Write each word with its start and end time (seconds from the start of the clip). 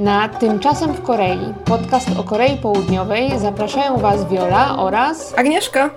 Na 0.00 0.28
Tymczasem 0.28 0.92
w 0.92 1.02
Korei, 1.02 1.54
podcast 1.64 2.08
o 2.18 2.24
Korei 2.24 2.56
Południowej, 2.56 3.38
zapraszają 3.38 3.96
Was 3.96 4.28
Viola 4.28 4.76
oraz 4.78 5.38
Agnieszka. 5.38 5.90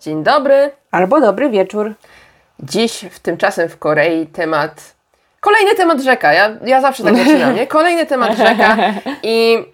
Dzień 0.00 0.22
dobry. 0.22 0.70
albo 0.90 1.20
dobry 1.20 1.50
wieczór. 1.50 1.94
Dziś 2.60 3.04
w 3.10 3.20
Tymczasem 3.20 3.68
w 3.68 3.78
Korei 3.78 4.26
temat... 4.26 4.94
Kolejny 5.40 5.74
temat 5.74 6.00
rzeka. 6.00 6.32
Ja, 6.32 6.50
ja 6.64 6.80
zawsze 6.80 7.04
tak 7.04 7.16
zaczynam, 7.16 7.54
nie? 7.54 7.66
Kolejny 7.66 8.06
temat 8.06 8.36
rzeka. 8.36 8.76
I 9.22 9.64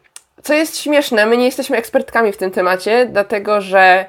co 0.43 0.54
jest 0.54 0.79
śmieszne, 0.79 1.27
my 1.27 1.36
nie 1.36 1.45
jesteśmy 1.45 1.77
ekspertkami 1.77 2.32
w 2.32 2.36
tym 2.36 2.50
temacie, 2.50 3.06
dlatego 3.06 3.61
że 3.61 4.04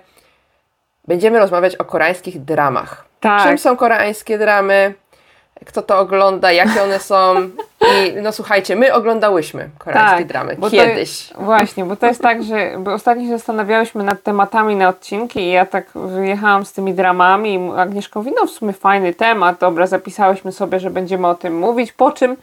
będziemy 1.08 1.40
rozmawiać 1.40 1.76
o 1.76 1.86
koreańskich 1.86 2.44
dramach. 2.44 3.06
Tak. 3.20 3.44
Czym 3.44 3.58
są 3.58 3.78
koreańskie 3.78 4.38
dramy? 4.38 4.94
Kto 5.66 5.82
to 5.82 6.00
ogląda? 6.00 6.52
Jakie 6.52 6.84
one 6.84 7.00
są? 7.00 7.36
I 7.82 8.14
no 8.22 8.32
słuchajcie, 8.32 8.76
my 8.76 8.94
oglądałyśmy 8.94 9.70
koreańskie 9.78 10.26
dramy 10.26 10.50
Tak, 10.56 10.60
to- 10.60 10.70
kiedyś. 10.70 11.30
właśnie, 11.40 11.86
bo 11.86 11.96
to 11.96 12.06
jest 12.08 12.22
tak, 12.22 12.44
że 12.44 12.72
bo 12.80 12.94
ostatnio 12.94 13.24
się 13.24 13.38
zastanawiałyśmy 13.38 14.04
nad 14.04 14.24
tematami 14.24 14.76
na 14.76 14.90
odcinki 14.90 15.40
i 15.40 15.52
ja 15.52 15.66
tak 15.66 15.86
wyjechałam 15.96 16.66
z 16.66 16.74
tymi 16.74 16.94
dramami 16.94 17.54
i 17.56 17.80
Agnieszka 17.80 18.20
mówi, 18.20 18.32
no 18.42 18.48
w 18.48 18.50
sumie 18.52 18.74
fajny 18.74 19.14
temat, 19.14 19.60
dobra, 19.60 19.88
zapisałyśmy 19.88 20.52
sobie, 20.52 20.80
że 20.80 20.90
będziemy 20.90 21.28
o 21.28 21.36
tym 21.36 21.58
mówić, 21.60 21.92
po 21.92 22.12
czym 22.12 22.36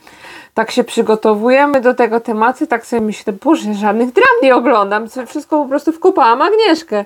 tak 0.55 0.71
się 0.71 0.85
przygotowujemy 0.85 1.81
do 1.81 1.95
tego 1.95 2.21
tematu, 2.21 2.67
tak 2.67 2.87
sobie 2.87 3.03
myślę, 3.03 3.33
boże, 3.33 3.75
żadnych 3.75 4.13
dram 4.13 4.35
nie 4.43 4.57
oglądam, 4.57 5.07
wszystko 5.27 5.63
po 5.63 5.69
prostu 5.69 5.93
wkopałam 5.93 6.43
Agnieszkę. 6.43 7.05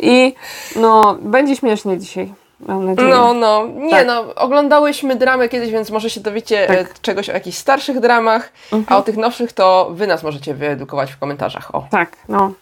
I 0.00 0.34
no, 0.76 1.16
będzie 1.20 1.56
śmiesznie 1.56 1.98
dzisiaj, 1.98 2.34
mam 2.60 2.84
nadzieję. 2.86 3.08
No, 3.08 3.34
no, 3.34 3.66
nie 3.74 3.90
Tak. 3.90 4.06
no, 4.06 4.34
oglądałyśmy 4.34 5.16
dramy 5.16 5.48
kiedyś, 5.48 5.70
więc 5.70 5.90
może 5.90 6.10
się 6.10 6.20
dowiecie 6.20 6.66
Tak. 6.66 6.78
e, 6.78 6.86
czegoś 7.02 7.30
o 7.30 7.32
jakichś 7.32 7.56
starszych 7.56 8.00
dramach, 8.00 8.52
a 8.86 8.96
o 8.96 9.02
tych 9.02 9.16
nowszych 9.16 9.52
to 9.52 9.88
wy 9.92 10.06
nas 10.06 10.22
możecie 10.22 10.54
wyedukować 10.54 11.12
w 11.12 11.18
komentarzach. 11.18 11.74
O. 11.74 11.86
Tak, 11.90 12.16
no, 12.28 12.52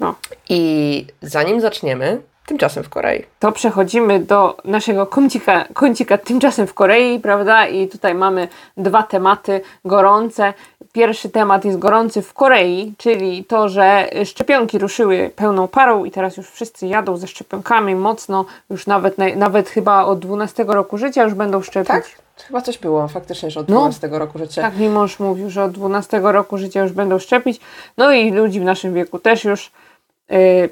no. 0.00 0.14
I 0.48 1.06
zanim 1.22 1.60
zaczniemy, 1.60 2.20
tymczasem 2.46 2.84
w 2.84 2.88
Korei. 2.88 3.24
to 3.38 3.52
przechodzimy 3.52 4.20
do 4.20 4.56
naszego 4.64 5.06
kącika, 5.06 5.64
kącika 5.74 6.18
tymczasem 6.18 6.66
w 6.66 6.74
Korei, 6.74 7.20
prawda? 7.20 7.66
I 7.66 7.88
tutaj 7.88 8.14
mamy 8.14 8.48
dwa 8.76 9.02
tematy 9.02 9.60
gorące. 9.84 10.54
Pierwszy 10.92 11.28
temat 11.28 11.64
jest 11.64 11.78
gorący 11.78 12.22
w 12.22 12.34
Korei, 12.34 12.94
czyli 12.98 13.44
to, 13.44 13.68
że 13.68 14.08
szczepionki 14.24 14.78
ruszyły 14.78 15.30
pełną 15.36 15.68
parą 15.68 16.04
i 16.04 16.10
teraz 16.10 16.36
już 16.36 16.50
wszyscy 16.50 16.86
jadą 16.86 17.16
ze 17.16 17.26
szczepionkami 17.28 17.94
mocno, 17.94 18.44
już 18.70 18.86
nawet, 18.86 19.16
nawet 19.36 19.68
chyba 19.68 20.04
od 20.04 20.18
12 20.18 20.64
roku 20.68 20.98
życia 20.98 21.24
już 21.24 21.34
będą 21.34 21.62
szczepić. 21.62 21.88
Tak? 21.88 22.04
Chyba 22.46 22.60
coś 22.60 22.78
było 22.78 23.08
faktycznie, 23.08 23.50
że 23.50 23.60
od 23.60 23.68
No. 23.68 23.76
12 23.80 24.08
roku 24.12 24.38
życia. 24.38 24.62
Tak 24.62 24.76
mi 24.76 24.88
mąż 24.88 25.18
mówił, 25.18 25.50
że 25.50 25.64
od 25.64 25.72
12 25.72 26.20
roku 26.22 26.58
życia 26.58 26.82
już 26.82 26.92
będą 26.92 27.18
szczepić. 27.18 27.60
No 27.96 28.12
i 28.12 28.30
ludzi 28.30 28.60
w 28.60 28.64
naszym 28.64 28.94
wieku 28.94 29.18
też 29.18 29.44
już 29.44 29.70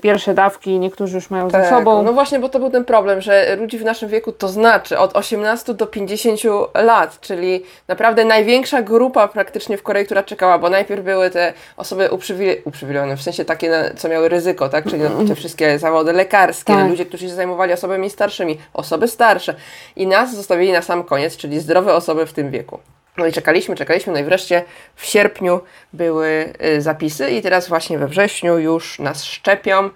pierwsze 0.00 0.34
dawki, 0.34 0.78
niektórzy 0.78 1.14
już 1.14 1.30
mają 1.30 1.50
za 1.50 1.58
Tak, 1.60 1.68
sobą. 1.70 2.02
No 2.02 2.12
właśnie, 2.12 2.38
bo 2.38 2.48
to 2.48 2.58
był 2.58 2.70
ten 2.70 2.84
problem, 2.84 3.20
że 3.20 3.56
ludzi 3.56 3.78
w 3.78 3.84
naszym 3.84 4.08
wieku 4.08 4.32
to 4.32 4.48
znaczy 4.48 4.98
od 4.98 5.16
18 5.16 5.74
do 5.74 5.86
50 5.86 6.40
lat, 6.74 7.20
czyli 7.20 7.62
naprawdę 7.88 8.24
największa 8.24 8.82
grupa 8.82 9.28
praktycznie 9.28 9.76
w 9.76 9.82
Korei, 9.82 10.04
która 10.04 10.22
czekała, 10.22 10.58
bo 10.58 10.70
najpierw 10.70 11.04
były 11.04 11.30
te 11.30 11.52
osoby 11.76 12.08
uprzywile- 12.08 12.56
uprzywilejowane, 12.64 13.16
w 13.16 13.22
sensie 13.22 13.44
takie, 13.44 13.92
co 13.96 14.08
miały 14.08 14.28
ryzyko, 14.28 14.68
tak? 14.68 14.84
Czyli 14.90 15.02
no, 15.02 15.24
te 15.28 15.34
wszystkie 15.34 15.78
zawody 15.78 16.12
lekarskie, 16.12 16.72
Tak. 16.74 16.88
ludzie, 16.90 17.06
którzy 17.06 17.28
się 17.28 17.34
zajmowali 17.34 17.72
osobami 17.72 18.10
starszymi, 18.10 18.58
osoby 18.74 19.08
starsze. 19.08 19.54
I 19.96 20.06
nas 20.06 20.34
zostawili 20.36 20.72
na 20.72 20.82
sam 20.82 21.04
koniec, 21.04 21.36
czyli 21.36 21.60
zdrowe 21.60 21.94
osoby 21.94 22.26
w 22.26 22.32
tym 22.32 22.50
wieku. 22.50 22.78
No 23.18 23.26
i 23.26 23.32
czekaliśmy, 23.32 23.76
czekaliśmy, 23.76 24.12
no 24.12 24.18
i 24.18 24.24
wreszcie 24.24 24.64
w 24.94 25.04
sierpniu 25.04 25.60
były 25.92 26.52
y, 26.76 26.82
zapisy 26.82 27.30
i 27.30 27.42
teraz 27.42 27.68
właśnie 27.68 27.98
we 27.98 28.08
wrześniu 28.08 28.58
już 28.58 28.98
nas 28.98 29.24
szczepią. 29.24 29.90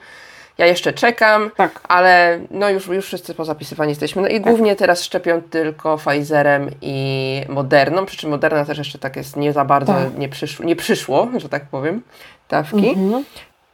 Ja 0.58 0.66
jeszcze 0.66 0.92
czekam, 0.92 1.50
Tak. 1.56 1.80
ale 1.88 2.40
no 2.50 2.70
już, 2.70 2.86
już 2.86 3.06
wszyscy 3.06 3.34
pozapisywani 3.34 3.90
jesteśmy. 3.90 4.22
No 4.22 4.28
i 4.28 4.40
głównie 4.40 4.76
teraz 4.76 5.02
szczepią 5.04 5.42
tylko 5.42 5.98
Pfizerem 5.98 6.70
i 6.82 7.42
Moderną, 7.48 8.06
przy 8.06 8.16
czym 8.16 8.30
Moderna 8.30 8.64
też 8.64 8.78
jeszcze 8.78 8.98
tak 8.98 9.16
jest 9.16 9.36
nie 9.36 9.52
za 9.52 9.64
bardzo, 9.64 9.92
Tak. 9.92 10.18
nie, 10.18 10.28
przyszło, 10.28 10.64
nie 10.64 10.76
przyszło, 10.76 11.28
że 11.36 11.48
tak 11.48 11.64
powiem, 11.64 12.02
dawki. 12.48 12.96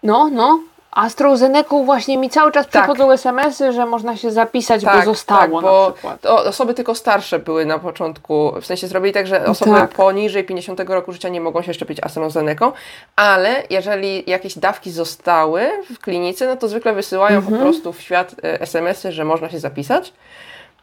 No, 0.03 0.28
no. 0.32 0.60
AstraZeneca 0.91 1.76
właśnie 1.84 2.19
mi 2.19 2.31
cały 2.31 2.53
czas 2.53 2.66
Tak. 2.69 2.82
przychodzą 2.82 3.12
SMS-y, 3.12 3.72
że 3.72 3.87
można 3.87 4.16
się 4.16 4.31
zapisać, 4.31 4.84
bo 4.84 5.03
zostało 5.03 5.41
tak, 5.43 5.50
bo 5.50 5.94
osoby 6.22 6.75
tylko 6.75 6.94
starsze 6.94 7.38
były 7.38 7.66
na 7.66 7.78
początku, 7.78 8.53
w 8.60 8.66
sensie 8.66 8.87
zrobili 8.87 9.12
tak, 9.15 9.26
że 9.26 9.44
osoby 9.47 9.71
tak. 9.71 9.91
poniżej 9.91 10.44
50 10.44 10.81
roku 10.81 11.12
życia 11.12 11.28
nie 11.28 11.41
mogą 11.41 11.62
się 11.62 11.75
szczepić 11.75 11.99
AstraZeneką, 12.03 12.72
ale 13.16 13.62
jeżeli 13.71 14.31
jakieś 14.31 14.59
dawki 14.59 14.91
zostały 14.91 15.71
w 15.94 15.99
klinice, 15.99 16.47
no 16.47 16.56
to 16.56 16.69
zwykle 16.69 16.93
wysyłają 16.93 17.37
Mhm. 17.38 17.56
po 17.56 17.62
prostu 17.62 17.93
w 17.93 18.00
świat 18.00 18.34
e, 18.44 18.60
SMS-y, 18.60 19.12
że 19.12 19.25
można 19.25 19.49
się 19.50 19.59
zapisać. 19.59 20.12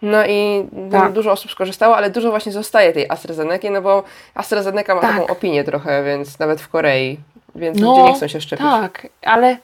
No 0.02 0.26
i 0.26 0.68
no, 0.72 1.00
Tak. 1.02 1.12
dużo 1.12 1.32
osób 1.32 1.52
skorzystało, 1.52 1.98
ale 1.98 2.10
dużo 2.10 2.30
właśnie 2.30 2.52
zostaje 2.52 2.94
tej 2.94 3.10
AstraZeneca, 3.10 3.70
no 3.72 3.82
bo 3.82 4.04
AstraZeneca 4.36 4.96
ma 4.96 5.02
Tak. 5.02 5.12
taką 5.12 5.28
opinię 5.28 5.64
trochę, 5.64 6.04
więc 6.04 6.40
nawet 6.40 6.62
w 6.62 6.70
Korei, 6.70 7.18
więc 7.56 7.80
No, 7.80 7.90
ludzie 7.90 8.04
nie 8.04 8.14
chcą 8.14 8.28
się 8.28 8.42
szczepić. 8.42 8.66
Tak, 8.66 9.08
ale 9.26 9.58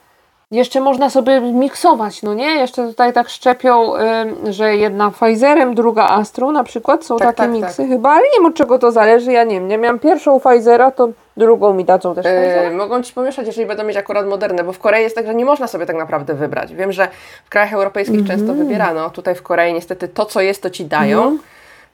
jeszcze 0.51 0.81
można 0.81 1.09
sobie 1.09 1.41
miksować, 1.41 2.23
no 2.23 2.33
nie? 2.33 2.45
Jeszcze 2.55 2.87
tutaj 2.87 3.13
tak 3.13 3.29
szczepią, 3.29 3.93
ym, 3.95 4.53
że 4.53 4.75
jedna 4.75 5.11
Pfizerem, 5.11 5.75
druga 5.75 6.03
Astrą 6.09 6.51
na 6.51 6.63
przykład. 6.63 7.05
Są 7.05 7.17
Tak, 7.17 7.27
takie 7.35 7.41
tak, 7.51 7.51
miksy 7.51 7.87
chyba, 7.87 8.09
ale 8.09 8.21
nie 8.21 8.37
wiem 8.37 8.45
od 8.45 8.55
czego 8.55 8.79
to 8.79 8.91
zależy, 8.91 9.31
ja 9.31 9.43
nie 9.43 9.59
wiem. 9.59 9.69
Ja 9.69 9.77
miałam 9.77 9.99
pierwszą 9.99 10.39
Pfizera, 10.39 10.91
to 10.91 11.09
drugą 11.37 11.73
mi 11.73 11.85
dadzą 11.85 12.15
też 12.15 12.25
Pfizera. 12.25 12.71
mogą 12.77 13.01
ci 13.03 13.13
pomieszać, 13.13 13.47
jeżeli 13.47 13.67
będą 13.67 13.83
mieć 13.83 13.97
akurat 13.97 14.27
moderne, 14.27 14.63
bo 14.63 14.73
w 14.73 14.79
Korei 14.79 15.03
jest 15.03 15.15
tak, 15.15 15.25
że 15.27 15.35
nie 15.35 15.45
można 15.45 15.67
sobie 15.67 15.85
tak 15.85 15.95
naprawdę 15.95 16.33
wybrać. 16.33 16.73
Wiem, 16.75 16.91
że 16.91 17.07
w 17.45 17.49
krajach 17.49 17.73
europejskich 17.73 18.19
Mhm. 18.19 18.39
często 18.39 18.53
wybierano. 18.53 19.09
Tutaj 19.09 19.35
w 19.35 19.43
Korei 19.43 19.73
niestety 19.73 20.07
to, 20.07 20.25
co 20.25 20.41
jest, 20.41 20.63
to 20.63 20.69
ci 20.69 20.85
dają. 20.85 21.17
Mhm. 21.17 21.39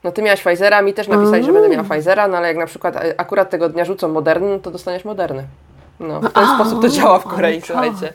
No 0.03 0.11
ty 0.11 0.21
miałaś 0.21 0.41
Pfizera, 0.43 0.81
mi 0.81 0.93
też 0.93 1.07
napisali, 1.07 1.43
że 1.43 1.53
będę 1.53 1.69
miała 1.69 1.83
Pfizera, 1.83 2.27
no 2.27 2.37
ale 2.37 2.47
jak 2.47 2.57
na 2.57 2.65
przykład 2.65 2.95
e, 2.95 3.13
akurat 3.17 3.49
tego 3.49 3.69
dnia 3.69 3.85
rzucą 3.85 4.07
moderny, 4.07 4.47
no 4.49 4.59
to 4.59 4.71
dostaniesz 4.71 5.05
moderny. 5.05 5.43
No, 5.99 6.19
w 6.21 6.33
ten 6.33 6.43
A, 6.43 6.55
sposób 6.55 6.81
to 6.81 6.89
działa 6.89 7.19
w 7.19 7.23
Korei, 7.23 7.57
tak. 7.57 7.65
słuchajcie. 7.67 8.13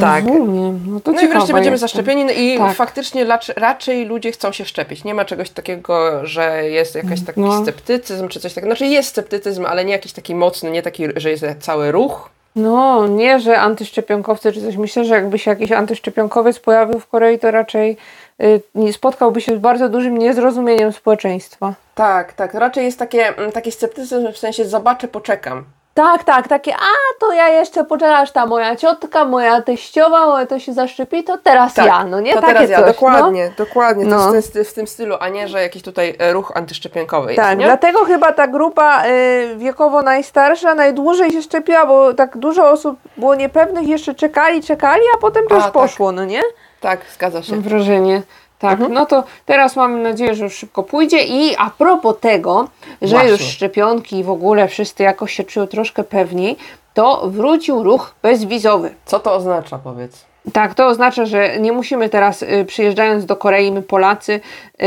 Tak. 0.00 0.24
Rozumiem. 0.26 0.80
No, 0.86 1.00
to 1.00 1.12
No 1.12 1.20
i 1.20 1.28
wreszcie 1.28 1.52
będziemy 1.52 1.74
jestem. 1.74 1.78
zaszczepieni 1.88 2.24
no 2.24 2.32
i 2.32 2.58
Tak. 2.58 2.76
faktycznie 2.76 3.24
raczej, 3.24 3.54
raczej 3.58 4.04
ludzie 4.06 4.32
chcą 4.32 4.52
się 4.52 4.64
szczepić. 4.64 5.04
Nie 5.04 5.14
ma 5.14 5.24
czegoś 5.24 5.50
takiego, 5.50 6.26
że 6.26 6.68
jest 6.70 6.94
jakiś 6.94 7.24
taki 7.24 7.40
No. 7.40 7.62
sceptycyzm 7.62 8.28
czy 8.28 8.40
coś 8.40 8.54
takiego. 8.54 8.72
Znaczy 8.74 8.86
jest 8.86 9.08
sceptycyzm, 9.08 9.66
ale 9.66 9.84
nie 9.84 9.92
jakiś 9.92 10.12
taki 10.12 10.34
mocny, 10.34 10.70
nie 10.70 10.82
taki, 10.82 11.04
że 11.16 11.30
jest 11.30 11.44
cały 11.60 11.92
ruch. 11.92 12.30
No, 12.56 13.06
nie, 13.06 13.40
że 13.40 13.58
antyszczepionkowcy 13.60 14.52
czy 14.52 14.60
coś. 14.62 14.76
Myślę, 14.76 15.04
że 15.04 15.14
jakby 15.14 15.38
się 15.38 15.50
jakiś 15.50 15.72
antyszczepionkowiec 15.72 16.58
pojawił 16.58 17.00
w 17.00 17.06
Korei, 17.08 17.38
to 17.38 17.50
raczej 17.50 17.96
y, 18.42 18.92
spotkałby 18.92 19.40
się 19.40 19.56
z 19.56 19.58
bardzo 19.58 19.88
dużym 19.88 20.18
niezrozumieniem 20.18 20.92
społeczeństwa. 20.92 21.74
Tak, 21.94 22.32
tak. 22.32 22.54
Raczej 22.54 22.84
jest 22.84 22.98
takie, 22.98 23.36
mm, 23.36 23.52
taki 23.52 23.72
sceptycyzm 23.72 24.32
w 24.32 24.38
sensie 24.38 24.64
zobaczę, 24.64 25.08
poczekam. 25.08 25.64
Tak, 25.94 26.24
tak, 26.24 26.48
takie, 26.48 26.74
a 26.74 27.20
to 27.20 27.32
ja 27.32 27.48
jeszcze 27.48 27.84
poczekam, 27.84 28.22
aż 28.22 28.30
ta 28.32 28.46
moja 28.46 28.76
ciotka, 28.76 29.24
moja 29.24 29.62
teściowa, 29.62 30.26
moja 30.26 30.46
to 30.46 30.58
się 30.58 30.72
zaszczepi, 30.72 31.24
to 31.24 31.38
teraz 31.38 31.74
Tak, 31.74 31.86
ja, 31.86 32.04
no 32.04 32.20
nie? 32.20 32.34
To 32.34 32.40
takie 32.40 32.52
teraz 32.54 32.70
ja, 32.70 32.78
coś, 32.78 32.86
dokładnie, 32.86 33.52
dokładnie. 33.56 34.04
To 34.04 34.10
No. 34.10 34.34
jest 34.34 34.58
w, 34.58 34.72
tym- 34.72 34.86
stylu, 34.86 35.16
a 35.20 35.28
nie, 35.28 35.48
że 35.48 35.62
jakiś 35.62 35.82
tutaj 35.82 36.16
e, 36.18 36.32
ruch 36.32 36.52
antyszczepionkowy 36.54 37.24
No. 37.26 37.30
jest, 37.30 37.42
Tak, 37.42 37.58
nie? 37.58 37.64
dlatego 37.64 38.04
chyba 38.04 38.32
ta 38.32 38.48
grupa 38.48 39.06
y, 39.06 39.54
wiekowo 39.56 40.02
najstarsza 40.02 40.74
najdłużej 40.74 41.30
się 41.32 41.42
szczepiła, 41.42 41.86
bo 41.86 42.14
tak 42.14 42.36
dużo 42.36 42.70
osób 42.70 42.98
było 43.16 43.34
niepewnych, 43.34 43.88
jeszcze 43.88 44.14
czekali, 44.14 44.62
czekali, 44.62 45.02
a 45.14 45.18
potem 45.18 45.44
to 45.48 45.54
A, 45.54 45.56
już 45.56 45.64
tak. 45.64 45.72
poszło, 45.72 46.12
no 46.12 46.24
nie? 46.24 46.42
Tak, 46.80 47.00
zgadza 47.14 47.42
się. 47.42 47.60
Wrażenie. 47.60 48.22
Tak, 48.60 48.72
Mhm. 48.72 48.92
no 48.92 49.06
to 49.06 49.24
teraz 49.46 49.76
mamy 49.76 50.02
nadzieję, 50.02 50.34
że 50.34 50.44
już 50.44 50.54
szybko 50.54 50.82
pójdzie. 50.82 51.24
I 51.24 51.56
a 51.56 51.70
propos 51.70 52.14
tego, 52.20 52.68
że 53.02 53.08
Właśnie. 53.08 53.30
już 53.30 53.40
szczepionki 53.40 54.18
i 54.18 54.24
w 54.24 54.30
ogóle 54.30 54.68
wszyscy 54.68 55.02
jakoś 55.02 55.32
się 55.32 55.44
czują 55.44 55.66
troszkę 55.66 56.04
pewniej, 56.04 56.56
to 56.94 57.22
wrócił 57.30 57.82
ruch 57.82 58.14
bezwizowy. 58.22 58.94
Co 59.04 59.20
to 59.20 59.34
oznacza, 59.34 59.78
powiedz? 59.78 60.24
Tak, 60.52 60.74
to 60.74 60.86
oznacza, 60.86 61.26
że 61.26 61.58
nie 61.58 61.72
musimy 61.72 62.08
teraz 62.08 62.42
y, 62.42 62.64
przyjeżdżając 62.64 63.26
do 63.26 63.36
Korei, 63.36 63.72
my 63.72 63.82
Polacy, 63.82 64.32
y, 64.32 64.86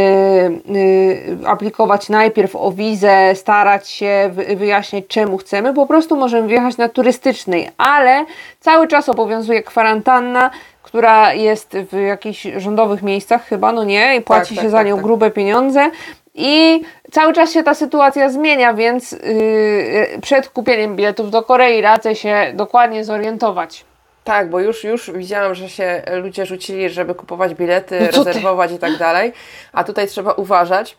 y, 0.76 1.38
aplikować 1.46 2.10
najpierw 2.10 2.56
o 2.56 2.72
wizę, 2.72 3.36
starać 3.36 3.90
się 3.90 4.30
wy, 4.34 4.56
wyjaśniać 4.56 5.04
czemu 5.08 5.38
chcemy, 5.38 5.74
po 5.74 5.86
prostu 5.86 6.16
możemy 6.16 6.48
wjechać 6.48 6.78
na 6.78 6.90
turystycznej, 6.90 7.70
ale 7.78 8.26
cały 8.60 8.88
czas 8.88 9.10
obowiązuje 9.10 9.64
kwarantanna, 9.64 10.50
która 10.84 11.34
jest 11.34 11.78
w 11.92 11.98
jakichś 11.98 12.48
rządowych 12.58 13.04
miejscach 13.04 13.46
chyba, 13.46 13.72
no 13.72 13.84
nie, 13.84 14.16
i 14.16 14.22
płaci 14.22 14.56
tak, 14.56 14.64
się 14.64 14.70
za 14.70 14.78
tak, 14.78 14.88
nią 14.88 14.96
tak. 14.96 15.04
grube 15.04 15.32
pieniądze. 15.32 15.92
I 16.36 16.82
cały 17.12 17.34
czas 17.34 17.52
się 17.52 17.64
ta 17.64 17.74
sytuacja 17.74 18.30
zmienia, 18.30 18.74
więc 18.74 19.12
yy, 19.12 19.20
przed 20.22 20.50
kupieniem 20.50 20.96
biletów 20.96 21.32
do 21.32 21.44
Korei 21.44 21.82
radzę 21.82 22.16
się 22.16 22.52
dokładnie 22.54 23.04
zorientować. 23.04 23.86
Tak, 24.24 24.50
bo 24.50 24.60
już, 24.60 24.84
już 24.84 25.12
widziałam, 25.12 25.56
że 25.56 25.70
się 25.70 26.04
ludzie 26.12 26.46
rzucili, 26.46 26.90
żeby 26.90 27.16
kupować 27.16 27.54
bilety, 27.54 28.00
No 28.02 28.08
co 28.08 28.24
ty? 28.24 28.30
rezerwować 28.30 28.72
i 28.72 28.78
tak 28.78 28.98
dalej. 28.98 29.34
A 29.74 29.84
tutaj 29.84 30.08
trzeba 30.08 30.32
uważać, 30.34 30.98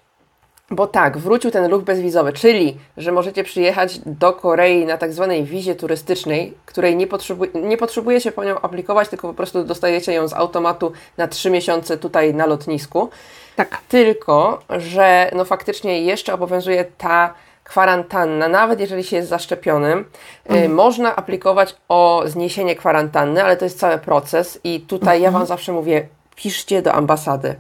Bo 0.71 0.87
tak, 0.87 1.19
wrócił 1.19 1.51
ten 1.51 1.71
ruch 1.71 1.83
bezwizowy, 1.83 2.33
czyli, 2.33 2.77
że 2.97 3.13
możecie 3.13 3.45
przyjechać 3.45 3.99
do 4.07 4.33
Korei 4.33 4.87
na 4.87 4.99
tak 4.99 5.13
zwanej 5.13 5.45
wizie 5.45 5.75
turystycznej, 5.75 6.55
której 6.67 6.97
nie, 6.97 7.07
potrzebu 7.07 7.45
nie 7.55 7.77
potrzebujecie 7.77 8.33
po 8.33 8.45
nią 8.45 8.61
aplikować, 8.61 9.09
tylko 9.09 9.29
po 9.29 9.35
prostu 9.35 9.65
dostajecie 9.65 10.13
ją 10.13 10.29
z 10.29 10.33
automatu 10.33 10.93
na 11.17 11.29
trzy 11.29 11.51
miesiące 11.51 11.97
tutaj 11.99 12.35
na 12.35 12.47
lotnisku. 12.47 13.11
Tak. 13.57 13.81
Tylko, 13.89 14.63
że 14.71 15.31
no 15.35 15.45
faktycznie 15.45 16.03
jeszcze 16.03 16.35
obowiązuje 16.35 16.85
ta 16.99 17.35
kwarantanna, 17.65 18.49
nawet 18.49 18.81
jeżeli 18.81 19.05
się 19.05 19.17
jest 19.17 19.29
zaszczepionym, 19.29 20.05
y, 20.51 20.69
można 20.69 21.17
aplikować 21.17 21.77
o 21.89 22.23
zniesienie 22.27 22.77
kwarantanny, 22.77 23.45
ale 23.45 23.57
to 23.57 23.65
jest 23.65 23.79
cały 23.79 23.99
proces 23.99 24.61
i 24.65 24.81
tutaj 24.81 25.21
ja 25.21 25.31
Wam 25.31 25.47
zawsze 25.47 25.73
mówię, 25.73 26.09
piszcie 26.37 26.83
do 26.83 26.93
ambasady. 26.93 27.55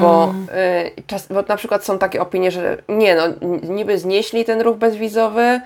Bo, 0.00 0.34
y, 0.96 1.02
czas, 1.06 1.26
bo 1.26 1.42
na 1.42 1.56
przykład 1.56 1.84
są 1.84 1.98
takie 1.98 2.22
opinie, 2.22 2.50
że 2.50 2.76
nie 2.88 3.14
no, 3.14 3.22
niby 3.62 3.98
znieśli 3.98 4.44
ten 4.44 4.60
ruch 4.60 4.76
bezwizowy, 4.76 5.60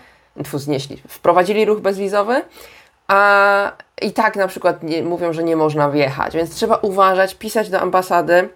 tfu, 0.44 0.58
znieśli, 0.58 1.02
wprowadzili 1.08 1.64
ruch 1.64 1.80
bezwizowy, 1.80 2.42
a 3.08 3.72
i 4.02 4.12
tak 4.12 4.36
na 4.36 4.48
przykład 4.48 4.82
nie, 4.82 5.02
mówią, 5.02 5.32
że 5.32 5.44
nie 5.44 5.56
można 5.56 5.90
wjechać, 5.90 6.34
więc 6.34 6.54
trzeba 6.54 6.76
uważać, 6.76 7.34
pisać 7.34 7.70
do 7.70 7.80
ambasady, 7.80 8.48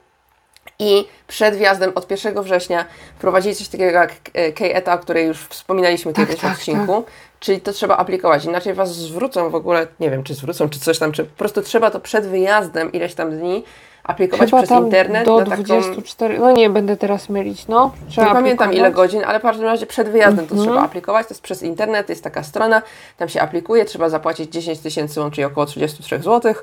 i 0.81 1.05
przed 1.29 1.55
wjazdem 1.57 1.93
od 1.95 2.11
1 2.11 2.43
września 2.43 2.85
wprowadzili 3.19 3.55
coś 3.55 3.69
takiego 3.69 3.91
jak 3.99 4.13
e, 4.35 4.53
K-ETA, 4.53 4.95
o 4.95 4.99
której 4.99 5.27
już 5.27 5.39
wspominaliśmy 5.39 6.13
Tak, 6.13 6.27
kiedyś 6.27 6.41
tak, 6.41 6.51
w 6.51 6.59
odcinku. 6.59 7.05
Czyli 7.41 7.61
to 7.61 7.73
trzeba 7.73 7.97
aplikować, 7.97 8.45
inaczej 8.45 8.75
Was 8.75 8.95
zwrócą 8.95 9.51
w 9.51 9.55
ogóle, 9.55 9.87
nie 10.01 10.11
wiem 10.11 10.23
czy 10.25 10.35
zwrócą, 10.35 10.69
czy 10.69 10.81
coś 10.81 10.99
tam, 10.99 11.13
czy 11.13 11.25
po 11.25 11.37
prostu 11.39 11.63
trzeba 11.63 11.91
to 11.91 12.01
przed 12.01 12.27
wyjazdem 12.27 12.93
ileś 12.93 13.15
tam 13.15 13.31
dni 13.39 13.65
aplikować 14.05 14.51
Chyba 14.51 14.63
przez 14.63 14.79
internet 14.79 15.25
do 15.25 15.39
na 15.39 15.47
taką... 15.47 15.63
24, 15.63 16.39
no 16.39 16.53
nie 16.53 16.71
będę 16.71 16.97
teraz 16.97 17.29
mylić, 17.29 17.69
no. 17.69 17.93
Trzeba 18.09 18.27
Nie 18.27 18.33
pamiętam 18.33 18.73
ile 18.73 18.81
aplikować. 18.83 19.09
godzin, 19.11 19.25
ale 19.27 19.39
w 19.39 19.43
każdym 19.43 19.67
razie 19.67 19.87
przed 19.87 20.09
wyjazdem 20.09 20.45
Mhm. 20.45 20.59
to 20.61 20.67
trzeba 20.67 20.83
aplikować. 20.85 21.27
To 21.27 21.35
jest 21.35 21.43
przez 21.43 21.63
internet, 21.63 22.09
jest 22.09 22.25
taka 22.25 22.43
strona, 22.43 22.83
tam 23.17 23.29
się 23.29 23.41
aplikuje, 23.41 23.85
trzeba 23.85 24.09
zapłacić 24.09 24.53
10 24.53 24.79
tysięcy, 24.79 25.21
łącznie 25.21 25.47
około 25.47 25.67
33 25.67 26.19
zł, 26.23 26.53
e, 26.53 26.55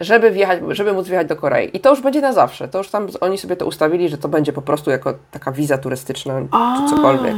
żeby 0.00 0.30
wjechać, 0.30 0.60
żeby 0.68 0.92
móc 0.92 1.06
wjechać 1.08 1.26
do 1.26 1.36
Korei. 1.36 1.76
I 1.76 1.80
to 1.80 1.90
już 1.90 2.00
będzie 2.00 2.20
na 2.20 2.32
zawsze. 2.32 2.68
To 2.68 2.78
już 2.78 2.90
tam 2.90 3.08
oni 3.20 3.38
sobie 3.38 3.56
to 3.56 3.66
ustawili, 3.66 4.08
że 4.08 4.18
to 4.18 4.28
będzie 4.28 4.52
po 4.52 4.62
prostu 4.62 4.90
jako 4.90 5.14
taka 5.30 5.52
wiza 5.52 5.78
turystyczna 5.78 6.40
czy 6.88 6.94
cokolwiek. 6.96 7.34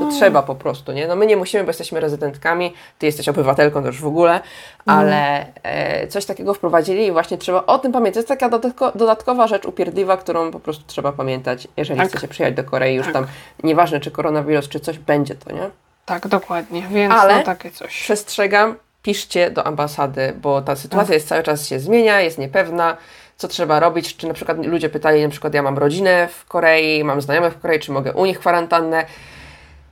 To 0.00 0.08
trzeba 0.10 0.42
po 0.42 0.54
prostu, 0.54 0.92
nie? 0.92 1.06
No 1.08 1.16
my 1.16 1.26
nie 1.26 1.36
musimy, 1.36 1.64
bo 1.64 1.70
jesteśmy 1.70 2.00
rezydentkami, 2.00 2.72
ty 2.98 3.06
jesteś 3.06 3.28
obywatelką 3.28 3.80
to 3.80 3.86
już 3.86 4.00
w 4.00 4.06
ogóle, 4.06 4.40
ale 4.86 5.46
e, 5.62 6.06
coś 6.06 6.24
takiego 6.24 6.54
wprowadzili 6.54 7.06
i 7.06 7.12
właśnie 7.12 7.38
trzeba 7.38 7.66
o 7.66 7.78
tym 7.78 7.92
pamiętać. 7.92 8.14
To 8.14 8.18
jest 8.18 8.28
taka 8.28 8.48
dodatko, 8.48 8.92
dodatkowa 8.94 9.46
rzecz 9.46 9.64
upierdliwa, 9.64 10.16
którą 10.16 10.50
po 10.50 10.60
prostu 10.60 10.84
trzeba 10.86 11.12
pamiętać, 11.12 11.68
jeżeli 11.76 12.00
Tak. 12.00 12.08
chcecie 12.08 12.28
przyjechać 12.28 12.56
do 12.56 12.64
Korei, 12.64 12.94
już 12.96 13.06
Tak. 13.06 13.14
tam 13.14 13.26
nieważne 13.62 14.00
czy 14.00 14.10
koronawirus, 14.10 14.68
czy 14.68 14.80
coś 14.80 14.98
będzie 14.98 15.34
to, 15.34 15.52
nie? 15.52 15.70
Tak, 16.04 16.28
dokładnie, 16.28 16.82
więc 16.90 17.14
Ale- 17.14 17.36
no 17.36 17.42
takie 17.42 17.70
coś. 17.70 18.00
Przestrzegam, 18.02 18.74
piszcie 19.02 19.50
do 19.50 19.66
ambasady, 19.66 20.32
bo 20.42 20.62
ta 20.62 20.76
sytuacja 20.76 21.14
jest 21.14 21.28
cały 21.28 21.42
czas 21.42 21.66
się 21.66 21.78
zmienia, 21.80 22.20
jest 22.20 22.38
niepewna, 22.38 22.96
co 23.36 23.48
trzeba 23.48 23.80
robić, 23.80 24.16
czy 24.16 24.28
na 24.28 24.34
przykład 24.34 24.66
ludzie 24.66 24.88
pytali, 24.88 25.22
na 25.22 25.28
przykład 25.28 25.54
ja 25.54 25.62
mam 25.62 25.78
rodzinę 25.78 26.28
w 26.28 26.44
Korei, 26.44 27.04
mam 27.04 27.20
znajomych 27.20 27.52
w 27.52 27.60
Korei, 27.60 27.80
czy 27.80 27.92
mogę 27.92 28.12
u 28.12 28.24
nich 28.24 28.38
kwarantannę? 28.38 29.04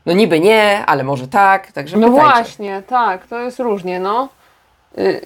No 0.06 0.12
niby 0.12 0.40
nie, 0.40 0.84
ale 0.86 1.04
może 1.04 1.28
tak, 1.28 1.72
także 1.72 1.96
No 1.96 2.08
pytajcie. 2.10 2.30
właśnie, 2.34 2.82
tak, 2.86 3.26
to 3.26 3.38
jest 3.40 3.58
różnie, 3.58 4.00
no. 4.00 4.28
Y, 4.98 5.20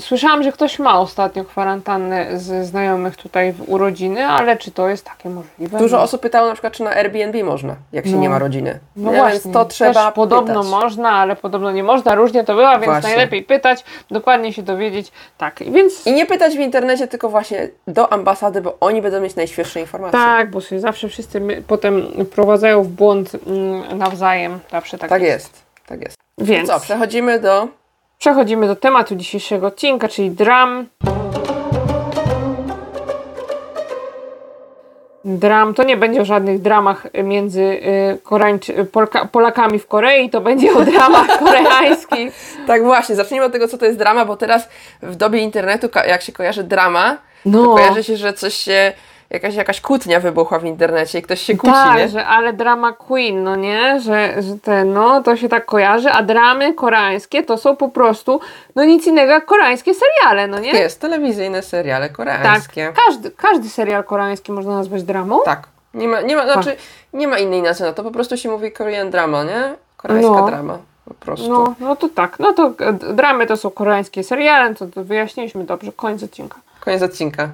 Słyszałam, 0.00 0.42
że 0.42 0.52
ktoś 0.52 0.78
ma 0.78 1.00
ostatnio 1.00 1.44
kwarantannę 1.44 2.38
ze 2.38 2.64
znajomych 2.64 3.16
tutaj 3.16 3.52
w 3.52 3.68
urodziny, 3.70 4.26
ale 4.26 4.56
czy 4.56 4.70
to 4.70 4.88
jest 4.88 5.04
takie 5.04 5.28
możliwe? 5.28 5.78
Dużo 5.78 5.96
No. 5.96 6.02
osób 6.02 6.20
pytało 6.20 6.46
na 6.48 6.52
przykład, 6.52 6.72
czy 6.72 6.82
na 6.82 6.90
Airbnb 6.90 7.44
można, 7.44 7.76
jak 7.92 8.04
się 8.06 8.10
No. 8.12 8.18
nie 8.20 8.28
ma 8.28 8.38
rodziny. 8.38 8.78
No 8.96 9.10
Nie, 9.12 9.16
właśnie, 9.18 9.40
Więc 9.40 9.54
to 9.54 9.64
trzeba 9.64 10.04
też 10.04 10.14
podobno 10.14 10.54
pytać. 10.54 10.70
można, 10.70 11.10
ale 11.10 11.36
podobno 11.36 11.72
nie 11.72 11.82
można, 11.82 12.14
różnie 12.14 12.44
to 12.44 12.54
bywa, 12.54 12.72
więc 12.78 12.84
Właśnie. 12.84 13.08
najlepiej 13.10 13.42
pytać, 13.42 13.84
dokładnie 14.10 14.52
się 14.52 14.62
dowiedzieć. 14.62 15.12
Tak, 15.38 15.62
więc 15.72 16.06
I 16.06 16.12
nie 16.12 16.26
pytać 16.26 16.56
w 16.56 16.60
internecie, 16.60 17.06
tylko 17.08 17.28
właśnie 17.28 17.68
do 17.86 18.12
ambasady, 18.12 18.60
bo 18.62 18.76
oni 18.80 19.02
będą 19.02 19.20
mieć 19.20 19.36
najświeższe 19.36 19.80
informacje. 19.80 20.18
tak, 20.20 20.50
bo 20.50 20.60
się 20.60 20.80
zawsze 20.80 21.08
wszyscy 21.08 21.62
potem 21.66 22.02
wprowadzają 22.26 22.82
w 22.82 22.88
błąd 22.88 23.30
mm, 23.46 23.98
nawzajem. 23.98 24.58
Zawsze 24.70 24.98
tak, 24.98 25.10
Tak 25.10 25.22
jest. 25.22 25.32
jest, 25.52 25.62
tak 25.86 26.00
jest. 26.00 26.16
Więc 26.38 26.68
Co, 26.68 26.80
przechodzimy 26.80 27.40
do... 27.40 27.68
przechodzimy 28.18 28.66
do 28.66 28.76
tematu 28.76 29.16
dzisiejszego 29.16 29.66
odcinka, 29.66 30.08
czyli 30.08 30.30
dram. 30.30 30.86
Dram, 35.24 35.74
to 35.74 35.82
nie 35.82 35.96
będzie 35.96 36.20
o 36.20 36.24
żadnych 36.24 36.60
dramach 36.62 37.06
między 37.24 37.62
y, 37.62 38.18
Koreańczy, 38.22 38.84
Polka, 38.84 39.24
Polakami 39.24 39.78
w 39.78 39.86
Korei, 39.86 40.30
to 40.30 40.40
będzie 40.40 40.72
o 40.74 40.80
dramach 40.84 41.38
koreańskich. 41.44 42.56
Tak 42.66 42.84
właśnie, 42.84 43.14
zacznijmy 43.14 43.46
od 43.46 43.52
tego, 43.52 43.68
co 43.68 43.78
to 43.78 43.86
jest 43.86 43.98
drama, 43.98 44.24
bo 44.24 44.36
teraz 44.36 44.68
w 45.02 45.16
dobie 45.16 45.40
internetu, 45.40 45.88
jak 46.08 46.22
się 46.22 46.32
kojarzy 46.32 46.64
drama, 46.64 47.10
to 47.44 47.50
No. 47.50 47.74
kojarzy 47.74 48.04
się, 48.04 48.16
że 48.16 48.32
coś 48.32 48.54
się, 48.54 48.92
jakaś, 49.30 49.54
jakaś 49.54 49.80
kłótnia 49.80 50.20
wybuchła 50.20 50.58
w 50.58 50.64
internecie 50.64 51.18
i 51.18 51.22
ktoś 51.22 51.40
się 51.40 51.56
kłóci, 51.56 51.74
Tak, 51.74 51.96
nie? 51.98 52.08
że 52.08 52.26
ale 52.26 52.52
drama 52.52 52.92
queen, 52.92 53.42
no 53.44 53.56
nie? 53.56 54.00
Że, 54.00 54.42
że 54.42 54.58
te, 54.58 54.84
no, 54.84 55.22
to 55.22 55.36
się 55.36 55.48
tak 55.48 55.64
kojarzy, 55.66 56.10
a 56.10 56.22
dramy 56.22 56.74
koreańskie 56.74 57.42
to 57.42 57.56
są 57.56 57.76
po 57.76 57.88
prostu, 57.88 58.40
no 58.76 58.84
nic 58.84 59.06
innego 59.06 59.32
jak 59.32 59.44
koreańskie 59.46 59.92
seriale, 59.94 60.46
no 60.46 60.58
nie? 60.58 60.70
Jest, 60.70 61.00
telewizyjne 61.00 61.62
seriale 61.62 62.06
tak, 62.08 62.16
koreańskie. 62.16 62.92
każdy, 63.06 63.30
każdy 63.30 63.68
serial 63.68 64.04
koreański 64.04 64.52
można 64.52 64.74
nazwać 64.76 65.02
dramą. 65.02 65.40
Tak. 65.44 65.68
Nie 65.94 66.08
ma, 66.08 66.20
nie 66.20 66.36
ma, 66.36 66.52
znaczy, 66.52 66.76
nie 67.12 67.28
ma 67.28 67.38
innej 67.38 67.62
nazwy 67.62 67.84
na 67.84 67.92
to, 67.92 68.02
po 68.02 68.10
prostu 68.10 68.36
się 68.36 68.48
mówi 68.48 68.72
Korean 68.72 69.10
drama, 69.10 69.44
nie? 69.44 69.74
Koreańska 69.96 70.30
No. 70.32 70.46
drama, 70.46 70.78
po 71.04 71.14
prostu. 71.14 71.48
No, 71.52 71.74
no 71.80 71.96
to 71.96 72.08
tak, 72.08 72.38
no 72.38 72.52
to 72.52 72.72
e, 72.80 72.92
dramy 72.92 73.46
to 73.46 73.56
są 73.56 73.70
koreańskie 73.70 74.24
seriale, 74.24 74.74
to, 74.74 74.86
to 74.86 75.04
wyjaśniliśmy 75.04 75.64
dobrze, 75.64 75.92
koniec 75.92 76.22
odcinka. 76.22 76.56
Koniec 76.86 77.02
odcinka. 77.02 77.48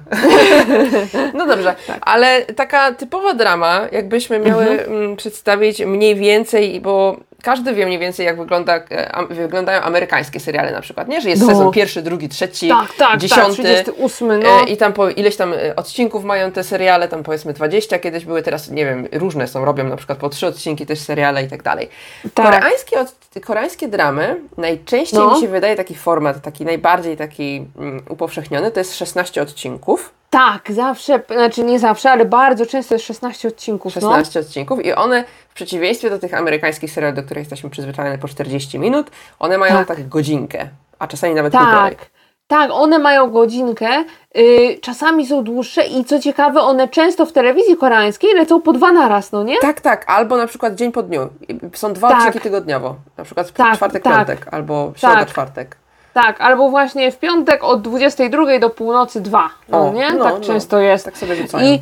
no 1.33 1.45
dobrze, 1.47 1.75
Tak. 1.87 1.97
ale 2.01 2.41
taka 2.41 2.91
typowa 2.91 3.33
drama, 3.33 3.81
jakbyśmy 3.91 4.39
miały 4.39 4.63
Mhm. 4.69 4.93
mm, 4.93 5.15
przedstawić 5.15 5.79
mniej 5.85 6.15
więcej, 6.15 6.81
bo 6.81 7.17
każdy 7.43 7.73
wie 7.73 7.85
mniej 7.85 7.99
więcej, 7.99 8.25
jak 8.25 8.37
wygląda, 8.37 8.75
e, 8.75 9.25
wyglądają 9.29 9.81
amerykańskie 9.81 10.39
seriale 10.39 10.71
na 10.71 10.81
przykład, 10.81 11.07
nie? 11.07 11.21
Że 11.21 11.29
jest 11.29 11.41
No. 11.41 11.47
sezon 11.47 11.71
pierwszy, 11.71 12.01
drugi, 12.01 12.29
trzeci, 12.29 12.69
Tak, 12.69 12.87
tak, 12.87 12.97
tak, 12.97 13.19
dziesiąty. 13.19 13.53
38, 13.63 14.27
no. 14.43 14.49
E, 14.61 14.63
I 14.63 14.77
tam 14.77 14.93
po 14.93 15.09
ileś 15.09 15.35
tam 15.35 15.53
e, 15.53 15.75
odcinków 15.75 16.23
mają 16.23 16.51
te 16.51 16.63
seriale, 16.63 17.07
tam 17.07 17.23
powiedzmy 17.23 17.53
20 17.53 17.99
kiedyś 17.99 18.25
były, 18.25 18.41
teraz 18.41 18.69
nie 18.69 18.85
wiem, 18.85 19.07
różne 19.11 19.47
są, 19.47 19.65
robią 19.65 19.83
na 19.83 19.95
przykład 19.95 20.17
po 20.17 20.29
trzy 20.29 20.47
odcinki 20.47 20.85
też 20.85 20.99
seriale 20.99 21.43
i 21.43 21.47
tak 21.47 21.63
dalej. 21.63 21.89
Tak. 22.33 22.45
Koreańskie, 22.45 22.97
koreańskie 23.45 23.87
dramy, 23.87 24.39
najczęściej 24.57 25.19
No. 25.19 25.35
mi 25.35 25.41
się 25.41 25.47
wydaje 25.47 25.75
taki 25.75 25.95
format, 25.95 26.41
taki 26.41 26.65
najbardziej 26.65 27.17
taki 27.17 27.65
mm, 27.79 28.03
upowszechniony, 28.09 28.71
to 28.71 28.79
jest 28.79 28.97
16 28.97 29.22
odcinków. 29.41 30.13
Tak, 30.29 30.71
zawsze, 30.71 31.19
znaczy 31.29 31.63
nie 31.63 31.79
zawsze, 31.79 32.11
ale 32.11 32.25
bardzo 32.25 32.65
często 32.65 32.95
jest 32.95 33.05
16 33.05 33.47
odcinków, 33.47 33.93
16 33.93 34.39
odcinków 34.39 34.85
i 34.85 34.93
one 34.93 35.23
w 35.49 35.53
przeciwieństwie 35.53 36.09
do 36.09 36.19
tych 36.19 36.33
amerykańskich 36.33 36.91
seriali, 36.91 37.15
do 37.15 37.23
których 37.23 37.41
jesteśmy 37.41 37.69
przyzwyczajeni 37.69 38.17
po 38.17 38.27
40 38.27 38.79
minut, 38.79 39.11
one 39.39 39.57
mają 39.57 39.73
Tak. 39.73 39.87
tak, 39.87 40.07
godzinkę, 40.07 40.67
a 40.99 41.07
czasami 41.07 41.33
nawet 41.33 41.53
no. 41.53 41.59
półtorej. 41.59 41.95
Tak. 41.95 42.09
Tak, 42.47 42.71
one 42.71 42.99
mają 42.99 43.29
godzinkę, 43.29 44.03
y, 44.37 44.79
czasami 44.81 45.27
są 45.27 45.43
dłuższe 45.43 45.83
i 45.85 46.05
co 46.05 46.19
ciekawe, 46.19 46.61
one 46.61 46.87
często 46.87 47.25
w 47.25 47.31
telewizji 47.31 47.77
koreańskiej 47.77 48.33
lecą 48.33 48.61
po 48.61 48.73
dwa 48.73 48.91
na 48.91 49.07
raz, 49.07 49.31
no 49.31 49.43
nie? 49.43 49.57
Tak, 49.57 49.81
tak, 49.81 50.05
albo 50.07 50.37
na 50.37 50.47
przykład 50.47 50.75
dzień 50.75 50.91
po 50.91 51.03
dniu. 51.03 51.29
Są 51.73 51.93
dwa 51.93 52.09
Tak. 52.09 52.17
odcinki 52.19 52.39
tygodniowo, 52.39 52.95
na 53.17 53.23
przykład 53.23 53.51
Tak, 53.51 53.75
czwartek, 53.75 54.03
tak. 54.03 54.13
piątek, 54.15 54.53
albo 54.53 54.93
środa, 54.95 55.15
Tak. 55.15 55.29
czwartek. 55.29 55.77
Tak, 56.13 56.41
albo 56.41 56.69
właśnie 56.69 57.11
w 57.11 57.19
piątek 57.19 57.63
od 57.63 57.81
22 57.81 58.59
do 58.59 58.69
północy 58.69 59.21
2, 59.21 59.49
no 59.69 59.89
O, 59.89 59.93
nie? 59.93 60.11
no, 60.13 60.23
tak 60.23 60.33
no. 60.33 60.39
często 60.39 60.79
jest. 60.79 61.05
Tak 61.05 61.17
sobie 61.17 61.35
rzucają. 61.35 61.73
I 61.73 61.79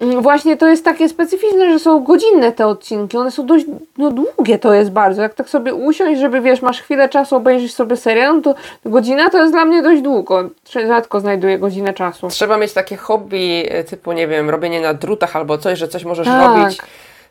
mm, 0.00 0.22
właśnie 0.22 0.56
to 0.56 0.68
jest 0.68 0.84
takie 0.84 1.08
specyficzne, 1.08 1.72
że 1.72 1.78
są 1.78 2.04
godzinne 2.04 2.52
te 2.52 2.66
odcinki. 2.66 3.16
One 3.16 3.30
są 3.30 3.46
dość 3.46 3.66
no, 3.98 4.10
długie 4.10 4.58
to 4.58 4.74
jest 4.74 4.90
bardzo. 4.90 5.22
Jak 5.22 5.34
tak 5.34 5.48
sobie 5.48 5.74
usiąść, 5.74 6.20
żeby 6.20 6.40
wiesz, 6.40 6.62
masz 6.62 6.80
chwilę 6.80 7.08
czasu, 7.08 7.36
obejrzysz 7.36 7.72
sobie 7.72 7.96
serial, 7.96 8.36
no 8.36 8.42
to 8.42 8.54
godzina 8.84 9.30
to 9.30 9.38
jest 9.38 9.52
dla 9.52 9.64
mnie 9.64 9.82
dość 9.82 10.02
długo. 10.02 10.50
Rzadko 10.86 11.20
znajduję 11.20 11.58
godzinę 11.58 11.94
czasu. 11.94 12.28
Trzeba 12.28 12.56
mieć 12.58 12.72
takie 12.72 12.96
hobby 12.96 13.66
e, 13.70 13.84
typu, 13.84 14.12
nie 14.12 14.28
wiem, 14.28 14.50
robienie 14.50 14.80
na 14.80 14.94
drutach 14.94 15.36
albo 15.36 15.58
coś, 15.58 15.78
że 15.78 15.88
coś 15.88 16.04
możesz 16.04 16.26
Tak. 16.26 16.56
robić 16.56 16.78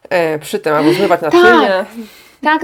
e, 0.09 0.39
przy 0.39 0.59
tym, 0.59 0.73
albo 0.73 0.93
zmywać 0.93 1.21
naczynie. 1.21 1.67
Tak, 1.67 1.85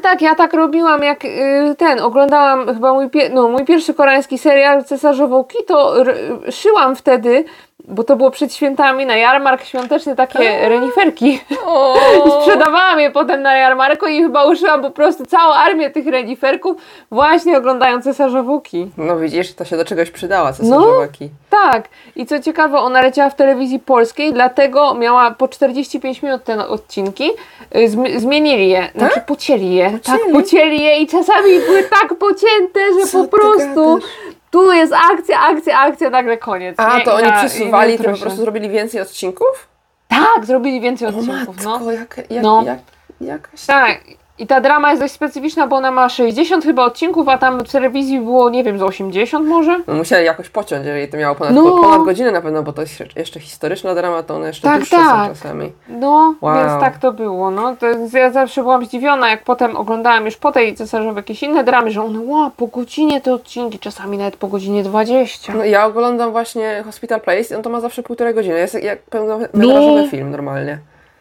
tak, 0.01 0.21
ja 0.21 0.35
tak 0.35 0.53
robiłam, 0.53 1.03
jak 1.03 1.25
y, 1.25 1.75
ten, 1.77 1.99
oglądałam 1.99 2.65
chyba 2.65 2.93
mój, 2.93 3.09
pie, 3.09 3.29
no, 3.33 3.47
mój 3.47 3.65
pierwszy 3.65 3.93
koreański 3.93 4.37
serial 4.37 4.83
Cesarzową 4.83 5.43
Ki, 5.43 5.57
to 5.67 6.01
r, 6.01 6.15
szyłam 6.51 6.95
wtedy 6.95 7.43
bo 7.87 8.03
to 8.03 8.15
było 8.15 8.31
przed 8.31 8.53
świętami 8.53 9.05
na 9.05 9.15
jarmark 9.15 9.63
świąteczny 9.63 10.15
takie 10.15 10.69
reniferki. 10.69 11.39
Sprzedawałam 12.41 12.99
je 12.99 13.11
potem 13.11 13.41
na 13.41 13.57
jarmarku 13.57 14.07
i 14.07 14.21
chyba 14.21 14.45
uszyłam 14.45 14.81
po 14.81 14.91
prostu 14.91 15.25
całą 15.25 15.53
armię 15.53 15.89
tych 15.89 16.07
reniferków 16.07 16.77
właśnie 17.11 17.57
oglądając 17.57 18.03
cesarzowuki. 18.03 18.91
no 18.97 19.17
widzisz, 19.19 19.53
to 19.53 19.65
się 19.65 19.77
do 19.77 19.85
czegoś 19.85 20.11
przydała, 20.11 20.53
cesarzowaki. 20.53 21.29
Tak. 21.49 21.89
I 22.15 22.25
co 22.25 22.39
ciekawe, 22.39 22.77
ona 22.79 23.01
leciała 23.01 23.29
w 23.29 23.35
telewizji 23.35 23.79
polskiej, 23.79 24.33
dlatego 24.33 24.93
miała 24.93 25.31
po 25.31 25.47
45 25.47 26.21
minut 26.21 26.43
te 26.43 26.67
odcinki. 26.67 27.29
Y, 27.75 27.89
Zm- 27.89 28.19
zmienili 28.19 28.69
je, 28.69 28.89
znaczy 28.95 29.21
pocięli 29.27 29.73
je. 29.75 29.99
Tak, 30.03 30.19
Pocięli? 30.33 30.81
je 30.81 30.97
i 30.99 31.07
czasami 31.07 31.59
były 31.59 31.83
tak 31.83 32.13
pocięte, 32.19 32.79
że 32.99 33.07
Co 33.07 33.23
po 33.23 33.37
prostu 33.37 33.95
gadasz? 33.95 34.09
Tu 34.51 34.71
jest 34.71 34.93
akcja, 35.11 35.39
akcja, 35.39 35.79
akcja, 35.79 36.09
nagle 36.09 36.37
koniec. 36.37 36.75
A, 36.79 36.97
nie? 36.97 37.03
to 37.05 37.15
oni 37.15 37.27
na- 37.27 37.37
przesuwali, 37.37 37.97
to 37.97 38.03
po 38.03 38.09
prostu 38.17 38.41
zrobili 38.41 38.69
więcej 38.69 39.01
odcinków? 39.01 39.67
Tak, 40.07 40.45
zrobili 40.45 40.81
więcej 40.81 41.07
O 41.07 41.09
odcinków. 41.11 41.55
matko, 41.57 41.79
No. 41.79 41.91
jak, 41.91 42.17
jak, 42.29 42.43
No. 42.43 42.63
jak, 42.65 42.79
jakaś... 43.21 43.65
Tak. 43.65 44.01
I 44.41 44.47
ta 44.47 44.61
drama 44.61 44.89
jest 44.89 45.01
dość 45.01 45.13
specyficzna, 45.13 45.67
bo 45.67 45.75
ona 45.75 45.91
ma 45.91 46.09
60 46.09 46.63
chyba 46.63 46.85
odcinków, 46.85 47.27
a 47.29 47.37
tam 47.37 47.59
w 47.59 47.71
telewizji 47.71 48.19
było, 48.19 48.49
nie 48.49 48.63
wiem, 48.63 48.79
z 48.79 48.81
80 48.81 49.47
może? 49.47 49.79
No, 49.87 49.93
musieli 49.93 50.25
jakoś 50.25 50.49
pociąć, 50.49 50.85
jeżeli 50.85 51.07
to 51.07 51.17
miało 51.17 51.35
ponad, 51.35 51.53
No. 51.53 51.63
ponad 51.81 52.03
godzinę 52.03 52.31
na 52.31 52.41
pewno, 52.41 52.63
bo 52.63 52.73
to 52.73 52.81
jest 52.81 52.93
jeszcze 53.15 53.39
historyczna 53.39 53.95
drama, 53.95 54.23
to 54.23 54.35
one 54.35 54.47
jeszcze 54.47 54.67
Tak, 54.67 54.77
dłuższe 54.77 54.95
tak. 54.95 55.27
są 55.27 55.33
czasami. 55.33 55.71
No, 55.89 56.35
Wow. 56.41 56.55
więc 56.55 56.81
tak 56.81 56.97
to 56.97 57.11
było. 57.13 57.51
No. 57.51 57.75
To 57.75 58.17
ja 58.17 58.29
zawsze 58.31 58.61
byłam 58.61 58.85
zdziwiona, 58.85 59.29
jak 59.29 59.43
potem 59.43 59.77
oglądałam 59.77 60.25
już 60.25 60.37
po 60.37 60.51
tej 60.51 60.75
cesarzowej 60.75 61.15
jakieś 61.15 61.43
inne 61.43 61.63
dramy, 61.63 61.91
że 61.91 62.03
one, 62.03 62.19
ła, 62.19 62.51
po 62.57 62.67
godzinie 62.67 63.21
te 63.21 63.33
odcinki, 63.33 63.79
czasami 63.79 64.17
nawet 64.17 64.35
po 64.35 64.47
godzinie 64.47 64.83
20. 64.83 65.53
No 65.53 65.63
ja 65.65 65.85
oglądam 65.85 66.31
właśnie 66.31 66.81
Hospital 66.85 67.21
Place 67.21 67.53
i 67.53 67.55
on 67.55 67.63
to 67.63 67.69
ma 67.69 67.79
zawsze 67.79 68.03
półtorej 68.03 68.33
godziny, 68.33 68.59
jest 68.59 68.83
jak 68.83 69.01
pełnometrażowy 69.01 70.01
No. 70.01 70.07
film 70.07 70.31
normalnie. 70.31 70.77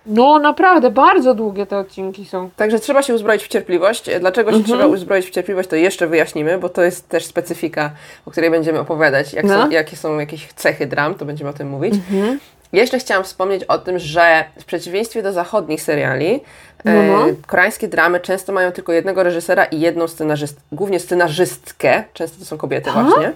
No, 0.06 0.38
naprawdę, 0.38 0.90
bardzo 0.90 1.34
długie 1.34 1.66
te 1.66 1.78
odcinki 1.78 2.24
są. 2.24 2.50
Także 2.56 2.78
trzeba 2.78 3.02
się 3.02 3.14
uzbroić 3.14 3.42
w 3.44 3.48
cierpliwość. 3.48 4.10
Dlaczego 4.20 4.50
się 4.50 4.56
Mhm. 4.56 4.78
trzeba 4.78 4.92
uzbroić 4.94 5.26
w 5.26 5.30
cierpliwość, 5.30 5.68
to 5.68 5.76
jeszcze 5.76 6.06
wyjaśnimy, 6.06 6.58
bo 6.58 6.68
to 6.68 6.82
jest 6.82 7.08
też 7.08 7.24
specyfika, 7.24 7.90
o 8.26 8.30
której 8.30 8.50
będziemy 8.50 8.78
opowiadać. 8.80 9.32
Jak 9.32 9.44
No. 9.44 9.62
są, 9.62 9.70
jakie 9.70 9.96
są 9.96 10.18
jakieś 10.18 10.46
cechy 10.52 10.86
dram, 10.86 11.14
to 11.14 11.24
będziemy 11.24 11.50
o 11.50 11.52
tym 11.52 11.68
mówić. 11.68 11.94
Mhm. 11.94 12.38
Jeszcze 12.72 12.98
chciałam 12.98 13.24
wspomnieć 13.24 13.64
o 13.64 13.78
tym, 13.78 13.98
że 13.98 14.44
w 14.60 14.64
przeciwieństwie 14.64 15.22
do 15.22 15.32
zachodnich 15.32 15.82
seriali, 15.82 16.40
No, 16.84 16.92
no. 17.02 17.28
e, 17.28 17.32
koreańskie 17.46 17.88
dramy 17.88 18.20
często 18.20 18.52
mają 18.52 18.72
tylko 18.72 18.92
jednego 18.92 19.22
reżysera 19.22 19.64
i 19.64 19.80
jedną 19.80 20.08
scenarzystkę, 20.08 20.60
głównie 20.72 21.00
scenarzystkę, 21.00 22.04
często 22.14 22.38
to 22.38 22.44
są 22.44 22.58
kobiety 22.58 22.90
właśnie. 22.90 23.32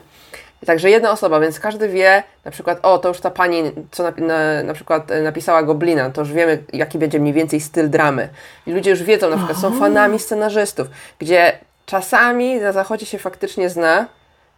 Także 0.66 0.90
jedna 0.90 1.11
osoba, 1.11 1.40
więc 1.40 1.61
każdy 1.61 1.88
wie, 1.88 2.23
na 2.44 2.50
przykład, 2.50 2.78
o, 2.83 2.99
to 2.99 3.09
już 3.09 3.21
ta 3.21 3.30
pani, 3.30 3.62
co 3.90 4.02
na, 4.02 4.11
na, 4.11 4.62
na 4.62 4.75
przykład 4.75 5.11
e, 5.11 5.23
napisała 5.23 5.62
Goblina, 5.62 6.11
to 6.11 6.21
już 6.21 6.33
wiemy, 6.33 6.64
jaki 6.73 6.99
będzie 6.99 7.21
mniej 7.21 7.33
więcej 7.33 7.61
styl 7.61 7.90
dramy. 7.90 8.28
I 8.66 8.73
ludzie 8.73 8.90
już 8.90 9.02
wiedzą, 9.02 9.30
na 9.30 9.37
przykład 9.37 9.59
są 9.59 9.78
fanami 9.78 10.18
scenarzystów, 10.18 10.87
gdzie 11.18 11.59
czasami 11.87 12.56
na 12.61 12.73
zachodzie 12.73 13.06
się 13.06 13.18
faktycznie 13.18 13.71
zna 13.71 14.06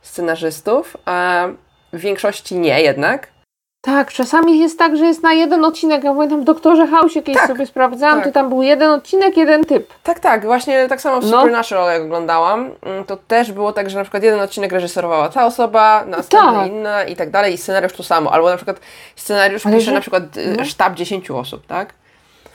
scenarzystów, 0.03 0.97
a 1.05 1.49
w 1.93 1.99
większości 1.99 2.59
nie 2.59 2.83
jednak. 2.83 3.36
Tak, 3.81 4.13
czasami 4.13 4.59
jest 4.59 4.79
tak, 4.79 4.97
że 4.97 5.05
jest 5.07 5.23
na 5.23 5.33
jeden 5.33 5.65
odcinek, 5.65 6.05
ja 6.05 6.15
pamiętam 6.15 6.41
w 6.41 6.45
Doktorze 6.45 6.87
House 6.87 7.13
kiedyś 7.15 7.35
Tak, 7.37 7.47
sobie 7.47 7.67
sprawdzałam, 7.67 8.17
tak. 8.17 8.27
to 8.27 8.33
tam 8.33 8.49
był 8.49 8.63
jeden 8.63 8.91
odcinek, 8.91 9.37
jeden 9.37 9.65
typ. 9.65 9.93
Tak, 10.03 10.21
tak, 10.21 10.45
właśnie 10.45 10.89
tak 10.89 11.01
samo 11.01 11.21
w 11.21 11.25
No. 11.31 11.39
Supernatural 11.39 11.93
jak 11.93 12.03
oglądałam, 12.03 12.71
mm, 12.83 13.05
to 13.05 13.17
też 13.17 13.53
było 13.53 13.73
tak, 13.73 13.91
że 13.91 13.99
na 13.99 14.05
przykład 14.05 14.23
jeden 14.23 14.41
odcinek 14.41 14.73
reżyserowała 14.73 15.29
ta 15.29 15.47
osoba, 15.47 16.05
następny 16.07 16.53
Tak. 16.59 16.67
inna 16.69 17.05
i 17.05 17.17
tak 17.17 17.31
dalej 17.31 17.55
i 17.55 17.59
scenariusz 17.59 17.93
to 17.93 18.03
samo, 18.03 18.33
albo 18.33 18.51
na 18.51 18.57
przykład 18.57 18.81
scenariusz 19.17 19.67
Ale 19.67 19.75
pisze 19.77 19.87
że- 19.87 19.93
na 19.95 20.01
przykład 20.01 20.37
y, 20.37 20.55
no. 20.59 20.65
sztab 20.65 20.95
10 20.95 21.31
osób, 21.31 21.67
tak? 21.67 21.95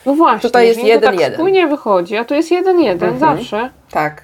No 0.06 0.14
właśnie, 0.14 0.40
Tutaj 0.50 0.68
jest 0.68 0.78
nie 0.78 0.84
to 0.86 0.90
jeden, 0.90 1.12
tak 1.12 1.20
jeden. 1.20 1.34
spójnie 1.34 1.68
wychodzi, 1.68 2.18
a 2.18 2.26
tu 2.26 2.34
jest 2.34 2.52
jeden, 2.52 2.80
jeden, 2.80 3.10
Mhm. 3.10 3.38
zawsze. 3.38 3.70
Tak. 3.92 4.22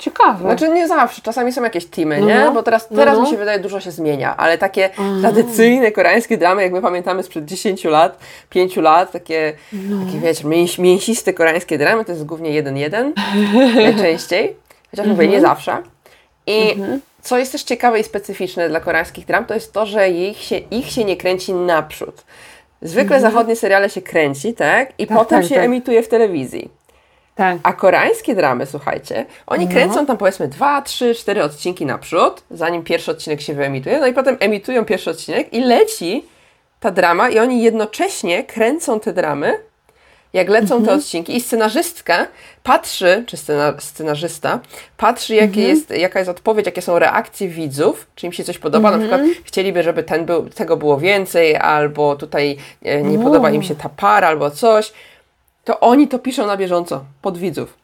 Ciekawe. 0.00 0.38
Znaczy 0.40 0.68
nie 0.68 0.88
zawsze, 0.88 1.22
czasami 1.22 1.52
są 1.52 1.62
jakieś 1.62 1.86
teamy, 1.86 2.20
No, 2.20 2.26
nie? 2.26 2.34
no. 2.44 2.52
Bo 2.52 2.62
teraz, 2.62 2.90
No, 2.90 2.96
teraz 2.96 3.16
no. 3.18 3.24
mi 3.24 3.30
się 3.30 3.36
wydaje, 3.36 3.58
dużo 3.58 3.80
się 3.80 3.90
zmienia, 3.90 4.36
ale 4.36 4.58
takie 4.58 4.90
tradycyjne 5.20 5.92
koreańskie 5.92 6.38
dramy, 6.38 6.62
jak 6.62 6.72
my 6.72 6.82
pamiętamy 6.82 7.22
sprzed 7.22 7.44
10 7.44 7.84
lat, 7.84 8.18
5 8.50 8.76
lat, 8.76 9.12
takie, 9.12 9.52
No. 9.72 10.06
takie 10.06 10.18
wiecie, 10.18 10.48
mięs, 10.48 10.78
mięsiste 10.78 11.34
koreańskie 11.34 11.78
dramy, 11.78 12.04
to 12.04 12.12
jest 12.12 12.24
głównie 12.26 12.50
jeden 12.50 12.76
jeden 12.76 13.12
najczęściej, 13.74 14.56
chociaż 14.90 15.06
mówię, 15.06 15.24
Mhm. 15.24 15.30
nie 15.30 15.40
zawsze. 15.40 15.76
I 16.46 16.76
co 17.22 17.38
jest 17.38 17.52
też 17.52 17.62
ciekawe 17.62 18.00
i 18.00 18.04
specyficzne 18.04 18.68
dla 18.68 18.80
koreańskich 18.80 19.26
dram, 19.26 19.44
to 19.44 19.54
jest 19.54 19.72
to, 19.72 19.86
że 19.86 20.10
ich 20.10 20.38
się, 20.38 20.56
ich 20.56 20.90
się 20.90 21.04
nie 21.04 21.16
kręci 21.16 21.52
naprzód. 21.54 22.24
Zwykle 22.82 23.20
zachodnie 23.20 23.56
seriale 23.56 23.90
się 23.90 24.02
kręci, 24.02 24.54
tak? 24.54 24.88
I 24.98 25.06
Tak, 25.06 25.18
potem 25.18 25.40
tak, 25.40 25.48
się 25.48 25.54
tak. 25.54 25.64
emituje 25.64 26.02
w 26.02 26.08
telewizji. 26.08 26.70
Tak. 27.36 27.58
A 27.62 27.72
koreańskie 27.72 28.34
dramy, 28.34 28.66
słuchajcie, 28.66 29.26
oni 29.46 29.66
No. 29.66 29.72
kręcą 29.72 30.06
tam 30.06 30.16
powiedzmy 30.16 30.48
dwa, 30.48 30.82
trzy, 30.82 31.14
cztery 31.14 31.42
odcinki 31.42 31.86
naprzód, 31.86 32.42
zanim 32.50 32.82
pierwszy 32.84 33.10
odcinek 33.10 33.40
się 33.40 33.54
wyemituje, 33.54 33.98
no 34.00 34.06
i 34.06 34.12
potem 34.12 34.36
emitują 34.40 34.84
pierwszy 34.84 35.10
odcinek 35.10 35.52
i 35.52 35.60
leci 35.60 36.24
ta 36.80 36.90
drama 36.90 37.28
i 37.28 37.38
oni 37.38 37.62
jednocześnie 37.62 38.44
kręcą 38.44 39.00
te 39.00 39.12
dramy, 39.12 39.58
jak 40.32 40.48
lecą 40.48 40.84
te 40.84 40.92
odcinki 40.94 41.36
i 41.36 41.40
scenarzystka 41.40 42.26
patrzy, 42.62 43.24
czy 43.26 43.36
scena, 43.36 43.74
scenarzysta, 43.78 44.60
patrzy 44.96 45.34
jakie 45.34 45.62
jest, 45.62 45.90
jaka 45.90 46.18
jest 46.18 46.30
odpowiedź, 46.30 46.66
jakie 46.66 46.82
są 46.82 46.98
reakcje 46.98 47.48
widzów, 47.48 48.06
czy 48.14 48.26
im 48.26 48.32
się 48.32 48.44
coś 48.44 48.58
podoba, 48.58 48.90
na 48.90 48.98
przykład 48.98 49.20
chcieliby, 49.44 49.82
żeby 49.82 50.02
ten 50.02 50.24
był, 50.24 50.48
tego 50.48 50.76
było 50.76 50.98
więcej, 50.98 51.56
albo 51.56 52.16
tutaj 52.16 52.56
e, 52.82 53.02
nie 53.02 53.18
O. 53.18 53.22
podoba 53.22 53.50
im 53.50 53.62
się 53.62 53.74
ta 53.74 53.88
para, 53.88 54.28
albo 54.28 54.50
coś, 54.50 54.92
to 55.66 55.80
oni 55.80 56.08
to 56.08 56.18
piszą 56.18 56.46
na 56.46 56.56
bieżąco, 56.56 57.04
pod 57.22 57.38
widzów. 57.38 57.78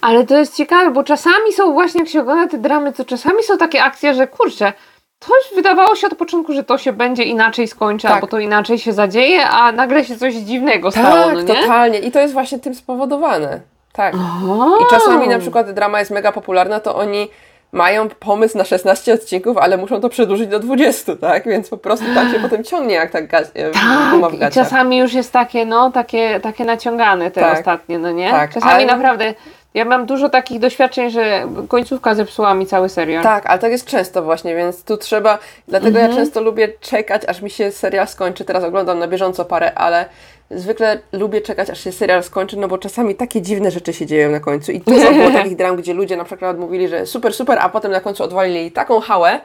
Ale 0.00 0.26
to 0.26 0.38
jest 0.38 0.56
ciekawe, 0.56 0.90
bo 0.90 1.04
czasami 1.04 1.52
są 1.52 1.72
właśnie, 1.72 2.00
jak 2.00 2.08
się 2.08 2.20
ogląda 2.20 2.48
te 2.50 2.58
dramy, 2.58 2.92
to 2.92 3.04
czasami 3.04 3.42
są 3.42 3.58
takie 3.58 3.82
akcje, 3.82 4.14
że 4.14 4.26
kurczę, 4.26 4.72
to 5.18 5.28
już 5.36 5.56
wydawało 5.56 5.94
się 5.94 6.06
od 6.06 6.14
początku, 6.14 6.52
że 6.52 6.64
to 6.64 6.78
się 6.78 6.92
będzie 6.92 7.22
inaczej 7.22 7.68
skończy, 7.68 8.02
Tak. 8.02 8.14
albo 8.14 8.26
to 8.26 8.38
inaczej 8.38 8.78
się 8.78 8.92
zadzieje, 8.92 9.48
a 9.48 9.72
nagle 9.72 10.04
się 10.04 10.16
coś 10.16 10.34
dziwnego 10.34 10.90
stało, 10.90 11.24
Tak, 11.24 11.34
no 11.34 11.40
nie? 11.40 11.46
totalnie. 11.54 11.98
I 11.98 12.10
to 12.12 12.20
jest 12.20 12.34
właśnie 12.34 12.58
tym 12.58 12.74
spowodowane. 12.74 13.60
Tak. 13.92 14.14
O. 14.14 14.78
I 14.80 14.90
czasami 14.90 15.28
na 15.28 15.38
przykład 15.38 15.70
drama 15.70 15.98
jest 15.98 16.10
mega 16.10 16.32
popularna, 16.32 16.80
to 16.80 16.96
oni 16.96 17.28
mają 17.76 18.08
pomysł 18.08 18.58
na 18.58 18.64
16 18.64 19.14
odcinków, 19.14 19.56
ale 19.58 19.76
muszą 19.76 20.00
to 20.00 20.08
przedłużyć 20.08 20.48
do 20.48 20.58
20, 20.60 21.16
tak? 21.16 21.44
Więc 21.48 21.68
po 21.68 21.76
prostu 21.76 22.04
tak 22.14 22.28
się 22.32 22.40
potem 22.48 22.64
ciągnie, 22.64 22.94
jak 22.94 23.10
tak 23.10 23.28
ga- 23.32 23.46
e, 23.54 23.70
w 23.70 23.74
Tak, 24.22 24.34
i 24.34 24.38
gaciach. 24.38 24.64
czasami 24.64 24.98
już 24.98 25.12
jest 25.14 25.32
takie, 25.32 25.66
no, 25.66 25.90
takie, 25.90 26.40
takie 26.40 26.64
naciągane 26.64 27.30
te 27.30 27.40
Tak. 27.40 27.58
ostatnie, 27.58 27.98
no 27.98 28.10
nie? 28.12 28.30
Tak, 28.30 28.54
czasami 28.54 28.72
ale- 28.72 28.86
naprawdę, 28.86 29.34
ja 29.74 29.84
mam 29.84 30.06
dużo 30.06 30.28
takich 30.28 30.58
doświadczeń, 30.60 31.10
że 31.10 31.46
końcówka 31.68 32.14
zepsuła 32.14 32.54
mi 32.54 32.66
cały 32.66 32.88
serial. 32.88 33.22
Tak, 33.22 33.46
ale 33.46 33.58
tak 33.58 33.70
jest 33.72 33.86
często 33.86 34.22
właśnie, 34.22 34.56
więc 34.56 34.84
tu 34.84 34.96
trzeba. 34.96 35.38
Dlatego 35.68 35.98
Mhm. 35.98 36.10
ja 36.10 36.16
często 36.16 36.40
lubię 36.40 36.68
czekać, 36.80 37.22
aż 37.28 37.42
mi 37.42 37.50
się 37.50 37.72
serial 37.72 38.08
skończy. 38.08 38.44
Teraz 38.44 38.64
oglądam 38.64 38.98
na 38.98 39.08
bieżąco 39.08 39.44
parę, 39.44 39.74
ale 39.74 40.04
zwykle 40.50 40.98
lubię 41.12 41.40
czekać, 41.40 41.70
aż 41.70 41.80
się 41.80 41.92
serial 41.92 42.22
skończy, 42.22 42.56
no 42.56 42.68
bo 42.68 42.78
czasami 42.78 43.14
takie 43.14 43.42
dziwne 43.42 43.70
rzeczy 43.70 43.92
się 43.92 44.06
dzieją 44.06 44.30
na 44.30 44.40
końcu. 44.40 44.72
I 44.72 44.80
dużo 44.80 45.12
było 45.18 45.30
takich 45.30 45.56
dram, 45.56 45.76
gdzie 45.76 45.94
ludzie 45.94 46.16
na 46.16 46.24
przykład 46.24 46.58
mówili, 46.58 46.88
że 46.88 47.06
super, 47.06 47.34
super, 47.34 47.58
a 47.60 47.68
potem 47.68 47.92
na 47.92 48.00
końcu 48.00 48.24
odwalili 48.24 48.72
taką 48.72 49.00
hałę, 49.00 49.40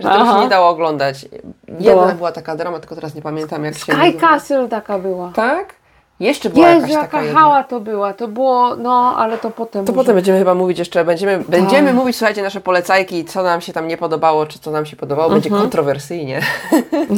że 0.00 0.08
tego 0.08 0.20
Aha. 0.20 0.32
się 0.36 0.40
nie 0.44 0.48
dało 0.48 0.68
oglądać. 0.68 1.22
Jedna 1.68 1.92
Była. 2.02 2.12
była 2.12 2.32
taka 2.32 2.56
drama, 2.56 2.80
tylko 2.80 2.94
teraz 2.94 3.14
nie 3.14 3.22
pamiętam 3.22 3.64
jak 3.64 3.74
się 3.74 3.92
Sky. 3.92 4.12
Castle 4.20 4.68
taka 4.68 4.98
była. 4.98 5.32
Tak? 5.34 5.74
Jeszcze 6.20 6.50
była 6.50 6.68
Jezu, 6.68 6.86
jakaś 6.86 7.04
taka 7.10 7.22
jaka 7.22 7.38
hała 7.40 7.64
to 7.64 7.80
była, 7.80 8.12
to 8.12 8.28
było, 8.28 8.76
no, 8.76 9.14
ale 9.18 9.38
to 9.38 9.50
potem 9.50 9.84
To 9.84 9.92
może. 9.92 10.02
potem 10.02 10.14
będziemy 10.16 10.38
chyba 10.38 10.54
mówić 10.54 10.78
jeszcze, 10.78 11.04
będziemy, 11.04 11.44
będziemy 11.48 11.86
Tak. 11.88 11.96
mówić, 11.96 12.16
słuchajcie, 12.16 12.42
nasze 12.42 12.60
polecajki, 12.60 13.24
co 13.24 13.42
nam 13.42 13.60
się 13.60 13.72
tam 13.72 13.88
nie 13.88 13.96
podobało, 13.96 14.46
czy 14.46 14.58
co 14.58 14.70
nam 14.70 14.86
się 14.86 14.96
podobało, 14.96 15.30
będzie 15.30 15.48
Mhm. 15.48 15.62
kontrowersyjnie. 15.62 16.40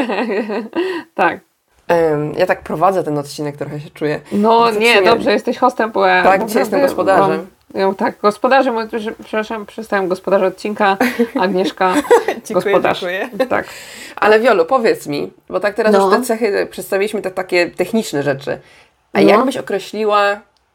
tak. 1.14 1.40
Ja 2.36 2.46
tak 2.46 2.62
prowadzę 2.62 3.04
ten 3.04 3.18
odcinek, 3.18 3.56
trochę 3.56 3.80
się 3.80 3.90
czuję. 3.90 4.20
No 4.32 4.70
nie, 4.70 4.94
sumie- 4.96 5.04
dobrze, 5.04 5.32
jesteś 5.32 5.58
hostem, 5.58 5.90
bo 5.90 6.06
ja 6.06 6.22
Tak, 6.22 6.46
dzisiaj 6.46 6.62
jestem 6.62 6.80
gospodarzem. 6.80 7.36
mam- 7.36 7.46
Ja, 7.74 7.94
tak, 7.94 8.14
gospodarzem, 8.22 8.74
przepraszam, 9.24 9.66
przestałem 9.66 10.08
gospodarz 10.14 10.42
odcinka, 10.42 10.96
Agnieszka, 11.40 11.94
gospodarz. 12.50 13.04
Tak. 13.48 13.66
Ale 14.16 14.40
Wiolu, 14.40 14.64
powiedz 14.64 15.06
mi, 15.06 15.30
bo 15.48 15.60
tak 15.60 15.74
teraz 15.74 15.92
No. 15.92 16.06
już 16.06 16.14
te 16.16 16.22
cechy 16.22 16.68
przedstawiliśmy, 16.70 17.22
te 17.22 17.30
takie 17.30 17.70
techniczne 17.70 18.22
rzeczy. 18.22 18.58
A 19.12 19.20
No. 19.20 19.28
jak 19.28 19.44
byś 19.44 19.56
określiła 19.56 20.22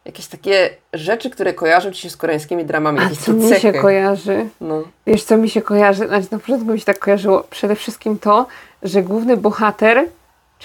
jakieś 0.06 0.28
takie 0.28 0.70
rzeczy, 0.94 1.30
które 1.30 1.54
kojarzą 1.54 1.92
Ci 1.92 2.02
się 2.02 2.10
z 2.10 2.18
koreańskimi 2.18 2.66
dramami? 2.66 3.00
A 3.00 3.10
co 3.22 3.34
mi 3.34 3.56
się 3.56 3.74
kojarzy? 3.74 4.46
No. 4.62 4.84
Wiesz, 5.08 5.24
co 5.24 5.38
mi 5.38 5.50
się 5.50 5.62
kojarzy? 5.62 6.08
Znaczy, 6.08 6.28
na 6.32 6.40
początku 6.40 6.72
mi 6.72 6.80
się 6.80 6.86
tak 6.86 7.00
kojarzyło 7.00 7.44
przede 7.50 7.76
wszystkim 7.76 8.20
to, 8.20 8.46
że 8.84 9.02
główny 9.02 9.38
bohater 9.38 10.06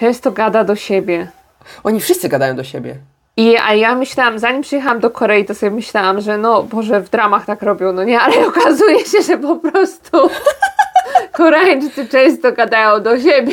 często 0.00 0.32
gada 0.32 0.64
do 0.64 0.76
siebie. 0.76 1.26
Oni 1.84 2.00
wszyscy 2.00 2.28
gadają 2.28 2.56
do 2.56 2.64
siebie. 2.64 2.96
I, 3.36 3.56
a 3.56 3.74
ja 3.74 3.94
myślałam, 3.94 4.38
zanim 4.38 4.62
przyjechałam 4.62 5.00
do 5.00 5.10
Korei, 5.10 5.44
to 5.44 5.54
sobie 5.54 5.70
myślałam, 5.72 6.20
że 6.20 6.38
no, 6.38 6.62
Boże, 6.62 7.00
w 7.00 7.10
dramach 7.10 7.46
tak 7.46 7.62
robią, 7.62 7.92
no 7.92 8.04
nie, 8.04 8.20
ale 8.20 8.46
okazuje 8.48 8.98
się, 9.04 9.22
że 9.22 9.38
po 9.38 9.56
prostu 9.56 10.30
Koreańczycy 11.32 12.08
często 12.08 12.52
gadają 12.52 13.02
do 13.02 13.20
siebie. 13.20 13.52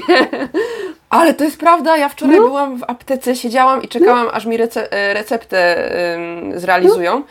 Ale 1.10 1.34
to 1.34 1.44
jest 1.44 1.60
prawda, 1.60 1.98
ja 1.98 2.10
wczoraj 2.10 2.36
No. 2.36 2.42
byłam 2.44 2.78
w 2.78 2.84
aptece, 2.84 3.36
siedziałam 3.36 3.82
i 3.84 3.88
czekałam, 3.88 4.28
aż 4.34 4.46
mi 4.46 4.58
rece- 4.58 4.88
e, 4.92 5.14
receptę 5.14 5.76
ym, 6.16 6.60
zrealizują. 6.60 7.24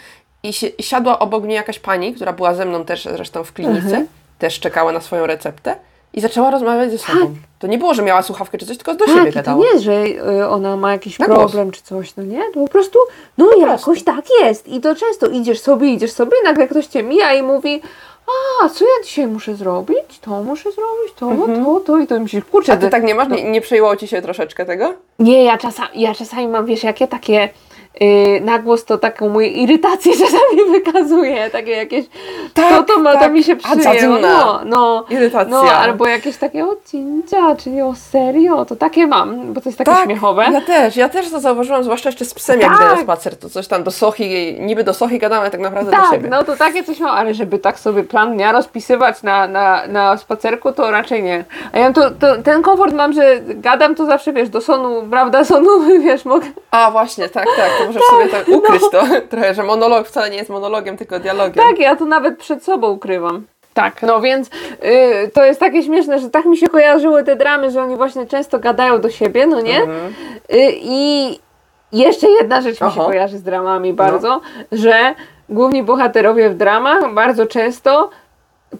I, 0.42 0.52
si- 0.52 0.74
siadła 0.80 1.18
obok 1.18 1.44
mnie 1.44 1.54
jakaś 1.54 1.78
pani, 1.78 2.14
która 2.14 2.32
była 2.32 2.54
ze 2.54 2.64
mną 2.64 2.84
też 2.84 3.04
zresztą 3.04 3.44
w 3.44 3.52
klinice, 3.52 3.86
Mhm. 3.86 4.06
też 4.38 4.60
czekała 4.60 4.92
na 4.92 5.00
swoją 5.00 5.26
receptę 5.26 5.76
i 6.16 6.20
zaczęła 6.20 6.50
rozmawiać 6.50 6.90
ze 6.90 6.98
sobą. 6.98 7.34
To 7.58 7.66
nie 7.66 7.78
było, 7.78 7.94
że 7.94 8.02
miała 8.02 8.22
słuchawkę 8.22 8.58
czy 8.58 8.66
coś, 8.66 8.76
tylko 8.76 8.94
do 8.94 9.06
siebie 9.06 9.18
Tak, 9.18 9.26
to 9.30 9.34
gadała. 9.34 9.64
nie, 9.74 9.80
że 9.80 9.92
y, 10.04 10.48
ona 10.48 10.76
ma 10.76 10.92
jakiś 10.92 11.18
Na 11.18 11.26
głos. 11.26 11.38
problem 11.38 11.70
czy 11.70 11.82
coś, 11.82 12.16
no 12.16 12.22
nie? 12.22 12.42
To 12.54 12.60
po 12.60 12.68
prostu, 12.68 12.98
no 13.38 13.46
jakoś 13.60 14.02
tak 14.04 14.24
jest. 14.42 14.68
I 14.68 14.80
to 14.80 14.94
często 14.94 15.26
idziesz 15.26 15.60
sobie, 15.60 15.88
idziesz 15.88 16.12
sobie 16.12 16.32
nagle 16.44 16.68
ktoś 16.68 16.86
cię 16.86 17.02
mija 17.02 17.34
i 17.34 17.42
mówi 17.42 17.82
a, 18.62 18.68
co 18.68 18.84
ja 18.84 19.04
dzisiaj 19.04 19.26
muszę 19.26 19.54
zrobić? 19.54 20.18
To 20.20 20.30
muszę 20.42 20.62
zrobić, 20.72 21.12
to, 21.16 21.30
to, 21.64 21.80
to 21.80 21.98
i 21.98 22.06
to 22.06 22.20
myślisz, 22.20 22.44
kurczę, 22.44 22.72
Mhm. 22.72 22.86
A 22.86 22.86
ty 22.86 22.90
tak 22.90 23.04
nie 23.08 23.14
masz? 23.14 23.28
Nie, 23.28 23.50
nie 23.50 23.60
przejęło 23.60 23.96
ci 23.96 24.08
się 24.08 24.22
troszeczkę 24.22 24.64
tego? 24.66 24.94
Nie, 25.18 25.44
ja, 25.44 25.58
czasami, 25.58 25.88
ja 26.00 26.14
czasami 26.14 26.48
mam, 26.48 26.66
wiesz, 26.66 26.84
jakie 26.84 27.08
takie 27.08 27.48
yy, 28.00 28.40
na 28.40 28.58
głos 28.58 28.84
to 28.84 28.98
taką 28.98 29.28
moją 29.28 29.50
irytację 29.50 30.12
czasami 30.24 30.70
wykazuję, 30.70 31.50
takie 31.50 31.70
jakieś, 31.70 32.04
Tak, 32.54 32.68
to, 32.70 32.82
to, 32.94 33.00
ma, 33.00 33.12
to 33.12 33.18
tak. 33.18 33.32
mi 33.32 33.44
się 33.44 33.56
przyjęło, 33.56 34.18
no, 34.18 34.60
no, 34.64 35.04
Irytacja. 35.10 35.50
no, 35.50 35.62
albo 35.62 36.06
jakieś 36.06 36.36
takie 36.36 36.64
o 36.64 36.76
cincia, 36.90 37.56
czyli 37.56 37.82
o 37.82 37.94
serio, 37.94 38.64
to 38.64 38.76
takie 38.76 39.06
mam, 39.06 39.52
bo 39.52 39.60
to 39.60 39.68
jest 39.68 39.78
takie 39.78 40.02
śmiechowe. 40.04 40.44
Tak, 40.44 40.52
ja 40.54 40.60
też, 40.60 40.96
ja 40.96 41.08
też 41.08 41.30
to 41.30 41.40
zauważyłam, 41.40 41.84
zwłaszcza 41.84 42.08
jeszcze 42.08 42.24
z 42.24 42.34
psem, 42.34 42.60
jak 42.60 42.70
Tak. 42.70 42.80
idę 42.80 42.94
na 42.96 43.02
spacer, 43.02 43.36
to 43.36 43.48
coś 43.50 43.68
tam 43.68 43.82
do 43.84 43.90
Sochi, 43.90 44.56
niby 44.60 44.84
do 44.84 44.94
Sochi 44.94 45.18
gadamy, 45.18 45.40
ale 45.40 45.50
tak 45.50 45.60
naprawdę 45.60 45.90
do 45.90 45.96
Tak, 45.96 46.10
siebie. 46.10 46.28
no 46.28 46.44
to 46.44 46.56
takie 46.56 46.84
coś 46.84 47.00
mam, 47.00 47.16
ale 47.16 47.34
żeby 47.34 47.58
tak 47.58 47.78
sobie 47.78 48.04
plan 48.04 48.34
dnia 48.34 48.52
rozpisywać 48.52 49.22
na, 49.22 49.46
na, 49.48 49.86
na 49.86 50.16
spacerku, 50.16 50.72
to 50.72 50.90
raczej 50.90 51.22
nie. 51.22 51.44
A 51.72 51.78
ja 51.78 51.92
to, 51.92 52.10
to, 52.10 52.42
ten 52.42 52.62
komfort 52.62 52.94
mam, 52.94 53.12
że 53.12 53.40
gadam 53.40 53.94
to 53.94 54.06
zawsze, 54.06 54.32
wiesz, 54.32 54.48
do 54.48 54.60
sonu, 54.60 55.02
prawda, 55.10 55.44
sonu, 55.44 55.68
wiesz, 56.04 56.24
mogę, 56.24 56.46
A 56.70 56.90
właśnie, 56.90 57.28
tak, 57.28 57.46
tak, 57.56 57.70
możesz 57.86 58.02
sobie 58.02 58.28
tak 58.28 58.48
ukryć 58.48 58.82
to 58.92 59.02
trochę, 59.30 59.54
że 59.54 59.62
monolog 59.62 60.08
wcale 60.08 60.30
nie 60.30 60.36
jest 60.36 60.50
monologiem, 60.50 60.96
tylko 60.96 61.20
dialogiem. 61.20 61.64
Tak, 61.64 61.78
ja 61.78 61.96
to 61.96 62.04
nawet 62.04 62.38
przed 62.38 62.64
sobą 62.64 62.90
ukrywam. 62.90 63.46
Tak, 63.74 64.02
no 64.02 64.20
więc 64.20 64.48
y, 64.48 65.30
to 65.34 65.44
jest 65.44 65.60
takie 65.60 65.82
śmieszne, 65.82 66.18
że 66.18 66.30
tak 66.30 66.44
mi 66.44 66.56
się 66.56 66.68
kojarzyły 66.68 67.24
te 67.24 67.36
dramy, 67.36 67.70
że 67.70 67.82
oni 67.82 67.96
właśnie 67.96 68.26
często 68.26 68.58
gadają 68.58 69.00
do 69.00 69.10
siebie, 69.10 69.46
no 69.46 69.60
nie? 69.60 69.80
Mhm. 69.80 70.14
Y, 70.52 70.72
I 70.72 71.38
jeszcze 71.92 72.30
jedna 72.30 72.60
rzecz 72.60 72.80
mi 72.80 72.90
się 72.90 73.00
kojarzy 73.00 73.38
z 73.38 73.42
dramami 73.42 73.92
bardzo, 73.92 74.40
że 74.72 75.14
główni 75.48 75.82
bohaterowie 75.82 76.50
w 76.50 76.54
dramach 76.54 77.14
bardzo 77.14 77.46
często 77.46 78.10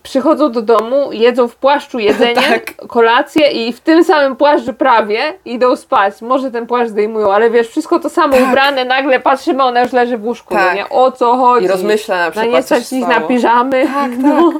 przychodzą 0.02 0.52
do 0.52 0.62
domu, 0.62 1.12
jedzą 1.12 1.49
w 1.49 1.57
płaszczu 1.57 1.99
jedzenie, 1.99 2.35
Tak. 2.49 2.76
kolację 2.88 3.47
i 3.50 3.73
w 3.73 3.81
tym 3.81 4.05
samym 4.05 4.37
płaszczu 4.37 4.73
prawie 4.75 5.21
idą 5.45 5.76
spać. 5.76 6.23
Może 6.23 6.50
ten 6.50 6.66
płaszcz 6.66 6.90
zdejmują, 6.90 7.33
ale 7.33 7.50
wiesz, 7.50 7.69
wszystko 7.69 7.99
to 8.00 8.11
samo 8.11 8.33
Tak. 8.37 8.49
ubrane, 8.49 8.85
nagle 8.85 9.21
patrzymy, 9.21 9.62
ona 9.62 9.83
już 9.83 9.93
leży 9.93 10.19
w 10.19 10.25
łóżku, 10.25 10.55
Tak. 10.55 10.69
no 10.69 10.75
nie? 10.75 10.88
O 10.88 11.12
co 11.12 11.37
chodzi? 11.37 11.64
I 11.64 11.69
rozmyśla 11.69 12.16
na 12.16 12.25
Na 12.25 12.31
przykład, 12.31 12.52
nie 12.52 12.62
co 12.62 12.75
się 12.78 12.81
stać 12.85 12.99
ich 12.99 13.09
na 13.09 13.21
piżamy. 13.21 13.87
Tak, 13.95 14.11
No. 14.23 14.52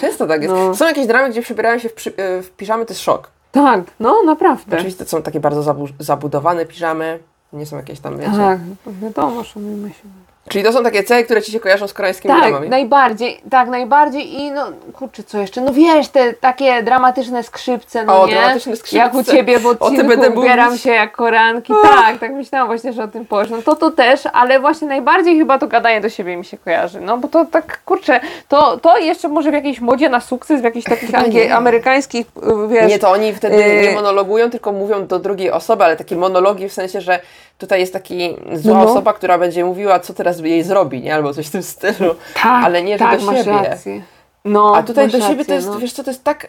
Często 0.00 0.26
tak 0.26 0.42
jest. 0.42 0.54
No. 0.54 0.74
Są 0.74 0.86
jakieś 0.86 1.06
dramy, 1.06 1.30
gdzie 1.30 1.42
przebierają 1.42 1.78
się 1.78 1.88
w, 1.88 1.94
przy, 1.94 2.10
e, 2.16 2.42
w 2.42 2.50
piżamy, 2.50 2.86
to 2.86 2.92
jest 2.92 3.02
szok. 3.02 3.30
Tak, 3.52 3.80
no 4.00 4.22
naprawdę. 4.22 4.76
Oczywiście 4.76 5.04
to 5.04 5.10
są 5.10 5.22
takie 5.22 5.40
bardzo 5.40 5.62
zabu 5.62 5.88
zabudowane 5.98 6.66
piżamy, 6.66 7.18
nie 7.52 7.66
są 7.66 7.76
jakieś 7.76 8.00
tam, 8.00 8.18
wiecie. 8.18 8.32
Tak, 8.36 8.58
wiadomo, 9.02 9.44
szanujmy 9.44 9.88
się. 9.88 10.02
Czyli 10.50 10.64
to 10.64 10.72
są 10.72 10.82
takie 10.84 11.02
cechy, 11.02 11.24
które 11.24 11.42
ci 11.42 11.52
się 11.52 11.60
kojarzą 11.60 11.88
z 11.88 11.92
koreańskimi 11.92 12.34
Tak, 12.34 12.42
dramami. 12.42 12.68
najbardziej, 12.68 13.40
tak, 13.50 13.68
najbardziej 13.68 14.34
i 14.40 14.50
no, 14.52 14.66
kurczę, 14.92 15.22
co 15.22 15.38
jeszcze? 15.38 15.60
No 15.60 15.72
wiesz, 15.72 16.08
te 16.08 16.32
takie 16.32 16.82
dramatyczne 16.82 17.42
skrzypce, 17.42 18.04
no 18.04 18.22
O, 18.22 18.26
nie? 18.26 18.32
dramatyczne 18.32 18.76
skrzypce. 18.76 18.96
Jak 18.96 19.14
u 19.14 19.24
Ciebie 19.24 19.58
w 19.58 19.66
odcinku 19.66 20.38
ubieram 20.38 20.66
mówić. 20.68 20.82
się 20.82 20.90
jak 20.90 21.16
koranki, 21.16 21.72
tak, 21.82 22.18
tak 22.18 22.32
myślałam 22.32 22.68
właśnie, 22.68 22.92
że 22.92 23.04
o 23.04 23.08
tym 23.08 23.26
powiesz. 23.26 23.50
No 23.50 23.62
to 23.62 23.76
to 23.76 23.90
też, 23.90 24.20
ale 24.32 24.60
właśnie 24.60 24.88
najbardziej 24.88 25.38
chyba 25.38 25.58
to 25.58 25.66
gadanie 25.66 26.00
do 26.00 26.08
siebie 26.08 26.36
mi 26.36 26.44
się 26.44 26.58
kojarzy, 26.58 27.00
no 27.00 27.18
bo 27.18 27.28
to 27.28 27.44
tak, 27.44 27.80
kurczę, 27.84 28.20
to, 28.48 28.76
to 28.78 28.98
jeszcze 28.98 29.28
może 29.28 29.50
w 29.50 29.54
jakiejś 29.54 29.80
modzie 29.80 30.08
na 30.08 30.20
sukces, 30.20 30.60
w 30.60 30.64
jakichś 30.64 30.86
takich 30.86 31.10
angie- 31.10 31.50
amerykańskich, 31.50 32.26
wiesz... 32.68 32.88
Nie, 32.90 32.98
to 32.98 33.10
oni 33.10 33.34
wtedy 33.34 33.56
Yy. 33.56 33.82
nie 33.82 33.92
monologują, 33.94 34.50
tylko 34.50 34.72
mówią 34.72 35.06
do 35.06 35.18
drugiej 35.18 35.50
osoby, 35.50 35.84
ale 35.84 35.96
takie 35.96 36.16
monologi 36.16 36.68
w 36.68 36.72
sensie, 36.72 37.00
że 37.00 37.20
tutaj 37.58 37.80
jest 37.80 37.92
taki 37.92 38.36
zła 38.52 38.74
No. 38.84 38.90
osoba, 38.90 39.12
która 39.12 39.38
będzie 39.38 39.64
mówiła, 39.64 40.00
co 40.00 40.14
teraz 40.14 40.39
jej 40.48 40.62
zrobi, 40.62 41.00
nie? 41.02 41.14
Albo 41.14 41.34
coś 41.34 41.46
w 41.46 41.50
tym 41.50 41.62
stylu. 41.62 42.14
tak, 42.34 42.64
ale 42.64 42.82
nie, 42.82 42.94
że 42.94 43.04
tak, 43.04 43.20
do 43.20 43.32
siebie. 43.36 43.52
Rację. 43.68 44.02
No, 44.44 44.76
A 44.76 44.82
tutaj 44.82 45.06
do 45.10 45.20
siebie 45.20 45.28
rację, 45.28 45.44
to 45.44 45.54
jest, 45.54 45.66
no. 45.66 45.78
wiesz 45.78 45.92
co, 45.92 46.04
to 46.04 46.10
jest 46.10 46.24
tak, 46.24 46.48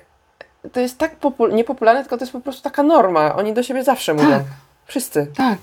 to 0.72 0.80
jest 0.80 0.98
tak 0.98 1.20
popul- 1.20 1.54
niepopularne, 1.54 2.02
tylko 2.02 2.18
to 2.18 2.24
jest 2.24 2.32
po 2.34 2.42
prostu 2.42 2.64
taka 2.64 2.84
norma. 2.84 3.36
Oni 3.36 3.54
do 3.54 3.64
siebie 3.64 3.84
zawsze 3.84 4.14
mówią. 4.14 4.40
Wszyscy. 4.86 5.28
Tak. 5.38 5.58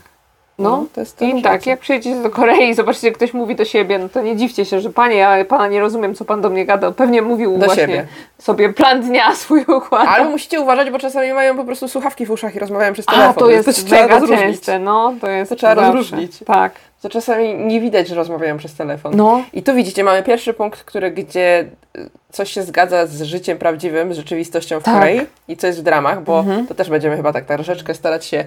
No, 0.59 0.71
No, 0.71 0.87
to 0.95 1.01
jest 1.01 1.17
to 1.17 1.25
i 1.25 1.43
tak, 1.43 1.67
jak 1.67 1.81
przyjedziecie 1.81 2.23
do 2.23 2.31
Korei 2.31 2.69
i 2.69 2.75
zobaczycie, 2.75 3.07
jak 3.07 3.17
ktoś 3.17 3.35
mówi 3.35 3.57
do 3.57 3.65
siebie, 3.65 3.99
no 3.99 4.09
to 4.09 4.23
nie 4.23 4.37
dziwcie 4.37 4.65
się, 4.65 4.81
że 4.81 4.91
panie, 4.91 5.17
ja 5.17 5.45
pana 5.45 5.69
nie 5.69 5.81
rozumiem, 5.81 6.15
co 6.15 6.25
pan 6.25 6.41
do 6.41 6.51
mnie 6.51 6.67
gada. 6.67 6.93
Pewnie 6.93 7.23
mówił 7.23 7.59
Do 7.59 7.65
właśnie 7.67 7.83
siebie. 7.83 8.07
sobie 8.39 8.73
plan 8.73 9.01
dnia 9.03 9.35
swój 9.37 9.65
układa. 9.69 10.11
Ale 10.11 10.25
musicie 10.25 10.61
uważać, 10.61 10.91
bo 10.91 10.99
czasami 10.99 11.33
mają 11.33 11.57
po 11.57 11.65
prostu 11.65 11.89
słuchawki 11.89 12.27
w 12.27 12.31
uszach 12.31 12.55
i 12.55 12.59
rozmawiają 12.59 12.93
przez 12.93 13.05
A, 13.09 13.13
telefon. 13.13 13.35
to 13.35 13.49
więc 13.49 13.67
jest 13.67 13.87
trzeba 13.87 14.21
mega 14.21 14.27
częste, 14.37 14.79
no, 14.79 15.15
to 15.21 15.31
jest 15.31 15.49
To 15.49 15.57
trzeba 15.57 15.75
zawsze. 15.75 15.93
rozróżnić. 15.93 16.39
Tak. 16.47 16.73
To 17.03 17.09
czasami 17.09 17.55
nie 17.55 17.81
widać, 17.81 18.09
że 18.09 18.15
rozmawiają 18.15 18.57
przez 18.59 18.75
telefon. 18.75 19.13
No. 19.17 19.43
I 19.53 19.63
tu 19.63 19.75
widzicie, 19.75 20.05
mamy 20.05 20.23
pierwszy 20.23 20.55
punkt, 20.55 20.85
który, 20.85 21.11
gdzie 21.11 21.65
y, 21.99 22.11
coś 22.33 22.53
się 22.53 22.63
zgadza 22.63 23.07
z 23.07 23.23
życiem 23.23 23.59
prawdziwym, 23.59 24.15
z 24.15 24.17
rzeczywistością 24.17 24.81
w 24.81 24.83
Tak. 24.83 24.95
Mhm. 24.95 25.13
Korei 25.15 25.27
i 25.49 25.57
co 25.57 25.67
jest 25.67 25.79
w 25.81 25.83
dramach, 25.83 26.23
bo 26.23 26.45
to 26.69 26.75
też 26.75 26.91
będziemy 26.91 27.17
chyba 27.17 27.33
tak 27.33 27.45
troszeczkę 27.45 27.95
starać 27.95 28.25
się 28.25 28.45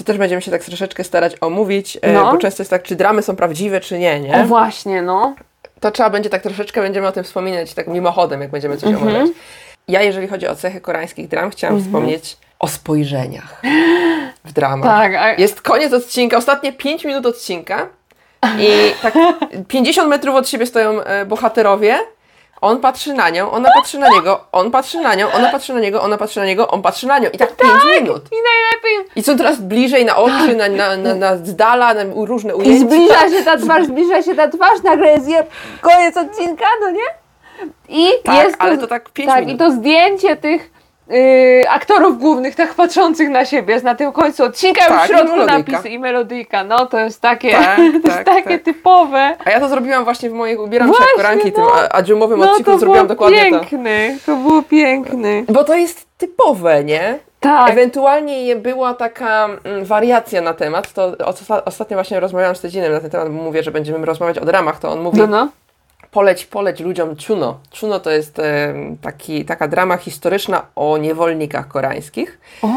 to 0.00 0.04
też 0.04 0.18
będziemy 0.18 0.42
się 0.42 0.50
tak 0.50 0.64
troszeczkę 0.64 1.04
starać 1.04 1.32
omówić, 1.40 1.98
e, 2.02 2.12
No. 2.12 2.32
bo 2.32 2.38
często 2.38 2.62
jest 2.62 2.70
tak, 2.70 2.82
czy 2.82 2.96
dramy 2.96 3.22
są 3.22 3.36
prawdziwe, 3.36 3.80
czy 3.80 3.98
nie, 3.98 4.14
O 4.14 4.18
nie? 4.18 4.44
właśnie, 4.44 5.02
no. 5.02 5.34
To 5.80 5.90
trzeba 5.90 6.10
będzie 6.10 6.30
tak 6.30 6.42
troszeczkę, 6.42 6.80
będziemy 6.80 7.06
o 7.06 7.12
tym 7.12 7.24
wspominać 7.24 7.74
tak 7.74 7.86
mimochodem, 7.88 8.40
jak 8.40 8.50
będziemy 8.50 8.76
coś 8.76 8.90
Mhm. 8.90 9.08
omawiać. 9.08 9.30
Ja, 9.88 10.02
jeżeli 10.02 10.28
chodzi 10.28 10.48
o 10.48 10.56
cechy 10.56 10.80
koreańskich 10.80 11.28
dram, 11.28 11.50
chciałam 11.50 11.82
wspomnieć 11.82 12.36
o 12.58 12.68
spojrzeniach 12.68 13.62
w 14.44 14.52
dramach. 14.52 14.88
Tak, 14.88 15.14
a, 15.14 15.32
Jest 15.34 15.62
koniec 15.62 15.92
odcinka, 15.92 16.36
ostatnie 16.36 16.72
5 16.72 17.04
minut 17.04 17.26
odcinka 17.26 17.86
i 18.58 18.68
tak 19.02 19.14
50 19.68 20.08
metrów 20.08 20.34
od 20.36 20.48
siebie 20.48 20.66
stoją 20.66 21.00
e, 21.02 21.26
bohaterowie. 21.26 21.98
On 22.60 22.80
patrzy 22.80 23.12
na 23.12 23.30
nią, 23.30 23.50
ona 23.50 23.68
patrzy 23.74 23.98
na 23.98 24.08
niego, 24.08 24.40
on 24.52 24.70
patrzy 24.70 25.00
na 25.00 25.14
nią, 25.14 25.32
ona 25.32 25.50
patrzy 25.52 25.74
na 25.74 25.80
niego, 25.80 26.02
ona 26.02 26.16
patrzy 26.18 26.40
na 26.40 26.46
niego, 26.46 26.68
on 26.68 26.82
patrzy 26.82 27.06
na 27.06 27.18
nią. 27.18 27.30
I 27.32 27.38
tak 27.38 27.56
5 27.56 27.72
minut. 28.00 28.22
i 28.32 28.36
najlepiej 28.36 29.12
I 29.16 29.22
są 29.22 29.36
teraz 29.36 29.60
bliżej 29.60 30.04
na 30.04 30.16
oczy, 30.16 30.56
na, 30.56 30.68
na, 30.68 30.96
na, 30.96 31.14
na 31.14 31.36
z 31.36 31.56
dala, 31.56 31.94
na 31.94 32.02
różne 32.14 32.52
i 32.52 32.56
ujęcia. 32.56 32.86
zbliża 32.86 33.28
się 33.30 33.44
ta 33.44 33.56
twarz, 33.56 33.86
zbliża 33.86 34.22
się 34.22 34.34
ta 34.34 34.48
twarz, 34.48 34.82
nagle 34.82 35.06
jest 35.12 35.28
je, 35.28 35.44
koniec 35.80 36.16
odcinka, 36.16 36.66
no 36.80 36.90
nie? 36.90 37.06
I 37.88 38.08
Tak, 38.24 38.44
jest 38.44 38.56
ale 38.58 38.78
to 38.78 38.86
tak 38.86 39.10
5 39.10 39.28
Tak, 39.30 39.40
minut. 39.40 39.54
i 39.54 39.58
to 39.58 39.70
zdjęcie 39.70 40.36
tych 40.36 40.70
y, 41.12 41.64
aktorów 41.68 42.18
głównych, 42.18 42.54
tak 42.54 42.74
patrzących 42.74 43.28
na 43.30 43.44
siebie, 43.44 43.72
jest 43.74 43.84
na 43.84 43.94
tym 43.94 44.12
końcu 44.12 44.44
odcinka, 44.44 44.84
Tak, 44.88 45.04
w 45.04 45.06
środku 45.06 45.36
melodyjka. 45.36 45.72
napis 45.72 45.90
i 45.92 45.98
melodyjka. 45.98 46.64
No 46.64 46.86
to 46.86 46.98
jest 47.00 47.20
takie, 47.20 47.50
Tak, 47.50 47.76
to 48.02 48.08
jest 48.08 48.16
tak, 48.16 48.24
takie 48.24 48.50
tak. 48.58 48.62
typowe. 48.62 49.36
A 49.44 49.50
ja 49.50 49.60
to 49.60 49.68
zrobiłam 49.68 50.04
właśnie 50.04 50.30
w 50.30 50.32
moich 50.32 50.60
ubieram 50.60 50.88
się 50.88 50.94
koranki, 51.16 51.52
tym 51.52 51.64
no. 51.64 51.72
a- 51.74 51.88
adżumowym 51.88 52.40
No 52.40 52.50
odcinku 52.50 52.70
to 52.70 52.78
zrobiłam 52.78 53.06
dokładnie 53.06 53.50
to. 53.50 53.60
piękne, 53.60 54.16
to 54.26 54.36
było 54.36 54.62
piękne. 54.62 55.42
Bo 55.48 55.64
to 55.64 55.74
jest 55.74 56.06
typowe, 56.18 56.84
nie? 56.84 57.18
Tak, 57.40 57.70
Ewentualnie 57.70 58.56
była 58.56 58.94
taka 58.94 59.44
mm, 59.64 59.84
wariacja 59.84 60.40
na 60.42 60.54
temat, 60.54 60.92
to 60.92 61.10
osta- 61.10 61.62
ostatnio 61.64 61.96
właśnie 61.96 62.20
rozmawiałam 62.20 62.56
z 62.56 62.60
Tedzinem 62.60 62.92
na 62.92 63.00
ten 63.00 63.10
temat, 63.10 63.28
bo 63.28 63.42
mówię, 63.42 63.62
że 63.62 63.70
będziemy 63.70 64.06
rozmawiać 64.06 64.38
o 64.38 64.44
dramach, 64.44 64.78
to 64.78 64.90
on 64.90 65.00
mówi, 65.00 65.18
no 65.18 65.26
no. 65.26 65.48
Poleć, 66.10 66.46
poleć 66.46 66.80
ludziom 66.80 67.16
Chuno. 67.26 67.60
Chuno 67.80 68.00
to 68.00 68.10
jest 68.10 68.40
taki, 69.02 69.44
taka 69.44 69.68
drama 69.68 69.96
historyczna 69.96 70.66
o 70.76 70.98
niewolnikach 70.98 71.68
koreańskich. 71.68 72.40
O, 72.62 72.68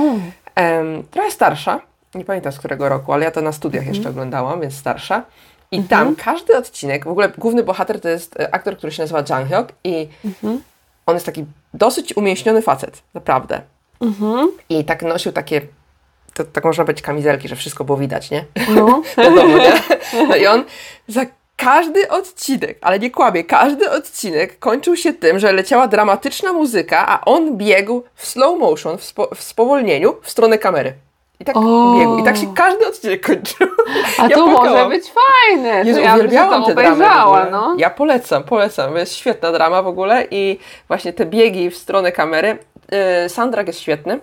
trochę 1.12 1.32
starsza, 1.32 1.80
nie 2.16 2.26
pamiętam 2.26 2.52
z 2.52 2.60
którego 2.60 2.90
roku, 2.90 3.14
ale 3.14 3.26
ja 3.26 3.32
to 3.32 3.42
na 3.42 3.52
studiach 3.52 3.88
jeszcze 3.88 4.10
oglądałam, 4.10 4.62
więc 4.62 4.76
starsza. 4.76 5.24
I 5.72 5.84
tam 5.84 6.16
każdy 6.16 6.58
odcinek, 6.58 7.06
w 7.06 7.08
ogóle 7.08 7.30
główny 7.38 7.64
bohater 7.64 8.02
to 8.02 8.10
jest 8.10 8.40
e, 8.40 8.56
aktor, 8.56 8.78
który 8.78 8.92
się 8.92 9.04
nazywa 9.04 9.24
Jang 9.30 9.50
Hyuk 9.50 9.68
i 9.84 10.08
on 11.06 11.14
jest 11.16 11.26
taki 11.26 11.46
dosyć 11.74 12.18
umięśniony 12.18 12.62
facet, 12.62 13.04
naprawdę. 13.14 13.62
I 14.70 14.86
tak 14.86 15.04
nosił 15.04 15.32
takie, 15.32 15.62
to, 16.34 16.44
tak 16.44 16.66
można 16.66 16.84
być 16.84 17.02
kamizelki, 17.02 17.48
że 17.48 17.56
wszystko 17.56 17.84
było 17.84 17.98
widać, 17.98 18.32
nie? 18.32 18.46
no. 18.76 19.02
Wiadomo, 19.18 19.58
nie? 19.58 19.74
No 20.28 20.36
i 20.36 20.48
on 20.48 20.64
za 21.08 21.26
każdy 21.58 22.10
odcinek, 22.10 22.78
ale 22.82 23.00
nie 23.00 23.12
kłamie, 23.12 23.44
każdy 23.44 23.92
odcinek 23.92 24.60
kończył 24.60 24.96
się 24.96 25.14
tym, 25.14 25.40
że 25.40 25.54
leciała 25.54 25.88
dramatyczna 25.88 26.54
muzyka, 26.54 27.06
a 27.08 27.26
on 27.26 27.58
biegł 27.58 28.04
w 28.16 28.26
slow 28.28 28.60
motion, 28.60 28.98
w, 28.98 29.04
spo, 29.04 29.30
w 29.36 29.42
spowolnieniu 29.42 30.16
w 30.22 30.30
stronę 30.30 30.58
kamery. 30.58 30.94
I 31.40 31.46
tak 31.46 31.58
O. 31.58 31.96
biegł. 32.00 32.18
I 32.18 32.24
tak 32.24 32.38
się 32.38 32.54
każdy 32.56 32.88
odcinek 32.88 33.26
kończył. 33.26 33.68
A 34.20 34.28
Ja 34.28 34.36
to 34.36 34.46
może 34.46 34.58
płakałam. 34.58 34.90
być 34.90 35.04
fajne. 35.12 35.84
Jezu, 35.86 36.02
ja 36.02 36.16
uwielbiałam 36.16 36.64
obejrzała, 36.64 37.24
ogóle. 37.42 37.52
no. 37.52 37.76
Ja 37.78 37.90
polecam, 37.90 38.44
polecam. 38.44 38.98
Jest 38.98 39.14
świetna 39.16 39.52
drama 39.52 39.82
w 39.82 39.88
ogóle 39.88 40.28
i 40.32 40.60
właśnie 40.88 41.14
te 41.14 41.26
biegi 41.26 41.70
w 41.70 41.78
stronę 41.78 42.12
kamery. 42.12 42.58
E, 42.92 43.30
Soundtrack 43.30 43.68
jest 43.68 43.80
świetny. 43.80 44.20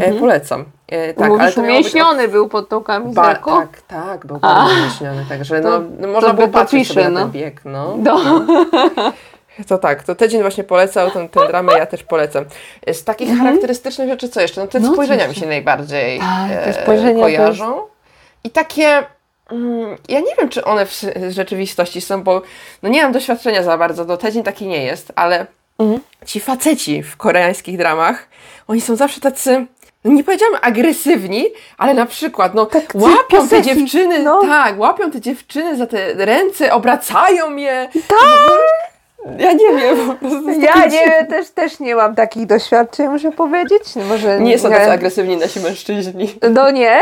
E, 0.00 0.12
polecam. 0.12 0.64
E, 0.88 1.14
tak, 1.14 1.28
Mówisz, 1.28 1.54
to 1.54 1.62
miało 1.62 1.74
być 1.76 1.80
umieśniony 1.86 2.28
był 2.28 2.48
pod 2.48 2.68
tą 2.68 2.80
Ba, 2.80 2.84
kamizelką. 2.86 3.60
tak, 3.60 3.82
tak, 3.82 4.26
był 4.26 4.38
bardzo 4.38 4.74
umieśniony, 4.74 5.24
także 5.28 5.60
no, 5.60 5.70
To- 5.70 5.84
no, 5.98 6.08
można 6.08 6.28
to 6.28 6.34
było 6.34 6.46
by 6.46 6.52
patrzeć 6.52 6.72
dopiszę, 6.88 6.94
sobie 6.94 7.08
na 7.08 7.10
no. 7.10 7.20
ten 7.20 7.30
bieg, 7.30 7.60
no. 7.64 7.96
No. 7.98 8.20
To 9.68 9.78
tak, 9.78 10.02
to 10.02 10.14
Tedzin 10.14 10.40
właśnie 10.40 10.64
polecał 10.64 11.10
tę, 11.10 11.28
tę 11.28 11.48
dramę, 11.48 11.72
ja 11.78 11.86
też 11.86 12.02
polecam. 12.02 12.44
Z 12.92 13.04
takich 13.04 13.38
charakterystycznych 13.38 14.08
rzeczy 14.08 14.28
co 14.28 14.40
jeszcze? 14.40 14.60
No 14.60 14.66
te 14.66 14.78
Mhm. 14.78 14.90
No, 14.90 14.96
spojrzenia 14.96 15.28
mi 15.28 15.34
się 15.34 15.46
najbardziej 15.46 16.18
Tak, 16.18 16.88
e, 16.88 17.14
kojarzą. 17.20 17.82
I 18.44 18.50
takie, 18.50 19.02
mm, 19.50 19.96
ja 20.08 20.20
nie 20.20 20.34
wiem, 20.38 20.48
czy 20.48 20.64
one 20.64 20.86
w 20.86 20.92
rzeczywistości 21.28 22.00
są, 22.00 22.22
bo 22.22 22.42
no 22.82 22.88
nie 22.88 23.02
mam 23.02 23.12
doświadczenia 23.12 23.62
za 23.62 23.78
bardzo, 23.78 24.04
no 24.04 24.16
Tedzin 24.16 24.42
taki 24.42 24.66
nie 24.66 24.84
jest, 24.84 25.12
ale 25.16 25.46
Mhm. 25.80 26.00
ci 26.26 26.40
faceci 26.40 27.02
w 27.02 27.16
koreańskich 27.16 27.78
dramach, 27.78 28.28
oni 28.68 28.80
są 28.80 28.96
zawsze 28.96 29.20
tacy, 29.20 29.66
no 30.04 30.12
nie 30.12 30.24
powiedziałam 30.24 30.60
agresywni, 30.62 31.46
ale 31.78 31.94
na 31.94 32.06
przykład, 32.06 32.54
no 32.54 32.68
łapią 32.94 33.48
te 33.48 33.62
dziewczyny, 33.62 34.22
no. 34.22 34.40
tak, 34.40 34.78
łapią 34.78 35.10
te 35.10 35.20
dziewczyny 35.20 35.76
za 35.76 35.86
te 35.86 36.14
ręce, 36.14 36.72
obracają 36.72 37.56
je. 37.56 37.88
Tak! 38.08 38.20
Ja 39.38 39.52
nie 39.52 39.76
wiem, 39.76 39.96
po 40.06 40.14
prostu. 40.14 40.50
Ja 40.50 40.86
nie, 40.86 41.24
też, 41.24 41.50
też 41.50 41.80
nie 41.80 41.94
mam 41.94 42.14
takich 42.14 42.46
doświadczeń, 42.46 43.08
muszę 43.08 43.32
powiedzieć. 43.32 43.82
No 43.96 44.04
Może 44.04 44.40
Nie 44.40 44.58
są 44.58 44.70
tacy 44.70 44.90
agresywni 44.90 45.36
nasi 45.36 45.60
mężczyźni. 45.60 46.34
No 46.50 46.70
nie, 46.70 47.00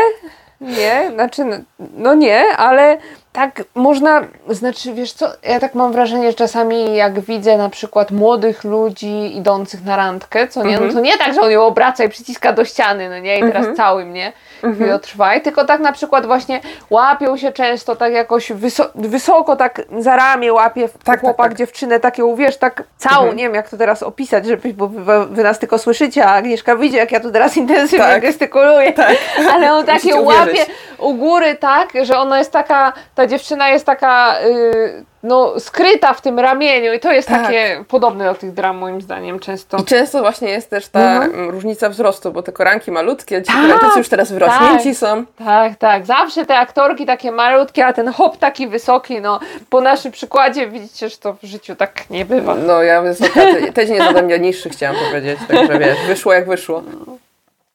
nie, 0.61 1.11
znaczy, 1.13 1.45
no- 1.45 1.87
no 1.97 2.15
nie, 2.15 2.43
ale 2.57 2.97
tak 3.33 3.63
można, 3.75 4.21
znaczy 4.49 4.93
wiesz 4.93 5.13
co, 5.13 5.27
ja 5.43 5.59
tak 5.59 5.75
mam 5.75 5.91
wrażenie, 5.91 6.27
że 6.27 6.33
czasami 6.33 6.95
jak 6.95 7.19
widzę 7.19 7.57
na 7.57 7.69
przykład 7.69 8.11
młodych 8.11 8.63
ludzi 8.63 9.37
idących 9.37 9.85
na 9.85 9.95
randkę, 9.95 10.47
co 10.47 10.63
nie, 10.63 10.79
no 10.79 10.93
to 10.93 10.99
nie 10.99 11.17
tak, 11.17 11.33
że 11.33 11.41
on 11.41 11.51
ją 11.51 11.63
obraca 11.63 12.03
i 12.03 12.09
przyciska 12.09 12.53
do 12.53 12.65
ściany, 12.65 13.09
no 13.09 13.19
nie, 13.19 13.39
i 13.39 13.41
teraz 13.41 13.67
cały 13.77 14.05
mnie 14.05 14.33
chwilę 14.73 14.99
trwaj, 14.99 15.41
tylko 15.41 15.65
tak 15.65 15.79
na 15.81 15.91
przykład 15.91 16.25
właśnie 16.25 16.61
łapią 16.89 17.37
się 17.37 17.51
często 17.51 17.95
tak 17.95 18.13
jakoś 18.13 18.51
wyso- 18.51 18.89
wysoko 18.95 19.55
tak 19.55 19.81
za 19.99 20.15
ramię 20.15 20.53
łapie 20.53 20.89
Tak, 20.89 21.03
tak, 21.03 21.21
chłopak 21.21 21.47
tak. 21.47 21.57
dziewczynę 21.57 21.99
taką, 21.99 22.35
wiesz, 22.35 22.57
tak 22.57 22.83
całą, 22.97 23.33
nie 23.33 23.43
wiem 23.43 23.55
jak 23.55 23.69
to 23.69 23.77
teraz 23.77 24.03
opisać, 24.03 24.45
żeby, 24.45 24.73
bo 24.73 24.87
wy, 24.87 25.25
wy 25.25 25.43
nas 25.43 25.59
tylko 25.59 25.77
słyszycie, 25.77 26.25
a 26.25 26.33
Agnieszka 26.33 26.75
widzi, 26.75 26.97
jak 26.97 27.11
ja 27.11 27.19
tu 27.19 27.31
teraz 27.31 27.57
intensywnie 27.57 28.05
Tak. 28.05 28.21
gestykuluję, 28.21 28.93
ale 29.53 29.73
on 29.73 29.85
takie 29.85 30.15
Musicie 30.15 30.21
łapie 30.21 30.65
u 30.97 31.13
góry 31.13 31.55
tak, 31.55 31.89
że 32.03 32.17
ona 32.17 32.39
jest 32.39 32.51
taka, 32.51 32.93
ta 33.19 33.27
dziewczyna 33.27 33.69
jest 33.69 33.85
taka 33.85 34.41
y, 34.41 35.03
no, 35.23 35.59
skryta 35.59 36.13
w 36.13 36.21
tym 36.21 36.39
ramieniu 36.39 36.93
i 36.93 36.99
to 36.99 37.11
jest 37.11 37.27
Tak. 37.27 37.41
takie 37.41 37.83
podobne 37.87 38.25
do 38.25 38.33
tych 38.35 38.53
dram 38.53 38.77
moim 38.77 39.01
zdaniem 39.01 39.39
często. 39.39 39.77
I 39.77 39.83
często 39.83 40.19
właśnie 40.19 40.49
jest 40.49 40.69
też 40.69 40.87
ta 40.87 40.99
Mhm. 40.99 41.49
różnica 41.49 41.89
wzrostu, 41.89 42.31
bo 42.31 42.43
te 42.43 42.51
koranki 42.51 42.91
malutkie, 42.91 43.41
ci 43.41 43.53
Tak, 43.81 43.95
już 43.97 44.09
teraz 44.09 44.31
wyrośnięci 44.31 44.95
są. 44.95 45.25
Tak, 45.45 45.75
tak. 45.75 46.05
Zawsze 46.05 46.45
te 46.45 46.57
aktorki 46.57 47.05
takie 47.05 47.31
malutkie, 47.31 47.85
a 47.85 47.93
ten 47.93 48.07
hop 48.11 48.37
taki 48.37 48.67
wysoki, 48.67 49.21
no 49.21 49.39
po 49.69 49.81
naszym 49.81 50.11
przykładzie 50.11 50.67
widzicie, 50.67 51.09
że 51.09 51.17
to 51.17 51.33
w 51.33 51.43
życiu 51.43 51.75
tak 51.75 52.09
nie 52.09 52.25
bywa. 52.25 52.55
No 52.55 52.83
ja 52.83 53.01
wysoka, 53.01 53.39
Tedzin 53.73 53.95
jest 53.95 54.07
ode 54.09 54.21
mnie 54.23 54.39
niższy, 54.39 54.69
chciałam 54.69 54.95
powiedzieć, 55.09 55.39
także 55.47 55.79
wiesz, 55.79 55.97
wyszło 56.07 56.33
jak 56.33 56.47
wyszło. 56.47 56.83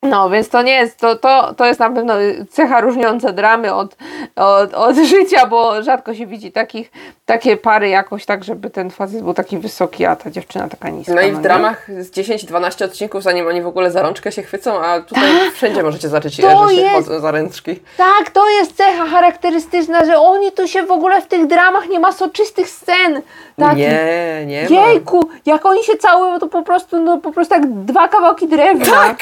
No, 0.04 0.30
więc 0.30 0.48
to 0.48 0.62
nie 0.62 0.72
jest, 0.72 0.98
to, 0.98 1.16
to, 1.16 1.54
to 1.54 1.66
jest 1.66 1.80
na 1.80 1.90
pewno 1.90 2.14
cecha 2.50 2.80
różniąca 2.80 3.32
dramy 3.32 3.74
od, 3.74 3.96
od, 4.36 4.74
od 4.74 4.96
życia, 5.14 5.46
bo 5.46 5.82
rzadko 5.82 6.14
się 6.14 6.26
widzi 6.26 6.52
takich, 6.52 6.90
takie 7.26 7.56
pary 7.56 7.88
jakoś 7.88 8.24
tak, 8.26 8.44
żeby 8.44 8.70
ten 8.70 8.90
facet 8.90 9.22
był 9.22 9.34
taki 9.34 9.58
wysoki, 9.58 10.04
a 10.06 10.16
ta 10.16 10.30
dziewczyna 10.30 10.68
taka 10.68 10.88
niska. 10.88 11.14
No 11.14 11.20
i 11.20 11.32
w 11.32 11.36
nie? 11.36 11.40
dramach 11.42 11.86
z 11.98 12.10
10-12 12.10 12.84
odcinków, 12.84 13.22
zanim 13.22 13.46
oni 13.46 13.62
w 13.62 13.66
ogóle 13.66 13.90
za 13.90 14.02
rączkę 14.02 14.32
się 14.32 14.42
chwycą, 14.42 14.80
a 14.80 15.00
tutaj 15.00 15.24
wszędzie 15.54 15.82
możecie 15.82 16.08
zacząć, 16.08 16.36
To 16.36 16.68
że 16.68 16.74
się 16.74 16.80
jest- 16.80 16.94
chodzą 16.94 17.20
za 17.20 17.30
ręczki. 17.30 17.80
Tak, 17.96 18.30
to 18.30 18.48
jest 18.48 18.76
cecha 18.76 19.06
charakterystyczna, 19.06 20.04
że 20.04 20.18
oni 20.18 20.52
tu 20.52 20.68
się 20.68 20.82
w 20.82 20.90
ogóle 20.90 21.22
w 21.22 21.26
tych 21.26 21.46
dramach 21.46 21.88
nie 21.88 22.00
ma 22.00 22.12
soczystych 22.12 22.68
scen. 22.70 23.22
Takich. 23.58 23.78
Nie, 23.78 24.42
nie 24.46 24.68
ma. 24.70 24.86
Jejku, 24.86 25.28
jak 25.46 25.66
oni 25.66 25.84
się 25.84 25.96
całują, 25.96 26.38
to 26.38 26.46
po 26.46 26.62
prostu, 26.62 27.00
no 27.00 27.18
po 27.18 27.32
prostu 27.32 27.54
jak 27.54 27.66
dwa 27.84 28.08
kawałki 28.08 28.48
drewna. 28.48 28.84
Tak! 28.86 29.18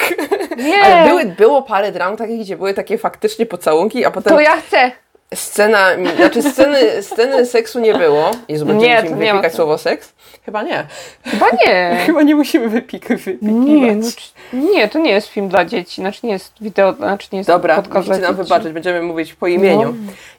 Nie, 0.56 0.71
Ale 0.84 1.08
były, 1.08 1.24
było 1.24 1.62
parę 1.62 1.92
dram 1.92 2.16
takich, 2.16 2.40
gdzie 2.40 2.56
były 2.56 2.74
takie 2.74 2.98
faktycznie 2.98 3.46
pocałunki, 3.46 4.04
a 4.04 4.10
potem 4.10 4.32
to 4.34 4.40
ja 4.40 4.56
chcę. 4.56 4.90
scena, 5.34 5.88
znaczy 6.16 6.42
sceny, 6.42 7.02
sceny 7.02 7.46
seksu 7.46 7.80
nie 7.80 7.94
było. 7.94 8.30
Jezu, 8.48 8.64
Nie, 8.66 8.72
będziemy 8.72 9.02
nie 9.02 9.16
wypikać 9.16 9.42
sensu. 9.42 9.56
słowo 9.56 9.78
seks? 9.78 10.12
Chyba 10.44 10.62
nie. 10.62 10.86
Chyba 11.24 11.46
nie. 11.66 11.96
Chyba 12.06 12.22
nie 12.22 12.34
musimy 12.34 12.68
wypik 12.68 13.08
wypikiwać. 13.08 13.42
Nie, 13.42 13.96
no, 14.52 14.70
nie, 14.72 14.88
to 14.88 14.98
nie 14.98 15.10
jest 15.10 15.28
film 15.28 15.48
dla 15.48 15.64
dzieci, 15.64 16.00
znaczy 16.00 16.26
nie 16.26 16.32
jest 16.32 16.52
wideo, 16.60 16.92
znaczy 16.92 17.28
nie 17.32 17.38
jest 17.38 17.48
Dobra, 17.50 17.82
musicie 17.94 18.18
nam 18.18 18.34
wybaczyć, 18.34 18.72
będziemy 18.72 19.02
mówić 19.02 19.34
po 19.34 19.46
imieniu. 19.46 19.94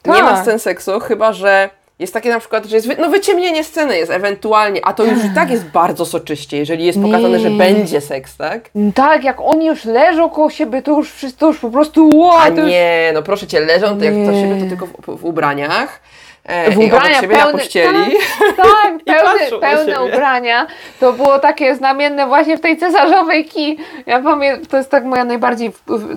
No, 0.06 0.16
nie 0.16 0.22
ma 0.22 0.30
tak. 0.30 0.42
scen 0.42 0.58
seksu, 0.58 1.00
chyba 1.00 1.32
że 1.32 1.70
jest 2.04 2.14
takie 2.14 2.30
na 2.30 2.40
przykład, 2.40 2.66
że 2.66 2.76
jest 2.76 2.88
wy, 2.88 2.96
no 2.98 3.08
wyciemnienie 3.10 3.64
sceny 3.64 3.98
jest 3.98 4.10
ewentualnie, 4.12 4.80
a 4.84 4.92
to 4.92 5.04
już 5.04 5.24
i 5.24 5.30
tak 5.34 5.50
jest 5.50 5.64
bardzo 5.64 6.06
soczyście, 6.06 6.56
jeżeli 6.56 6.84
jest 6.84 7.02
pokazane, 7.02 7.38
że 7.40 7.50
Nie. 7.50 7.58
będzie 7.58 8.00
seks, 8.00 8.36
tak? 8.36 8.70
Tak, 8.94 9.24
jak 9.24 9.40
oni 9.40 9.66
już 9.66 9.84
leżą 9.84 10.30
koło 10.30 10.50
siebie, 10.50 10.82
to 10.82 10.90
już 10.90 11.12
wszystko 11.12 11.46
już 11.46 11.58
po 11.58 11.70
prostu 11.70 12.10
wow, 12.18 12.38
A 12.38 12.50
to 12.50 12.60
już 12.60 12.70
nie, 12.70 13.10
no 13.14 13.22
proszę 13.22 13.46
cię, 13.46 13.60
leżą 13.60 13.98
to 13.98 14.04
jak 14.04 14.14
to 14.14 14.20
Nie. 14.32 14.40
siebie, 14.40 14.62
to 14.62 14.68
tylko 14.68 14.86
w, 14.86 15.20
w 15.20 15.24
ubraniach. 15.24 16.00
E, 16.44 16.70
W 16.70 16.78
ubraniach 16.78 17.20
siebie 17.20 17.36
na 17.36 17.42
pełne- 17.44 17.52
pościeli. 17.52 18.16
Tak, 18.56 18.94
I 19.00 19.04
pełne, 19.04 19.50
na 19.50 19.58
pełne 19.58 20.02
ubrania. 20.02 20.66
To 21.00 21.12
było 21.12 21.38
takie 21.38 21.74
znamienne 21.74 22.26
właśnie 22.26 22.56
w 22.56 22.60
tej 22.60 22.76
cesarzowej 22.76 23.44
ki. 23.44 23.78
Ja 24.06 24.20
pamiętam, 24.22 24.66
to 24.66 24.76
jest 24.76 24.90
tak 24.90 25.04
moja 25.04 25.24
najbardziej, 25.24 25.72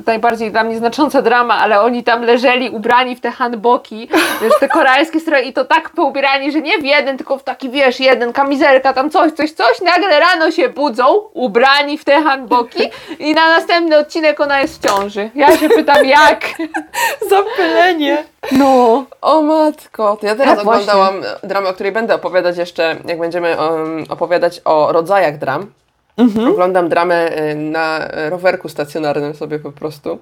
najbardziej 0.05 0.51
dla 0.51 0.63
mnie 0.63 0.77
znacząca 0.77 1.21
drama, 1.21 1.57
ale 1.59 1.81
oni 1.81 2.03
tam 2.03 2.21
leżeli 2.23 2.69
ubrani 2.69 3.15
w 3.15 3.21
te 3.21 3.31
hanboki, 3.31 4.09
wiesz, 4.41 4.53
te 4.59 4.67
koreańskie 4.67 5.19
stroje 5.19 5.43
i 5.43 5.53
to 5.53 5.65
tak 5.65 5.89
poubierani, 5.89 6.51
że 6.51 6.61
nie 6.61 6.77
w 6.77 6.85
jeden, 6.85 7.17
tylko 7.17 7.37
w 7.37 7.43
taki, 7.43 7.69
wiesz, 7.69 7.99
jeden, 7.99 8.33
kamizelka, 8.33 8.93
tam 8.93 9.09
coś, 9.09 9.31
coś, 9.31 9.51
coś. 9.51 9.81
Nagle 9.81 10.19
rano 10.19 10.51
się 10.51 10.69
budzą, 10.69 11.05
ubrani 11.33 11.97
w 11.97 12.05
te 12.05 12.21
hanboki 12.21 12.89
i 13.19 13.33
na 13.33 13.49
następny 13.49 13.97
odcinek 13.97 14.39
ona 14.39 14.59
jest 14.61 14.81
w 14.83 14.87
ciąży. 14.87 15.29
Ja 15.35 15.57
się 15.57 15.69
pytam, 15.69 16.05
jak? 16.05 16.41
Zapylenie. 17.29 18.23
No. 18.51 19.05
O 19.21 19.41
matko, 19.41 20.16
to 20.17 20.25
ja 20.25 20.35
teraz 20.35 20.55
Tak, 20.55 20.63
właśnie. 20.65 20.93
oglądałam 20.93 21.23
dramę, 21.43 21.69
o 21.69 21.73
której 21.73 21.91
będę 21.91 22.15
opowiadać 22.15 22.57
jeszcze, 22.57 22.95
jak 23.05 23.19
będziemy 23.19 23.57
um, 23.61 24.05
opowiadać 24.09 24.61
o 24.65 24.91
rodzajach 24.91 25.37
dram. 25.37 25.71
Mhm. 26.17 26.47
Oglądam 26.51 26.89
dramę 26.89 27.37
y, 27.51 27.55
na 27.55 28.07
rowerku 28.29 28.69
stacjonarnym 28.69 29.35
sobie 29.35 29.59
po 29.59 29.71
prostu. 29.71 30.19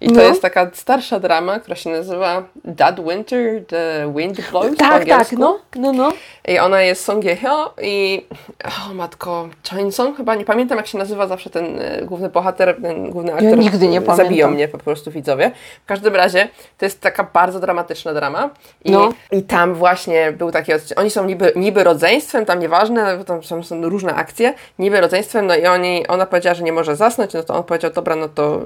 I 0.00 0.06
to 0.08 0.14
No. 0.14 0.22
jest 0.22 0.42
taka 0.42 0.70
starsza 0.72 1.20
drama, 1.20 1.60
która 1.60 1.76
się 1.76 1.90
nazywa 1.90 2.42
That 2.76 3.00
Winter, 3.00 3.64
The 3.66 4.12
Wind 4.16 4.50
Blows 4.50 4.76
Tak, 4.76 5.04
tak, 5.04 5.32
no, 5.32 5.58
no, 5.76 5.92
no. 5.92 6.12
I 6.48 6.58
ona 6.58 6.82
jest 6.82 7.04
Song 7.04 7.24
Ye-hyo 7.24 7.74
i 7.82 8.26
o 8.90 8.94
matko, 8.94 9.48
Chainson 9.70 10.14
chyba, 10.14 10.34
nie 10.34 10.44
pamiętam 10.44 10.78
jak 10.78 10.86
się 10.86 10.98
nazywa 10.98 11.26
zawsze 11.26 11.50
ten 11.50 11.80
y, 11.80 12.02
główny 12.06 12.28
bohater, 12.28 12.76
ten 12.82 13.10
główny 13.10 13.34
aktor. 13.34 13.58
nigdy 13.58 13.88
nie 13.88 14.00
Zabiją 14.00 14.16
pamiętam. 14.16 14.52
mnie 14.54 14.68
po 14.68 14.78
prostu 14.78 15.10
widzowie. 15.10 15.50
W 15.84 15.86
każdym 15.86 16.16
razie 16.16 16.48
to 16.78 16.84
jest 16.86 17.00
taka 17.00 17.24
bardzo 17.24 17.60
dramatyczna 17.60 18.14
drama 18.14 18.50
i, 18.84 18.90
No. 18.90 19.12
i 19.32 19.42
tam 19.42 19.74
właśnie 19.74 20.32
był 20.32 20.50
taki 20.52 20.72
odcinek, 20.74 21.00
oni 21.00 21.10
są 21.10 21.24
niby, 21.24 21.52
niby 21.56 21.84
rodzeństwem, 21.84 22.46
tam 22.46 22.58
nieważne, 22.60 23.24
tam 23.24 23.42
są 23.42 23.60
różne 23.82 24.14
akcje, 24.14 24.54
niby 24.78 25.00
rodzeństwem, 25.00 25.37
no 25.46 25.56
i 25.56 25.66
oni, 25.66 26.06
ona 26.06 26.26
powiedziała, 26.26 26.54
że 26.54 26.62
nie 26.62 26.72
może 26.72 26.96
zasnąć, 26.96 27.34
no 27.34 27.42
to 27.42 27.54
on 27.54 27.64
powiedział, 27.64 27.90
dobra, 27.90 28.16
no 28.16 28.28
to 28.28 28.62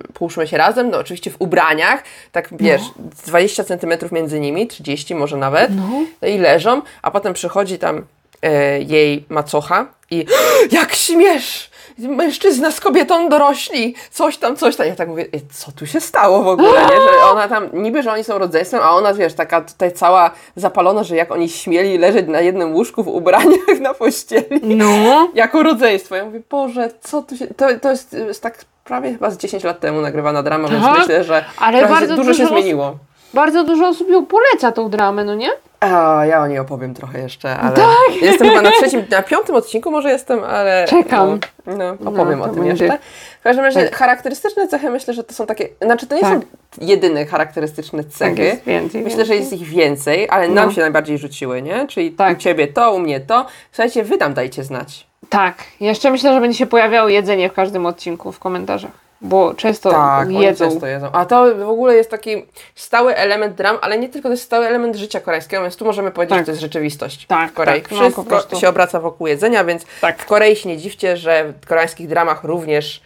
y, 0.00 0.12
połóżmy 0.12 0.46
się 0.46 0.56
razem, 0.56 0.90
no 0.90 0.98
oczywiście 0.98 1.30
w 1.30 1.36
ubraniach, 1.38 2.02
tak 2.32 2.48
wiesz, 2.52 2.82
20 3.26 3.64
centymetrów 3.64 4.12
między 4.12 4.40
nimi, 4.40 4.66
30 4.66 5.14
może 5.14 5.36
nawet, 5.36 5.70
no. 5.76 6.28
i 6.28 6.38
leżą, 6.38 6.82
a 7.02 7.10
potem 7.10 7.34
przychodzi 7.34 7.78
tam 7.78 8.04
e, 8.42 8.80
jej 8.82 9.24
macocha 9.28 9.86
i 10.10 10.26
jak 10.78 10.94
śmiesz! 10.94 11.70
Mężczyzna 11.98 12.70
z 12.70 12.80
kobietą 12.80 13.28
dorośli, 13.28 13.94
coś 14.10 14.38
tam, 14.38 14.56
coś 14.56 14.76
tam. 14.76 14.86
Ja 14.86 14.94
tak 14.96 15.08
mówię, 15.08 15.26
"Ej, 15.32 15.40
co 15.54 15.72
tu 15.72 15.86
się 15.86 16.00
stało 16.00 16.42
w 16.42 16.48
ogóle, 16.48 16.80
nie? 16.82 16.96
Że 16.96 17.24
ona 17.32 17.48
tam, 17.48 17.68
niby, 17.72 18.02
że 18.02 18.12
oni 18.12 18.24
są 18.24 18.38
rodzeństwem, 18.38 18.80
a 18.82 18.90
ona, 18.90 19.14
wiesz, 19.14 19.34
taka 19.34 19.60
tutaj 19.60 19.92
cała 19.92 20.30
zapalona, 20.56 21.04
że 21.04 21.16
jak 21.16 21.32
oni 21.32 21.48
śmieli 21.48 21.98
leżeć 21.98 22.28
na 22.28 22.40
jednym 22.40 22.74
łóżku 22.74 23.02
w 23.02 23.08
ubraniach 23.08 23.80
na 23.80 23.94
pościeli, 23.94 24.60
No. 24.62 24.86
jako 25.34 25.62
rodzeństwo. 25.62 26.16
Ja 26.16 26.24
mówię, 26.24 26.40
Boże, 26.50 26.90
co 27.00 27.22
tu 27.22 27.36
się... 27.36 27.46
To, 27.46 27.66
to 27.82 27.90
jest, 27.90 28.12
jest 28.12 28.42
tak 28.42 28.64
prawie 28.84 29.12
chyba 29.12 29.30
z 29.30 29.36
10 29.38 29.64
lat 29.64 29.80
temu 29.80 30.00
nagrywana 30.00 30.42
drama, 30.42 30.68
więc 30.68 30.84
Tak? 30.84 30.98
myślę, 30.98 31.24
że 31.24 31.44
Ale 31.58 31.88
bardzo 31.88 32.00
się, 32.08 32.16
dużo 32.16 32.34
się 32.34 32.42
dużo 32.42 32.44
osób- 32.54 32.58
zmieniło. 32.62 32.96
Bardzo 33.34 33.64
dużo 33.64 33.88
osób 33.88 34.08
ją 34.10 34.26
poleca 34.26 34.72
tą 34.72 34.90
dramę, 34.90 35.24
no 35.24 35.34
nie? 35.34 35.48
A, 35.80 36.22
ja 36.26 36.40
o 36.42 36.46
niej 36.46 36.58
opowiem 36.58 36.94
trochę 36.94 37.20
jeszcze, 37.20 37.56
ale 37.56 37.76
tak. 37.76 38.22
jestem 38.22 38.48
chyba 38.48 38.62
na 38.62 38.70
trzecim, 38.70 39.02
na 39.10 39.22
piątym 39.22 39.54
odcinku 39.54 39.90
może 39.90 40.10
jestem, 40.10 40.44
ale... 40.44 40.86
Czekam. 40.88 41.40
No, 41.66 41.74
no 42.00 42.10
opowiem 42.10 42.38
No, 42.38 42.44
o 42.44 42.48
tym 42.48 42.64
będzie- 42.64 42.84
jeszcze. 42.84 42.98
W 43.40 43.42
każdym 43.42 43.64
razie 43.64 43.84
Tak. 43.84 43.96
charakterystyczne 43.96 44.68
cechy 44.68 44.90
myślę, 44.90 45.14
że 45.14 45.24
to 45.24 45.34
są 45.34 45.46
takie, 45.46 45.68
znaczy 45.82 46.06
to 46.06 46.14
nie 46.14 46.20
Tak. 46.20 46.32
są 46.32 46.40
jedyne 46.80 47.26
charakterystyczne 47.26 48.04
Tak 48.04 48.12
cechy. 48.12 48.42
jest 48.42 48.64
więcej. 48.64 49.02
Myślę, 49.02 49.24
że 49.24 49.34
jest 49.36 49.52
ich 49.52 49.68
więcej, 49.68 50.28
ale 50.30 50.48
nam 50.48 50.68
No. 50.68 50.72
się 50.74 50.80
najbardziej 50.80 51.18
rzuciły, 51.18 51.62
nie? 51.62 51.86
Czyli 51.86 52.10
Tak. 52.12 52.36
u 52.36 52.40
Ciebie 52.40 52.66
to, 52.68 52.94
u 52.94 52.98
mnie 52.98 53.20
to. 53.20 53.46
Słuchajcie, 53.72 54.02
Wy 54.04 54.18
tam 54.18 54.34
dajcie 54.34 54.64
znać. 54.64 55.06
Tak. 55.28 55.54
Jeszcze 55.80 56.10
myślę, 56.10 56.34
że 56.34 56.40
będzie 56.40 56.58
się 56.58 56.66
pojawiało 56.66 57.08
jedzenie 57.08 57.48
w 57.50 57.52
każdym 57.52 57.86
odcinku 57.86 58.32
w 58.32 58.38
komentarzach. 58.38 59.05
Bo 59.20 59.54
często 59.54 59.90
Tak, 59.90 60.26
oni 60.26 60.40
jedzą. 60.40 60.70
często 60.70 60.86
jedzą. 60.86 61.08
A 61.12 61.24
to 61.26 61.54
w 61.56 61.68
ogóle 61.68 61.94
jest 61.94 62.10
taki 62.10 62.46
stały 62.74 63.16
element 63.16 63.54
dram, 63.54 63.78
ale 63.82 63.98
nie 63.98 64.08
tylko 64.08 64.28
to 64.28 64.32
jest 64.32 64.44
stały 64.44 64.66
element 64.66 64.96
życia 64.96 65.20
koreańskiego, 65.20 65.62
więc 65.62 65.76
tu 65.76 65.84
możemy 65.84 66.10
powiedzieć, 66.10 66.30
Tak. 66.30 66.40
że 66.40 66.44
to 66.46 66.50
jest 66.50 66.60
rzeczywistość 66.62 67.26
Tak, 67.26 67.50
w 67.50 67.54
Korei. 67.54 67.82
tak, 67.82 67.90
no, 67.90 68.00
Wszystko 68.00 68.24
prostu. 68.24 68.56
się 68.60 68.68
obraca 68.68 69.00
wokół 69.00 69.26
jedzenia, 69.26 69.64
więc 69.64 69.84
Tak. 70.00 70.18
w 70.22 70.26
Korei 70.26 70.56
się 70.56 70.68
nie 70.68 70.76
dziwcie, 70.78 71.16
że 71.16 71.52
w 71.62 71.66
koreańskich 71.66 72.08
dramach 72.08 72.44
również 72.44 73.00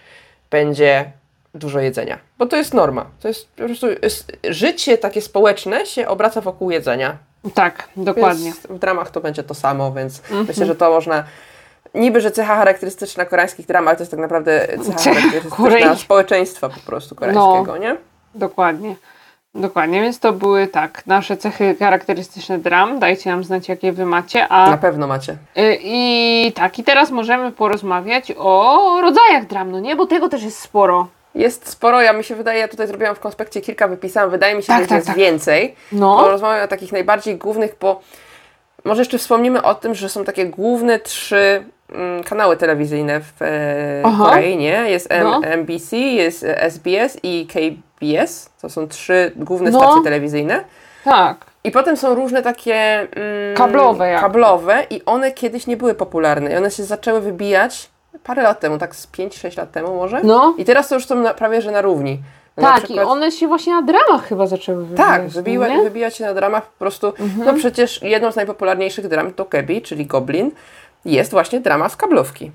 będzie 0.51 1.13
dużo 1.55 1.81
jedzenia. 1.81 2.19
Bo 2.39 2.47
to 2.47 2.57
jest 2.57 2.75
norma. 2.75 3.07
To 3.21 3.29
jest 3.29 3.49
po 3.57 3.65
prostu 3.65 3.87
jest, 4.03 4.33
życie 4.51 4.99
takie 4.99 5.21
społeczne 5.23 5.87
się 5.87 6.09
obraca 6.09 6.41
wokół 6.41 6.71
jedzenia. 6.71 7.17
Tak, 7.55 7.89
dokładnie. 7.97 8.45
Więc 8.45 8.57
w 8.67 8.79
dramach 8.79 9.11
to 9.11 9.21
będzie 9.21 9.43
to 9.43 9.55
samo, 9.55 9.93
więc 9.93 10.19
Mhm. 10.21 10.45
myślę, 10.49 10.67
że 10.67 10.75
to 10.75 10.91
można. 10.91 11.25
Niby, 11.95 12.21
że 12.21 12.31
cecha 12.31 12.57
charakterystyczna 12.57 13.25
koreańskich 13.25 13.67
dram, 13.67 13.89
ale 13.89 13.97
to 13.97 14.03
jest 14.03 14.11
tak 14.11 14.21
naprawdę 14.21 14.67
cecha 14.83 14.99
charakterystyczna 15.11 15.57
Korei. 15.57 15.97
społeczeństwa 15.99 16.69
po 16.69 16.81
prostu 16.81 17.15
koreańskiego, 17.15 17.65
No. 17.73 17.77
nie? 17.77 17.97
Dokładnie. 18.35 18.97
Dokładnie, 19.55 20.01
więc 20.03 20.19
to 20.19 20.33
były 20.33 20.67
tak, 20.67 21.07
nasze 21.07 21.37
cechy 21.37 21.77
charakterystyczne 21.79 22.59
dram. 22.59 22.99
Dajcie 22.99 23.31
nam 23.31 23.45
znać, 23.45 23.69
jakie 23.69 23.93
wy 23.93 24.07
macie. 24.07 24.49
A 24.49 24.71
Na 24.71 24.77
pewno 24.77 25.07
macie. 25.07 25.33
y, 25.59 25.79
i 25.83 26.53
tak, 26.55 26.79
i 26.79 26.85
teraz 26.85 27.11
możemy 27.11 27.53
porozmawiać 27.53 28.33
o 28.39 28.99
rodzajach 29.03 29.47
dram, 29.47 29.71
no 29.71 29.81
nie? 29.81 29.97
Bo 29.97 30.07
tego 30.07 30.29
też 30.29 30.43
jest 30.43 30.59
sporo. 30.59 31.09
Jest 31.35 31.69
sporo, 31.69 32.03
ja 32.03 32.13
mi 32.13 32.25
się 32.25 32.35
wydaje, 32.35 32.61
ja 32.61 32.69
tutaj 32.69 32.87
zrobiłam 32.87 33.15
w 33.15 33.21
konspekcie 33.21 33.61
kilka, 33.61 33.89
wypisałam, 33.89 34.31
wydaje 34.31 34.55
mi 34.55 34.63
się, 34.63 34.67
Tak, 34.67 34.81
że 34.83 34.89
tak, 34.89 34.97
jest 34.97 35.07
tak. 35.07 35.17
więcej. 35.17 35.75
No. 35.93 36.17
Bo 36.17 36.29
rozmawiamy 36.31 36.63
o 36.63 36.69
takich 36.69 36.93
najbardziej 36.93 37.37
głównych, 37.37 37.75
bo 37.81 38.01
może 38.85 39.01
jeszcze 39.01 39.19
wspomnimy 39.19 39.63
o 39.63 39.75
tym, 39.75 39.95
że 39.95 40.09
są 40.09 40.25
takie 40.25 40.47
główne 40.47 40.99
trzy 40.99 41.65
kanały 42.29 42.57
telewizyjne 42.57 43.21
w 43.21 43.43
e, 43.43 44.03
Aha. 44.05 44.25
Korei, 44.25 44.57
nie? 44.57 44.91
Jest 44.91 45.09
No. 45.23 45.41
MBC, 45.45 45.97
jest 45.97 46.45
e, 46.45 46.63
SBS 46.63 47.19
i 47.23 47.47
KBS. 47.47 48.51
To 48.63 48.71
są 48.71 48.89
trzy 48.89 49.33
główne 49.37 49.71
No. 49.71 49.81
stacje 49.81 50.03
telewizyjne. 50.05 50.65
Tak. 51.05 51.37
I 51.65 51.71
potem 51.71 51.97
są 51.97 52.15
różne 52.15 52.43
takie 52.43 52.75
mm, 52.75 53.09
Kablowe 53.57 54.09
jakby. 54.09 54.21
kablowe 54.23 54.87
i 54.91 55.05
one 55.07 55.33
kiedyś 55.33 55.67
nie 55.67 55.77
były 55.77 55.95
popularne. 55.95 56.53
I 56.53 56.57
one 56.57 56.71
się 56.71 56.83
zaczęły 56.85 57.21
wybijać 57.21 57.91
parę 58.25 58.43
lat 58.43 58.61
temu, 58.61 58.79
tak 58.79 58.97
z 58.97 59.07
5-6 59.13 59.59
lat 59.59 59.73
temu 59.73 59.95
może. 59.97 60.21
No. 60.25 60.55
I 60.59 60.65
teraz 60.65 60.89
to 60.89 60.95
już 60.95 61.07
są 61.07 61.15
na, 61.15 61.35
prawie 61.35 61.63
że 61.63 61.71
na 61.71 61.83
równi. 61.83 62.21
No 62.57 62.63
na 62.63 62.69
Tak, 62.75 62.85
przykład- 62.85 63.07
i 63.07 63.11
one 63.11 63.31
się 63.33 63.49
właśnie 63.49 63.73
na 63.75 63.83
dramach 63.83 64.29
chyba 64.29 64.47
zaczęły 64.47 64.85
wybijać. 64.85 65.07
tak, 65.09 65.23
no 65.23 65.29
wybiła, 65.31 65.67
wybijać 65.83 66.17
się 66.17 66.25
na 66.25 66.35
dramach 66.35 66.67
po 66.67 66.79
prostu. 66.79 67.07
Mhm. 67.07 67.45
No 67.47 67.55
przecież 67.55 68.03
jedną 68.03 68.33
z 68.33 68.37
najpopularniejszych 68.37 69.09
dram 69.09 69.33
to 69.33 69.45
Kebi, 69.45 69.83
czyli 69.83 70.07
Goblin, 70.07 70.51
jest 71.05 71.31
właśnie 71.31 71.61
drama 71.61 71.89
z 71.89 71.97
kablówki. 71.97 72.51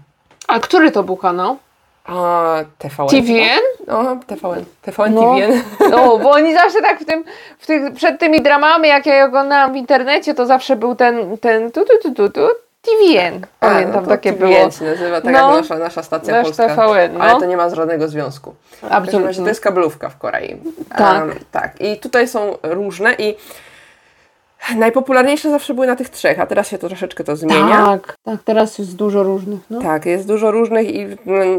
A 0.47 0.59
który 0.59 0.91
to 0.91 1.03
był 1.03 1.17
kanał? 1.17 1.57
A 2.05 2.55
TVN. 2.77 3.07
TVN? 3.07 3.61
No, 3.87 4.17
TVN. 4.27 4.65
TVN, 4.81 5.13
No. 5.13 5.21
TVN. 5.35 5.61
No, 5.91 6.17
bo 6.17 6.31
oni 6.31 6.53
zawsze 6.53 6.81
tak 6.81 6.99
w 6.99 7.05
tym, 7.05 7.23
w 7.59 7.65
tych, 7.67 7.93
przed 7.93 8.19
tymi 8.19 8.41
dramami, 8.41 8.87
jak 8.87 9.05
ja 9.05 9.25
oglądałam 9.25 9.73
w 9.73 9.75
internecie, 9.75 10.33
to 10.33 10.45
zawsze 10.45 10.75
był 10.75 10.95
ten, 10.95 11.37
ten 11.37 11.71
tu, 11.71 11.85
tu, 11.85 11.93
tu, 12.03 12.13
tu, 12.13 12.29
tu, 12.29 12.41
TVN. 12.81 13.45
A, 13.59 13.67
Pamiętam, 13.69 14.03
no 14.03 14.09
takie 14.09 14.33
TVN 14.33 14.49
było. 14.49 14.71
się 14.71 14.85
nazywa, 14.85 15.21
tak 15.21 15.33
No. 15.33 15.39
jak 15.39 15.61
nasza, 15.61 15.77
nasza 15.77 16.03
stacja 16.03 16.33
Nasz 16.33 16.43
polska. 16.45 16.67
TVN, 16.67 17.17
no. 17.17 17.23
Ale 17.23 17.39
to 17.39 17.45
nie 17.45 17.57
ma 17.57 17.69
żadnego 17.69 18.07
związku. 18.07 18.55
Absolutnie. 18.89 19.33
to 19.43 19.47
jest 19.47 19.61
kablówka 19.61 20.09
w 20.09 20.17
Korei. 20.17 20.57
Tak. 20.97 21.21
Em, 21.21 21.33
tak. 21.51 21.81
I 21.81 21.99
tutaj 21.99 22.27
są 22.27 22.57
różne 22.63 23.13
i 23.13 23.35
najpopularniejsze 24.77 25.49
zawsze 25.51 25.73
były 25.73 25.87
na 25.87 25.95
tych 25.95 26.09
trzech, 26.09 26.39
a 26.39 26.45
teraz 26.45 26.67
się 26.69 26.77
to 26.77 26.87
troszeczkę 26.87 27.23
to 27.23 27.35
zmienia. 27.35 27.85
Tak, 27.85 28.15
tak, 28.23 28.43
teraz 28.43 28.77
jest 28.79 28.95
dużo 28.95 29.23
różnych, 29.23 29.59
no. 29.69 29.81
Tak, 29.81 30.05
jest 30.05 30.27
dużo 30.27 30.51
różnych 30.51 30.95
i 30.95 31.07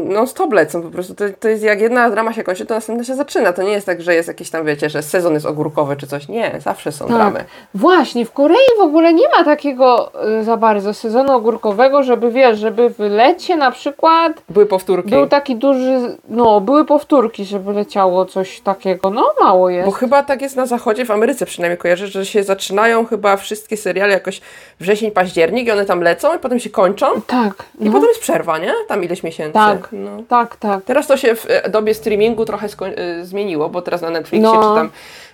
non 0.05 0.27
stop 0.27 0.53
lecą 0.53 0.81
po 0.81 0.89
prostu. 0.89 1.15
To, 1.15 1.23
to 1.39 1.47
jest 1.49 1.63
jak 1.63 1.81
jedna 1.81 2.09
drama 2.09 2.33
się 2.33 2.43
kończy, 2.43 2.65
to 2.65 2.73
następna 2.73 3.03
się 3.03 3.15
zaczyna. 3.15 3.53
To 3.53 3.63
nie 3.63 3.71
jest 3.71 3.85
tak, 3.85 4.01
że 4.01 4.15
jest 4.15 4.27
jakieś 4.27 4.49
tam, 4.49 4.65
wiecie, 4.65 4.89
że 4.89 5.01
sezon 5.03 5.33
jest 5.33 5.45
ogórkowy 5.45 5.95
czy 5.95 6.07
coś. 6.07 6.27
Nie, 6.27 6.51
zawsze 6.59 6.91
są 6.91 7.07
dramy. 7.07 7.39
Tak. 7.39 7.47
Właśnie, 7.73 8.25
w 8.25 8.31
Korei 8.31 8.57
w 8.77 8.81
ogóle 8.81 9.13
nie 9.13 9.27
ma 9.37 9.43
takiego 9.43 10.11
y, 10.39 10.43
za 10.43 10.57
bardzo 10.57 10.93
sezonu 10.93 11.31
ogórkowego, 11.31 12.03
żeby 12.03 12.31
wiesz, 12.31 12.59
żeby 12.59 12.89
w 12.89 12.99
lecie 12.99 13.55
na 13.55 13.71
przykład 13.71 14.41
Były 14.49 14.65
powtórki. 14.65 15.09
był 15.09 15.27
taki 15.27 15.55
duży, 15.55 16.17
no, 16.29 16.61
były 16.61 16.85
powtórki, 16.85 17.45
żeby 17.45 17.73
leciało 17.73 18.25
coś 18.25 18.61
takiego, 18.61 19.09
no 19.09 19.33
mało 19.41 19.69
jest. 19.69 19.85
Bo 19.85 19.91
chyba 19.91 20.23
tak 20.23 20.41
jest 20.41 20.55
na 20.55 20.65
zachodzie, 20.65 21.05
w 21.05 21.11
Ameryce 21.11 21.45
przynajmniej 21.45 21.77
kojarzę, 21.77 22.07
że 22.07 22.25
się 22.25 22.43
zaczynają 22.43 22.96
chyba 23.05 23.37
wszystkie 23.37 23.77
seriale 23.77 24.13
jakoś 24.13 24.41
wrzesień, 24.79 25.11
październik 25.11 25.67
i 25.67 25.71
one 25.71 25.85
tam 25.85 26.01
lecą 26.01 26.35
i 26.35 26.39
potem 26.39 26.59
się 26.59 26.69
kończą 26.69 27.21
Tak, 27.21 27.53
i 27.79 27.85
no. 27.85 27.91
potem 27.91 28.07
jest 28.09 28.21
przerwa, 28.21 28.57
nie? 28.57 28.73
Tam 28.87 29.03
ileś 29.03 29.23
miesięcy. 29.23 29.53
Tak. 29.53 29.87
No. 29.91 30.23
tak, 30.29 30.55
tak. 30.55 30.83
Teraz 30.83 31.07
to 31.07 31.17
się 31.17 31.35
w 31.35 31.45
e, 31.49 31.69
dobie 31.69 31.93
streamingu 31.93 32.45
trochę 32.45 32.67
e, 32.67 33.25
zmieniło, 33.25 33.69
bo 33.69 33.81
teraz 33.81 34.01
na 34.01 34.09
Netflixie 34.09 34.51
No. 34.53 34.61
czy 34.69 34.79
tam 34.79 34.89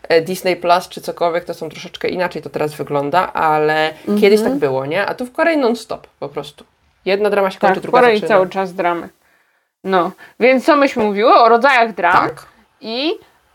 e, 0.09 0.21
Disney 0.21 0.55
Plus 0.55 0.89
czy 0.89 1.01
cokolwiek 1.01 1.43
to 1.43 1.53
są 1.53 1.69
troszeczkę 1.69 2.07
inaczej 2.09 2.41
to 2.41 2.49
teraz 2.49 2.73
wygląda, 2.73 3.33
ale 3.33 3.89
Mhm. 3.89 4.21
kiedyś 4.21 4.41
tak 4.41 4.53
było, 4.55 4.85
nie? 4.85 5.05
A 5.05 5.13
tu 5.13 5.25
w 5.25 5.31
Korei 5.31 5.57
non-stop 5.57 6.07
po 6.19 6.29
prostu. 6.29 6.65
Jedna 7.05 7.29
drama 7.29 7.51
się 7.51 7.59
kończy, 7.59 7.73
Tak, 7.73 7.79
w 7.79 7.81
druga 7.83 7.99
Korei 7.99 8.15
zaczyna. 8.17 8.35
cały 8.35 8.49
czas 8.49 8.73
dramy. 8.73 9.09
No, 9.83 10.11
więc 10.39 10.65
co 10.65 10.75
myśmy 10.75 11.03
mówiły? 11.03 11.33
O 11.33 11.49
rodzajach 11.49 11.93
dram. 11.93 12.13
Tak. 12.13 12.45
I 12.81 13.11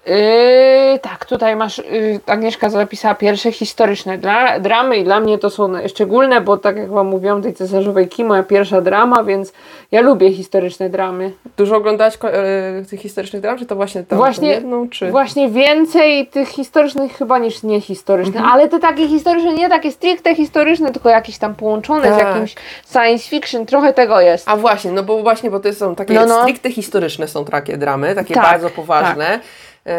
yy, 0.09 0.99
tak, 0.99 1.25
tutaj 1.25 1.57
masz, 1.57 1.79
yy, 1.79 2.21
Agnieszka 2.27 2.71
zapisała 2.71 3.15
pierwsze 3.15 3.53
historyczne 3.53 4.19
dla, 4.19 4.61
dramy 4.61 4.97
i 4.97 5.05
dla 5.05 5.21
mnie 5.21 5.39
to 5.39 5.51
są 5.51 5.73
szczególne, 5.89 6.41
bo 6.41 6.57
tak 6.57 6.77
jak 6.77 6.91
Wam 6.91 7.07
mówiłam, 7.07 7.43
tej 7.43 7.55
cesarzowej 7.55 8.09
Ki, 8.09 8.25
moja 8.25 8.43
pierwsza 8.43 8.81
drama, 8.81 9.25
więc 9.25 9.53
ja 9.93 10.01
lubię 10.01 10.33
historyczne 10.33 10.91
dramy. 10.91 11.33
Dużo 11.57 11.77
oglądałaś 11.77 12.15
e, 12.25 12.85
tych 12.91 13.01
historycznych 13.01 13.43
dram, 13.43 13.59
czy 13.59 13.67
to 13.67 13.77
właśnie 13.77 14.03
tam 14.05 14.19
Właśnie- 14.19 14.49
jedną, 14.49 14.89
czy... 14.89 15.11
Właśnie 15.11 15.49
więcej 15.49 16.27
tych 16.27 16.49
historycznych 16.49 17.13
chyba 17.17 17.39
niż 17.39 17.63
niehistorycznych, 17.63 18.37
Mhm. 18.37 18.53
ale 18.55 18.69
te 18.69 18.79
takie 18.79 19.09
historyczne, 19.09 19.55
nie 19.55 19.69
takie 19.69 19.93
stricte 19.93 20.35
historyczne, 20.35 20.91
tylko 20.93 21.09
jakieś 21.09 21.39
tam 21.39 21.55
połączone 21.55 22.15
z 22.15 22.19
Tak. 22.19 22.29
jakimś 22.29 22.55
science 22.93 23.29
fiction, 23.29 23.67
trochę 23.67 23.93
tego 23.93 24.21
jest. 24.21 24.49
A 24.49 24.57
właśnie, 24.57 24.93
no 24.93 25.03
bo 25.03 25.23
właśnie, 25.23 25.51
bo 25.51 25.61
to 25.61 25.73
są 25.73 25.95
takie 25.95 26.15
No, 26.15 26.27
no. 26.27 26.43
stricte 26.43 26.71
historyczne 26.71 27.29
są 27.29 27.45
takie 27.45 27.77
dramy, 27.77 28.15
takie 28.15 28.35
Tak, 28.35 28.45
bardzo 28.45 28.71
poważne. 28.71 29.35
E, 29.35 29.41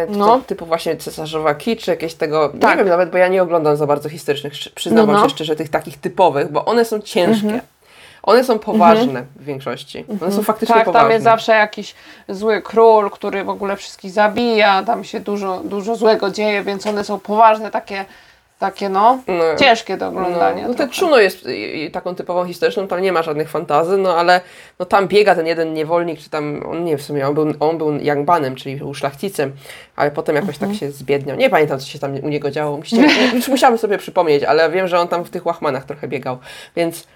No. 0.09 0.17
No. 0.27 0.41
Typu 0.47 0.65
właśnie 0.65 0.97
Cesarzowa 0.97 1.55
Ki, 1.55 1.77
czy 1.77 1.91
jakieś 1.91 2.13
tego, 2.13 2.53
Tak. 2.61 2.71
nie 2.71 2.77
wiem 2.77 2.87
nawet, 2.87 3.09
bo 3.11 3.17
ja 3.17 3.27
nie 3.27 3.43
oglądam 3.43 3.77
za 3.77 3.87
bardzo 3.87 4.09
historycznych, 4.09 4.53
przyznam 4.75 5.07
No, 5.07 5.13
no. 5.13 5.23
się 5.23 5.29
szczerze, 5.29 5.55
tych 5.55 5.69
takich 5.69 5.97
typowych, 5.97 6.51
bo 6.51 6.65
one 6.65 6.85
są 6.85 6.99
ciężkie. 6.99 7.61
One 8.23 8.43
są 8.43 8.59
poważne 8.59 9.23
w 9.35 9.43
większości. 9.43 10.05
One 10.21 10.31
są 10.31 10.43
faktycznie 10.43 10.75
tak, 10.75 10.85
poważne. 10.85 11.03
tam 11.05 11.11
jest 11.11 11.23
zawsze 11.23 11.51
jakiś 11.51 11.95
zły 12.29 12.61
król, 12.61 13.09
który 13.11 13.43
w 13.43 13.49
ogóle 13.49 13.75
wszystkich 13.77 14.11
zabija, 14.11 14.83
tam 14.83 15.03
się 15.03 15.19
dużo, 15.19 15.61
dużo 15.63 15.95
złego 15.95 16.31
dzieje, 16.31 16.63
więc 16.63 16.87
one 16.87 17.03
są 17.03 17.19
poważne, 17.19 17.71
takie, 17.71 18.05
takie 18.59 18.89
no, 18.89 19.19
No. 19.27 19.55
ciężkie 19.59 19.97
do 19.97 20.07
oglądania. 20.07 20.61
No, 20.61 20.67
no 20.67 20.73
te. 20.73 20.87
Chuno 20.99 21.17
jest 21.19 21.45
y, 21.45 21.49
y, 21.49 21.91
taką 21.91 22.15
typową 22.15 22.45
historyczną, 22.45 22.87
tam 22.87 23.01
nie 23.01 23.11
ma 23.11 23.23
żadnych 23.23 23.49
fantazy, 23.49 23.97
no 23.97 24.17
ale 24.17 24.41
no, 24.79 24.85
tam 24.85 25.07
biega 25.07 25.35
ten 25.35 25.47
jeden 25.47 25.73
niewolnik, 25.73 26.19
czy 26.19 26.29
tam, 26.29 26.63
on 26.71 26.83
nie 26.83 26.97
w 26.97 27.01
sumie, 27.01 27.27
on 27.27 27.33
był, 27.33 27.53
on 27.59 27.77
był 27.77 27.91
Yangbanem, 27.97 28.55
czyli 28.55 28.75
był 28.75 28.93
szlachcicem, 28.93 29.51
ale 29.95 30.11
potem 30.11 30.35
jakoś 30.35 30.55
Mhm. 30.55 30.71
tak 30.71 30.79
się 30.79 30.91
zbiedniał. 30.91 31.37
Nie 31.37 31.49
pamiętam, 31.49 31.79
co 31.79 31.85
się 31.87 31.99
tam 31.99 32.15
u 32.23 32.29
niego 32.29 32.51
działo, 32.51 32.79
już 33.35 33.47
musiałam 33.47 33.77
sobie 33.77 33.97
przypomnieć, 33.97 34.43
ale 34.43 34.69
wiem, 34.69 34.87
że 34.87 34.99
on 34.99 35.07
tam 35.07 35.23
w 35.25 35.29
tych 35.29 35.45
łachmanach 35.45 35.85
trochę 35.85 36.07
biegał, 36.07 36.37
więc, 36.75 37.07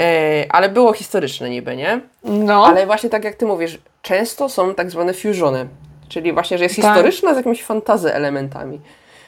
e, 0.00 0.44
ale 0.48 0.68
było 0.68 0.92
historyczne 0.92 1.50
niby, 1.50 1.76
nie? 1.76 2.00
No, 2.24 2.66
Ale 2.66 2.86
właśnie 2.86 3.10
tak 3.10 3.24
jak 3.24 3.34
ty 3.34 3.46
mówisz, 3.46 3.78
często 4.02 4.48
są 4.48 4.74
tak 4.74 4.90
zwane 4.90 5.14
fusiony, 5.14 5.68
czyli 6.08 6.32
właśnie, 6.32 6.58
że 6.58 6.64
jest 6.64 6.76
Tak. 6.76 6.84
historyczna 6.84 7.34
z 7.34 7.36
jakimiś 7.36 7.64
fantazy 7.64 8.14
elementami. 8.14 8.80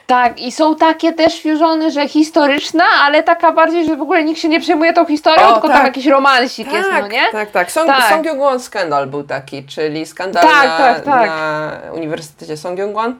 Tak, 0.09 0.39
i 0.41 0.51
są 0.51 0.75
takie 0.75 1.13
też 1.13 1.41
fusiony, 1.41 1.91
że 1.91 2.07
historyczna, 2.07 2.83
ale 3.03 3.23
taka 3.23 3.51
bardziej, 3.51 3.85
że 3.85 3.95
w 3.95 4.01
ogóle 4.01 4.23
nikt 4.23 4.39
się 4.39 4.49
nie 4.49 4.59
przejmuje 4.59 4.93
tą 4.93 5.05
historią, 5.05 5.47
O, 5.47 5.53
tylko 5.53 5.67
tak. 5.67 5.77
tam 5.77 5.85
jakiś 5.85 6.05
romansik 6.05 6.73
jest, 6.73 6.89
no 7.01 7.07
nie? 7.07 7.21
Tak, 7.31 7.51
tak. 7.51 7.71
Song, 7.71 7.87
Tak. 7.87 8.09
Songyungwon 8.09 8.59
skandal 8.59 9.07
był 9.07 9.23
taki, 9.23 9.63
czyli 9.63 10.05
skandal 10.05 10.43
Tak, 10.43 10.63
na, 10.69 10.77
tak, 10.77 11.05
tak. 11.05 11.29
na 11.29 11.71
Uniwersytecie 11.93 12.57
Songyungwon, 12.57 13.15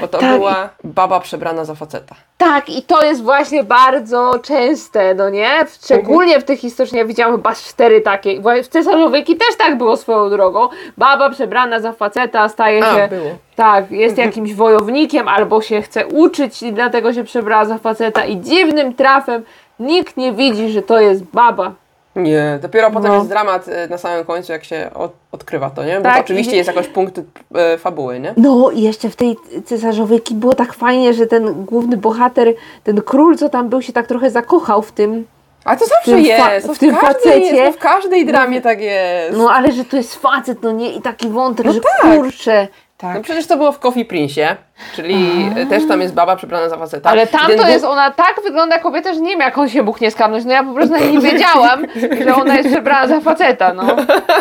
bo 0.00 0.08
to 0.08 0.18
Tak, 0.18 0.30
była 0.30 0.68
baba 0.84 1.20
przebrana 1.20 1.64
za 1.64 1.74
faceta. 1.74 2.14
Tak, 2.38 2.68
i 2.68 2.82
to 2.82 3.04
jest 3.04 3.22
właśnie 3.22 3.64
bardzo 3.64 4.38
częste, 4.38 5.14
no 5.14 5.30
nie? 5.30 5.50
Szczególnie 5.84 6.40
w 6.40 6.44
tych 6.44 6.60
historycznych, 6.60 6.98
ja 6.98 7.06
widziałam 7.06 7.36
chyba 7.36 7.54
cztery 7.54 8.00
takie. 8.00 8.40
W 8.62 8.68
Cesarzowieki 8.68 9.36
też 9.36 9.56
tak 9.58 9.78
było 9.78 9.96
swoją 9.96 10.30
drogą. 10.30 10.68
Baba 10.98 11.30
przebrana 11.30 11.80
za 11.80 11.92
faceta 11.92 12.48
staje 12.48 12.84
A, 12.86 12.94
się... 12.94 13.08
było. 13.08 13.30
Tak, 13.56 13.90
jest 13.90 14.18
jakimś 14.18 14.54
wojownikiem 14.54 15.28
albo 15.28 15.62
się 15.62 15.82
chce 15.82 16.06
uczyć 16.06 16.62
i 16.62 16.72
dlatego 16.72 17.12
się 17.12 17.24
przebrała 17.24 17.64
za 17.64 17.78
faceta 17.78 18.24
i 18.24 18.40
dziwnym 18.40 18.94
trafem 18.94 19.42
nikt 19.80 20.16
nie 20.16 20.32
widzi, 20.32 20.68
że 20.70 20.82
to 20.82 21.00
jest 21.00 21.24
baba. 21.24 21.72
Nie, 22.16 22.58
dopiero 22.62 22.90
potem 22.90 23.10
No. 23.10 23.16
jest 23.16 23.28
dramat 23.28 23.68
e, 23.68 23.88
na 23.88 23.98
samym 23.98 24.24
końcu, 24.24 24.52
jak 24.52 24.64
się 24.64 24.90
od, 24.94 25.12
odkrywa 25.32 25.70
to, 25.70 25.84
nie? 25.84 25.96
Bo 25.96 26.02
Tak, 26.02 26.14
to 26.14 26.20
oczywiście 26.20 26.52
i- 26.52 26.56
jest 26.56 26.66
jakoś 26.68 26.86
punkt 26.88 27.20
e, 27.54 27.78
fabuły, 27.78 28.20
nie? 28.20 28.34
No 28.36 28.70
i 28.70 28.82
jeszcze 28.82 29.08
w 29.10 29.16
tej 29.16 29.36
Cesarzowieki 29.64 30.34
było 30.34 30.54
tak 30.54 30.72
fajnie, 30.72 31.14
że 31.14 31.26
ten 31.26 31.64
główny 31.64 31.96
bohater, 31.96 32.54
ten 32.84 33.02
król, 33.02 33.36
co 33.36 33.48
tam 33.48 33.68
był, 33.68 33.82
się 33.82 33.92
tak 33.92 34.06
trochę 34.06 34.30
zakochał 34.30 34.82
w 34.82 34.92
tym. 34.92 35.26
A 35.64 35.76
to 35.76 35.84
zawsze 35.86 36.20
jest, 36.20 36.66
to 36.66 36.74
w 36.74 36.78
tym 36.78 36.90
każdej 36.94 37.12
facecie. 37.14 37.38
jest, 37.56 37.66
no 37.66 37.72
w 37.72 37.78
każdej 37.78 38.26
dramie 38.26 38.60
tak 38.60 38.80
jest. 38.80 39.38
No 39.38 39.50
ale 39.50 39.72
że 39.72 39.84
to 39.84 39.96
jest 39.96 40.14
facet, 40.14 40.62
no 40.62 40.72
nie? 40.72 40.92
I 40.92 41.00
taki 41.02 41.28
wątek, 41.28 41.66
że 41.72 41.80
tak. 41.80 42.00
kurczę. 42.16 42.68
Tak. 43.04 43.14
No 43.14 43.22
przecież 43.22 43.46
to 43.46 43.56
było 43.56 43.72
w 43.72 43.78
Coffee 43.78 44.04
Prince'ie, 44.04 44.56
czyli 44.94 45.50
e, 45.56 45.66
też 45.66 45.88
tam 45.88 46.00
jest 46.00 46.14
baba 46.14 46.36
przebrana 46.36 46.68
za 46.68 46.76
faceta. 46.76 47.10
Ale 47.10 47.26
tam 47.26 47.46
to 47.56 47.68
jest, 47.68 47.84
ona 47.84 48.10
tak 48.10 48.40
wygląda 48.44 48.78
kobieta, 48.78 49.14
że 49.14 49.20
nie 49.20 49.30
wiem 49.30 49.40
jak 49.40 49.58
on 49.58 49.68
się 49.68 49.82
mógł 49.82 49.98
nie 50.00 50.10
skapnąć. 50.10 50.44
No 50.44 50.52
ja 50.52 50.64
po 50.64 50.74
prostu 50.74 50.96
nie 50.96 51.20
wiedziałam, 51.30 51.86
że 52.24 52.34
ona 52.34 52.56
jest 52.56 52.68
przebrana 52.68 53.08
za 53.08 53.20
faceta, 53.20 53.74
no. 53.74 53.96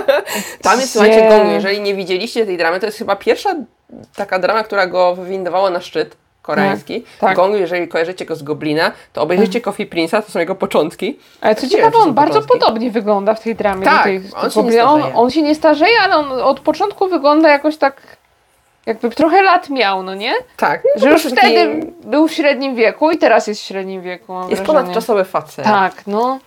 Tam 0.61 0.79
jest, 0.79 0.91
słuchajcie. 0.91 1.29
Gong. 1.29 1.51
Jeżeli 1.51 1.81
nie 1.81 1.95
widzieliście 1.95 2.45
tej 2.45 2.57
dramy, 2.57 2.79
to 2.79 2.85
jest 2.85 2.97
chyba 2.97 3.15
pierwsza 3.15 3.55
taka 4.15 4.39
drama, 4.39 4.63
która 4.63 4.87
go 4.87 5.15
wywindowała 5.15 5.69
na 5.69 5.81
szczyt 5.81 6.17
koreański. 6.41 7.03
tak. 7.19 7.35
Gong, 7.35 7.55
jeżeli 7.55 7.87
kojarzycie 7.87 8.25
go 8.25 8.35
z 8.35 8.43
Goblina, 8.43 8.91
to 9.13 9.21
obejrzyjcie 9.21 9.61
Coffee 9.61 9.87
Prince'a, 9.87 10.23
to 10.23 10.31
są 10.31 10.39
jego 10.39 10.55
początki. 10.55 11.19
Ale 11.41 11.55
co 11.55 11.67
ciekawe, 11.67 11.97
on 11.97 12.13
bardzo 12.13 12.41
początki. 12.41 12.59
podobnie 12.59 12.91
wygląda 12.91 13.33
w 13.33 13.39
tej 13.39 13.55
dramie. 13.55 13.85
Tak, 13.85 14.03
tej, 14.03 14.21
on 14.35 14.51
się 14.51 14.59
on, 14.59 14.71
starzeje. 14.71 15.15
on 15.15 15.29
się 15.29 15.41
nie 15.41 15.55
starzeje, 15.55 15.95
ale 16.03 16.15
on 16.15 16.31
od 16.41 16.59
początku 16.59 17.07
wygląda 17.07 17.49
jakoś 17.49 17.77
tak, 17.77 18.01
jakby 18.85 19.09
trochę 19.09 19.41
lat 19.41 19.69
miał, 19.69 20.03
no 20.03 20.15
nie? 20.15 20.33
Tak. 20.57 20.83
no 20.95 21.01
Że 21.01 21.09
już 21.09 21.21
prostu 21.21 21.37
wtedy 21.39 21.75
taki- 21.81 21.93
był 22.09 22.27
w 22.27 22.33
średnim 22.33 22.75
wieku 22.75 23.11
i 23.11 23.17
teraz 23.17 23.47
jest 23.47 23.61
w 23.61 23.65
średnim 23.65 24.01
wieku, 24.01 24.33
Jest 24.33 24.47
wrażenie. 24.47 24.67
ponadczasowy 24.67 25.25
facet. 25.25 25.65
Tak, 25.65 25.93
no. 26.07 26.39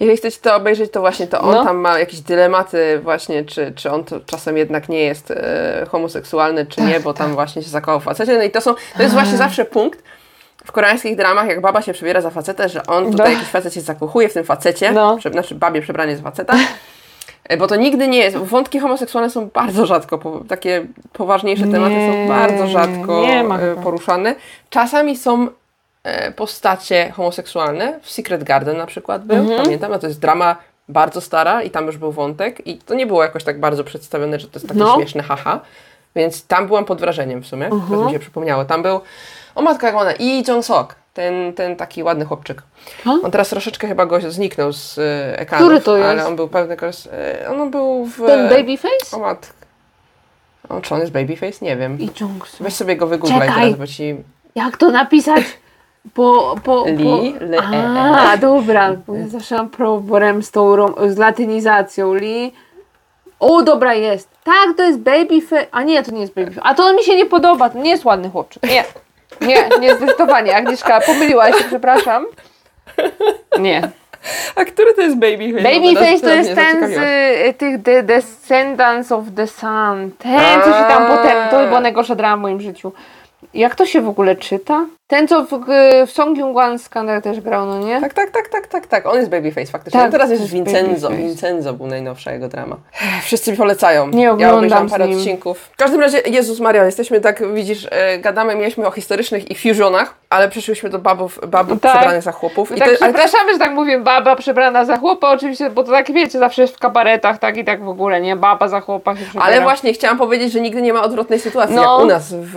Jeżeli 0.00 0.18
chcecie 0.18 0.38
to 0.40 0.56
obejrzeć, 0.56 0.92
to 0.92 1.00
właśnie 1.00 1.26
to 1.26 1.40
on 1.40 1.50
No. 1.54 1.64
tam 1.64 1.76
ma 1.76 1.98
jakieś 1.98 2.20
dylematy 2.20 3.00
właśnie, 3.02 3.44
czy, 3.44 3.72
czy 3.76 3.90
on 3.90 4.04
to 4.04 4.20
czasem 4.20 4.56
jednak 4.56 4.88
nie 4.88 5.00
jest 5.00 5.30
e, 5.30 5.86
homoseksualny, 5.90 6.66
czy 6.66 6.80
nie, 6.80 7.00
bo 7.00 7.14
tam 7.14 7.34
właśnie 7.34 7.62
się 7.62 7.68
zakochał 7.68 8.00
w 8.00 8.04
facecie. 8.04 8.36
No 8.36 8.42
i 8.42 8.50
to 8.50 8.60
są, 8.60 8.74
to 8.96 9.02
jest 9.02 9.14
właśnie 9.14 9.36
zawsze 9.36 9.64
punkt 9.64 10.02
w 10.66 10.72
koreańskich 10.72 11.16
dramach, 11.16 11.46
jak 11.48 11.60
baba 11.60 11.82
się 11.82 11.92
przebiera 11.92 12.20
za 12.20 12.30
facetę, 12.30 12.68
że 12.68 12.86
on 12.86 13.10
tutaj 13.12 13.26
No. 13.26 13.32
jakiś 13.34 13.48
facet 13.48 13.74
się 13.74 13.80
zakochuje 13.80 14.28
w 14.28 14.32
tym 14.34 14.44
facecie, 14.44 14.92
No. 14.92 15.16
prze, 15.16 15.30
znaczy 15.30 15.54
babie 15.54 15.82
przebranie 15.82 16.16
za 16.16 16.22
faceta. 16.22 16.54
E, 17.48 17.56
Bo 17.56 17.66
to 17.66 17.76
nigdy 17.76 18.08
nie 18.08 18.18
jest. 18.18 18.36
Wątki 18.36 18.78
homoseksualne 18.78 19.30
są 19.30 19.48
bardzo 19.48 19.86
rzadko, 19.86 20.18
po, 20.18 20.40
takie 20.48 20.86
poważniejsze 21.12 21.66
tematy 21.66 21.94
Nie, 21.94 22.12
są 22.12 22.28
bardzo 22.28 22.66
rzadko 22.66 23.26
e, 23.26 23.76
poruszane. 23.82 24.34
Czasami 24.70 25.16
są 25.16 25.48
e, 26.04 26.32
postacie 26.32 27.10
homoseksualne. 27.16 27.98
W 28.02 28.10
Secret 28.10 28.44
Garden 28.44 28.76
na 28.76 28.86
przykład 28.86 29.24
był, 29.24 29.36
Mhm. 29.36 29.62
pamiętam, 29.62 29.92
a 29.92 29.98
to 29.98 30.06
jest 30.06 30.20
drama 30.20 30.56
bardzo 30.88 31.20
stara 31.20 31.62
i 31.62 31.70
tam 31.70 31.86
już 31.86 31.96
był 31.96 32.12
wątek 32.12 32.66
i 32.66 32.78
to 32.78 32.94
nie 32.94 33.06
było 33.06 33.22
jakoś 33.22 33.44
tak 33.44 33.60
bardzo 33.60 33.84
przedstawione, 33.84 34.40
że 34.40 34.46
to 34.48 34.58
jest 34.58 34.68
takie 34.68 34.80
No. 34.80 34.94
śmieszne 34.96 35.22
haha. 35.22 35.60
Więc 36.16 36.46
tam 36.46 36.66
byłam 36.66 36.84
pod 36.84 37.00
wrażeniem 37.00 37.42
w 37.42 37.46
sumie, 37.46 37.66
Mhm. 37.66 37.90
teraz 37.90 38.06
mi 38.06 38.12
się 38.12 38.18
przypomniało. 38.18 38.64
Tam 38.64 38.82
był, 38.82 39.00
o 39.54 39.62
matka 39.62 39.86
jak 39.86 39.96
ona, 39.96 40.10
Lee 40.10 40.42
Jong-sok, 40.48 40.86
ten, 41.14 41.52
ten 41.52 41.76
taki 41.76 42.02
ładny 42.02 42.24
chłopczyk. 42.24 42.62
A? 43.06 43.10
On 43.10 43.30
teraz 43.30 43.48
troszeczkę 43.48 43.88
chyba 43.88 44.06
go 44.06 44.30
zniknął 44.30 44.72
z 44.72 44.98
e, 44.98 45.38
ekranu. 45.38 45.64
Który 45.66 45.80
to 45.80 45.96
jest? 45.96 46.08
Ale 46.08 46.26
on 46.26 46.36
był 46.36 46.48
pewny, 46.48 46.76
e, 47.12 47.50
on 47.50 47.70
był 47.70 48.04
w... 48.06 48.26
Ten 48.26 48.48
babyface? 48.48 49.16
O 49.16 49.18
matka. 49.18 49.52
O, 50.68 50.80
czy 50.80 50.94
on 50.94 51.00
jest 51.00 51.12
babyface? 51.12 51.64
Nie 51.64 51.76
wiem. 51.76 52.00
I 52.00 52.10
Jungsu. 52.20 52.64
Weź 52.64 52.74
sobie 52.74 52.96
go 52.96 53.06
wygooglaj 53.06 53.48
teraz, 53.54 53.74
bo 53.74 53.86
ci... 53.86 54.16
Jak 54.54 54.76
to 54.76 54.90
napisać? 54.90 55.44
Po, 56.14 56.54
po, 56.64 56.84
po... 56.84 56.86
Li, 56.86 57.34
le, 57.40 57.58
e, 57.58 57.88
A, 58.30 58.36
dobra, 58.36 58.92
bo 59.06 59.14
ja 59.14 59.28
zawsze 59.28 59.54
mam 59.56 59.70
problem 59.70 60.42
z 60.42 60.50
tą 60.50 60.76
rom- 60.76 61.10
z 61.10 61.16
latynizacją. 61.16 62.14
Li. 62.14 62.52
O, 63.40 63.62
dobra, 63.62 63.94
jest. 63.94 64.28
Tak, 64.44 64.76
to 64.76 64.82
jest 64.82 64.98
babyface. 64.98 65.66
A 65.72 65.82
nie, 65.82 66.02
to 66.02 66.12
nie 66.12 66.20
jest 66.20 66.34
babyface. 66.34 66.66
A 66.66 66.74
to 66.74 66.84
on 66.84 66.96
mi 66.96 67.02
się 67.02 67.16
nie 67.16 67.26
podoba. 67.26 67.70
To 67.70 67.78
nie 67.78 67.90
jest 67.90 68.04
ładny 68.04 68.30
chłopczyk. 68.30 68.62
Nie. 68.62 68.84
Nie, 69.40 69.68
nie, 69.80 69.94
zdecydowanie. 69.94 70.56
Agnieszka, 70.56 71.00
pomyliłaś 71.00 71.58
się, 71.58 71.64
przepraszam. 71.64 72.26
Nie. 73.58 73.82
A 74.56 74.64
który 74.64 74.94
to 74.94 75.00
jest 75.00 75.16
babyface? 75.16 75.62
No, 75.62 75.70
Babyface 75.70 76.20
to 76.20 76.34
jest 76.34 76.54
ten 76.54 76.88
z 76.88 76.96
y, 77.48 77.54
tych 77.54 77.82
The 77.82 78.02
Descendants 78.02 79.12
of 79.12 79.24
the 79.36 79.46
Sun. 79.46 80.10
Ten, 80.18 80.60
co 80.60 80.66
się 80.66 80.84
tam 80.88 81.06
potem. 81.06 81.48
To 81.50 81.66
była 81.66 81.80
najgorsza 81.80 82.14
drama 82.14 82.36
w 82.36 82.40
moim 82.40 82.60
życiu. 82.60 82.92
Jak 83.54 83.74
to 83.74 83.86
się 83.86 84.00
w 84.00 84.08
ogóle 84.08 84.36
czyta? 84.36 84.86
Ten, 85.06 85.28
co 85.28 85.44
w, 85.44 85.48
w 86.06 86.10
Song 86.10 86.38
Jung-wan 86.38 86.78
Skandal 86.78 87.22
też 87.22 87.40
grał, 87.40 87.66
no 87.66 87.78
nie? 87.78 88.00
Tak, 88.00 88.14
tak, 88.14 88.30
tak, 88.30 88.48
tak, 88.48 88.66
tak, 88.66 88.86
tak. 88.86 89.06
On 89.06 89.16
jest 89.16 89.30
babyface 89.30 89.66
faktycznie. 89.66 90.00
Tak, 90.00 90.10
Tak, 90.10 90.12
teraz 90.12 90.30
jest 90.30 90.46
Vincenzo. 90.52 91.08
babyface. 91.08 91.16
Vincenzo 91.28 91.72
był 91.72 91.86
najnowsza 91.86 92.32
jego 92.32 92.48
drama. 92.48 92.76
Wszyscy 93.22 93.50
mi 93.50 93.56
polecają. 93.56 94.08
Nie 94.08 94.22
ja 94.24 94.32
oglądam 94.32 94.58
obejrzałam 94.58 94.88
z 94.88 94.92
parę 94.92 95.08
nim. 95.08 95.18
odcinków. 95.18 95.58
W 95.58 95.76
każdym 95.76 96.00
razie, 96.00 96.20
Jezus 96.26 96.60
Maria, 96.60 96.84
jesteśmy 96.84 97.20
tak, 97.20 97.52
widzisz, 97.54 97.86
e, 97.90 98.18
gadamy, 98.18 98.54
mieliśmy 98.54 98.86
o 98.86 98.90
historycznych 98.90 99.50
i 99.50 99.54
fusionach, 99.54 100.14
ale 100.30 100.48
przeszłyśmy 100.48 100.90
do 100.90 100.98
babów, 100.98 101.38
babów 101.48 101.80
Tak. 101.80 101.92
przebranych 101.92 102.22
za 102.22 102.32
chłopów. 102.32 102.70
I 102.76 102.78
tak, 102.78 102.88
to, 102.98 103.04
ale 103.04 103.12
to 103.12 103.18
przepraszamy, 103.18 103.52
że 103.52 103.58
tak 103.58 103.72
mówię, 103.72 103.98
baba 103.98 104.36
przebrana 104.36 104.84
za 104.84 104.96
chłopa, 104.96 105.30
oczywiście, 105.32 105.70
bo 105.70 105.84
to 105.84 105.90
tak 105.92 106.12
wiecie, 106.12 106.38
zawsze 106.38 106.62
jest 106.62 106.76
w 106.76 106.78
kabaretach, 106.78 107.38
tak 107.38 107.56
i 107.56 107.64
tak 107.64 107.84
w 107.84 107.88
ogóle, 107.88 108.20
nie? 108.20 108.36
Baba 108.36 108.68
za 108.68 108.80
chłopa 108.80 109.16
się 109.16 109.22
przebiera. 109.22 109.44
Ale 109.46 109.60
właśnie 109.60 109.92
chciałam 109.92 110.18
powiedzieć, 110.18 110.52
że 110.52 110.60
nigdy 110.60 110.82
nie 110.82 110.92
ma 110.92 111.02
odwrotnej 111.02 111.40
sytuacji. 111.40 111.76
No. 111.76 111.82
Jak 111.82 112.02
u 112.04 112.06
nas 112.06 112.34
w, 112.34 112.54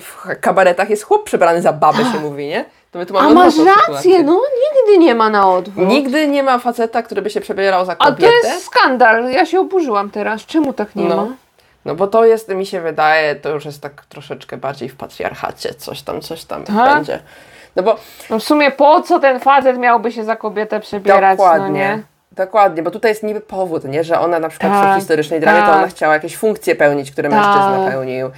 w 0.00 0.40
kabaretach 0.40 0.90
jest 0.90 1.02
chłop 1.02 1.21
przebrany 1.22 1.62
za 1.62 1.72
babę, 1.72 1.98
się 1.98 2.20
mówi, 2.28 2.46
nie? 2.46 2.64
To 2.90 2.98
my 2.98 3.06
tu 3.06 3.14
mamy 3.14 3.28
A 3.28 3.34
masz 3.34 3.58
odwrotną 3.58 3.94
rację, 3.94 4.22
no 4.22 4.40
nigdy 4.76 4.98
nie 5.06 5.14
ma 5.14 5.30
na 5.30 5.50
odwrót. 5.50 5.88
Nigdy 5.88 6.28
nie 6.28 6.42
ma 6.42 6.58
faceta, 6.58 7.02
który 7.02 7.22
by 7.22 7.30
się 7.30 7.40
przebierał 7.40 7.84
za 7.84 7.92
A 7.98 8.06
kobietę. 8.06 8.32
to 8.42 8.48
jest 8.48 8.64
skandal, 8.66 9.30
ja 9.30 9.46
się 9.46 9.60
oburzyłam 9.60 10.10
teraz, 10.10 10.46
czemu 10.46 10.72
tak 10.72 10.96
nie 10.96 11.04
No. 11.04 11.16
ma? 11.16 11.26
No 11.84 11.94
bo 11.94 12.06
to 12.06 12.24
jest, 12.24 12.48
mi 12.48 12.66
się 12.66 12.80
wydaje, 12.80 13.34
to 13.34 13.48
już 13.50 13.64
jest 13.64 13.80
tak 13.82 14.04
troszeczkę 14.08 14.56
bardziej 14.56 14.88
w 14.88 14.96
patriarchacie, 14.96 15.74
coś 15.74 16.02
tam, 16.02 16.20
coś 16.20 16.44
tam 16.44 16.64
Tak? 16.64 16.94
będzie. 16.94 17.18
No 17.76 17.82
bo 17.82 17.96
No 18.30 18.38
w 18.38 18.42
sumie 18.42 18.70
po 18.70 19.00
co 19.02 19.20
ten 19.20 19.40
facet 19.40 19.78
miałby 19.78 20.12
się 20.12 20.24
za 20.24 20.36
kobietę 20.36 20.80
przebierać, 20.80 21.38
no 21.38 21.44
dokładnie, 21.44 21.78
nie? 21.78 22.02
dokładnie, 22.32 22.82
bo 22.82 22.90
tutaj 22.90 23.10
jest 23.10 23.22
niby 23.22 23.40
powód, 23.40 23.84
nie, 23.84 24.04
że 24.04 24.20
ona 24.20 24.38
na 24.38 24.48
przykład 24.48 24.72
Tak, 24.72 24.92
w 24.92 24.98
historycznej 24.98 25.40
dramie 25.40 25.60
to 25.60 25.66
tak. 25.66 25.76
ona 25.76 25.86
chciała 25.88 26.14
jakieś 26.14 26.36
funkcje 26.36 26.74
pełnić, 26.74 27.10
które 27.10 27.30
Tak. 27.30 27.38
mężczyzna 27.38 27.90
pełnił. 27.90 28.30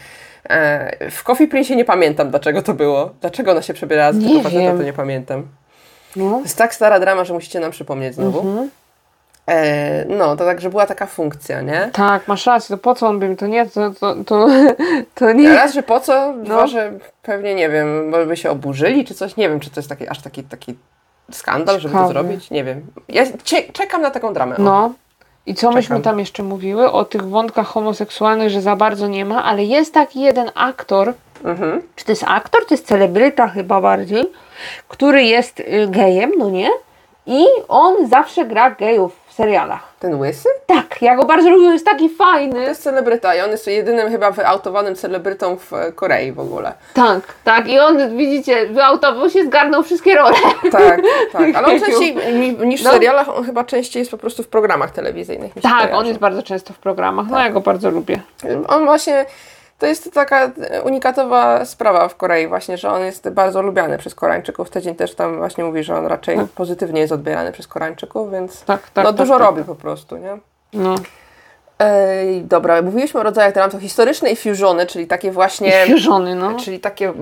E, 0.50 1.10
w 1.10 1.24
Coffee 1.24 1.48
Prince 1.48 1.70
nie 1.70 1.84
pamiętam, 1.84 2.30
dlaczego 2.30 2.62
to 2.62 2.74
było. 2.74 3.10
Dlaczego 3.20 3.50
ona 3.50 3.62
się 3.62 3.74
przebierała 3.74 4.10
Nie 4.10 4.28
tego 4.28 4.42
faceta, 4.42 4.76
to 4.76 4.82
nie 4.82 4.92
pamiętam. 4.92 5.48
No. 6.16 6.30
To 6.30 6.40
jest 6.42 6.58
tak 6.58 6.74
stara 6.74 7.00
drama, 7.00 7.24
że 7.24 7.34
musicie 7.34 7.60
nam 7.60 7.70
przypomnieć 7.70 8.14
znowu. 8.14 8.38
Mhm. 8.40 8.70
E, 9.46 10.04
no, 10.04 10.36
to 10.36 10.44
także 10.44 10.70
była 10.70 10.86
taka 10.86 11.06
funkcja, 11.06 11.60
nie? 11.60 11.90
Tak, 11.92 12.28
masz 12.28 12.46
rację, 12.46 12.76
to 12.76 12.82
po 12.82 12.94
co 12.94 13.08
on 13.08 13.18
by 13.18 13.28
mi 13.28 13.36
to 13.36 13.46
nie, 13.46 13.66
to, 13.66 13.90
to, 13.90 14.14
to, 14.24 14.48
to 15.14 15.32
nie. 15.32 15.54
Raz, 15.54 15.74
że 15.74 15.82
po 15.82 16.00
co? 16.00 16.32
No. 16.32 16.44
Dwa, 16.44 16.66
że 16.66 16.92
pewnie, 17.22 17.54
nie 17.54 17.68
wiem, 17.68 18.10
bo 18.10 18.26
by 18.26 18.36
się 18.36 18.50
oburzyli, 18.50 19.04
czy 19.04 19.14
coś. 19.14 19.36
Nie 19.36 19.48
wiem, 19.48 19.60
czy 19.60 19.70
to 19.70 19.80
jest 19.80 19.88
taki, 19.88 20.08
aż 20.08 20.22
taki, 20.22 20.44
taki 20.44 20.74
skandal, 21.30 21.80
żeby 21.80 21.94
to 21.94 22.08
zrobić. 22.08 22.50
Nie 22.50 22.64
wiem. 22.64 22.86
Ja 23.08 23.24
cie, 23.44 23.62
czekam 23.72 24.02
na 24.02 24.10
taką 24.10 24.32
dramę. 24.34 24.56
No. 24.58 24.92
I 25.46 25.54
co 25.54 25.70
myśmy 25.70 25.82
Czekam. 25.96 26.02
tam 26.02 26.18
jeszcze 26.18 26.42
mówiły? 26.42 26.92
O 26.92 27.04
tych 27.04 27.28
wątkach 27.28 27.66
homoseksualnych, 27.66 28.50
że 28.50 28.60
za 28.62 28.76
bardzo 28.76 29.06
nie 29.08 29.24
ma, 29.24 29.44
ale 29.44 29.64
jest 29.64 29.94
taki 29.94 30.20
jeden 30.20 30.50
aktor, 30.54 31.12
Mhm. 31.44 31.82
czy 31.96 32.04
to 32.04 32.12
jest 32.12 32.24
aktor, 32.26 32.66
to 32.66 32.74
jest 32.74 32.86
celebryta 32.86 33.48
chyba 33.48 33.80
bardziej, 33.80 34.24
który 34.88 35.22
jest 35.24 35.60
y, 35.60 35.86
gejem, 35.90 36.32
no 36.38 36.50
nie? 36.50 36.70
I 37.26 37.44
on 37.68 38.08
zawsze 38.08 38.44
gra 38.44 38.70
gejów 38.70 39.23
serialach. 39.34 39.80
Ten 40.00 40.14
łysy? 40.20 40.48
Tak, 40.66 41.02
ja 41.02 41.16
go 41.16 41.24
bardzo 41.24 41.50
lubię, 41.50 41.66
jest 41.66 41.84
taki 41.86 42.10
To 42.10 42.16
fajny. 42.16 42.60
jest 42.60 42.82
celebryta 42.82 43.34
i 43.34 43.40
on 43.40 43.50
jest 43.50 43.66
jedynym 43.66 44.10
chyba 44.10 44.30
wyautowanym 44.30 44.94
celebrytą 44.94 45.56
w 45.56 45.72
e, 45.72 45.92
Korei 45.92 46.32
w 46.32 46.40
ogóle. 46.40 46.72
Tak, 46.94 47.20
tak. 47.44 47.68
I 47.68 47.78
on, 47.78 48.16
widzicie, 48.16 48.66
wyautował 48.66 49.30
się, 49.30 49.44
zgarnął 49.44 49.82
wszystkie 49.82 50.14
role. 50.14 50.34
Tak, 50.72 51.00
tak. 51.32 51.54
Ale 51.54 51.66
on 51.66 51.80
częściej 51.86 52.16
ni- 52.34 52.66
niż 52.66 52.80
w 52.80 52.84
No. 52.84 52.90
serialach, 52.92 53.28
on 53.28 53.44
chyba 53.44 53.64
częściej 53.64 54.00
jest 54.00 54.10
po 54.10 54.18
prostu 54.18 54.42
w 54.42 54.48
programach 54.48 54.90
telewizyjnych. 54.90 55.52
Tak, 55.62 55.94
on 55.94 56.06
jest 56.06 56.18
bardzo 56.20 56.42
często 56.42 56.72
w 56.72 56.78
programach. 56.78 57.26
No 57.30 57.38
ja 57.38 57.50
go 57.50 57.60
bardzo 57.60 57.90
lubię. 57.90 58.20
On 58.68 58.84
właśnie, 58.84 59.24
to 59.78 59.86
jest 59.86 60.12
taka 60.12 60.50
unikatowa 60.84 61.64
sprawa 61.64 62.08
w 62.08 62.16
Korei 62.16 62.46
właśnie, 62.46 62.78
że 62.78 62.90
on 62.90 63.02
jest 63.02 63.28
bardzo 63.30 63.62
lubiany 63.62 63.98
przez 63.98 64.14
Koreańczyków. 64.14 64.70
Tydzień 64.70 64.94
też 64.94 65.14
tam 65.14 65.36
właśnie 65.36 65.64
mówi, 65.64 65.84
że 65.84 65.96
on 65.96 66.06
raczej 66.06 66.38
pozytywnie 66.54 67.00
jest 67.00 67.12
odbierany 67.12 67.52
przez 67.52 67.68
Koreańczyków, 67.68 68.30
więc 68.32 68.64
Tak, 68.64 68.90
tak. 68.90 69.04
no 69.04 69.12
tak, 69.12 69.16
dużo 69.20 69.32
tak. 69.38 69.42
robi 69.42 69.64
po 69.64 69.74
prostu, 69.74 70.16
nie? 70.16 70.38
No. 70.72 70.94
Ej, 71.78 72.42
dobra, 72.44 72.82
mówiliśmy 72.82 73.20
o 73.20 73.22
rodzajach 73.22 73.54
dram, 73.54 73.70
to 73.70 73.78
historyczne 73.80 74.30
i 74.30 74.36
fusiony, 74.36 74.86
czyli 74.86 75.06
takie 75.06 75.30
właśnie, 75.32 75.86
Fusiony, 75.86 76.34
no. 76.34 76.56
czyli 76.56 76.80
takie 76.80 77.12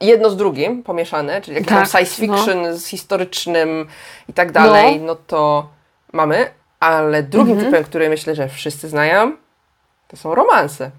jedno 0.00 0.30
z 0.30 0.36
drugim 0.36 0.82
pomieszane, 0.82 1.40
czyli 1.40 1.54
jakiś 1.54 1.68
Tak, 1.68 1.78
tam 1.78 1.86
science 1.86 2.14
fiction 2.20 2.76
z 2.76 2.86
historycznym 2.86 3.86
i 4.28 4.32
tak 4.32 4.52
dalej, 4.52 5.00
no, 5.00 5.14
to 5.26 5.68
mamy. 6.12 6.46
Ale 6.80 7.22
drugim 7.22 7.52
Mhm. 7.52 7.70
typem, 7.72 7.84
który 7.84 8.08
myślę, 8.08 8.34
że 8.34 8.48
wszyscy 8.48 8.88
znają, 8.88 9.32
to 10.08 10.16
są 10.16 10.34
romanse. 10.34 10.90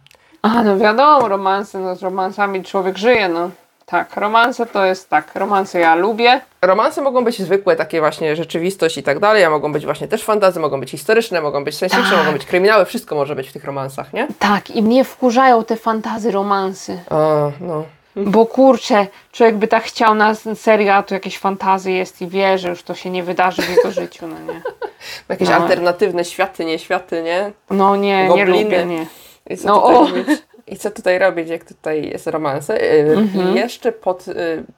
A, 0.46 0.64
no 0.64 0.78
wiadomo, 0.78 1.28
romanse, 1.28 1.80
no 1.80 1.96
z 1.96 2.04
romansami 2.04 2.64
człowiek 2.64 2.98
żyje, 2.98 3.30
no. 3.30 3.50
Tak, 3.86 4.16
romanse 4.18 4.66
to 4.66 4.86
jest 4.86 5.10
tak, 5.10 5.36
romanse 5.36 5.80
ja 5.80 5.96
lubię. 5.96 6.41
Romanse 6.62 7.02
mogą 7.02 7.24
być 7.24 7.41
zwykłe, 7.41 7.76
takie 7.76 8.00
właśnie 8.00 8.36
rzeczywistość 8.36 8.98
i 8.98 9.04
tak 9.04 9.20
dalej, 9.20 9.43
a 9.43 9.50
mogą 9.50 9.72
być 9.74 9.86
właśnie 9.86 10.08
też 10.08 10.24
fantazy, 10.24 10.60
mogą 10.60 10.80
być 10.80 10.91
historyczne, 10.91 11.41
mogą 11.41 11.64
być 11.64 11.76
science 11.78 11.96
fiction, 11.98 12.16
Tak. 12.18 12.26
mogą 12.26 12.38
być 12.38 12.46
kryminały, 12.46 12.86
wszystko 12.86 13.16
może 13.16 13.36
być 13.36 13.50
w 13.50 13.54
tych 13.54 13.64
romansach, 13.66 14.14
nie? 14.14 14.28
Tak, 14.39 14.72
i 14.72 14.82
mnie 14.84 15.04
wkurzają 15.04 15.64
te 15.64 15.76
fantazy 15.76 16.32
romansy. 16.32 17.00
O, 17.10 17.52
no. 17.62 17.84
Bo 18.16 18.46
kurczę, 18.46 19.08
człowiek 19.32 19.56
by 19.56 19.68
tak 19.68 19.84
chciał 19.84 20.16
na 20.16 20.36
serię, 20.56 20.96
a 20.96 21.04
tu 21.04 21.14
jakieś 21.14 21.38
fantazy 21.39 21.91
jest 21.91 22.22
i 22.22 22.28
wie, 22.28 22.58
że 22.58 22.70
już 22.70 22.84
to 22.84 22.96
się 22.96 23.10
nie 23.10 23.24
wydarzy 23.24 23.62
w 23.62 23.70
jego 23.70 23.91
życiu, 23.91 24.28
no 24.28 24.54
nie. 24.54 24.62
Jakieś 25.30 25.50
No. 25.50 25.56
alternatywne 25.56 26.26
światy, 26.26 26.66
nie 26.66 26.80
światy, 26.80 27.24
nie? 27.24 27.52
No 27.70 27.96
nie, 27.96 28.24
nie 28.24 28.28
Gobliny. 28.28 28.64
lubię, 28.64 28.86
nie. 28.86 29.06
I 29.50 29.58
co, 29.58 29.68
No, 29.68 29.82
tutaj, 29.82 29.96
robić? 30.24 30.43
I 30.68 30.76
co 30.78 30.91
tutaj 30.91 31.20
robić, 31.20 31.50
jak 31.50 31.64
tutaj 31.64 32.10
jest 32.10 32.28
romanse? 32.28 32.78
Yy, 32.78 33.18
Mhm. 33.18 33.52
I 33.52 33.56
jeszcze 33.56 33.91
pod, 33.91 34.28
yy, 34.28 34.34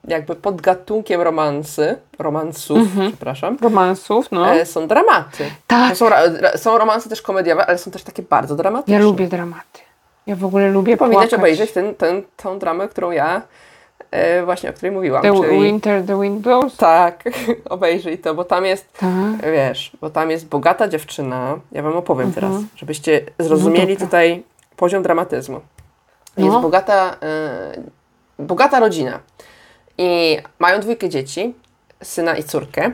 jakby 0.07 0.35
pod 0.35 0.61
gatunkiem 0.61 1.21
romansy, 1.21 1.95
romansów, 2.19 2.87
przepraszam, 3.07 3.57
Romansów, 3.61 4.31
no. 4.31 4.55
e, 4.55 4.65
są 4.65 4.87
dramaty. 4.87 5.43
tak, 5.67 5.97
są, 5.97 6.05
są 6.55 6.77
romanse 6.77 7.09
też 7.09 7.21
komediowe, 7.21 7.65
ale 7.65 7.77
są 7.77 7.91
też 7.91 8.03
takie 8.03 8.23
bardzo 8.23 8.55
dramatyczne. 8.55 8.93
ja 8.93 8.99
lubię 8.99 9.27
dramaty. 9.27 9.79
Ja 10.27 10.35
w 10.35 10.45
ogóle 10.45 10.69
lubię 10.71 10.97
Powinnaś 10.97 11.17
płakać. 11.21 11.39
obejrzeć 11.39 11.71
ten, 11.71 11.95
ten, 11.95 12.23
tą 12.37 12.59
dramę, 12.59 12.87
którą 12.87 13.11
ja 13.11 13.41
e, 14.11 14.45
właśnie, 14.45 14.69
o 14.69 14.73
której 14.73 14.91
mówiłam. 14.91 15.21
The 15.21 15.41
czyli... 15.41 15.61
Winter, 15.63 16.05
The 16.05 16.21
Wind 16.21 16.39
Blows? 16.41 16.77
Tak, 16.77 17.23
obejrzyj 17.69 18.17
to, 18.17 18.35
bo 18.35 18.43
tam 18.43 18.65
jest, 18.65 18.93
Tak. 18.99 19.51
wiesz, 19.51 19.91
bo 20.01 20.09
tam 20.09 20.31
jest 20.31 20.47
bogata 20.47 20.87
dziewczyna. 20.87 21.59
Ja 21.71 21.81
wam 21.81 21.93
opowiem 21.97 22.33
teraz, 22.33 22.51
żebyście 22.75 23.21
zrozumieli 23.39 23.81
Mhm. 23.91 23.99
No 23.99 24.05
tutaj 24.05 24.43
poziom 24.77 25.03
dramatyzmu. 25.03 25.61
Jest 26.37 26.49
No. 26.53 26.61
bogata, 26.61 27.15
e, 27.21 27.81
bogata 28.39 28.79
rodzina 28.79 29.19
i 29.97 30.37
mają 30.59 30.79
dwójkę 30.79 31.09
dzieci, 31.09 31.53
syna 32.03 32.35
i 32.37 32.43
córkę 32.43 32.91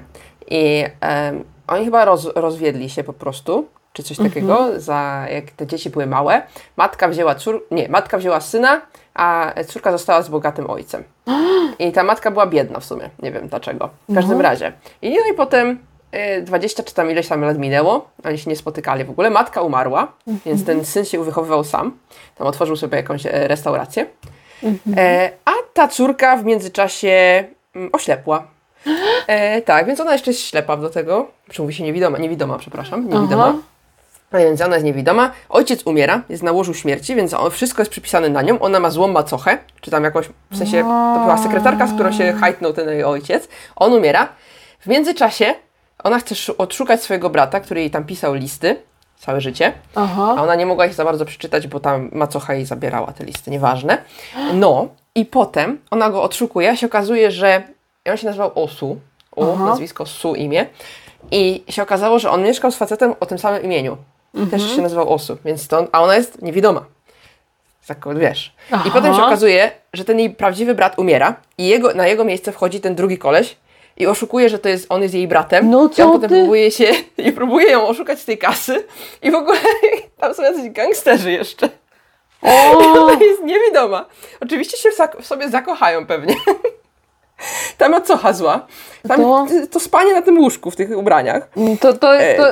i 0.48 0.86
em, 1.02 1.44
oni 1.68 1.86
chyba 1.86 2.06
roz, 2.06 2.26
rozwiedli 2.36 2.90
się 2.90 3.04
po 3.04 3.14
prostu, 3.14 3.68
czy 3.94 4.04
coś 4.04 4.18
takiego, 4.18 4.60
Mhm. 4.60 4.80
za 4.82 5.26
jak 5.32 5.52
te 5.52 5.68
dzieci 5.68 5.90
były 5.90 6.06
małe. 6.08 6.42
Matka 6.78 7.08
wzięła 7.08 7.36
cór, 7.36 7.66
nie, 7.72 7.90
matka 7.90 8.18
wzięła 8.18 8.42
syna, 8.42 8.82
a 9.14 9.54
córka 9.68 9.92
została 9.92 10.22
z 10.22 10.30
bogatym 10.30 10.70
ojcem. 10.70 11.04
I 11.80 11.92
ta 11.92 12.04
matka 12.04 12.32
była 12.32 12.46
biedna 12.48 12.80
w 12.80 12.86
sumie, 12.86 13.10
nie 13.24 13.32
wiem 13.32 13.48
dlaczego. 13.48 13.90
W 14.10 14.16
każdym 14.16 14.38
No. 14.38 14.44
razie. 14.44 14.72
I, 15.02 15.10
no 15.10 15.34
i 15.34 15.36
potem 15.38 15.70
y, 15.70 15.78
20 16.42 16.84
czy 16.84 16.94
tam 16.94 17.12
ileś 17.12 17.28
tam 17.28 17.42
lat 17.42 17.58
minęło, 17.58 18.10
oni 18.24 18.38
się 18.38 18.50
nie 18.50 18.56
spotykali 18.56 19.04
w 19.04 19.10
ogóle. 19.10 19.30
Matka 19.30 19.62
umarła, 19.62 20.12
więc 20.46 20.66
ten 20.66 20.86
syn 20.86 21.06
się 21.06 21.24
wychowywał 21.24 21.64
sam. 21.64 21.98
Tam 22.36 22.48
otworzył 22.48 22.76
sobie 22.76 22.98
jakąś 22.98 23.26
e, 23.26 23.48
restaurację. 23.48 24.06
E, 24.98 25.32
a 25.46 25.52
ta 25.74 25.88
córka 25.88 26.38
w 26.38 26.46
międzyczasie 26.46 27.44
mm, 27.76 27.90
oślepła. 27.94 28.48
E, 29.28 29.62
tak, 29.62 29.86
więc 29.88 30.00
ona 30.00 30.14
jeszcze 30.14 30.32
jest 30.32 30.42
ślepa 30.42 30.78
do 30.78 30.90
tego. 30.90 31.28
Czy 31.52 31.62
mówi 31.62 31.74
się 31.74 31.84
niewidoma? 31.84 32.18
Niewidoma, 32.18 32.58
przepraszam. 32.58 33.10
Niewidoma. 33.10 33.48
Aha. 33.48 33.58
A 34.32 34.38
więc 34.38 34.62
ona 34.62 34.76
jest 34.76 34.86
niewidoma. 34.86 35.32
Ojciec 35.50 35.84
umiera, 35.86 36.22
jest 36.30 36.44
na 36.44 36.52
łożu 36.52 36.74
śmierci, 36.74 37.16
więc 37.16 37.36
wszystko 37.52 37.82
jest 37.82 37.92
przypisane 37.92 38.30
na 38.30 38.42
nią. 38.42 38.60
Ona 38.60 38.80
ma 38.80 38.90
złą 38.90 39.08
macochę, 39.08 39.58
czy 39.82 39.92
tam 39.92 40.04
jakąś, 40.04 40.26
w 40.52 40.58
sensie 40.58 40.78
to 40.82 41.20
była 41.24 41.38
sekretarka, 41.38 41.88
z 41.88 41.94
którą 41.94 42.12
się 42.12 42.34
hajtnął 42.34 42.74
ten 42.74 42.90
jej 42.90 43.04
ojciec. 43.04 43.48
On 43.76 43.94
umiera. 43.94 44.30
W 44.80 44.88
międzyczasie 44.88 45.54
ona 46.04 46.20
chce 46.20 46.36
sz- 46.36 46.56
odszukać 46.58 47.04
swojego 47.04 47.30
brata, 47.30 47.60
który 47.60 47.80
jej 47.82 47.92
tam 47.92 48.04
pisał 48.04 48.34
listy 48.34 48.76
całe 49.20 49.42
życie. 49.42 49.74
Aha. 49.96 50.36
A 50.38 50.44
ona 50.44 50.56
nie 50.56 50.66
mogła 50.66 50.86
ich 50.86 50.94
za 50.94 51.06
bardzo 51.06 51.26
przeczytać, 51.26 51.68
bo 51.68 51.80
tam 51.80 52.10
macocha 52.14 52.54
jej 52.54 52.66
zabierała 52.66 53.14
te 53.14 53.26
listy, 53.26 53.52
nieważne. 53.52 53.98
No 54.54 54.88
i 55.16 55.26
potem 55.26 55.80
ona 55.92 56.10
go 56.10 56.24
odszukuje, 56.24 56.70
a 56.70 56.76
się 56.76 56.88
okazuje, 56.88 57.32
że 57.32 57.64
on 58.12 58.18
się 58.18 58.26
nazywał 58.28 58.52
Osu, 58.64 59.00
o, 59.36 59.54
Aha. 59.54 59.66
nazwisko 59.66 60.06
Su 60.06 60.36
imię. 60.36 60.66
I 61.32 61.64
się 61.70 61.84
okazało, 61.84 62.20
że 62.20 62.32
on 62.32 62.44
mieszkał 62.44 62.72
z 62.72 62.76
facetem 62.78 63.14
o 63.20 63.26
tym 63.26 63.40
samym 63.40 63.64
imieniu. 63.64 63.98
Też 64.52 64.76
się 64.76 64.82
nazywał 64.82 65.14
Osu, 65.14 65.38
więc 65.46 65.68
to, 65.68 65.88
a 65.92 66.02
ona 66.02 66.16
jest 66.16 66.42
niewidoma. 66.42 66.86
Tak, 67.88 68.18
wiesz. 68.18 68.54
I 68.72 68.74
Aha. 68.74 68.90
potem 68.94 69.14
się 69.16 69.24
okazuje, 69.24 69.72
że 69.94 70.06
ten 70.06 70.20
jej 70.20 70.30
prawdziwy 70.30 70.76
brat 70.76 71.00
umiera 71.00 71.36
i 71.58 71.68
jego, 71.68 71.94
na 71.94 72.08
jego 72.08 72.24
miejsce 72.24 72.52
wchodzi 72.52 72.82
ten 72.82 72.96
drugi 72.96 73.18
koleś 73.18 73.56
i 73.98 74.08
oszukuje, 74.08 74.50
że 74.50 74.60
to 74.60 74.70
jest, 74.70 74.86
on 74.90 75.02
jest 75.02 75.14
jej 75.14 75.28
bratem. 75.28 75.70
No 75.70 75.80
I 75.82 75.82
on 75.84 75.90
co 75.90 76.12
potem 76.12 76.30
ty? 76.30 76.36
próbuje 76.36 76.72
się, 76.72 76.92
i 77.28 77.32
próbuje 77.32 77.72
ją 77.72 77.88
oszukać 77.88 78.20
z 78.20 78.26
tej 78.26 78.38
kasy 78.38 78.84
i 79.22 79.32
w 79.32 79.36
ogóle 79.36 79.58
tam 80.20 80.34
są 80.34 80.44
jacyś 80.44 80.70
gangsterzy 80.70 81.32
jeszcze. 81.32 81.70
O, 82.42 82.78
Ona 83.04 83.24
jest 83.26 83.44
niewidoma. 83.44 84.06
Oczywiście 84.42 84.78
się 84.78 84.90
w, 85.22 85.26
sobie 85.26 85.50
zakochają 85.50 86.06
pewnie. 86.06 86.36
Ta 87.78 87.90
macocha 87.90 88.34
zła. 88.34 88.68
Tam 89.08 89.22
To- 89.22 89.48
to... 89.72 89.80
spanie 89.80 90.14
na 90.14 90.22
tym 90.22 90.38
łóżku 90.40 90.72
w 90.72 90.76
tych 90.76 90.98
ubraniach. 90.98 91.48
to, 91.82 91.94
to, 91.94 92.16
E. 92.18 92.36
to, 92.38 92.44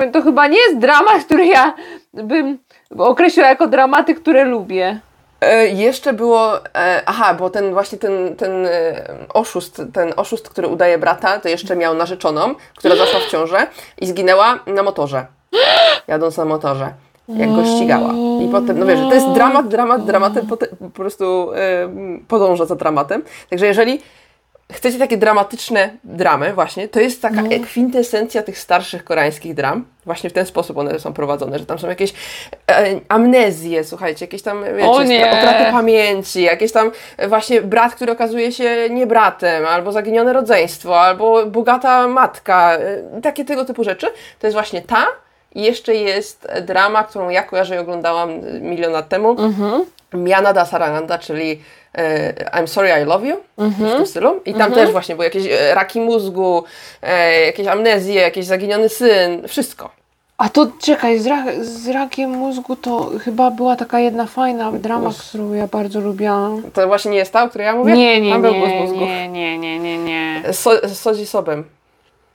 to, 0.00 0.10
to 0.12 0.22
chyba 0.22 0.46
nie 0.46 0.58
jest 0.58 0.78
dramat, 0.78 1.24
który 1.24 1.46
ja 1.46 1.74
bym 2.14 2.58
określiła 2.98 3.48
jako 3.48 3.66
dramaty, 3.66 4.14
które 4.14 4.44
lubię. 4.44 5.00
E, 5.40 5.66
jeszcze 5.66 6.12
było, 6.12 6.64
e, 6.74 7.02
aha, 7.06 7.34
bo 7.34 7.50
ten 7.50 7.72
właśnie 7.72 7.98
ten, 7.98 8.36
ten 8.36 8.66
e, 8.66 8.70
oszust, 9.34 9.82
ten 9.92 10.12
oszust, 10.16 10.48
który 10.48 10.68
udaje 10.68 10.98
brata, 10.98 11.40
to 11.40 11.48
jeszcze 11.48 11.76
miał 11.76 11.94
narzeczoną, 11.94 12.54
która 12.76 12.96
zaszła 12.96 13.20
w 13.20 13.30
ciążę 13.30 13.66
i 14.00 14.06
zginęła 14.06 14.58
na 14.66 14.82
motorze, 14.82 15.26
jadąc 16.08 16.36
na 16.36 16.44
motorze, 16.44 16.92
jak 17.28 17.52
go 17.54 17.64
ścigała. 17.64 18.12
I 18.42 18.48
potem, 18.52 18.78
no 18.78 18.86
wiesz, 18.86 19.00
to 19.00 19.14
jest 19.14 19.28
dramat, 19.28 19.68
dramat, 19.68 20.04
dramatem, 20.04 20.46
pote- 20.46 20.76
po 20.76 20.90
prostu 20.90 21.50
podąża 22.28 22.64
za 22.64 22.76
dramatem. 22.76 23.22
Także 23.50 23.66
jeżeli 23.66 24.00
chcecie 24.72 24.98
takie 24.98 25.16
dramatyczne 25.16 25.90
dramy 26.04 26.52
właśnie, 26.54 26.88
to 26.88 27.00
jest 27.00 27.22
taka 27.22 27.42
kwintesencja 27.64 28.42
tych 28.42 28.58
starszych 28.58 29.04
koreańskich 29.04 29.54
dram. 29.54 29.84
Właśnie 30.04 30.30
w 30.30 30.32
ten 30.32 30.46
sposób 30.46 30.78
one 30.78 30.98
są 30.98 31.12
prowadzone, 31.12 31.58
że 31.58 31.66
tam 31.66 31.78
są 31.78 31.88
jakieś 31.88 32.12
e, 32.70 33.00
amnezje, 33.08 33.84
słuchajcie, 33.84 34.24
jakieś 34.24 34.42
tam, 34.42 34.64
wiecie, 34.64 35.26
utraty 35.38 35.72
pamięci, 35.72 36.42
jakieś 36.42 36.72
tam 36.72 36.92
e, 37.16 37.28
właśnie 37.28 37.62
brat, 37.62 37.94
który 37.94 38.12
okazuje 38.12 38.52
się 38.52 38.90
nie 38.90 39.06
bratem, 39.06 39.66
albo 39.66 39.92
zaginione 39.92 40.32
rodzeństwo, 40.32 41.00
albo 41.00 41.46
bogata 41.46 42.08
matka, 42.08 42.76
e, 42.76 43.20
takie 43.20 43.44
tego 43.44 43.64
typu 43.64 43.84
rzeczy. 43.84 44.06
To 44.38 44.46
jest 44.46 44.54
właśnie 44.54 44.82
ta 44.82 45.06
i 45.54 45.62
jeszcze 45.62 45.94
jest 45.94 46.48
drama, 46.62 47.04
którą 47.04 47.28
ja 47.28 47.42
kojarzę 47.42 47.76
i 47.76 47.78
oglądałam 47.78 48.30
e, 48.30 48.60
milion 48.60 48.92
lat 48.92 49.08
temu. 49.08 49.30
Mhm. 49.30 49.84
Miana 50.14 50.52
da 50.52 50.64
Saranda, 50.64 51.18
czyli 51.18 51.60
I'm 52.52 52.66
sorry 52.66 52.90
I 53.02 53.04
love 53.04 53.26
you 53.26 53.36
Mhm. 53.58 53.90
w 53.90 53.96
tym 53.96 54.06
stylu. 54.06 54.40
I 54.46 54.54
tam 54.54 54.72
też 54.72 54.90
właśnie 54.90 55.14
były 55.14 55.24
jakieś 55.24 55.46
e, 55.46 55.74
raki 55.74 56.00
mózgu, 56.00 56.64
e, 57.02 57.40
jakieś 57.46 57.66
amnezje, 57.66 58.14
jakiś 58.14 58.44
zaginiony 58.46 58.88
syn, 58.88 59.48
wszystko. 59.48 59.90
A 60.38 60.48
to 60.48 60.66
czekaj, 60.82 61.18
z, 61.18 61.26
ra 61.26 61.44
z 61.60 61.88
rakiem 61.88 62.30
mózgu 62.30 62.76
to 62.76 63.10
chyba 63.24 63.50
była 63.50 63.76
taka 63.76 64.00
jedna 64.00 64.26
fajna 64.26 64.72
drama, 64.72 65.10
którą 65.28 65.52
ja 65.52 65.66
bardzo 65.66 66.00
lubiłam. 66.00 66.62
To 66.72 66.86
właśnie 66.86 67.10
nie 67.10 67.16
jest 67.16 67.32
ta, 67.32 67.44
o 67.44 67.48
której 67.48 67.64
ja 67.66 67.76
mówię? 67.76 67.92
Nie, 67.92 68.20
nie, 68.20 68.38
nie, 68.38 68.50
mózgu. 68.50 69.00
nie, 69.00 69.28
nie, 69.28 69.58
nie, 69.58 69.78
nie, 69.78 69.98
nie. 69.98 70.42
So, 70.52 70.70
z 70.88 70.98
Sodzi 70.98 71.26
Sobem. 71.26 71.64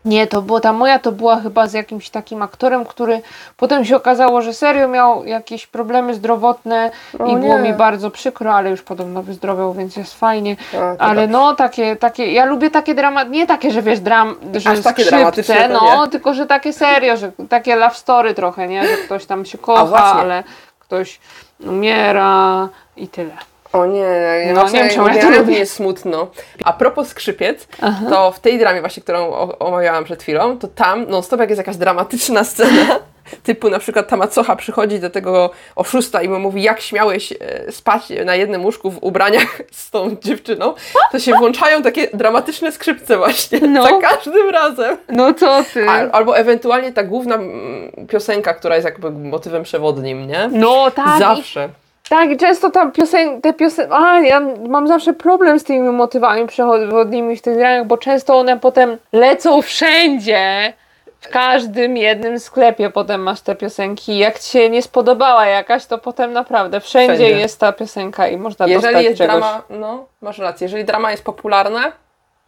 Nie, 0.05 0.27
to 0.27 0.41
było 0.41 0.59
ta 0.59 0.73
moja, 0.73 0.99
to 0.99 1.11
była 1.11 1.39
chyba 1.39 1.67
z 1.67 1.73
jakimś 1.73 2.09
takim 2.09 2.41
aktorem, 2.41 2.85
który 2.85 3.21
potem 3.57 3.85
się 3.85 3.95
okazało, 3.95 4.41
że 4.41 4.53
serio 4.53 4.87
miał 4.87 5.25
jakieś 5.25 5.67
problemy 5.67 6.13
zdrowotne 6.13 6.91
O 7.19 7.25
i 7.25 7.37
było 7.37 7.57
nie. 7.57 7.61
mi 7.61 7.73
bardzo 7.73 8.11
przykro, 8.11 8.53
ale 8.53 8.69
już 8.69 8.81
podobno 8.81 9.23
wyzdrowiał, 9.23 9.73
więc 9.73 9.95
jest 9.95 10.19
fajnie. 10.19 10.55
A, 10.75 10.97
Ale 10.97 11.21
tak. 11.21 11.31
no 11.31 11.55
takie, 11.55 11.95
takie, 11.95 12.31
ja 12.31 12.45
lubię 12.45 12.71
takie 12.71 12.95
dramat, 12.95 13.29
nie 13.29 13.47
takie, 13.47 13.71
że 13.71 13.81
wiesz, 13.81 13.99
dram, 13.99 14.35
że 14.53 14.69
Aż 14.69 14.81
takie 14.81 15.05
dramatyczne 15.05 15.69
no, 15.69 16.07
tylko 16.07 16.33
że 16.33 16.45
takie 16.45 16.73
serio, 16.73 17.17
że 17.17 17.31
takie 17.49 17.75
love 17.75 17.95
story 17.95 18.33
trochę, 18.33 18.67
nie, 18.67 18.87
że 18.87 18.97
ktoś 18.97 19.25
tam 19.25 19.45
się 19.45 19.57
kocha, 19.57 20.03
ale 20.03 20.43
ktoś 20.79 21.19
umiera 21.59 22.69
i 22.97 23.07
tyle. 23.07 23.50
O 23.73 23.85
nie, 23.85 23.99
ja 23.99 24.53
No, 24.53 24.65
nie 24.69 24.79
wiem, 24.79 24.89
czemu 24.89 25.07
ja 25.07 25.43
to 25.43 25.51
jest 25.51 25.73
smutno. 25.73 26.27
A 26.63 26.73
propos 26.73 27.07
skrzypiec, 27.07 27.67
to 28.09 28.31
w 28.31 28.39
tej 28.39 28.59
dramie 28.59 28.81
właśnie, 28.81 29.03
którą 29.03 29.31
omawiałam 29.59 30.03
przed 30.03 30.23
chwilą, 30.23 30.59
to 30.59 30.67
tam 30.67 31.05
non 31.09 31.23
stop 31.23 31.39
jak 31.39 31.49
jest 31.49 31.57
jakaś 31.57 31.77
dramatyczna 31.77 32.43
scena, 32.43 32.99
typu 33.43 33.69
na 33.69 33.79
przykład 33.79 34.07
ta 34.07 34.17
macocha 34.17 34.55
przychodzi 34.55 34.99
do 34.99 35.09
tego 35.09 35.49
oszusta 35.75 36.21
i 36.21 36.29
mu 36.29 36.39
mówi, 36.39 36.63
jak 36.63 36.81
śmiałeś 36.81 37.31
e, 37.31 37.71
spać 37.71 38.03
na 38.25 38.35
jednym 38.35 38.65
łóżku 38.65 38.91
w 38.91 38.97
ubraniach 39.03 39.61
z 39.71 39.91
tą 39.91 40.15
dziewczyną, 40.21 40.73
to 41.11 41.19
się 41.19 41.33
włączają 41.33 41.81
takie 41.81 42.07
dramatyczne 42.13 42.71
skrzypce 42.71 43.17
właśnie, 43.17 43.59
No. 43.67 43.83
za 43.83 43.91
każdym 44.01 44.49
razem. 44.49 44.97
No 45.09 45.33
co 45.33 45.63
ty? 45.73 45.89
A, 45.89 46.11
albo 46.11 46.37
ewentualnie 46.37 46.91
ta 46.91 47.03
główna 47.03 47.35
mm, 47.35 48.07
piosenka, 48.09 48.53
która 48.53 48.75
jest 48.75 48.85
jakby 48.85 49.11
motywem 49.11 49.63
przewodnim, 49.63 50.27
nie? 50.27 50.49
No 50.51 50.91
tak, 50.91 51.15
i 51.15 51.19
Zawsze. 51.19 51.69
Tak, 52.11 52.29
i 52.31 52.37
często 52.37 52.71
tam 52.71 52.91
piosen, 52.91 53.41
te 53.41 53.53
piosenki, 53.53 53.93
a 53.93 54.19
ja 54.19 54.41
mam 54.69 54.87
zawsze 54.87 55.13
problem 55.13 55.59
z 55.59 55.63
tymi 55.63 55.89
motywami 55.89 56.47
przewodnimi 56.47 57.35
w 57.37 57.41
tych 57.41 57.57
grach, 57.57 57.85
bo 57.87 57.97
często 57.97 58.35
one 58.39 58.59
potem 58.59 58.97
lecą 59.13 59.61
wszędzie. 59.61 60.73
W 61.19 61.29
każdym 61.29 61.97
jednym 61.97 62.39
sklepie 62.39 62.89
potem 62.89 63.21
masz 63.23 63.41
te 63.41 63.55
piosenki. 63.55 64.17
Jak 64.17 64.39
ci 64.39 64.49
się 64.51 64.69
nie 64.69 64.81
spodobała 64.81 65.45
jakaś, 65.45 65.85
to 65.85 65.97
potem 65.97 66.33
naprawdę 66.33 66.79
wszędzie, 66.79 67.15
Wszędzie. 67.15 67.39
jest 67.39 67.59
ta 67.59 67.71
piosenka 67.71 68.27
i 68.27 68.37
można 68.37 68.67
Jeżeli 68.67 68.83
dostać 68.83 69.03
jest 69.05 69.17
czegoś. 69.17 69.35
drama, 69.35 69.61
no 69.69 70.05
masz 70.21 70.37
rację, 70.39 70.65
jeżeli 70.65 70.85
drama 70.85 71.11
jest 71.11 71.23
popularna, 71.23 71.91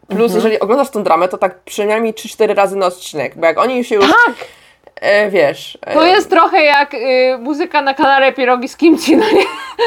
plus 0.08 0.22
Mhm. 0.22 0.34
jeżeli 0.36 0.60
oglądasz 0.60 0.90
tą 0.90 1.04
dramę, 1.04 1.28
to 1.28 1.38
tak 1.38 1.60
przynajmniej 1.60 2.14
3-4 2.14 2.54
razy 2.56 2.76
na 2.76 2.86
odcinek, 2.86 3.36
bo 3.38 3.46
jak 3.46 3.58
oni 3.60 3.84
się 3.84 3.96
już, 3.96 4.06
Tak! 4.26 4.36
E, 5.04 5.30
wiesz... 5.30 5.78
E, 5.82 5.94
To 5.94 6.06
jest 6.06 6.30
trochę 6.30 6.64
jak 6.64 6.94
y, 6.94 7.38
muzyka 7.40 7.82
na 7.82 7.94
kanale 7.94 8.34
Pierogi 8.34 8.70
z 8.70 8.78
Kimchi, 8.78 9.18
no 9.18 9.26
nie? 9.34 9.44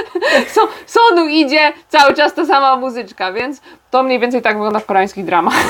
So, 0.54 0.68
Sonu 0.86 1.26
idzie, 1.28 1.72
cały 1.88 2.14
czas 2.14 2.34
ta 2.34 2.46
sama 2.46 2.76
muzyczka, 2.76 3.32
więc 3.32 3.60
to 3.90 4.02
mniej 4.02 4.18
więcej 4.18 4.42
tak 4.42 4.54
wygląda 4.56 4.78
w 4.78 4.86
koreańskich 4.86 5.24
dramach. 5.24 5.54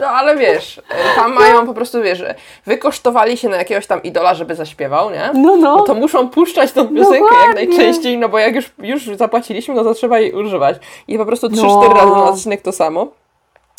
No 0.00 0.06
ale 0.06 0.36
wiesz, 0.36 0.78
e, 0.78 1.16
tam 1.16 1.32
mają 1.34 1.66
po 1.66 1.74
prostu, 1.74 2.02
wiesz, 2.02 2.24
wykosztowali 2.66 3.36
się 3.36 3.48
na 3.48 3.56
jakiegoś 3.56 3.86
tam 3.86 4.02
idola, 4.02 4.34
żeby 4.34 4.54
zaśpiewał, 4.54 5.10
nie? 5.10 5.30
No, 5.34 5.56
no. 5.56 5.76
No 5.76 5.82
to 5.82 5.94
muszą 5.94 6.28
puszczać 6.28 6.72
tą 6.72 6.88
piosenkę 6.88 7.14
jak 7.34 7.46
Dokładnie. 7.46 7.66
najczęściej, 7.66 8.18
no 8.18 8.28
bo 8.28 8.38
jak 8.38 8.54
już, 8.54 8.72
już 8.78 9.04
zapłaciliśmy, 9.16 9.74
no 9.74 9.84
to 9.84 9.94
trzeba 9.94 10.18
jej 10.18 10.32
używać. 10.32 10.76
I 11.08 11.18
po 11.18 11.26
prostu 11.26 11.46
3-4 11.48 11.56
No. 11.62 11.92
razy 11.94 12.10
na 12.10 12.24
odcinek 12.24 12.62
to 12.62 12.72
samo. 12.72 13.06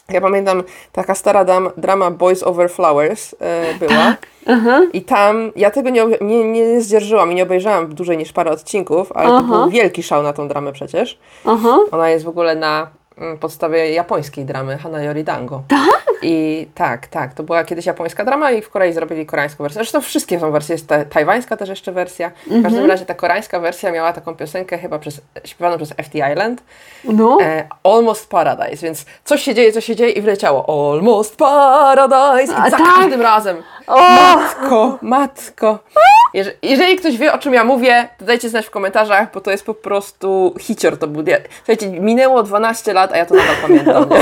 Ja 0.09 0.21
pamiętam, 0.21 0.63
taka 0.91 1.15
stara 1.15 1.45
dam, 1.45 1.69
drama 1.77 2.11
Boys 2.11 2.43
Over 2.43 2.69
Flowers 2.69 3.35
e, 3.39 3.73
była. 3.79 4.15
I 4.93 5.01
tam, 5.01 5.51
ja 5.55 5.71
tego 5.71 5.89
nie, 5.89 6.05
nie, 6.21 6.43
nie 6.43 6.81
zdzierżyłam 6.81 7.31
i 7.31 7.35
nie 7.35 7.43
obejrzałam 7.43 7.95
dłużej 7.95 8.17
niż 8.17 8.33
parę 8.33 8.51
odcinków, 8.51 9.11
ale 9.11 9.29
to 9.29 9.37
Aha. 9.37 9.57
był 9.57 9.69
wielki 9.69 10.03
szał 10.03 10.23
na 10.23 10.33
tą 10.33 10.47
dramę 10.47 10.73
przecież. 10.73 11.19
Aha. 11.45 11.77
Ona 11.91 12.09
jest 12.09 12.25
w 12.25 12.27
ogóle 12.27 12.55
na 12.55 12.87
mm, 13.17 13.37
podstawie 13.37 13.91
japońskiej 13.91 14.45
dramy 14.45 14.77
Hanayori 14.77 15.23
Dango. 15.23 15.63
Tak? 15.67 15.94
I 16.21 16.67
tak, 16.75 17.07
tak. 17.07 17.33
To 17.33 17.43
była 17.43 17.63
kiedyś 17.63 17.85
japońska 17.85 18.25
drama 18.25 18.51
i 18.51 18.61
w 18.61 18.69
Korei 18.69 18.93
zrobili 18.93 19.25
koreańską 19.25 19.63
wersję. 19.63 19.79
Zresztą 19.79 20.01
wszystkie 20.01 20.39
są 20.39 20.51
wersje. 20.51 20.75
Jest 20.75 20.87
ta, 20.87 21.05
tajwańska 21.05 21.57
też 21.57 21.69
jeszcze 21.69 21.91
wersja. 21.91 22.31
W 22.47 22.63
każdym 22.63 22.85
razie 22.85 23.05
ta 23.05 23.13
koreańska 23.13 23.59
wersja 23.59 23.91
miała 23.91 24.13
taką 24.13 24.35
piosenkę 24.35 24.77
chyba 24.77 24.99
przez, 24.99 25.21
śpiewaną 25.45 25.77
przez 25.77 25.89
FT 25.89 26.15
Island. 26.31 26.63
No. 27.03 27.37
E, 27.41 27.67
Almost 27.83 28.29
Paradise, 28.29 28.85
więc 28.85 29.05
coś 29.25 29.41
się 29.41 29.53
dzieje, 29.55 29.71
coś 29.71 29.85
się 29.85 29.95
dzieje 29.95 30.11
i 30.11 30.21
wleciało 30.21 30.91
Almost 30.93 31.35
Paradise 31.35 32.53
i 32.53 32.55
A 32.57 32.69
za 32.69 32.77
tak? 32.77 32.87
każdym 32.95 33.21
razem. 33.21 33.57
O! 33.87 33.99
Matko, 34.01 34.97
matko. 35.01 35.79
Jeże- 36.35 36.51
Jeżeli 36.61 36.95
ktoś 36.95 37.17
wie, 37.17 37.33
o 37.33 37.37
czym 37.37 37.53
ja 37.53 37.63
mówię, 37.63 38.09
to 38.17 38.25
dajcie 38.25 38.49
znać 38.49 38.65
w 38.65 38.69
komentarzach, 38.69 39.31
bo 39.33 39.41
to 39.41 39.51
jest 39.51 39.65
po 39.65 39.73
prostu 39.73 40.53
hicior 40.59 40.97
to 40.99 41.07
był. 41.07 41.23
Słuchajcie, 41.57 41.89
minęło 41.89 42.43
12 42.43 42.93
lat, 42.93 43.13
a 43.13 43.17
ja 43.17 43.25
to 43.25 43.35
nadal 43.35 43.55
pamiętam. 43.61 44.05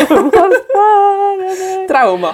Trauma. 1.88 2.34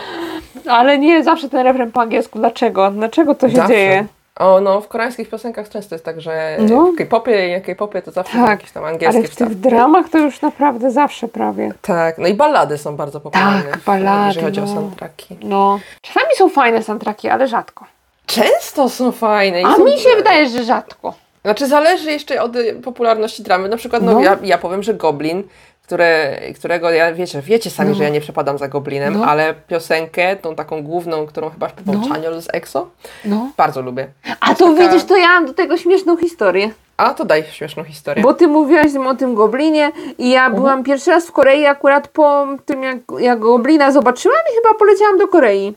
Ale 0.70 0.98
nie, 0.98 1.24
zawsze 1.24 1.50
ten 1.50 1.60
refren 1.68 1.92
po 1.92 2.02
angielsku. 2.02 2.40
Dlaczego? 2.40 2.92
Dlaczego 2.92 3.36
to 3.36 3.50
się 3.50 3.56
Zawsze. 3.56 3.74
dzieje? 3.74 4.06
O, 4.40 4.62
no, 4.62 4.82
w 4.82 4.88
koreańskich 4.88 5.30
piosenkach 5.30 5.70
często 5.70 5.96
jest 5.96 6.06
tak, 6.06 6.22
że 6.22 6.58
No. 6.60 6.86
w 6.92 6.96
K-popie, 6.96 7.62
K-popie 7.62 8.02
to 8.02 8.12
zawsze 8.12 8.38
Tak, 8.38 8.50
jakieś 8.50 8.72
tam 8.72 8.86
angielskie 8.86 9.20
ale 9.20 9.28
w 9.28 9.36
tych 9.36 9.56
dramach 9.60 10.10
to 10.10 10.18
już 10.18 10.42
naprawdę 10.42 10.92
zawsze 10.92 11.28
prawie. 11.28 11.74
Tak, 11.82 12.18
no 12.18 12.28
i 12.28 12.34
ballady 12.34 12.78
są 12.78 12.96
bardzo 12.96 13.20
popularne. 13.20 13.72
Tak, 13.72 13.80
ballady, 13.86 14.28
Jeżeli 14.28 14.46
chodzi 14.46 14.60
o 14.60 14.66
no. 14.66 14.74
soundtracki. 14.74 15.38
No. 15.44 15.80
Czasami 16.02 16.36
są 16.36 16.50
fajne 16.50 16.84
soundtracki, 16.84 17.30
ale 17.30 17.48
rzadko. 17.48 17.86
Często 18.30 18.90
są 18.90 19.12
fajne. 19.12 19.62
i 19.62 19.66
A 19.66 19.76
są- 19.76 19.86
mi 19.86 19.92
się 20.00 20.10
wydaje, 20.16 20.50
że 20.50 20.64
rzadko. 20.64 21.14
Znaczy 21.42 21.68
zależy 21.68 22.12
jeszcze 22.12 22.42
od 22.42 22.56
y, 22.56 22.74
popularności 22.74 23.44
dramy. 23.44 23.70
Na 23.70 23.78
przykład, 23.78 24.04
no, 24.04 24.12
No. 24.14 24.22
Ja, 24.22 24.38
ja 24.44 24.58
powiem, 24.58 24.84
że 24.84 24.94
Goblin, 24.94 25.44
które, 25.84 26.38
którego 26.56 26.92
ja, 26.92 27.14
wiecie, 27.14 27.42
wiecie 27.42 27.70
sami, 27.70 27.96
że 27.96 28.04
ja 28.04 28.10
nie 28.10 28.22
przepadam 28.22 28.58
za 28.58 28.68
Goblinem, 28.68 29.18
No. 29.18 29.26
ale 29.26 29.54
piosenkę, 29.68 30.36
tą 30.36 30.56
taką 30.56 30.84
główną, 30.84 31.26
którą 31.26 31.50
chyba 31.50 31.70
śpiewał 31.70 31.96
No. 32.02 32.08
Chaniol 32.14 32.42
z 32.42 32.48
EXO, 32.54 32.88
No. 33.26 33.50
bardzo 33.58 33.82
lubię. 33.82 34.08
A 34.40 34.56
to 34.56 34.68
taka- 34.74 34.88
widzisz, 34.88 35.04
to 35.08 35.18
ja 35.18 35.28
mam 35.28 35.46
do 35.46 35.54
tego 35.54 35.78
śmieszną 35.78 36.18
historię. 36.18 36.70
A 36.98 37.14
to 37.14 37.26
daj 37.26 37.44
śmieszną 37.44 37.84
historię. 37.84 38.24
Bo 38.24 38.34
ty 38.34 38.48
mówiłaś 38.48 38.92
o 39.08 39.16
tym 39.16 39.36
goblinie 39.36 39.92
i 40.18 40.30
ja 40.30 40.50
byłam 40.50 40.84
pierwszy 40.84 41.12
raz 41.12 41.28
w 41.28 41.32
Korei 41.32 41.66
akurat 41.66 42.08
po 42.08 42.48
tym, 42.66 42.84
jak, 42.84 42.98
jak 43.20 43.40
goblina 43.40 43.92
zobaczyłam 43.92 44.38
i 44.52 44.56
chyba 44.56 44.80
poleciałam 44.80 45.18
do 45.18 45.28
Korei. 45.28 45.74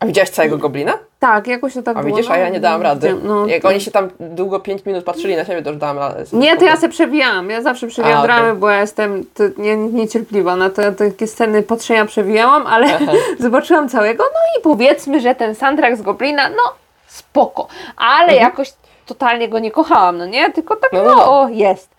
A 0.00 0.06
widziałaś 0.06 0.30
całego 0.30 0.58
Goblina? 0.58 0.92
Tak, 1.18 1.46
jakoś 1.46 1.74
to 1.74 1.82
tak 1.82 1.96
A 1.96 2.00
było. 2.02 2.16
widzisz, 2.16 2.28
no. 2.28 2.34
a 2.34 2.38
ja 2.38 2.48
nie 2.48 2.60
dałam 2.60 2.82
rady. 2.82 3.16
No, 3.24 3.46
Jak 3.46 3.62
to- 3.62 3.68
oni 3.68 3.80
się 3.80 3.90
tam 3.90 4.10
długo 4.20 4.60
5 4.60 4.84
minut 4.86 5.04
patrzyli 5.04 5.36
na 5.36 5.44
siebie, 5.44 5.62
to 5.62 5.70
już 5.70 5.78
dałam 5.78 5.98
radę. 5.98 6.24
Nie, 6.32 6.56
to 6.56 6.64
ja 6.64 6.76
se 6.76 6.88
przewijałam. 6.88 7.50
Ja 7.50 7.62
zawsze 7.62 7.86
przewijam 7.86 8.18
A, 8.18 8.24
okej. 8.24 8.36
dramy, 8.36 8.54
bo 8.54 8.70
ja 8.70 8.80
jestem 8.80 9.24
nie, 9.58 9.76
niecierpliwa 9.76 10.56
na 10.56 10.70
te, 10.70 10.92
takie 10.92 11.26
sceny 11.26 11.62
patrzenia 11.62 12.04
przewijałam, 12.04 12.66
ale 12.66 12.98
zobaczyłam 13.38 13.88
całego. 13.88 14.24
No 14.24 14.60
i 14.60 14.62
powiedzmy, 14.62 15.20
że 15.20 15.34
ten 15.34 15.54
soundtrack 15.54 15.96
z 15.96 16.02
Goblina, 16.02 16.48
no 16.48 16.62
spoko. 17.06 17.66
Ale 17.96 18.34
jakoś 18.34 18.72
totalnie 19.06 19.48
go 19.48 19.58
nie 19.58 19.70
kochałam, 19.70 20.18
no 20.18 20.26
nie? 20.26 20.52
Tylko 20.52 20.76
tak, 20.76 20.92
no, 20.92 20.98
Mhm. 20.98 21.18
No, 21.18 21.24
no. 21.24 21.40
o, 21.40 21.48
jest. 21.48 21.90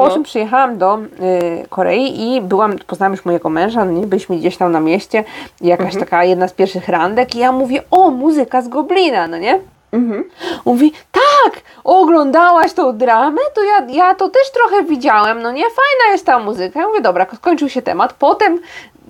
Po 0.00 0.06
No. 0.08 0.14
czym 0.14 0.22
przyjechałam 0.22 0.78
do 0.78 0.98
y, 0.98 1.66
Korei 1.68 2.22
i 2.36 2.40
byłam, 2.40 2.78
poznałam 2.86 3.12
już 3.12 3.24
mojego 3.24 3.48
męża, 3.48 3.84
no 3.84 3.92
nie? 3.92 4.06
byliśmy 4.06 4.36
gdzieś 4.36 4.56
tam 4.56 4.72
na 4.72 4.80
mieście, 4.80 5.24
jakaś 5.60 5.86
Mhm. 5.86 6.04
taka 6.04 6.24
jedna 6.24 6.48
z 6.48 6.52
pierwszych 6.52 6.88
randek 6.88 7.34
i 7.34 7.38
ja 7.38 7.52
mówię, 7.52 7.82
o, 7.90 8.10
muzyka 8.10 8.62
z 8.62 8.68
Goblina, 8.68 9.26
no 9.26 9.38
nie? 9.38 9.60
Mhm. 9.92 10.24
Mówi, 10.64 10.92
tak, 11.12 11.62
oglądałaś 11.84 12.72
tą 12.72 12.96
dramę, 12.98 13.40
to 13.54 13.60
ja, 13.64 13.86
ja 13.88 14.14
to 14.14 14.28
też 14.28 14.50
trochę 14.52 14.84
widziałem, 14.84 15.42
no 15.42 15.50
nie, 15.52 15.62
fajna 15.64 16.12
jest 16.12 16.26
ta 16.26 16.38
muzyka. 16.38 16.80
Ja 16.80 16.86
mówię, 16.88 17.00
dobra, 17.00 17.26
skończył 17.36 17.68
się 17.68 17.82
temat, 17.82 18.12
potem 18.12 18.58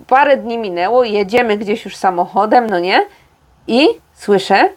parę 0.06 0.36
dni 0.36 0.58
minęło, 0.58 1.04
jedziemy 1.04 1.56
gdzieś 1.56 1.84
już 1.84 1.96
samochodem, 1.96 2.66
no 2.70 2.78
nie, 2.78 3.06
i 3.66 3.88
słyszę, 4.14 4.68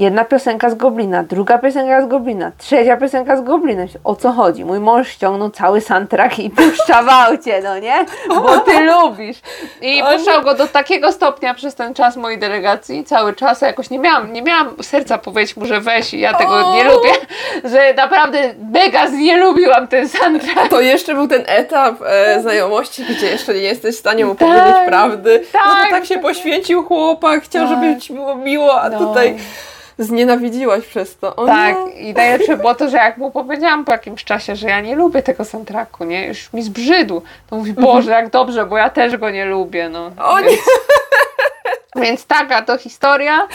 jedna 0.00 0.24
piosenka 0.24 0.70
z 0.70 0.74
Goblina, 0.74 1.22
druga 1.22 1.58
piosenka 1.58 2.02
z 2.02 2.06
Goblina, 2.08 2.52
trzecia 2.58 2.96
piosenka 2.96 3.36
z 3.36 3.40
Goblina. 3.40 3.82
O 4.04 4.16
co 4.16 4.32
chodzi? 4.32 4.64
Mój 4.64 4.80
mąż 4.80 5.08
ściągnął 5.08 5.50
cały 5.50 5.80
soundtrack 5.80 6.38
i 6.38 6.50
puszcza 6.50 7.02
w 7.02 7.08
aucie, 7.08 7.60
no 7.64 7.78
nie? 7.78 8.04
Bo 8.28 8.58
ty 8.58 8.80
lubisz. 8.92 9.36
I 9.82 10.02
puszczał 10.02 10.42
go 10.42 10.54
do 10.54 10.66
takiego 10.66 11.12
stopnia 11.12 11.54
przez 11.54 11.74
ten 11.74 11.94
czas 11.94 12.16
mojej 12.16 12.38
delegacji, 12.38 13.04
cały 13.04 13.34
czas, 13.34 13.62
a 13.62 13.66
jakoś 13.66 13.90
nie 13.90 13.98
miałam, 13.98 14.32
nie 14.32 14.42
miałam 14.42 14.74
serca 14.82 15.18
powiedzieć 15.18 15.56
mu, 15.56 15.66
że 15.66 15.80
weź, 15.80 16.14
ja 16.14 16.34
tego 16.34 16.72
nie 16.74 16.84
lubię, 16.84 17.10
że 17.64 17.94
naprawdę 17.94 18.54
mega 18.72 19.06
nie 19.06 19.36
lubiłam 19.36 19.88
ten 19.88 20.08
soundtrack. 20.08 20.68
To 20.70 20.80
jeszcze 20.80 21.14
był 21.14 21.28
ten 21.28 21.42
etap 21.46 21.94
e, 22.06 22.40
znajomości, 22.42 23.04
gdzie 23.04 23.26
jeszcze 23.26 23.54
nie 23.54 23.60
jesteś 23.60 23.96
w 23.96 23.98
stanie 23.98 24.24
mu 24.24 24.34
Tak, 24.34 24.48
powiedzieć 24.48 24.76
prawdy. 24.86 25.42
No 25.54 25.60
tak, 25.60 25.84
bo 25.84 25.90
tak 25.96 26.04
się 26.04 26.14
tak. 26.14 26.22
poświęcił 26.22 26.82
chłopak, 26.84 27.42
chciał, 27.44 27.68
Tak. 27.68 27.74
żeby 27.78 28.00
ci 28.00 28.12
było 28.12 28.34
miło, 28.34 28.80
a 28.82 28.88
No. 28.90 28.98
tutaj 28.98 29.36
znienawidziłaś 30.04 30.86
przez 30.86 31.16
to. 31.18 31.36
O 31.36 31.46
Tak, 31.46 31.76
nie. 31.86 31.92
i 31.92 32.14
najlepsze 32.14 32.56
było 32.56 32.74
to, 32.74 32.88
że 32.88 32.96
jak 32.96 33.16
mu 33.16 33.30
powiedziałam 33.30 33.84
po 33.84 33.92
jakimś 33.92 34.24
czasie, 34.24 34.56
że 34.56 34.68
ja 34.68 34.80
nie 34.80 34.96
lubię 34.96 35.22
tego 35.22 35.44
soundtracku, 35.44 36.04
nie, 36.04 36.26
już 36.26 36.52
mi 36.52 36.62
zbrzydł, 36.62 37.22
to 37.50 37.56
mówi, 37.56 37.72
Boże, 37.72 38.10
jak 38.10 38.30
dobrze, 38.30 38.66
bo 38.66 38.76
ja 38.78 38.90
też 38.90 39.16
go 39.16 39.30
nie 39.30 39.44
lubię, 39.44 39.88
no. 39.88 40.06
Mhm. 40.06 40.28
O 40.30 40.40
nie. 40.40 40.46
więc, 40.50 40.60
więc 41.96 42.26
taka 42.26 42.62
to 42.62 42.78
historia. 42.78 43.48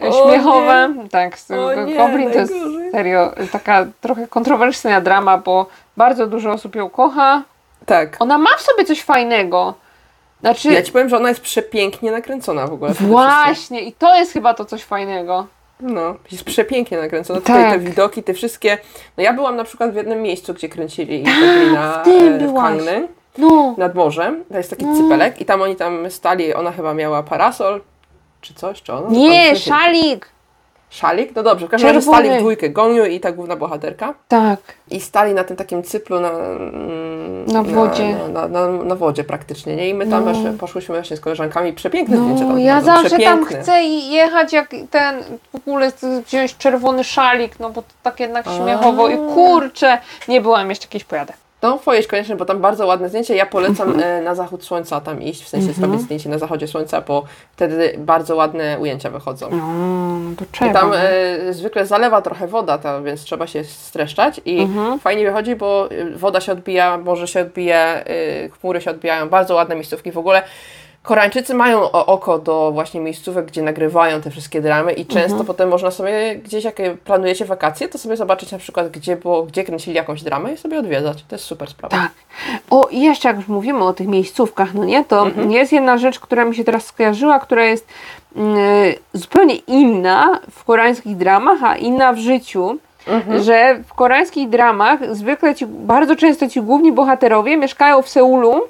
O 0.00 0.28
Śmiechowa, 0.30 0.88
tak, 1.10 1.38
z 1.38 1.50
O 1.50 1.74
nie, 1.84 1.94
Goblin 1.94 2.30
to 2.30 2.38
jest 2.38 2.54
serio 2.92 3.32
taka 3.52 3.86
trochę 4.00 4.28
kontrowersyjna 4.28 5.00
drama, 5.00 5.38
bo 5.38 5.66
bardzo 5.96 6.26
dużo 6.26 6.52
osób 6.52 6.76
ją 6.76 6.90
kocha. 6.90 7.42
Tak. 7.86 8.16
Ona 8.18 8.38
ma 8.38 8.50
w 8.58 8.62
sobie 8.62 8.84
coś 8.84 9.02
fajnego. 9.02 9.74
Znaczy, 10.40 10.72
Ja 10.72 10.82
ci 10.82 10.92
powiem, 10.92 11.08
że 11.08 11.16
ona 11.16 11.28
jest 11.28 11.40
przepięknie 11.40 12.10
nakręcona 12.12 12.66
w 12.66 12.72
ogóle. 12.72 12.92
właśnie, 12.92 13.80
i 13.80 13.92
to 13.92 14.14
jest 14.14 14.32
chyba 14.32 14.54
to 14.54 14.64
coś 14.64 14.82
fajnego. 14.84 15.46
No, 15.80 16.14
jest 16.32 16.44
przepięknie 16.44 16.98
nakręcona. 16.98 17.40
Tutaj 17.40 17.62
Tak. 17.62 17.72
te 17.72 17.78
widoki, 17.78 18.22
te 18.22 18.34
wszystkie. 18.34 18.78
No 19.16 19.22
ja 19.22 19.32
byłam 19.32 19.56
na 19.56 19.64
przykład 19.64 19.92
w 19.92 19.94
jednym 19.96 20.22
miejscu, 20.22 20.54
gdzie 20.54 20.68
kręcili 20.68 21.22
Tak, 21.74 22.02
w 22.02 22.04
tym 22.04 22.32
e, 22.34 22.38
w 22.38 22.42
byłaś. 22.42 22.64
Kanny 22.76 23.08
No, 23.38 23.74
nad 23.78 23.94
morzem. 23.94 24.44
To 24.48 24.56
jest 24.56 24.70
taki 24.70 24.84
cypelek 24.96 25.40
i 25.40 25.44
tam 25.44 25.62
oni 25.62 25.76
tam 25.76 26.10
stali, 26.10 26.54
ona 26.54 26.72
chyba 26.72 26.94
miała 26.94 27.22
parasol 27.22 27.80
czy 28.40 28.54
coś, 28.54 28.82
czy 28.82 28.92
ona? 28.92 29.08
nie, 29.10 29.56
szalik. 29.56 30.28
Szalik? 30.90 31.34
No 31.36 31.42
dobrze, 31.42 31.66
w 31.66 31.70
każdym 31.70 31.88
razie 31.90 32.02
stali 32.02 32.30
w 32.30 32.38
dwójkę, 32.38 32.70
Goniu 32.70 33.04
i 33.04 33.20
ta 33.20 33.32
główna 33.32 33.56
bohaterka. 33.56 34.14
Tak. 34.28 34.58
I 34.90 35.00
stali 35.00 35.34
na 35.34 35.44
tym 35.44 35.56
takim 35.56 35.82
cyplu 35.82 36.20
na, 36.20 36.30
mm, 36.30 37.46
Na 37.46 37.62
wodzie. 37.62 38.16
Na, 38.32 38.48
na, 38.48 38.68
na, 38.68 38.84
na 38.84 38.94
wodzie 38.94 39.24
praktycznie, 39.24 39.76
nie? 39.76 39.88
I 39.88 39.94
my 39.94 40.06
tam 40.06 40.24
No. 40.24 40.32
właśnie 40.32 40.52
poszłyśmy 40.52 40.94
właśnie 40.94 41.16
z 41.16 41.20
koleżankami. 41.20 41.72
Przepiękne 41.72 42.16
No, 42.16 42.38
tam 42.38 42.60
ja 42.60 42.74
będą, 42.76 42.86
zawsze 42.86 43.10
tam 43.10 43.18
przepiękne. 43.18 43.62
chcę 43.62 43.82
jechać 43.84 44.52
jak 44.52 44.70
ten, 44.90 45.22
w 45.52 45.56
ogóle 45.56 45.92
wziąć 46.26 46.56
czerwony 46.56 47.04
szalik, 47.04 47.60
no 47.60 47.70
bo 47.70 47.82
to 47.82 47.88
tak 48.02 48.20
jednak 48.20 48.46
śmiechowo 48.56 49.08
i 49.08 49.16
kurczę, 49.16 49.98
nie 50.28 50.40
byłam 50.40 50.68
jeszcze 50.70 50.88
kiedyś 50.88 51.04
pojadę. 51.04 51.32
No, 51.62 51.78
pojedź 51.78 52.06
koniecznie, 52.06 52.36
bo 52.36 52.44
tam 52.44 52.60
bardzo 52.60 52.86
ładne 52.86 53.08
zdjęcie. 53.08 53.36
Ja 53.36 53.46
polecam 53.46 53.94
e, 54.00 54.22
na 54.22 54.34
zachód 54.34 54.64
słońca 54.64 55.00
tam 55.00 55.22
iść, 55.22 55.44
w 55.44 55.48
sensie 55.48 55.72
zrobić 55.72 56.00
zdjęcie 56.00 56.28
na 56.28 56.38
zachodzie 56.38 56.68
słońca, 56.68 57.00
bo 57.00 57.24
wtedy 57.52 57.94
bardzo 57.98 58.36
ładne 58.36 58.78
ujęcia 58.78 59.10
wychodzą. 59.10 59.50
No, 59.50 60.36
to 60.36 60.44
I 60.44 60.48
trzeba. 60.52 60.72
tam 60.72 60.92
e, 60.94 61.52
zwykle 61.52 61.86
zalewa 61.86 62.22
trochę 62.22 62.46
woda, 62.46 62.78
ta, 62.78 63.00
więc 63.00 63.24
trzeba 63.24 63.46
się 63.46 63.64
streszczać 63.64 64.40
i 64.44 64.68
fajnie 65.00 65.24
wychodzi, 65.24 65.56
bo 65.56 65.90
e, 65.90 66.10
woda 66.10 66.40
się 66.40 66.52
odbija, 66.52 66.98
morze 66.98 67.28
się 67.28 67.40
odbija, 67.40 67.84
e, 67.84 68.48
chmury 68.48 68.80
się 68.80 68.90
odbijają, 68.90 69.28
bardzo 69.28 69.54
ładne 69.54 69.74
miejscówki. 69.74 70.12
W 70.12 70.18
ogóle 70.18 70.42
Koreańczycy 71.06 71.54
mają 71.54 71.90
oko 71.90 72.38
do 72.38 72.70
właśnie 72.72 73.00
miejscówek, 73.00 73.46
gdzie 73.46 73.62
nagrywają 73.62 74.20
te 74.20 74.30
wszystkie 74.30 74.60
dramy 74.60 74.92
i 74.92 75.06
często 75.06 75.44
potem 75.44 75.68
można 75.68 75.90
sobie 75.90 76.36
gdzieś, 76.44 76.64
jak 76.64 76.76
planujecie 77.04 77.44
wakacje, 77.44 77.88
to 77.88 77.98
sobie 77.98 78.16
zobaczyć 78.16 78.52
na 78.52 78.58
przykład, 78.58 78.88
gdzie, 78.88 79.16
było, 79.16 79.42
gdzie 79.42 79.64
kręcili 79.64 79.96
jakąś 79.96 80.22
dramę 80.22 80.52
i 80.52 80.56
sobie 80.56 80.78
odwiedzać. 80.78 81.24
To 81.28 81.34
jest 81.34 81.44
super 81.44 81.70
sprawa. 81.70 81.96
Tak. 81.96 82.10
O, 82.70 82.88
i 82.90 83.00
jeszcze 83.00 83.28
jak 83.28 83.36
już 83.36 83.48
mówimy 83.48 83.84
o 83.84 83.92
tych 83.92 84.06
miejscówkach, 84.08 84.74
no 84.74 84.84
nie, 84.84 85.04
to 85.04 85.26
Mhm. 85.26 85.50
jest 85.52 85.72
jedna 85.72 85.98
rzecz, 85.98 86.20
która 86.20 86.44
mi 86.44 86.54
się 86.56 86.64
teraz 86.64 86.86
skojarzyła, 86.86 87.38
która 87.38 87.64
jest 87.64 87.86
mm, 88.36 88.58
zupełnie 89.12 89.54
inna 89.56 90.40
w 90.50 90.64
koreańskich 90.64 91.16
dramach, 91.16 91.62
a 91.62 91.76
inna 91.76 92.12
w 92.12 92.18
życiu. 92.18 92.78
Mhm. 93.06 93.42
Że 93.42 93.82
w 93.88 93.94
koreańskich 93.94 94.48
dramach 94.48 95.14
zwykle 95.16 95.54
ci, 95.54 95.66
bardzo 95.66 96.16
często 96.16 96.48
ci 96.48 96.62
główni 96.62 96.92
bohaterowie 96.92 97.56
mieszkają 97.56 98.02
w 98.02 98.08
Seulu, 98.08 98.62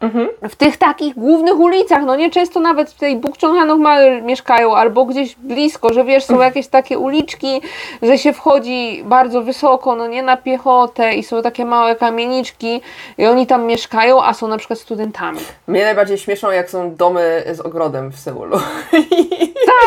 Mhm. 0.00 0.28
w 0.48 0.56
tych 0.56 0.76
takich 0.76 1.14
głównych 1.14 1.58
ulicach, 1.58 2.02
no 2.04 2.16
nie 2.16 2.30
często 2.30 2.60
nawet 2.60 2.90
w 2.90 2.98
tej 2.98 3.16
Bukchonghanook 3.16 3.78
Mall 3.78 4.22
mieszkają, 4.22 4.76
albo 4.76 5.04
gdzieś 5.04 5.34
blisko, 5.36 5.92
że 5.92 6.04
wiesz, 6.04 6.24
są 6.24 6.40
jakieś 6.40 6.68
takie 6.68 6.98
uliczki, 6.98 7.60
że 8.02 8.18
się 8.18 8.32
wchodzi 8.32 9.02
bardzo 9.04 9.42
wysoko, 9.42 9.96
no 9.96 10.06
nie 10.06 10.22
na 10.22 10.36
piechotę 10.36 11.14
i 11.14 11.22
są 11.22 11.42
takie 11.42 11.64
małe 11.64 11.96
kamieniczki 11.96 12.80
i 13.18 13.26
oni 13.26 13.46
tam 13.46 13.64
mieszkają, 13.64 14.22
a 14.22 14.34
są 14.34 14.48
na 14.48 14.58
przykład 14.58 14.78
studentami. 14.78 15.38
Mnie 15.66 15.84
najbardziej 15.84 16.18
śmieszą, 16.18 16.50
jak 16.50 16.70
są 16.70 16.94
domy 16.94 17.44
z 17.52 17.60
ogrodem 17.60 18.12
w 18.12 18.18
Seulu. 18.18 18.56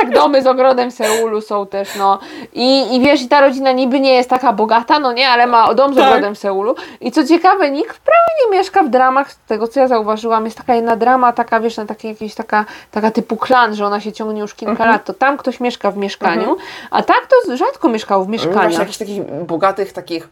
Tak, 0.01 0.13
domy 0.13 0.41
z 0.41 0.47
ogrodem 0.47 0.91
w 0.91 0.93
Seulu 0.93 1.41
są 1.41 1.65
też, 1.65 1.95
no. 1.95 2.19
I, 2.53 2.95
I 2.95 3.01
wiesz, 3.01 3.21
i 3.21 3.27
ta 3.27 3.41
rodzina 3.41 3.71
niby 3.71 3.99
nie 3.99 4.13
jest 4.13 4.29
taka 4.29 4.53
bogata, 4.53 4.99
no 4.99 5.13
nie, 5.13 5.29
ale 5.29 5.47
ma 5.47 5.73
dom 5.73 5.93
z 5.93 5.97
Tak. 5.97 6.07
ogrodem 6.07 6.35
w 6.35 6.37
Seulu. 6.37 6.75
I 7.01 7.11
co 7.11 7.23
ciekawe, 7.23 7.71
nikt 7.71 7.99
prawie 7.99 8.45
nie 8.45 8.57
mieszka 8.57 8.83
w 8.83 8.89
dramach, 8.89 9.31
z 9.31 9.39
tego 9.47 9.67
co 9.67 9.79
ja 9.79 9.87
zauważyłam, 9.87 10.00
jest 10.45 10.57
taka 10.57 10.75
jedna 10.75 10.95
drama, 10.95 11.33
taka 11.33 11.59
wiesz, 11.59 11.77
na 11.77 11.85
takiej 11.85 12.11
jakiejś 12.11 12.35
taka, 12.35 12.65
taka 12.91 13.11
typu 13.11 13.37
klan, 13.37 13.75
że 13.75 13.85
ona 13.85 13.99
się 13.99 14.11
ciągnie 14.11 14.41
już 14.41 14.53
kilka 14.55 14.71
Mhm. 14.71 14.89
lat, 14.89 15.05
to 15.05 15.13
tam 15.13 15.37
ktoś 15.37 15.59
mieszka 15.59 15.91
w 15.91 15.97
mieszkaniu, 15.97 16.57
a 16.91 17.03
tak 17.03 17.27
to 17.45 17.57
rzadko 17.57 17.89
mieszkał 17.89 18.23
w 18.23 18.27
Właśnie 18.27 18.47
mieszkaniach. 18.47 18.79
jakichś 18.79 18.97
takich 18.97 19.23
bogatych, 19.47 19.93
takich 19.93 20.29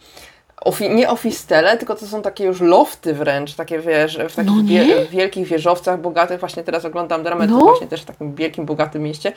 ofi- 0.66 0.96
nie 0.96 1.10
ofistele, 1.10 1.78
tylko 1.78 1.96
to 1.96 2.08
są 2.08 2.22
takie 2.22 2.44
już 2.46 2.62
lofty 2.62 3.14
wręcz, 3.14 3.56
takie 3.56 3.80
wiesz, 3.80 4.20
w 4.30 4.36
takich 4.36 4.52
No 4.56 4.64
wie- 4.64 5.06
wielkich 5.06 5.48
wieżowcach 5.48 6.00
bogatych. 6.02 6.40
Właśnie 6.40 6.64
teraz 6.64 6.86
oglądam 6.86 7.24
dramę, 7.24 7.48
No. 7.48 7.60
to 7.60 7.66
właśnie 7.66 7.88
też 7.88 8.02
w 8.02 8.06
takim 8.06 8.36
wielkim, 8.36 8.66
bogatym 8.66 9.02
mieście. 9.04 9.34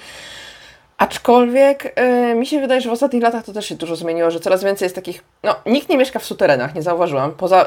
Aczkolwiek 1.03 1.93
e, 1.97 2.35
mi 2.35 2.47
się 2.47 2.61
wydaje, 2.61 2.81
że 2.81 2.89
w 2.91 2.93
ostatnich 2.93 3.23
latach 3.23 3.45
to 3.45 3.53
też 3.53 3.67
się 3.67 3.75
dużo 3.75 3.97
zmieniło, 3.97 4.31
że 4.31 4.41
coraz 4.41 4.65
więcej 4.65 4.87
jest 4.87 4.95
takich. 4.95 5.25
No, 5.43 5.55
nikt 5.67 5.89
nie 5.89 5.97
mieszka 5.99 6.19
w 6.19 6.25
suterenach, 6.25 6.75
nie 6.75 6.83
zauważyłam. 6.83 7.33
Poza 7.33 7.63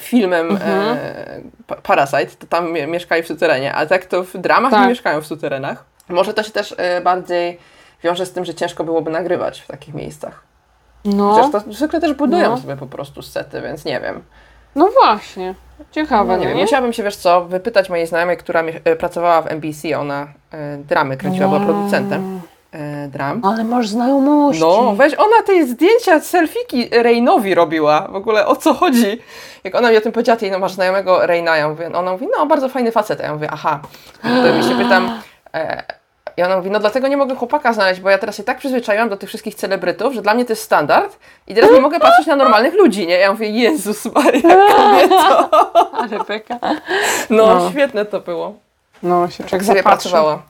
filmem 0.00 0.50
Mhm. 0.50 0.98
Pa- 1.66 1.76
Parasite, 1.76 2.26
to 2.26 2.46
tam 2.46 2.72
mie- 2.72 2.86
mieszkali 2.86 3.22
w 3.22 3.26
suterenie, 3.26 3.74
a 3.74 3.86
tak 3.86 4.04
to 4.04 4.24
w 4.24 4.36
dramach 4.38 4.70
Tak. 4.72 4.82
nie 4.82 4.88
mieszkają 4.88 5.20
w 5.20 5.26
suterenach. 5.26 5.84
Może 6.08 6.34
to 6.34 6.42
się 6.42 6.50
też 6.50 6.74
e, 6.78 7.00
bardziej 7.00 7.58
wiąże 8.02 8.26
z 8.26 8.32
tym, 8.32 8.44
że 8.44 8.54
ciężko 8.54 8.84
byłoby 8.84 9.10
nagrywać 9.10 9.60
w 9.60 9.66
takich 9.66 9.94
miejscach. 9.94 10.42
No, 11.04 11.32
Chociaż 11.34 11.52
to 11.64 11.72
zwykle 11.72 12.00
też 12.00 12.12
budują 12.14 12.50
No. 12.50 12.56
sobie 12.58 12.76
po 12.76 12.86
prostu 12.86 13.22
sety, 13.22 13.60
więc 13.62 13.84
nie 13.84 14.00
wiem. 14.00 14.22
no 14.74 14.88
właśnie. 15.02 15.54
Ciekawe, 15.92 16.30
No 16.32 16.36
no 16.36 16.42
nie 16.42 16.48
wiem. 16.48 16.58
Musiałabym 16.58 16.92
się, 16.92 17.02
wiesz 17.02 17.16
co, 17.16 17.44
wypytać 17.44 17.90
mojej 17.90 18.06
znajomej, 18.06 18.36
która 18.36 18.62
e, 18.84 18.96
pracowała 18.96 19.42
w 19.42 19.46
NBC, 19.52 19.98
ona 19.98 20.26
e, 20.52 20.76
dramy 20.76 21.16
kręciła, 21.16 21.48
była 21.48 21.60
producentem 21.60 22.36
e, 22.52 22.55
dram. 23.08 23.40
Ale 23.44 23.64
masz 23.64 23.88
znajomości. 23.88 24.60
No, 24.62 24.94
weź, 24.96 25.14
ona 25.14 25.42
te 25.46 25.66
zdjęcia, 25.66 26.20
selfiki 26.20 26.88
Reinowi 26.92 27.54
robiła. 27.54 28.08
W 28.10 28.14
ogóle 28.16 28.46
o 28.46 28.56
co 28.56 28.74
chodzi? 28.74 29.18
Jak 29.64 29.74
ona 29.74 29.90
mi 29.90 29.96
o 29.96 30.00
tym 30.00 30.12
powiedziała, 30.12 30.38
jej, 30.42 30.50
no 30.50 30.58
masz 30.58 30.72
znajomego 30.72 31.26
Reina, 31.26 31.56
ja 31.56 31.68
mówię, 31.68 31.90
ona 31.94 32.12
mówi, 32.12 32.28
no 32.38 32.46
bardzo 32.46 32.68
fajny 32.68 32.92
facet. 32.92 33.20
A 33.20 33.22
ja 33.22 33.32
mówię, 33.34 33.48
aha. 33.52 33.80
To 34.22 34.54
mi 34.54 34.62
się 34.64 34.78
pytam, 34.84 35.20
e, 35.54 35.82
i 36.36 36.42
ona 36.42 36.56
mówi, 36.56 36.70
no 36.70 36.78
dlatego 36.80 37.08
nie 37.08 37.16
mogę 37.16 37.34
chłopaka 37.36 37.72
znaleźć, 37.72 38.00
bo 38.00 38.10
ja 38.10 38.18
teraz 38.18 38.36
się 38.36 38.42
tak 38.42 38.58
przyzwyczaiłam 38.58 39.08
do 39.08 39.16
tych 39.16 39.28
wszystkich 39.28 39.54
celebrytów, 39.54 40.14
że 40.14 40.22
dla 40.22 40.34
mnie 40.34 40.44
to 40.44 40.52
jest 40.52 40.62
standard 40.62 41.18
i 41.46 41.54
teraz 41.54 41.70
nie 41.70 41.80
mogę 41.80 42.00
patrzeć 42.00 42.26
na 42.26 42.36
normalnych 42.36 42.74
ludzi, 42.74 43.06
nie? 43.06 43.18
Ja 43.18 43.32
mówię, 43.32 43.50
Jezus 43.50 44.04
Maria, 44.04 44.56
kobieto. 44.76 45.48
Ale 46.00 46.24
beka. 46.28 46.58
No, 47.30 47.46
No. 47.54 47.70
świetne 47.70 48.04
to 48.04 48.20
było. 48.20 48.54
No, 49.02 49.28
się 49.30 49.38
Tak 49.44 49.50
czek 49.50 49.64
sobie 49.64 49.78
zapatrzy. 49.78 50.08
pracowała. 50.08 50.42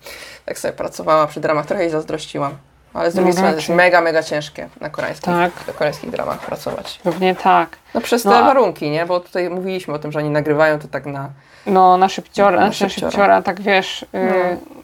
Tak 0.47 0.59
sobie 0.59 0.73
pracowała 0.73 1.27
przy 1.27 1.41
dramach, 1.41 1.67
trochę 1.67 1.83
jej 1.83 1.91
zazdrościłam. 1.91 2.53
Ale 2.95 3.11
z 3.11 3.15
drugiej 3.15 3.31
No 3.33 3.37
strony 3.37 3.49
jest 3.55 3.61
raczej. 3.69 3.77
mega, 3.77 4.01
mega 4.01 4.23
ciężkie 4.23 4.69
na 4.81 4.91
koreańskich, 4.91 5.25
Tak. 5.25 5.53
na 5.67 5.73
koreańskich 5.73 6.11
dramach 6.11 6.39
pracować. 6.39 7.01
Pewnie 7.05 7.35
tak. 7.35 7.69
No 7.95 8.01
przez 8.01 8.23
te 8.23 8.29
No, 8.29 8.35
warunki, 8.45 8.91
nie? 8.91 9.07
Bo 9.07 9.21
tutaj 9.21 9.51
mówiliśmy 9.51 9.95
o 9.95 9.99
tym, 9.99 10.13
że 10.13 10.19
oni 10.19 10.31
nagrywają 10.31 10.79
to 10.79 10.89
tak 10.89 11.07
na... 11.07 11.29
No, 11.67 11.97
na 11.97 12.09
szybciora, 12.09 12.61
Na 12.61 12.67
na 12.67 12.73
szybciora. 12.73 13.11
szybciora, 13.11 13.43
tak 13.43 13.61
wiesz. 13.61 14.07
Yy, 14.13 14.21
No. 14.53 14.77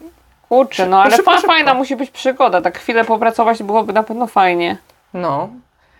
Kurczę, 0.49 0.85
no 0.85 1.01
ale 1.01 1.15
szybko, 1.15 1.31
fa- 1.31 1.37
szybko. 1.37 1.53
fajna 1.53 1.73
musi 1.73 1.95
być 1.95 2.11
przygoda. 2.11 2.61
Tak 2.61 2.79
chwilę 2.79 3.05
popracować 3.05 3.63
byłoby 3.63 3.93
na 3.93 4.03
pewno 4.03 4.27
fajnie. 4.27 4.77
No. 5.13 5.49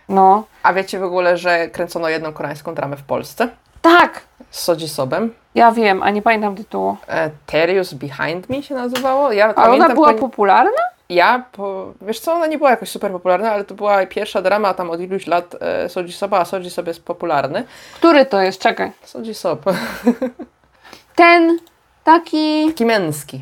No. 0.10 0.44
A 0.64 0.74
wiecie 0.74 1.00
w 1.00 1.04
ogóle, 1.04 1.38
że 1.38 1.68
kręcono 1.68 2.10
jedną 2.10 2.34
koreańską 2.34 2.76
dramę 2.76 2.98
w 2.98 3.04
Polsce? 3.04 3.48
Tak! 3.84 4.22
Z 4.52 4.60
Sojisobem. 4.60 5.34
Ja 5.56 5.72
wiem, 5.72 6.04
a 6.04 6.10
nie 6.10 6.22
pamiętam 6.22 6.56
tytułu. 6.56 6.98
E, 7.08 7.30
Terius 7.46 7.94
Behind 7.94 8.50
Me 8.50 8.64
się 8.64 8.76
nazywało. 8.76 9.32
Ja 9.32 9.54
pamiętam, 9.54 9.86
ona 9.86 9.96
była 9.96 10.14
po- 10.14 10.20
popularna? 10.20 10.82
Ja, 11.10 11.44
po, 11.52 11.94
wiesz 12.02 12.20
co, 12.20 12.34
ona 12.34 12.48
nie 12.48 12.58
była 12.58 12.70
jakoś 12.70 12.90
super 12.90 13.12
popularna, 13.12 13.52
ale 13.52 13.64
to 13.64 13.76
była 13.76 14.06
pierwsza 14.06 14.42
drama 14.42 14.74
tam 14.74 14.90
od 14.90 15.00
iluś 15.02 15.28
lat 15.28 15.56
e, 15.60 15.90
Sojisoba, 15.90 16.40
a 16.40 16.46
Sojisob 16.46 16.88
jest 16.88 17.04
popularny. 17.06 17.64
Który 17.96 18.26
to 18.26 18.42
jest? 18.42 18.62
Czekaj. 18.62 18.92
Sojisob. 19.04 19.62
Ten 21.16 21.60
taki. 22.04 22.68
Taki 22.68 22.86
męski. 22.86 23.42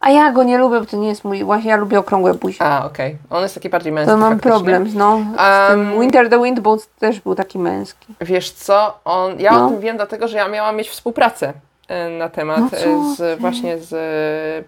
A 0.00 0.10
ja 0.10 0.32
go 0.32 0.42
nie 0.42 0.58
lubię, 0.58 0.80
bo 0.80 0.86
to 0.86 0.96
nie 0.96 1.08
jest 1.08 1.24
mój. 1.24 1.44
Właśnie 1.44 1.70
ja 1.70 1.76
lubię 1.76 1.98
okrągłe 1.98 2.34
buzie. 2.34 2.62
A, 2.62 2.84
okej. 2.86 3.16
On 3.30 3.42
jest 3.42 3.54
taki 3.54 3.68
bardziej 3.68 3.92
męski 3.92 4.10
To 4.12 4.16
mam 4.18 4.32
faktycznie. 4.32 4.50
problem, 4.50 4.86
no. 4.94 5.20
Em, 5.70 6.00
Winter 6.00 6.28
the 6.30 6.42
Wind, 6.42 6.60
bo 6.60 6.76
też 6.98 7.20
był 7.20 7.34
taki 7.34 7.58
męski. 7.58 8.14
Wiesz 8.20 8.50
co, 8.50 8.98
on, 9.04 9.40
ja 9.40 9.52
No. 9.52 9.66
o 9.66 9.70
tym 9.70 9.80
wiem 9.80 9.96
dlatego, 9.96 10.28
że 10.28 10.36
ja 10.36 10.48
miałam 10.48 10.76
mieć 10.76 10.90
współpracę 10.90 11.52
e, 11.88 12.08
na 12.10 12.28
temat 12.28 12.58
No 12.60 12.70
ty? 12.70 12.76
z, 13.16 13.40
właśnie 13.40 13.78
z 13.78 14.66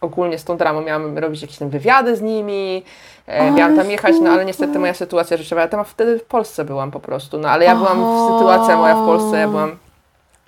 ogólnie 0.00 0.38
z 0.38 0.44
tą 0.44 0.56
dramą. 0.56 0.80
Miałam 0.82 1.18
robić 1.18 1.42
jakieś 1.42 1.58
tam 1.58 1.68
wywiady 1.68 2.16
z 2.16 2.22
nimi, 2.22 2.82
e, 3.26 3.50
miałam 3.50 3.76
tam 3.76 3.90
jechać, 3.90 4.14
no 4.22 4.30
ale 4.30 4.44
niestety 4.44 4.78
moja 4.78 4.94
sytuacja 4.94 5.36
życiowa, 5.36 5.62
ja 5.62 5.68
tam 5.68 5.84
wtedy 5.84 6.18
w 6.18 6.24
Polsce 6.24 6.64
byłam 6.64 6.90
po 6.90 7.00
prostu, 7.00 7.38
no 7.38 7.48
ale 7.50 7.64
ja 7.64 7.76
byłam, 7.76 8.04
Aha. 8.04 8.28
sytuacja 8.38 8.76
moja 8.76 8.94
w 8.94 9.06
Polsce, 9.06 9.38
ja 9.38 9.48
byłam, 9.48 9.78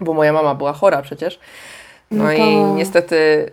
bo 0.01 0.15
moja 0.15 0.33
mama 0.33 0.55
była 0.55 0.73
chora 0.73 1.03
przecież, 1.03 1.41
no, 2.11 2.25
No 2.25 2.33
i 2.33 2.37
tak. 2.39 2.77
niestety 2.77 3.53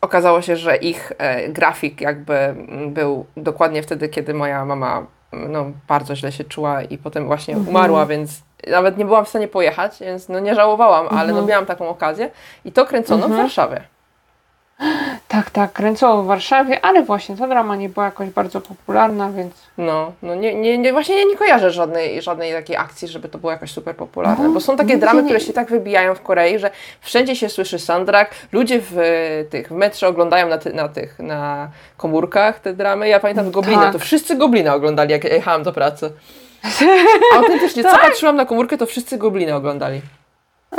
okazało 0.00 0.42
się, 0.42 0.56
że 0.56 0.76
ich 0.76 1.12
e, 1.18 1.48
grafik 1.48 2.00
jakby 2.00 2.54
był 2.86 3.26
dokładnie 3.36 3.82
wtedy, 3.82 4.08
kiedy 4.08 4.34
moja 4.34 4.64
mama 4.64 5.06
mm, 5.32 5.52
no, 5.52 5.64
bardzo 5.88 6.16
źle 6.16 6.32
się 6.32 6.44
czuła 6.44 6.82
i 6.82 6.98
potem 6.98 7.26
właśnie 7.26 7.54
Mhm. 7.54 7.68
umarła, 7.76 8.06
więc 8.06 8.42
nawet 8.70 8.98
nie 8.98 9.04
byłam 9.04 9.24
w 9.24 9.28
stanie 9.28 9.48
pojechać, 9.48 9.92
więc 10.00 10.28
no 10.28 10.40
nie 10.40 10.54
żałowałam, 10.54 11.06
ale 11.08 11.26
no 11.32 11.38
Mhm. 11.38 11.46
miałam 11.46 11.66
taką 11.66 11.88
okazję 11.88 12.30
i 12.64 12.72
to 12.72 12.86
kręcono 12.86 13.28
w 13.28 13.32
Warszawie. 13.36 13.80
Tak, 15.28 15.50
tak, 15.50 15.72
kręcoło 15.72 16.22
w 16.22 16.26
Warszawie, 16.26 16.84
ale 16.84 17.02
właśnie 17.02 17.36
ta 17.36 17.48
drama 17.48 17.76
nie 17.76 17.88
była 17.88 18.04
jakoś 18.06 18.28
bardzo 18.30 18.60
popularna, 18.60 19.30
więc. 19.32 19.54
No, 19.78 20.12
no 20.22 20.34
nie, 20.34 20.54
nie, 20.54 20.78
nie, 20.78 20.92
właśnie 20.92 21.18
ja 21.18 21.24
nie 21.24 21.36
kojarzę 21.36 21.70
żadnej, 21.70 22.22
żadnej 22.22 22.52
takiej 22.52 22.76
akcji, 22.76 23.08
żeby 23.08 23.28
to 23.28 23.38
było 23.38 23.52
jakoś 23.52 23.70
super 23.70 23.96
popularne, 23.96 24.44
No, 24.44 24.50
bo 24.50 24.60
są 24.60 24.76
takie 24.76 24.96
dramy, 24.98 25.22
nie- 25.22 25.28
które 25.28 25.40
się 25.40 25.52
tak 25.52 25.68
wybijają 25.70 26.14
w 26.14 26.20
Korei, 26.22 26.58
że 26.58 26.70
wszędzie 27.00 27.36
się 27.36 27.48
słyszy 27.48 27.78
soundtrack, 27.78 28.34
ludzie 28.52 28.80
w 28.80 28.98
e, 28.98 29.44
tych 29.44 29.68
w 29.68 29.72
metrze 29.72 30.08
oglądają 30.08 30.48
na, 30.48 30.58
ty, 30.58 30.72
na 30.72 30.88
tych, 30.88 31.18
na 31.18 31.70
komórkach 31.96 32.60
te 32.60 32.74
dramy, 32.74 33.08
ja 33.08 33.20
pamiętam 33.20 33.50
Goblina, 33.50 33.82
Tak. 33.82 33.92
to 33.92 33.98
wszyscy 33.98 34.36
Goblina 34.36 34.74
oglądali, 34.74 35.10
jak 35.12 35.24
jechałam 35.24 35.62
do 35.62 35.72
pracy. 35.72 36.12
Autentycznie, 37.36 37.82
co 37.82 37.90
Tak. 37.90 38.00
patrzyłam 38.00 38.36
na 38.36 38.44
komórkę, 38.46 38.78
to 38.78 38.86
wszyscy 38.86 39.18
Goblina 39.18 39.56
oglądali. 39.56 40.00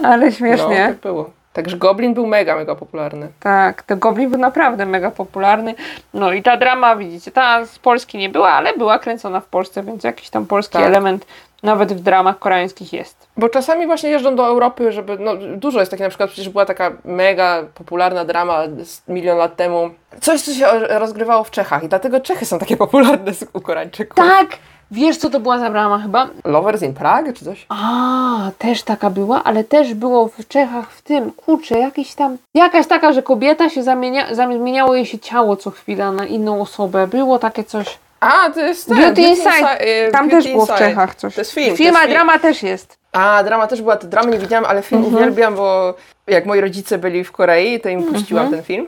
Ale 0.03 0.25
No, 0.25 0.31
śmiesznie. 0.31 0.85
tak 0.87 0.97
było. 0.97 1.29
Także 1.53 1.77
Goblin 1.77 2.13
był 2.13 2.27
mega, 2.27 2.55
mega 2.55 2.75
popularny. 2.75 3.27
Tak, 3.39 3.83
ten 3.83 3.99
Goblin 3.99 4.29
był 4.29 4.39
naprawdę 4.39 4.85
mega 4.85 5.11
popularny. 5.11 5.75
No 6.13 6.33
i 6.33 6.43
ta 6.43 6.57
drama, 6.57 6.95
widzicie, 6.95 7.31
ta 7.31 7.65
z 7.65 7.79
Polski 7.79 8.17
nie 8.17 8.29
była, 8.29 8.51
ale 8.51 8.73
była 8.77 8.99
kręcona 8.99 9.39
w 9.39 9.45
Polsce, 9.45 9.83
więc 9.83 10.03
jakiś 10.03 10.29
tam 10.29 10.45
polski 10.45 10.73
Tak. 10.73 10.85
element 10.85 11.25
nawet 11.63 11.93
w 11.93 11.99
dramach 11.99 12.39
koreańskich 12.39 12.93
jest. 12.93 13.27
Bo 13.37 13.49
czasami 13.49 13.85
właśnie 13.85 14.09
jeżdżą 14.09 14.35
do 14.35 14.47
Europy, 14.47 14.91
żeby, 14.91 15.17
no 15.19 15.35
dużo 15.35 15.79
jest 15.79 15.91
takich, 15.91 16.03
na 16.03 16.09
przykład 16.09 16.29
przecież 16.29 16.49
była 16.49 16.65
taka 16.65 16.91
mega 17.05 17.63
popularna 17.75 18.25
drama 18.25 18.63
milion 19.07 19.37
lat 19.37 19.55
temu. 19.55 19.89
Coś, 20.21 20.41
co 20.41 20.53
się 20.53 20.65
rozgrywało 20.87 21.43
w 21.43 21.51
Czechach 21.51 21.83
i 21.83 21.87
dlatego 21.87 22.19
Czechy 22.19 22.45
są 22.45 22.59
takie 22.59 22.77
popularne 22.77 23.31
u 23.53 23.61
Koreańczyków. 23.61 24.15
Tak! 24.15 24.47
Wiesz, 24.93 25.17
co 25.17 25.29
to 25.29 25.39
była 25.39 25.59
za 25.59 25.69
brama 25.69 25.99
chyba? 25.99 26.27
Lovers 26.45 26.81
in 26.81 26.93
Prague 26.93 27.33
czy 27.33 27.45
coś? 27.45 27.65
A, 27.69 28.51
też 28.57 28.83
taka 28.83 29.09
była, 29.09 29.43
ale 29.43 29.63
też 29.63 29.93
było 29.93 30.27
w 30.27 30.47
Czechach 30.47 30.91
w 30.91 31.01
tym, 31.01 31.31
kurczę, 31.31 31.79
jakiś 31.79 32.13
tam, 32.15 32.37
jakaś 32.53 32.87
taka, 32.87 33.13
że 33.13 33.23
kobieta 33.23 33.69
się 33.69 33.83
zamienia, 33.83 34.35
zamieniało 34.35 34.95
jej 34.95 35.05
się 35.05 35.19
ciało 35.19 35.55
co 35.55 35.71
chwila 35.71 36.11
na 36.11 36.25
inną 36.25 36.61
osobę. 36.61 37.07
Było 37.07 37.39
takie 37.39 37.63
coś. 37.63 37.97
A, 38.19 38.49
to 38.49 38.59
jest 38.59 38.87
ten, 38.87 38.97
Beauty 38.97 39.21
Inside. 39.21 39.49
Insi- 39.49 40.07
y, 40.07 40.11
Tam 40.11 40.29
Beauty 40.29 40.43
też 40.43 40.53
było 40.53 40.65
w 40.65 40.69
Inside. 40.69 40.87
Czechach 40.89 41.15
coś. 41.15 41.35
To 41.35 41.41
jest 41.41 41.51
film. 41.51 41.75
Film, 41.77 41.87
jest 41.87 41.97
a 41.97 42.01
film. 42.01 42.13
drama 42.13 42.39
też 42.39 42.63
jest. 42.63 42.97
A, 43.11 43.43
drama 43.43 43.67
też 43.67 43.81
była, 43.81 43.95
to 43.97 44.07
dramy 44.07 44.31
nie 44.31 44.37
widziałam, 44.37 44.65
ale 44.65 44.81
film 44.81 45.03
Mhm. 45.03 45.15
uwielbiam, 45.23 45.55
bo 45.55 45.93
jak 46.27 46.45
moi 46.45 46.61
rodzice 46.61 46.97
byli 46.97 47.23
w 47.23 47.31
Korei, 47.31 47.79
to 47.79 47.89
im 47.89 48.03
puściłam 48.03 48.45
Mhm. 48.45 48.51
ten 48.63 48.65
film. 48.65 48.87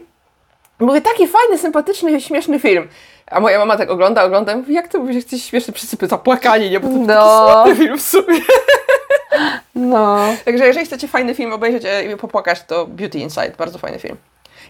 Mówię, 0.80 1.02
taki 1.02 1.28
fajny, 1.28 1.58
sympatyczny, 1.58 2.22
śmieszny 2.22 2.60
film. 2.60 2.88
A 3.32 3.40
moja 3.40 3.60
mama 3.60 3.78
tak 3.78 3.90
ogląda, 3.92 4.24
ogląda 4.24 4.54
i 4.54 4.56
mówi, 4.56 4.74
jak 4.74 4.88
to 4.88 5.00
mówisz, 5.00 5.16
jesteś 5.16 5.44
śmieszny, 5.44 5.74
wszyscy 5.74 5.98
by 5.98 6.08
zapłakali, 6.08 6.70
nie? 6.70 6.80
Bo 6.80 6.88
to 6.88 6.94
No. 6.98 7.64
taki 7.64 7.76
film 7.78 7.98
w 7.98 8.02
sumie. 8.02 8.40
No. 9.76 10.18
Także 10.46 10.66
jeżeli 10.68 10.86
chcecie 10.86 11.08
fajny 11.08 11.36
film 11.36 11.54
obejrzeć 11.54 11.86
e, 11.86 12.04
i 12.04 12.18
popłakać, 12.18 12.64
to 12.68 12.86
Beauty 12.88 13.20
Inside, 13.20 13.52
bardzo 13.58 13.78
fajny 13.80 14.00
film. 14.00 14.18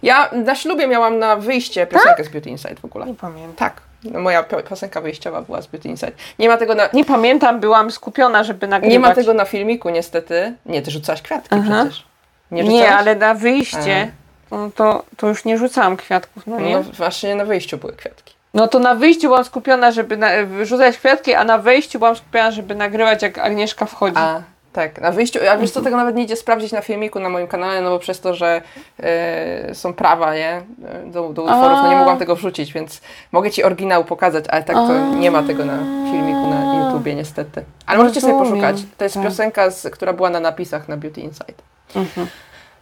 Ja 0.04 0.30
na 0.34 0.56
ślubie 0.56 0.88
miałam 0.88 1.20
na 1.20 1.36
wyjście 1.36 1.88
piosenkę 1.88 2.24
z 2.24 2.30
Beauty 2.30 2.50
Inside 2.50 2.76
w 2.76 2.86
ogóle. 2.86 3.06
Nie 3.06 3.14
pamiętam. 3.14 3.56
Tak, 3.56 3.82
moja 4.04 4.44
pi- 4.44 4.64
piosenka 4.70 5.02
wyjściowa 5.02 5.42
była 5.42 5.62
z 5.62 5.68
Beauty 5.68 5.90
Inside. 5.90 6.12
Nie 6.40 6.50
ma 6.50 6.58
tego 6.58 6.76
na, 6.76 6.90
Nie 6.94 7.06
pamiętam, 7.06 7.60
byłam 7.60 7.92
skupiona, 7.92 8.44
żeby 8.44 8.68
nagrywać. 8.68 8.94
nie 8.94 9.00
ma 9.00 9.16
tego 9.16 9.34
na 9.34 9.46
filmiku 9.46 9.90
niestety. 9.90 10.54
Nie, 10.66 10.82
ty 10.82 10.92
rzucałaś 10.92 11.22
kwiatki 11.22 11.50
Aha. 11.56 11.82
przecież. 11.86 12.04
Nie, 12.52 12.64
Nie, 12.64 12.96
ale 12.96 13.16
na 13.16 13.34
wyjście 13.34 14.12
no 14.52 14.70
to, 14.76 15.04
to 15.18 15.28
już 15.28 15.46
nie 15.46 15.58
rzucałam 15.58 15.98
kwiatków, 15.98 16.48
no 16.48 16.60
nie? 16.60 16.74
No 16.76 16.84
właśnie 16.84 17.36
na 17.36 17.46
wyjściu 17.46 17.78
były 17.78 17.94
kwiatki. 17.94 18.25
No 18.56 18.68
to 18.68 18.80
na 18.80 18.96
wyjściu 18.96 19.28
byłam 19.28 19.44
skupiona, 19.44 19.92
żeby 19.92 20.18
na, 20.18 20.30
rzucać 20.64 20.98
kwiatki, 20.98 21.34
a 21.34 21.44
na 21.44 21.58
wejściu 21.58 22.00
byłam 22.00 22.16
skupiona, 22.16 22.52
żeby 22.52 22.76
nagrywać, 22.76 23.22
jak 23.22 23.38
Agnieszka 23.38 23.86
wchodzi. 23.86 24.18
A, 24.18 24.42
tak, 24.74 25.02
na 25.02 25.12
wyjściu, 25.12 25.40
a 25.52 25.58
wiesz 25.58 25.72
co, 25.72 25.82
tego 25.82 25.98
nawet 25.98 26.16
nie 26.16 26.24
idzie 26.24 26.36
sprawdzić 26.36 26.72
na 26.72 26.82
filmiku 26.82 27.20
na 27.20 27.30
moim 27.30 27.48
kanale, 27.48 27.82
no 27.82 27.90
bo 27.90 28.00
przez 28.00 28.20
to, 28.20 28.34
że 28.34 28.62
e, 29.00 29.76
są 29.76 29.94
prawa, 29.94 30.36
nie, 30.36 30.62
do, 31.06 31.30
do 31.30 31.44
utworów, 31.44 31.80
no 31.84 31.90
nie 31.90 31.96
mogłam 31.96 32.18
tego 32.18 32.36
wrzucić, 32.36 32.74
więc 32.74 33.02
mogę 33.32 33.52
Ci 33.52 33.64
oryginał 33.64 34.06
pokazać, 34.06 34.46
ale 34.50 34.64
tak 34.64 34.76
to 34.76 35.16
nie 35.16 35.32
ma 35.32 35.44
tego 35.44 35.66
na 35.66 35.78
filmiku 36.12 36.48
na 36.50 36.86
YouTubie 36.86 37.16
niestety. 37.16 37.64
Ale 37.86 37.98
możecie 37.98 38.22
sobie 38.22 38.34
poszukać. 38.34 38.78
To 38.98 39.04
jest 39.04 39.16
tak. 39.16 39.24
piosenka, 39.24 39.70
z, 39.70 39.90
która 39.90 40.14
była 40.14 40.30
na 40.30 40.40
napisach 40.40 40.88
na 40.88 40.98
Beauty 40.98 41.22
Inside. 41.22 41.54
Mhm. 41.96 42.28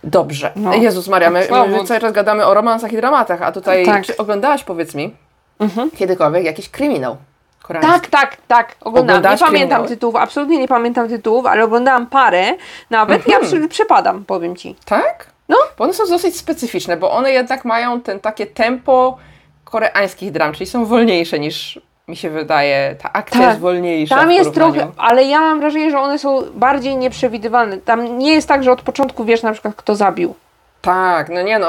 Dobrze. 0.04 0.52
No. 0.56 0.74
Jezus 0.74 1.08
Maria, 1.08 1.30
my, 1.30 1.46
Słabo. 1.46 1.68
my 1.68 1.84
cały 1.84 2.00
czas 2.00 2.12
gadamy 2.12 2.46
o 2.46 2.54
romansach 2.54 2.94
i 2.94 2.96
dramatach, 2.96 3.42
a 3.42 3.52
tutaj 3.52 3.86
Tak. 3.86 4.06
czy 4.06 4.18
oglądałaś, 4.18 4.64
powiedz 4.64 4.96
mi, 4.96 5.16
Mhm. 5.64 5.92
kiedykolwiek 5.92 6.44
jakiś 6.46 6.70
kryminał 6.70 7.18
koreański? 7.64 7.92
Tak, 8.02 8.08
tak, 8.10 8.38
tak. 8.48 8.76
Oglądałam. 8.82 9.06
Nie 9.08 9.12
Oglądałaś 9.12 9.40
pamiętam 9.40 9.68
kryminały? 9.68 9.88
tytułów, 9.88 10.16
absolutnie 10.16 10.58
nie 10.58 10.68
pamiętam 10.68 11.08
tytułów, 11.10 11.46
ale 11.46 11.64
oglądałam 11.64 12.08
parę. 12.08 12.44
Nawet 12.90 13.28
ja 13.28 13.40
przy- 13.40 13.68
przepadam, 13.68 14.26
powiem 14.26 14.56
ci. 14.56 14.76
Tak? 14.86 15.28
No. 15.50 15.58
Bo 15.78 15.84
one 15.84 15.94
są 15.94 16.08
dosyć 16.08 16.38
specyficzne, 16.38 16.98
bo 16.98 17.12
one 17.12 17.32
jednak 17.32 17.66
mają 17.66 18.02
ten 18.02 18.20
takie 18.20 18.46
tempo 18.46 19.18
koreańskich 19.64 20.32
dram, 20.32 20.54
czyli 20.54 20.66
są 20.66 20.86
wolniejsze 20.86 21.40
niż 21.40 21.80
mi 22.08 22.16
się 22.16 22.30
wydaje. 22.30 22.96
Ta 23.02 23.14
akcja 23.14 23.40
Tak. 23.40 23.50
jest 23.50 23.60
wolniejsza. 23.62 24.16
Tam 24.16 24.32
jest 24.32 24.54
trochę, 24.54 24.92
ale 24.98 25.24
ja 25.24 25.40
mam 25.40 25.60
wrażenie, 25.60 25.92
że 25.92 26.00
one 26.00 26.20
są 26.20 26.42
bardziej 26.54 26.98
nieprzewidywalne. 26.98 27.78
Tam 27.78 28.18
nie 28.18 28.34
jest 28.34 28.48
tak, 28.48 28.64
że 28.64 28.72
od 28.72 28.82
początku 28.82 29.26
wiesz 29.26 29.44
na 29.44 29.52
przykład, 29.54 29.76
kto 29.76 29.96
zabił. 29.96 30.36
Tak, 30.82 31.30
no 31.30 31.42
nie 31.42 31.60
no, 31.60 31.68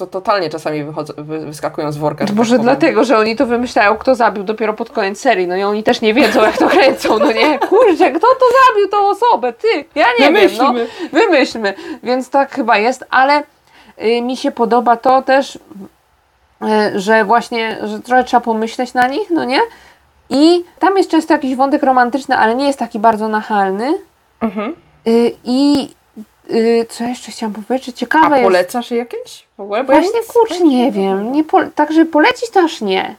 to 0.00 0.06
totalnie 0.06 0.50
czasami 0.50 0.84
wychodzą, 0.84 1.14
wy, 1.16 1.46
wyskakują 1.46 1.92
z 1.92 1.96
worka. 1.96 2.26
że 2.26 2.32
Może 2.32 2.54
tak 2.56 2.62
dlatego, 2.62 3.04
że 3.04 3.18
oni 3.18 3.36
to 3.36 3.46
wymyślają, 3.46 3.96
kto 3.96 4.14
zabił 4.14 4.44
dopiero 4.44 4.74
pod 4.74 4.90
koniec 4.90 5.20
serii. 5.20 5.46
No 5.46 5.56
i 5.56 5.62
oni 5.62 5.82
też 5.82 6.00
nie 6.00 6.14
wiedzą, 6.14 6.42
jak 6.42 6.58
to 6.58 6.68
kręcą, 6.68 7.18
no 7.18 7.32
nie? 7.32 7.58
Kurczę, 7.68 8.10
kto 8.10 8.26
to 8.26 8.46
zabił 8.68 8.88
tą 8.88 9.08
osobę? 9.08 9.52
Ty! 9.52 9.84
Ja 9.94 10.06
nie 10.18 10.26
Wymyślmy. 10.26 10.78
wiem, 10.80 10.88
no. 11.02 11.20
Wymyślmy. 11.20 11.74
Więc 12.02 12.30
tak 12.30 12.52
chyba 12.54 12.78
jest, 12.78 13.04
ale 13.10 13.42
y, 14.02 14.22
mi 14.22 14.36
się 14.36 14.50
podoba 14.50 14.96
to 14.96 15.22
też, 15.22 15.56
y, 15.56 15.58
że 16.94 17.24
właśnie, 17.24 17.78
że 17.82 18.00
trochę 18.00 18.24
trzeba 18.24 18.40
pomyśleć 18.40 18.94
na 18.94 19.08
nich, 19.08 19.30
no 19.30 19.44
nie? 19.44 19.60
I 20.30 20.64
tam 20.78 20.96
jest 20.96 21.10
często 21.10 21.32
jakiś 21.34 21.56
wątek 21.56 21.82
romantyczny, 21.82 22.36
ale 22.36 22.54
nie 22.54 22.66
jest 22.66 22.78
taki 22.78 22.98
bardzo 22.98 23.28
nachalny. 23.28 23.94
Mhm. 24.40 24.74
Y, 25.06 25.32
I 25.44 25.88
co 26.88 27.04
jeszcze 27.04 27.32
chciałam 27.32 27.54
powiedzieć? 27.54 27.96
Ciekawe 27.96 28.34
A 28.34 28.38
jest. 28.38 28.44
polecasz 28.44 28.90
jakieś 28.90 29.46
w 29.56 29.60
ogóle? 29.60 29.84
Bo 29.84 29.92
ja 29.92 30.00
Właśnie 30.00 30.20
nic- 30.20 30.28
kurczę, 30.32 30.60
nie 30.60 30.92
wiem. 30.92 31.32
Nie 31.32 31.44
po, 31.44 31.64
także 31.74 32.04
polecić 32.04 32.50
to 32.50 32.60
aż 32.60 32.80
nie. 32.80 33.14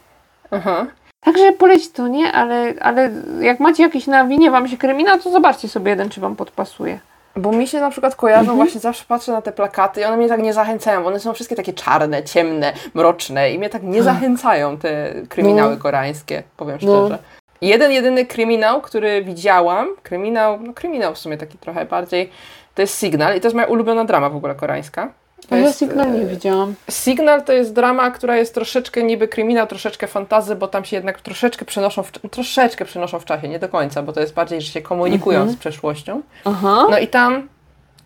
Aha. 0.50 0.86
Także 1.20 1.52
polecić 1.52 1.90
to 1.92 2.08
nie, 2.08 2.32
ale, 2.32 2.74
ale 2.80 3.10
jak 3.40 3.60
macie 3.60 3.82
jakiś 3.82 4.06
na 4.06 4.24
winie 4.24 4.50
wam 4.50 4.68
się 4.68 4.76
kryminał, 4.76 5.18
to 5.20 5.30
zobaczcie 5.30 5.68
sobie 5.68 5.90
jeden, 5.90 6.08
czy 6.10 6.20
wam 6.20 6.36
podpasuje. 6.36 6.98
Bo 7.36 7.52
mi 7.52 7.68
się 7.68 7.80
na 7.80 7.90
przykład 7.90 8.14
kojarzą, 8.16 8.40
Mhm. 8.40 8.56
właśnie 8.58 8.80
zawsze 8.80 9.04
patrzę 9.08 9.32
na 9.32 9.42
te 9.42 9.52
plakaty 9.52 10.00
i 10.00 10.04
one 10.04 10.16
mnie 10.16 10.28
tak 10.28 10.42
nie 10.42 10.52
zachęcają. 10.52 11.06
One 11.06 11.20
są 11.20 11.32
wszystkie 11.32 11.56
takie 11.56 11.72
czarne, 11.72 12.22
ciemne, 12.22 12.72
mroczne 12.94 13.50
i 13.52 13.58
mnie 13.58 13.70
tak 13.70 13.82
nie 13.82 14.02
zachęcają 14.02 14.78
te 14.78 15.12
kryminały 15.28 15.74
No. 15.74 15.80
koreańskie, 15.82 16.42
powiem 16.56 16.78
No. 16.82 17.06
szczerze. 17.06 17.18
Jeden, 17.60 17.92
jedyny 17.92 18.26
kryminał, 18.26 18.80
który 18.80 19.24
widziałam, 19.24 19.88
kryminał, 20.02 20.60
no 20.60 20.72
kryminał 20.72 21.14
w 21.14 21.18
sumie 21.18 21.38
taki 21.38 21.58
trochę 21.58 21.84
bardziej, 21.84 22.30
to 22.74 22.82
jest 22.82 23.00
Signal 23.00 23.36
i 23.36 23.40
to 23.40 23.46
jest 23.46 23.54
moja 23.54 23.66
ulubiona 23.66 24.04
drama 24.04 24.28
w 24.30 24.36
ogóle 24.36 24.54
koreańska. 24.54 25.12
To 25.48 25.56
ja 25.56 25.62
jest, 25.62 25.78
sygnał 25.78 26.10
nie 26.10 26.20
e, 26.20 26.26
widziałam. 26.26 26.74
Signal 26.90 27.42
to 27.44 27.52
jest 27.52 27.72
drama, 27.72 28.10
która 28.10 28.36
jest 28.36 28.54
troszeczkę 28.54 29.02
niby 29.02 29.28
kryminał, 29.28 29.66
troszeczkę 29.66 30.06
fantazy, 30.06 30.56
bo 30.56 30.68
tam 30.68 30.84
się 30.84 30.96
jednak 30.96 31.20
troszeczkę 31.20 31.64
przenoszą 31.64 32.02
w, 32.02 32.10
troszeczkę 32.10 32.84
przenoszą 32.84 33.20
w 33.20 33.24
czasie, 33.24 33.48
nie 33.48 33.58
do 33.58 33.68
końca, 33.68 34.02
bo 34.02 34.12
to 34.12 34.20
jest 34.20 34.34
bardziej, 34.34 34.60
że 34.60 34.72
się 34.72 34.82
komunikują 34.82 35.38
Mhm. 35.40 35.56
z 35.56 35.60
przeszłością. 35.60 36.22
Aha. 36.44 36.86
No 36.90 36.98
i 36.98 37.08
tam 37.08 37.48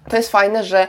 to 0.08 0.16
jest 0.16 0.30
fajne, 0.30 0.64
że 0.64 0.88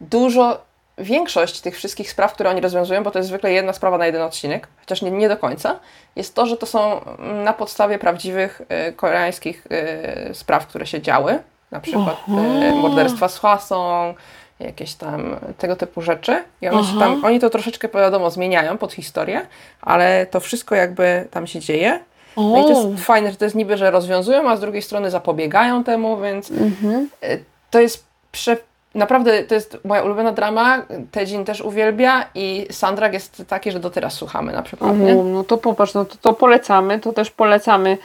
dużo, 0.00 0.60
większość 0.98 1.60
tych 1.60 1.76
wszystkich 1.76 2.10
spraw, 2.10 2.32
które 2.32 2.50
oni 2.50 2.60
rozwiązują, 2.60 3.02
bo 3.02 3.10
to 3.10 3.18
jest 3.18 3.28
zwykle 3.28 3.52
jedna 3.52 3.72
sprawa 3.72 3.98
na 3.98 4.06
jeden 4.06 4.22
odcinek, 4.22 4.68
chociaż 4.80 5.02
nie, 5.02 5.10
nie 5.10 5.28
do 5.28 5.36
końca, 5.36 5.80
jest 6.16 6.34
to, 6.34 6.46
że 6.46 6.56
to 6.56 6.66
są 6.66 7.00
na 7.44 7.52
podstawie 7.52 7.98
prawdziwych 7.98 8.62
e, 8.68 8.92
koreańskich 8.92 9.66
e, 9.70 10.34
spraw, 10.34 10.66
które 10.66 10.86
się 10.86 11.02
działy. 11.02 11.38
Na 11.70 11.80
przykład 11.80 12.16
e, 12.28 12.74
morderstwa 12.74 13.28
z 13.28 13.38
Hwasong, 13.38 14.16
jakieś 14.60 14.94
tam 14.94 15.36
tego 15.58 15.76
typu 15.76 16.02
rzeczy. 16.02 16.44
I 16.62 16.68
one 16.68 16.84
się 16.84 16.98
tam, 16.98 17.24
oni 17.24 17.40
to 17.40 17.50
troszeczkę 17.50 17.88
wiadomo 17.88 18.30
zmieniają 18.30 18.78
pod 18.78 18.92
historię, 18.92 19.46
ale 19.82 20.26
to 20.26 20.40
wszystko 20.40 20.74
jakby 20.74 21.28
tam 21.30 21.46
się 21.46 21.60
dzieje. 21.60 22.00
No 22.36 22.58
i 22.60 22.62
to 22.62 22.68
jest 22.68 23.04
fajne, 23.04 23.30
że 23.30 23.36
to 23.36 23.44
jest 23.44 23.56
niby, 23.56 23.76
że 23.76 23.90
rozwiązują, 23.90 24.50
a 24.50 24.56
z 24.56 24.60
drugiej 24.60 24.82
strony 24.82 25.10
zapobiegają 25.10 25.84
temu, 25.84 26.16
więc 26.20 26.50
Mhm. 26.50 27.08
e, 27.22 27.38
to 27.70 27.80
jest 27.80 28.04
prze... 28.32 28.56
Naprawdę, 28.94 29.42
to 29.42 29.54
jest 29.54 29.78
moja 29.84 30.02
ulubiona 30.02 30.32
drama, 30.32 30.82
Tedzin 31.10 31.44
też 31.44 31.60
uwielbia 31.60 32.24
i 32.34 32.66
Sandrak 32.70 33.12
jest 33.12 33.42
taki, 33.48 33.72
że 33.72 33.80
do 33.80 33.90
teraz 33.90 34.14
słuchamy 34.14 34.52
na 34.52 34.62
przykład, 34.62 34.92
no 35.24 35.44
to 35.44 35.58
popatrz, 35.58 35.94
no 35.94 36.04
to, 36.04 36.16
to 36.16 36.32
polecamy, 36.34 36.98
to 36.98 37.12
też 37.12 37.30
polecamy 37.30 37.98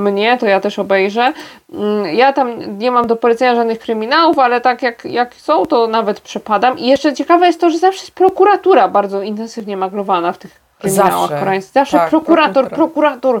mnie, 0.00 0.38
to 0.38 0.46
ja 0.46 0.60
też 0.60 0.78
obejrzę. 0.78 1.32
Mm, 1.72 2.06
Ja 2.14 2.32
tam 2.32 2.78
nie 2.78 2.90
mam 2.90 3.06
do 3.06 3.16
polecenia 3.16 3.54
żadnych 3.54 3.78
kryminałów, 3.78 4.38
ale 4.38 4.60
tak 4.60 4.82
jak, 4.82 5.04
jak 5.04 5.34
są, 5.34 5.66
to 5.66 5.86
nawet 5.86 6.20
przepadam. 6.20 6.78
I 6.78 6.86
jeszcze 6.86 7.14
ciekawe 7.14 7.46
jest 7.46 7.60
to, 7.60 7.70
że 7.70 7.78
zawsze 7.78 8.00
jest 8.00 8.10
prokuratura 8.14 8.88
bardzo 8.88 9.22
intensywnie 9.22 9.76
maglowana 9.76 10.32
w 10.32 10.38
tych 10.38 10.60
kryminałach 10.78 11.12
Zawsze. 11.20 11.38
koreańskich. 11.38 11.72
Zawsze 11.74 11.98
Tak, 11.98 12.10
prokurator, 12.10 12.68
prokurator. 12.70 13.40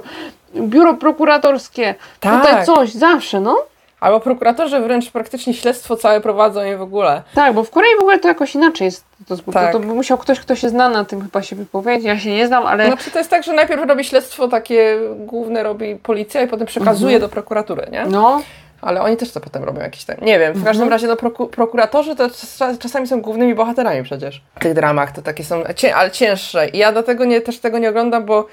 biuro 0.68 0.94
prokuratorskie, 0.94 1.94
Tak. 2.20 2.42
tutaj 2.44 2.66
coś, 2.66 2.92
zawsze, 2.92 3.40
no. 3.40 3.56
Albo 4.00 4.20
prokuratorzy 4.20 4.80
wręcz 4.80 5.10
praktycznie 5.10 5.54
śledztwo 5.54 5.96
całe 5.96 6.20
prowadzą 6.20 6.64
i 6.64 6.76
w 6.76 6.82
ogóle. 6.82 7.22
Tak, 7.34 7.54
bo 7.54 7.64
w 7.64 7.70
Korei 7.70 7.90
w 7.98 8.00
ogóle 8.00 8.18
to 8.18 8.28
jakoś 8.28 8.54
inaczej 8.54 8.84
jest. 8.84 9.04
To, 9.28 9.36
to, 9.36 9.52
Tak. 9.52 9.72
to 9.72 9.80
by 9.80 9.86
musiał 9.86 10.18
ktoś, 10.18 10.40
kto 10.40 10.54
się 10.54 10.68
zna 10.68 10.88
na 10.88 11.04
tym 11.04 11.20
chyba 11.22 11.42
się 11.42 11.56
wypowiedzieć. 11.56 12.04
Ja 12.06 12.18
się 12.18 12.30
nie 12.30 12.46
znam, 12.46 12.66
ale 12.66 12.86
Znaczy 12.86 13.10
to 13.10 13.18
jest 13.18 13.30
tak, 13.30 13.42
że 13.44 13.52
najpierw 13.52 13.88
robi 13.88 14.04
śledztwo 14.04 14.48
takie 14.48 14.98
główne 15.16 15.62
robi 15.62 15.96
policja 15.96 16.42
i 16.42 16.46
potem 16.48 16.66
przekazuje 16.66 17.14
Mhm. 17.16 17.20
do 17.30 17.34
prokuratury, 17.34 17.86
nie? 17.92 18.06
no, 18.06 18.42
Ale 18.82 19.02
oni 19.02 19.16
też 19.16 19.30
to 19.32 19.40
potem 19.40 19.64
robią 19.64 19.80
jakieś 19.80 20.04
tam. 20.04 20.16
Nie 20.22 20.38
wiem, 20.38 20.52
w 20.54 20.64
każdym 20.64 20.88
razie 20.88 21.06
no, 21.06 21.14
proku- 21.16 21.48
prokuratorzy 21.48 22.16
to 22.16 22.28
czas- 22.30 22.78
czasami 22.78 23.06
są 23.06 23.20
głównymi 23.20 23.54
bohaterami 23.54 24.02
przecież. 24.02 24.42
W 24.56 24.60
tych 24.60 24.74
dramach 24.74 25.12
to 25.12 25.22
takie 25.22 25.44
są, 25.44 25.62
cię- 25.76 25.94
ale 25.96 26.10
cięższe. 26.10 26.68
I 26.68 26.78
ja 26.78 26.92
dlatego 26.92 27.24
nie, 27.24 27.40
też 27.40 27.58
tego 27.58 27.78
nie 27.78 27.88
oglądam, 27.90 28.24
bo 28.24 28.46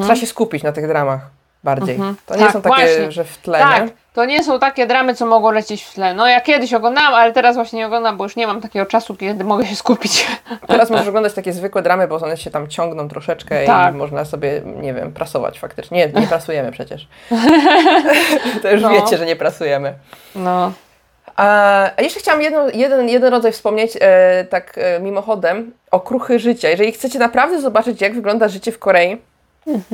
trzeba 0.00 0.16
się 0.16 0.26
skupić 0.26 0.62
na 0.62 0.72
tych 0.72 0.86
dramach 0.88 1.20
bardziej. 1.64 1.98
To 2.26 2.34
nie 2.36 2.40
Tak, 2.42 2.52
są 2.52 2.62
takie, 2.62 2.74
właśnie. 2.76 3.12
że 3.12 3.24
w 3.24 3.38
tle, 3.38 3.58
Tak, 3.58 3.82
nie? 3.84 3.90
to 4.14 4.24
nie 4.24 4.44
są 4.44 4.58
takie 4.58 4.86
dramy, 4.86 5.14
co 5.14 5.26
mogą 5.26 5.50
lecieć 5.50 5.82
w 5.84 5.94
tle. 5.94 6.14
No 6.14 6.26
ja 6.28 6.40
kiedyś 6.40 6.74
oglądałam, 6.74 7.14
ale 7.14 7.32
teraz 7.32 7.56
właśnie 7.56 7.78
nie 7.78 7.86
oglądam, 7.86 8.16
bo 8.16 8.24
już 8.24 8.36
nie 8.36 8.46
mam 8.46 8.60
takiego 8.60 8.86
czasu, 8.86 9.16
kiedy 9.16 9.44
mogę 9.44 9.66
się 9.66 9.76
skupić. 9.76 10.26
Teraz 10.68 10.90
możesz 10.90 11.08
oglądać 11.08 11.32
takie 11.34 11.52
zwykłe 11.52 11.82
dramy, 11.82 12.08
bo 12.08 12.16
one 12.16 12.36
się 12.36 12.50
tam 12.50 12.68
ciągną 12.68 13.08
troszeczkę 13.08 13.66
Tak. 13.66 13.94
i 13.94 13.96
można 13.96 14.24
sobie, 14.24 14.62
nie 14.64 14.94
wiem, 14.94 15.12
prasować 15.12 15.58
faktycznie. 15.60 15.98
Nie, 16.12 16.20
nie 16.20 16.26
prasujemy 16.26 16.72
przecież. 16.72 17.08
to 18.62 18.70
już 18.70 18.82
No. 18.82 18.90
wiecie, 18.90 19.18
że 19.18 19.26
nie 19.26 19.36
prasujemy. 19.36 19.94
No. 20.34 20.72
A 21.36 21.90
jeszcze 21.98 22.20
chciałam 22.20 22.42
jeden, 22.74 23.08
jeden 23.08 23.24
rodzaj 23.24 23.52
wspomnieć, 23.52 23.92
e, 24.00 24.44
tak 24.50 24.72
e, 24.78 25.00
mimochodem, 25.00 25.72
okruchy 25.90 26.38
życia. 26.38 26.68
Jeżeli 26.68 26.92
chcecie 26.92 27.18
naprawdę 27.18 27.60
zobaczyć, 27.60 28.00
jak 28.00 28.14
wygląda 28.14 28.48
życie 28.48 28.72
w 28.72 28.78
Korei, 28.78 29.16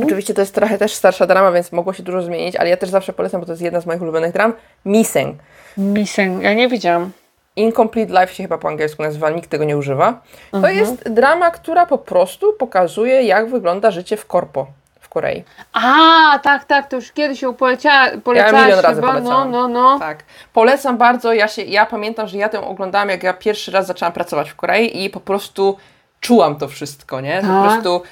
Oczywiście 0.04 0.34
to 0.34 0.40
jest 0.40 0.54
trochę 0.54 0.78
też 0.78 0.94
starsza 0.94 1.26
drama, 1.26 1.52
więc 1.52 1.72
mogło 1.72 1.92
się 1.92 2.02
dużo 2.02 2.22
zmienić, 2.22 2.56
ale 2.56 2.68
ja 2.70 2.76
też 2.76 2.90
zawsze 2.90 3.12
polecam, 3.12 3.40
bo 3.40 3.46
to 3.46 3.52
jest 3.52 3.62
jedna 3.62 3.80
z 3.80 3.86
moich 3.86 4.02
ulubionych 4.02 4.32
dram. 4.32 4.52
Missing. 4.84 5.36
Missing, 5.78 6.42
ja 6.42 6.54
nie 6.54 6.68
widziałam. 6.68 7.10
Incomplete 7.56 8.20
Life 8.20 8.34
się 8.34 8.42
chyba 8.42 8.58
po 8.58 8.68
angielsku 8.68 9.02
nazywa, 9.02 9.30
nikt 9.30 9.50
tego 9.50 9.64
nie 9.64 9.76
używa. 9.76 10.20
To 10.52 10.68
jest 10.68 11.08
drama, 11.12 11.50
która 11.50 11.86
po 11.86 11.98
prostu 11.98 12.52
pokazuje, 12.52 13.22
jak 13.22 13.50
wygląda 13.50 13.90
życie 13.90 14.16
w 14.16 14.26
korpo 14.26 14.66
w 15.00 15.08
Korei. 15.08 15.44
A, 15.72 16.38
tak, 16.42 16.64
tak, 16.64 16.88
to 16.88 16.96
już 16.96 17.12
kiedyś 17.12 17.42
ją 17.42 17.54
polecia, 17.54 18.06
Ja 18.10 18.18
polecałaś 18.20 18.64
milion 18.64 18.80
razy 18.80 18.94
chyba, 19.00 19.06
no, 19.12 19.12
polecałam. 19.20 19.50
no, 19.50 19.68
no. 19.68 19.98
Tak. 19.98 20.18
Polecam 20.52 20.98
bardzo. 20.98 21.32
Ja, 21.32 21.48
się, 21.48 21.62
ja 21.62 21.86
pamiętam, 21.86 22.28
że 22.28 22.38
ja 22.38 22.48
tę 22.48 22.60
oglądałam, 22.60 23.08
jak 23.08 23.22
ja 23.22 23.32
pierwszy 23.32 23.70
raz 23.72 23.86
zaczęłam 23.86 24.12
pracować 24.12 24.50
w 24.50 24.56
Korei 24.56 25.04
i 25.04 25.10
po 25.10 25.20
prostu 25.20 25.76
czułam 26.20 26.56
to 26.56 26.68
wszystko, 26.68 27.20
nie? 27.20 27.40
Po 27.40 27.46
Tak. 27.46 27.62
prostu 27.70 28.02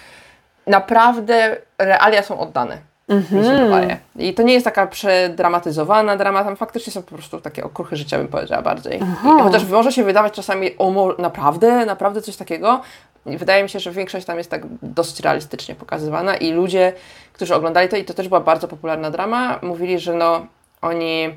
naprawdę 0.66 1.56
realia 1.78 2.22
są 2.22 2.40
oddane. 2.40 2.78
Mi 3.08 3.22
się 3.24 3.36
Mhm. 3.36 3.64
wydaje. 3.64 3.98
I 4.16 4.34
to 4.34 4.42
nie 4.42 4.52
jest 4.52 4.64
taka 4.64 4.86
przedramatyzowana 4.86 6.16
drama, 6.16 6.44
tam 6.44 6.56
faktycznie 6.56 6.92
są 6.92 7.02
po 7.02 7.14
prostu 7.14 7.40
takie 7.40 7.64
okruchy 7.64 7.96
życia, 7.96 8.18
bym 8.18 8.28
powiedziała 8.28 8.62
bardziej. 8.62 8.98
I 9.38 9.42
chociaż 9.42 9.64
może 9.64 9.92
się 9.92 10.04
wydawać 10.04 10.32
czasami, 10.34 10.78
o 10.78 11.14
naprawdę, 11.18 11.86
naprawdę 11.86 12.22
coś 12.22 12.36
takiego, 12.36 12.80
wydaje 13.26 13.62
mi 13.62 13.68
się, 13.68 13.80
że 13.80 13.90
większość 13.90 14.26
tam 14.26 14.38
jest 14.38 14.50
tak 14.50 14.62
dosyć 14.82 15.20
realistycznie 15.20 15.74
pokazywana 15.74 16.36
i 16.36 16.52
ludzie, 16.52 16.92
którzy 17.32 17.54
oglądali 17.54 17.88
to, 17.88 17.96
i 17.96 18.04
to 18.04 18.14
też 18.14 18.28
była 18.28 18.40
bardzo 18.40 18.68
popularna 18.68 19.10
drama, 19.10 19.58
mówili, 19.62 19.98
że 19.98 20.14
no 20.14 20.46
oni 20.82 21.34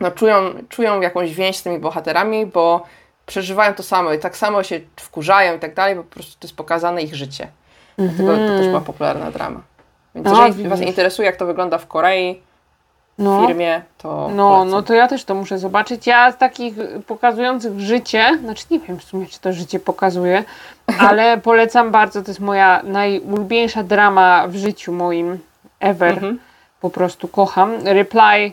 no, 0.00 0.10
czują, 0.10 0.36
czują 0.68 1.00
jakąś 1.00 1.34
więź 1.34 1.56
z 1.56 1.62
tymi 1.62 1.78
bohaterami, 1.78 2.46
bo 2.46 2.84
przeżywają 3.26 3.74
to 3.74 3.82
samo 3.82 4.12
i 4.12 4.18
tak 4.18 4.36
samo 4.36 4.62
się 4.62 4.80
wkurzają 4.96 5.56
i 5.56 5.58
tak 5.58 5.74
dalej, 5.74 5.96
bo 5.96 6.02
po 6.02 6.14
prostu 6.14 6.32
to 6.40 6.46
jest 6.46 6.56
pokazane 6.56 7.02
ich 7.02 7.14
życie. 7.14 7.48
Dlatego 7.98 8.36
to 8.36 8.58
też 8.58 8.66
była 8.68 8.80
popularna 8.80 9.30
drama. 9.30 9.60
Więc 10.14 10.26
A, 10.26 10.46
jeżeli 10.46 10.68
Was 10.68 10.78
widzisz. 10.80 10.90
interesuje, 10.90 11.26
jak 11.26 11.36
to 11.36 11.46
wygląda 11.46 11.78
w 11.78 11.86
Korei, 11.86 12.40
w 13.18 13.22
no. 13.22 13.46
firmie, 13.46 13.82
to 13.98 14.30
No, 14.34 14.48
polecam. 14.50 14.68
no 14.70 14.82
to 14.82 14.94
ja 14.94 15.08
też 15.08 15.24
to 15.24 15.34
muszę 15.34 15.58
zobaczyć. 15.58 16.06
Ja 16.06 16.32
z 16.32 16.36
takich 16.38 16.74
pokazujących 17.06 17.80
życie, 17.80 18.38
znaczy 18.42 18.64
nie 18.70 18.78
wiem 18.80 18.98
w 18.98 19.04
sumie, 19.04 19.26
czy 19.26 19.40
to 19.40 19.52
życie 19.52 19.80
pokazuje, 19.80 20.44
ale 21.08 21.38
polecam 21.38 21.90
bardzo, 21.90 22.22
to 22.22 22.30
jest 22.30 22.40
moja 22.40 22.82
najulubieńsza 22.84 23.82
drama 23.82 24.44
w 24.48 24.56
życiu 24.56 24.92
moim 24.92 25.38
ever. 25.80 26.12
Mhm. 26.14 26.38
Po 26.80 26.90
prostu 26.90 27.28
kocham. 27.28 27.72
Reply 27.84 28.52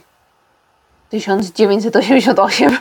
1988. 1.09 2.77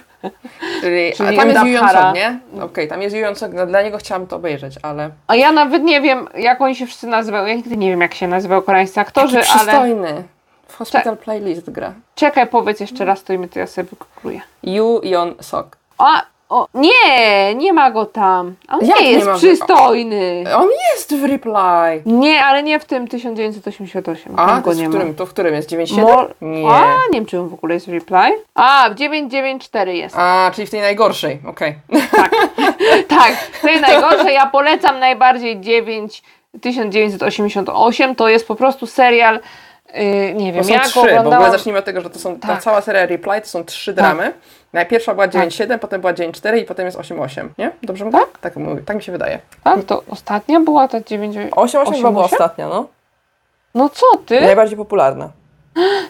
Czyli, 0.81 1.13
czyli 1.13 1.29
a 1.29 1.41
tam 1.41 1.49
jest 1.49 1.59
Enda 1.59 1.67
Yu 1.67 1.81
Hara. 1.81 2.01
Yeon 2.01 2.15
nie? 2.15 2.63
Okej, 2.63 2.89
tam 2.89 3.03
jest 3.03 3.17
Yu 3.17 3.23
Yeon 3.23 3.35
no, 3.53 3.67
dla 3.67 3.83
niego 3.83 3.99
chciałam 3.99 4.27
to 4.27 4.37
obejrzeć, 4.37 4.75
ale... 4.83 5.11
A 5.27 5.37
ja 5.37 5.53
nawet 5.53 5.83
nie 5.83 6.01
wiem, 6.01 6.29
jak 6.37 6.61
oni 6.61 6.77
się 6.77 6.87
wszyscy 6.87 7.07
nazywają. 7.07 7.47
Ja 7.47 7.55
nigdy 7.55 7.77
nie 7.77 7.91
wiem, 7.91 8.01
jak 8.01 8.15
się 8.15 8.29
nazywają 8.29 8.63
koreańscy 8.63 9.01
aktorzy, 9.01 9.37
Taki 9.37 9.51
ale 9.51 9.59
przystojny. 9.59 10.23
W 10.69 10.77
Hospital 10.77 11.17
Playlist 11.17 11.71
gra. 11.71 11.93
czekaj, 12.15 12.47
powiedz 12.47 12.81
jeszcze 12.81 13.05
raz, 13.05 13.25
to 13.25 13.33
i 13.33 13.39
my 13.39 13.49
to 13.49 13.59
ja 13.59 13.67
sobie 13.67 13.89
wykluję. 13.89 14.41
Yu 14.63 15.01
Yeon 15.05 15.35
Sok. 15.41 15.77
A, 15.99 16.23
o, 16.53 16.67
nie, 16.75 17.55
nie 17.55 17.73
ma 17.73 17.91
go 17.91 18.07
tam. 18.07 18.55
On 18.69 18.87
Jak 18.87 18.99
nie 19.01 19.05
nie 19.05 19.13
jest 19.13 19.27
ma 19.27 19.33
go? 19.33 19.39
przystojny. 19.39 20.45
On 20.57 20.69
jest 20.95 21.15
w 21.17 21.25
Reply. 21.25 22.03
Nie, 22.07 22.45
ale 22.45 22.63
nie 22.63 22.79
w 22.81 22.85
tym 22.85 23.09
1988. 23.09 24.33
A, 24.37 24.47
tam 24.47 24.63
go 24.63 24.75
nie 24.75 24.83
w 24.83 24.85
ma. 24.85 24.89
którym? 24.89 25.15
To 25.15 25.27
w 25.27 25.31
którym 25.31 25.55
jest? 25.55 25.69
97? 25.69 26.17
Mo- 26.17 26.29
Nie. 26.41 26.69
A, 26.71 26.83
nie 27.13 27.13
wiem, 27.13 27.27
czy 27.27 27.41
on 27.41 27.49
w 27.49 27.55
ogóle 27.55 27.75
jest 27.75 27.87
w 27.87 27.93
reply. 27.93 28.33
A, 28.55 28.89
w 28.91 28.95
994 28.95 29.97
jest. 29.97 30.15
A, 30.19 30.51
czyli 30.55 30.67
w 30.67 30.71
tej 30.71 30.81
najgorszej, 30.81 31.41
okej. 31.49 31.75
Tak, 33.09 33.33
to 33.63 33.69
jest 33.69 33.83
najgorsze. 33.83 34.33
Ja 34.33 34.47
polecam 34.47 34.99
najbardziej 34.99 35.61
9 35.61 36.23
1988. 36.61 38.15
To 38.15 38.29
jest 38.29 38.49
po 38.49 38.55
prostu 38.55 38.87
serial. 38.87 39.41
Yy, 39.95 40.35
nie 40.35 40.51
To 40.53 40.55
wiem, 40.57 40.65
są 40.65 40.73
ja 40.73 40.81
trzy, 40.81 40.95
bo 40.95 41.01
w 41.01 41.05
ogóle 41.05 41.19
oglądałam. 41.21 41.53
zacznijmy 41.53 41.79
od 41.79 41.85
tego, 41.85 42.01
że 42.01 42.11
to 42.11 42.19
są, 42.19 42.39
ta 42.39 42.49
Tak. 42.49 42.63
cała 42.63 42.81
seria 42.81 43.07
Reply 43.07 43.41
to 43.41 43.47
są 43.47 43.65
trzy 43.65 43.93
dramy. 43.93 44.33
Najpierwsza 44.73 45.15
była 45.15 45.29
9.7, 45.29 45.79
potem 45.79 46.01
była 46.01 46.13
9.4 46.13 46.59
i 46.59 46.65
potem 46.65 46.87
jest 46.87 46.99
8.8, 46.99 47.49
nie? 47.59 47.71
Dobrze 47.83 48.05
mówię? 48.05 48.19
Tak? 48.19 48.39
Tak, 48.39 48.57
mówię, 48.57 48.83
tak 48.83 48.97
mi 48.97 49.03
się 49.03 49.13
wydaje. 49.13 49.39
Tak, 49.65 49.85
to 49.85 50.03
ostatnia 50.11 50.61
była 50.61 50.89
ta 50.89 51.01
9. 51.01 51.37
8.8 51.37 51.97
chyba 51.97 52.11
była 52.11 52.25
8? 52.25 52.35
ostatnia, 52.35 52.69
no. 52.69 52.87
No 53.75 53.89
co 53.89 54.07
ty? 54.27 54.41
Najbardziej 54.41 54.77
popularna. 54.77 55.29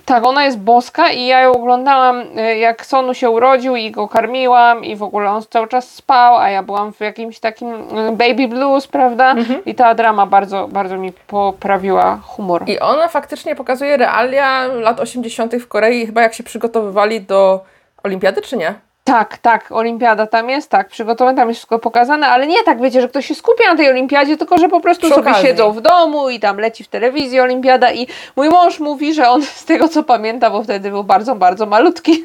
Tak, 0.04 0.26
ona 0.26 0.44
jest 0.44 0.58
boska 0.58 1.10
i 1.10 1.26
ja 1.26 1.40
ją 1.40 1.52
oglądałam 1.52 2.20
y, 2.38 2.56
jak 2.56 2.86
Sonu 2.86 3.14
się 3.14 3.30
urodził 3.30 3.76
i 3.76 3.90
go 3.90 4.08
karmiłam 4.08 4.84
i 4.84 4.96
w 4.96 5.02
ogóle 5.02 5.30
on 5.30 5.42
cały 5.50 5.68
czas 5.68 5.90
spał, 5.90 6.36
a 6.36 6.50
ja 6.50 6.62
byłam 6.62 6.92
w 6.92 7.00
jakimś 7.00 7.38
takim 7.38 7.72
y, 7.72 8.12
baby 8.12 8.48
blues, 8.48 8.86
prawda? 8.86 9.30
Mhm. 9.30 9.64
I 9.64 9.74
ta 9.74 9.94
drama 9.94 10.26
bardzo, 10.26 10.68
bardzo 10.68 10.96
mi 10.96 11.12
poprawiła 11.12 12.18
humor. 12.22 12.64
I 12.66 12.78
ona 12.78 13.08
faktycznie 13.08 13.56
pokazuje 13.56 13.96
realia 13.96 14.66
lat 14.66 15.00
80. 15.00 15.54
w 15.54 15.68
Korei, 15.68 16.06
chyba 16.06 16.22
jak 16.22 16.34
się 16.34 16.42
przygotowywali 16.42 17.20
do 17.20 17.64
olimpiady, 18.02 18.42
czy 18.42 18.56
nie? 18.56 18.74
Tak, 19.04 19.38
tak, 19.38 19.72
olimpiada 19.72 20.26
tam 20.26 20.50
jest, 20.50 20.70
tak, 20.70 20.88
przygotowane, 20.88 21.36
tam 21.36 21.48
jest 21.48 21.58
wszystko 21.58 21.78
pokazane, 21.78 22.26
ale 22.26 22.46
nie 22.46 22.62
tak, 22.64 22.80
wiecie, 22.80 23.00
że 23.00 23.08
ktoś 23.08 23.26
się 23.26 23.34
skupia 23.34 23.70
na 23.70 23.76
tej 23.76 23.88
olimpiadzie, 23.90 24.36
tylko 24.36 24.58
że 24.58 24.68
po 24.68 24.80
prostu 24.80 25.06
Przy 25.06 25.14
sobie 25.14 25.30
okazji. 25.30 25.48
siedzą 25.48 25.72
w 25.72 25.80
domu 25.80 26.30
i 26.30 26.40
tam 26.40 26.58
leci 26.58 26.84
w 26.84 26.88
telewizji 26.88 27.40
olimpiada 27.40 27.92
i 27.92 28.06
mój 28.36 28.48
mąż 28.48 28.80
mówi, 28.80 29.14
że 29.14 29.28
on 29.28 29.42
z 29.42 29.64
tego 29.64 29.88
co 29.88 30.02
pamięta, 30.02 30.50
bo 30.50 30.62
wtedy 30.62 30.90
był 30.90 31.04
bardzo, 31.04 31.34
bardzo 31.34 31.66
malutki, 31.66 32.24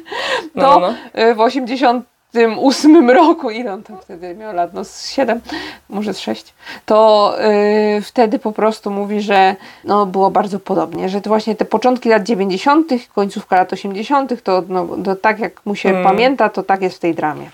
No, 0.54 0.62
to 0.74 0.80
no, 0.80 0.94
y, 1.22 1.34
w 1.34 1.40
88 2.34 3.10
roku, 3.10 3.50
ile 3.50 3.72
on 3.72 3.82
tam 3.82 3.98
wtedy 3.98 4.34
miał 4.34 4.54
lat, 4.54 4.74
no 4.74 4.84
z 4.84 5.08
7, 5.08 5.40
może 5.88 6.14
z 6.14 6.18
6, 6.18 6.54
to 6.86 7.34
y, 7.98 8.02
wtedy 8.02 8.38
po 8.38 8.52
prostu 8.52 8.90
mówi, 8.90 9.20
że 9.20 9.56
no, 9.84 10.06
było 10.06 10.30
bardzo 10.30 10.60
podobnie, 10.60 11.08
że 11.08 11.20
to 11.20 11.30
właśnie 11.30 11.54
te 11.54 11.64
początki 11.64 12.08
lat 12.08 12.22
90., 12.22 12.92
końcówka 13.14 13.56
lat 13.56 13.72
80., 13.72 14.42
to, 14.42 14.62
no, 14.68 14.86
to 15.04 15.16
tak 15.16 15.38
jak 15.38 15.66
mu 15.66 15.74
się 15.74 15.88
Mm. 15.88 16.04
pamięta, 16.04 16.48
to 16.48 16.62
tak 16.62 16.82
jest 16.82 16.96
w 16.96 17.00
tej 17.00 17.14
dramie. 17.14 17.50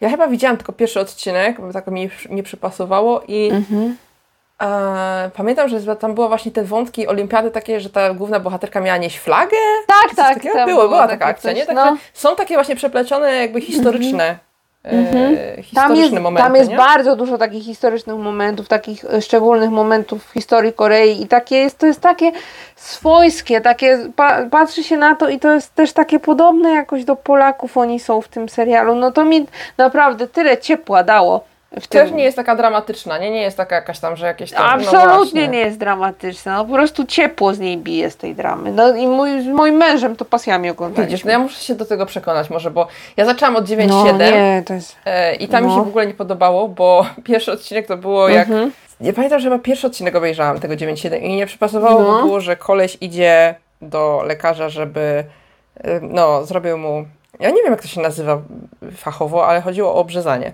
Ja 0.00 0.10
chyba 0.10 0.26
widziałam 0.28 0.56
tylko 0.56 0.72
pierwszy 0.72 1.00
odcinek, 1.00 1.60
bo 1.60 1.72
tak 1.72 1.86
mi 1.86 2.10
nie 2.30 2.42
przypasowało 2.42 3.22
i 3.28 3.50
Mhm. 3.50 3.96
E, 4.62 5.30
pamiętam, 5.36 5.68
że 5.68 5.96
tam 5.96 6.14
było 6.14 6.28
właśnie 6.28 6.52
te 6.52 6.64
wątki 6.64 7.06
olimpiady 7.06 7.50
takie, 7.50 7.80
że 7.80 7.90
ta 7.90 8.14
główna 8.14 8.40
bohaterka 8.40 8.80
miała 8.80 8.98
nieść 8.98 9.18
flagę. 9.18 9.56
Tak, 9.86 10.16
tak, 10.16 10.34
takiego? 10.34 10.54
tam 10.54 10.68
było, 10.68 10.88
była 10.88 11.08
taka 11.08 11.24
akcja, 11.26 11.50
coś, 11.50 11.58
nie? 11.58 11.66
Także 11.66 11.84
no. 11.84 11.96
są 12.12 12.36
takie 12.36 12.54
właśnie 12.54 12.76
przeplecione 12.76 13.34
jakby 13.34 13.60
historyczne, 13.60 14.38
e, 14.84 15.54
Tam 15.54 15.62
historyczne 15.62 15.96
jest, 15.96 16.12
momenty, 16.12 16.48
tam 16.48 16.56
jest 16.56 16.70
nie? 16.70 16.76
bardzo 16.76 17.16
dużo 17.16 17.38
takich 17.38 17.64
historycznych 17.64 18.16
momentów, 18.16 18.68
takich 18.68 19.04
e, 19.04 19.22
szczególnych 19.22 19.70
momentów 19.70 20.24
w 20.24 20.32
historii 20.32 20.72
Korei 20.72 21.22
i 21.22 21.26
takie 21.26 21.56
jest, 21.56 21.78
to 21.78 21.86
jest 21.86 22.00
takie 22.00 22.32
swojskie, 22.76 23.60
takie, 23.60 23.98
pa, 24.16 24.46
patrzy 24.50 24.84
się 24.84 24.96
na 24.96 25.16
to 25.16 25.28
i 25.28 25.38
to 25.38 25.54
jest 25.54 25.74
też 25.74 25.92
takie 25.92 26.20
podobne 26.20 26.70
jakoś 26.70 27.04
do 27.04 27.16
Polaków 27.16 27.76
oni 27.76 28.00
są 28.00 28.20
w 28.20 28.28
tym 28.28 28.48
serialu, 28.48 28.94
no 28.94 29.10
to 29.10 29.24
mi 29.24 29.46
naprawdę 29.78 30.28
tyle 30.28 30.58
ciepła 30.58 31.04
dało 31.04 31.51
Też 31.88 32.10
nie 32.12 32.24
jest 32.24 32.36
taka 32.36 32.56
dramatyczna, 32.56 33.18
nie? 33.18 33.30
Nie 33.30 33.42
jest 33.42 33.56
taka 33.56 33.76
jakaś 33.76 33.98
tam, 34.00 34.16
że 34.16 34.26
jakieś 34.26 34.50
tam... 34.50 34.62
no 34.62 34.68
Absolutnie 34.72 35.08
właśnie. 35.16 35.48
nie 35.48 35.58
jest 35.58 35.78
dramatyczna, 35.78 36.56
no 36.56 36.64
po 36.64 36.72
prostu 36.72 37.04
ciepło 37.06 37.54
z 37.54 37.58
niej 37.58 37.76
bije 37.78 38.10
z 38.10 38.16
tej 38.16 38.34
dramy. 38.34 38.72
No 38.72 38.96
i 38.96 39.06
mój, 39.06 39.42
z 39.42 39.46
moim 39.46 39.74
mężem 39.74 40.16
to 40.16 40.24
pasjami 40.24 40.70
oglądaliśmy. 40.70 41.10
Widzisz, 41.10 41.24
no 41.24 41.30
ja 41.30 41.38
muszę 41.38 41.64
się 41.64 41.74
do 41.74 41.84
tego 41.86 42.06
przekonać 42.06 42.50
może, 42.50 42.70
bo 42.70 42.86
ja 43.16 43.24
zaczęłam 43.24 43.56
od 43.56 43.64
9.7 43.64 43.88
no, 43.88 44.18
nie, 44.18 44.62
to 44.66 44.74
jest... 44.74 44.96
e, 45.04 45.34
i 45.34 45.48
tam 45.48 45.64
mi 45.64 45.68
No. 45.70 45.76
się 45.76 45.84
w 45.84 45.88
ogóle 45.88 46.06
nie 46.06 46.14
podobało, 46.14 46.68
bo 46.68 47.06
pierwszy 47.24 47.52
odcinek 47.52 47.86
to 47.86 47.96
było 47.96 48.28
jak... 48.28 48.48
Mhm. 48.48 48.72
Nie 49.00 49.12
pamiętam, 49.12 49.40
że 49.40 49.50
chyba 49.50 49.62
pierwszy 49.62 49.86
odcinek 49.86 50.16
obejrzałam 50.16 50.60
tego 50.60 50.74
9.7 50.74 51.16
i 51.22 51.28
mi 51.28 51.36
nie 51.36 51.46
przypasowało, 51.46 52.02
No. 52.02 52.22
było, 52.22 52.40
że 52.40 52.56
koleś 52.56 52.98
idzie 53.00 53.54
do 53.82 54.22
lekarza, 54.26 54.68
żeby 54.68 55.24
e, 55.84 56.00
no, 56.02 56.44
zrobił 56.44 56.78
mu... 56.78 57.04
Ja 57.40 57.50
nie 57.50 57.62
wiem, 57.62 57.72
jak 57.72 57.82
to 57.82 57.88
się 57.88 58.00
nazywa 58.00 58.38
fachowo, 58.96 59.46
ale 59.46 59.60
chodziło 59.60 59.90
o 59.90 59.94
obrzezanie. 59.94 60.52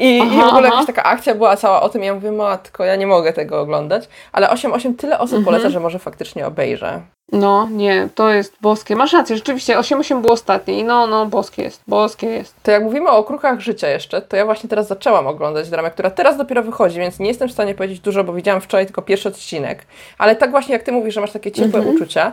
I, 0.00 0.18
I 0.18 0.30
w 0.40 0.44
ogóle 0.44 0.68
jakaś 0.68 0.86
taka 0.86 1.02
akcja 1.02 1.34
była 1.34 1.56
cała 1.56 1.82
o 1.82 1.88
tym, 1.88 2.02
ja 2.02 2.14
mówię, 2.14 2.32
matko, 2.32 2.84
ja 2.84 2.96
nie 2.96 3.06
mogę 3.06 3.32
tego 3.32 3.60
oglądać, 3.60 4.08
ale 4.32 4.48
8.8 4.48 4.96
tyle 4.96 5.18
osób 5.18 5.38
Mhm. 5.38 5.44
poleca, 5.44 5.70
że 5.70 5.80
może 5.80 5.98
faktycznie 5.98 6.46
obejrzę. 6.46 7.00
No, 7.32 7.68
nie, 7.70 8.08
to 8.14 8.30
jest 8.30 8.56
boskie. 8.60 8.96
Masz 8.96 9.12
rację, 9.12 9.36
rzeczywiście 9.36 9.78
8-8 9.78 10.20
było 10.20 10.32
ostatnie 10.32 10.78
i 10.78 10.84
no, 10.84 11.06
no, 11.06 11.26
boskie 11.26 11.62
jest, 11.62 11.82
boskie 11.86 12.26
jest. 12.26 12.54
To 12.62 12.70
jak 12.70 12.82
mówimy 12.82 13.10
o 13.10 13.16
okrukach 13.16 13.60
życia 13.60 13.88
jeszcze, 13.88 14.22
to 14.22 14.36
ja 14.36 14.44
właśnie 14.44 14.70
teraz 14.70 14.86
zaczęłam 14.86 15.26
oglądać 15.26 15.70
dramę, 15.70 15.90
która 15.90 16.10
teraz 16.10 16.36
dopiero 16.36 16.62
wychodzi, 16.62 16.98
więc 16.98 17.18
nie 17.18 17.28
jestem 17.28 17.48
w 17.48 17.52
stanie 17.52 17.74
powiedzieć 17.74 18.00
dużo, 18.00 18.24
bo 18.24 18.32
widziałam 18.32 18.60
wczoraj 18.60 18.86
tylko 18.86 19.02
pierwszy 19.02 19.28
odcinek. 19.28 19.86
Ale 20.18 20.36
tak 20.36 20.50
właśnie 20.50 20.72
jak 20.72 20.82
ty 20.82 20.92
mówisz, 20.92 21.14
że 21.14 21.20
masz 21.20 21.32
takie 21.32 21.52
ciepłe 21.52 21.78
Mhm. 21.78 21.96
uczucia, 21.96 22.32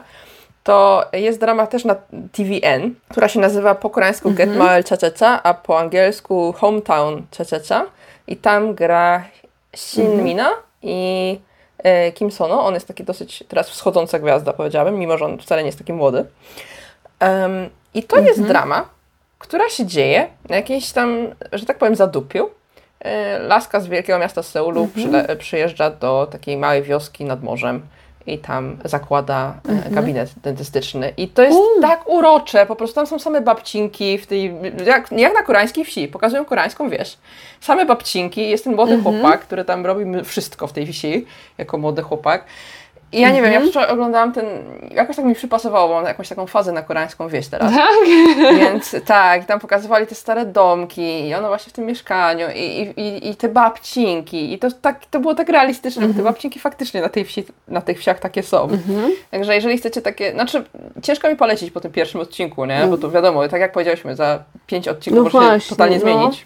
to 0.68 1.06
jest 1.14 1.40
drama 1.40 1.68
też 1.68 1.86
na 1.86 1.96
TVN, 2.32 2.96
która 3.10 3.28
się 3.28 3.40
nazywa 3.40 3.76
po 3.76 3.90
koreańsku 3.90 4.32
Get 4.32 4.50
Mhm. 4.50 4.58
Mael 4.66 4.84
Cha 4.84 4.98
Cha 4.98 5.12
Cha, 5.20 5.44
a 5.44 5.54
po 5.54 5.80
angielsku 5.80 6.54
Hometown 6.58 7.26
Cha 7.38 7.46
Cha 7.46 7.60
Cha. 7.60 7.86
I 8.28 8.36
tam 8.38 8.74
gra 8.74 9.24
Shin 9.76 10.06
Mhm. 10.06 10.24
Mina 10.24 10.50
i 10.84 11.40
e, 11.84 12.12
Kim 12.12 12.32
Sono. 12.32 12.66
On 12.66 12.74
jest 12.74 12.88
taki 12.88 13.04
dosyć 13.04 13.44
teraz 13.48 13.70
wschodząca 13.70 14.20
gwiazda, 14.20 14.54
powiedziałabym, 14.54 15.00
mimo 15.00 15.18
że 15.18 15.26
on 15.26 15.38
wcale 15.38 15.62
nie 15.62 15.66
jest 15.68 15.78
taki 15.78 15.94
młody. 15.94 16.26
Em, 17.20 17.70
I 17.94 18.04
to 18.04 18.18
jest 18.18 18.30
Mhm. 18.40 18.48
drama, 18.48 18.90
która 19.40 19.70
się 19.70 19.86
dzieje 19.86 20.28
na 20.50 20.56
jakiejś 20.56 20.92
tam, 20.92 21.28
że 21.54 21.66
tak 21.66 21.78
powiem, 21.78 21.96
zadupiu, 21.96 22.50
e, 23.00 23.40
laska 23.40 23.80
z 23.80 23.88
wielkiego 23.88 24.20
miasta 24.20 24.44
Seulu 24.44 24.82
Mhm. 24.96 25.38
przyjeżdża 25.38 25.90
do 25.90 26.28
takiej 26.32 26.58
małej 26.58 26.84
wioski 26.84 27.26
nad 27.26 27.44
morzem 27.44 27.82
i 28.28 28.38
tam 28.38 28.78
zakłada 28.86 29.54
e, 29.88 29.90
gabinet 29.90 30.32
dentystyczny. 30.44 31.14
I 31.18 31.28
to 31.28 31.42
jest 31.42 31.58
Mhm. 31.58 31.78
U. 31.78 31.82
tak 31.82 32.10
urocze, 32.10 32.66
po 32.66 32.76
prostu 32.76 32.96
tam 32.96 33.08
są 33.08 33.20
same 33.20 33.42
babcinki 33.42 34.18
w 34.18 34.28
tej, 34.28 34.54
jak, 34.86 35.12
jak 35.12 35.34
na 35.34 35.44
koreańskiej 35.44 35.86
wsi, 35.86 36.08
pokazują 36.08 36.46
koreańską 36.46 36.90
wieś. 36.90 37.18
Same 37.62 37.86
babcinki, 37.86 38.50
jest 38.50 38.64
ten 38.64 38.76
młody 38.76 38.94
Mhm. 38.94 39.16
chłopak, 39.22 39.42
który 39.42 39.66
tam 39.66 39.86
robi 39.86 40.24
wszystko 40.24 40.68
w 40.68 40.74
tej 40.74 40.88
wsi, 40.94 41.26
jako 41.58 41.78
młody 41.78 42.02
chłopak. 42.02 42.44
I 43.12 43.22
ja 43.22 43.30
nie 43.30 43.36
wiem, 43.42 43.52
ja 43.52 43.58
Mhm. 43.58 43.70
wczoraj 43.72 43.90
oglądałam 43.90 44.34
ten, 44.34 44.46
jakoś 44.92 45.16
tak 45.16 45.26
mi 45.26 45.36
przypasowało, 45.36 45.96
mam 45.96 46.06
jakąś 46.06 46.30
taką 46.30 46.48
fazę 46.48 46.72
na 46.72 46.82
koreańską 46.82 47.28
wieś 47.28 47.48
teraz. 47.48 47.74
Tak? 47.74 47.90
Więc 48.60 48.96
tak, 49.06 49.46
tam 49.46 49.60
pokazywali 49.60 50.08
te 50.08 50.16
stare 50.16 50.46
domki 50.46 51.28
i 51.28 51.34
ona 51.34 51.48
właśnie 51.48 51.70
w 51.70 51.74
tym 51.74 51.86
mieszkaniu 51.86 52.48
i, 52.56 52.94
i, 52.98 53.30
i, 53.30 53.36
te 53.36 53.50
babcinki 53.50 54.54
i 54.54 54.60
to, 54.60 54.68
tak, 54.82 55.06
to 55.06 55.20
było 55.20 55.36
tak 55.36 55.50
realistyczne, 55.50 56.02
Mhm. 56.04 56.14
bo 56.14 56.18
te 56.24 56.34
babcinki 56.34 56.60
faktycznie 56.60 57.02
na, 57.02 57.10
tej 57.10 57.26
wsi, 57.26 57.46
na 57.68 57.82
tych 57.82 58.00
wsiach 58.00 58.20
takie 58.20 58.44
są. 58.44 58.68
Także 59.32 59.56
jeżeli 59.56 59.78
chcecie 59.78 60.02
takie, 60.02 60.32
znaczy 60.32 60.64
ciężko 61.04 61.30
mi 61.30 61.36
polecić 61.36 61.72
po 61.72 61.80
tym 61.82 61.92
pierwszym 61.92 62.22
odcinku, 62.22 62.66
nie? 62.66 62.88
Bo 62.90 62.98
to 62.98 63.12
wiadomo, 63.12 63.48
tak 63.48 63.62
jak 63.62 63.72
powiedzieliśmy, 63.72 64.16
za 64.16 64.44
pięć 64.68 64.88
odcinków 64.88 65.24
No 65.24 65.30
właśnie, 65.30 65.70
totalnie 65.70 65.96
no. 65.96 66.02
zmienić. 66.02 66.46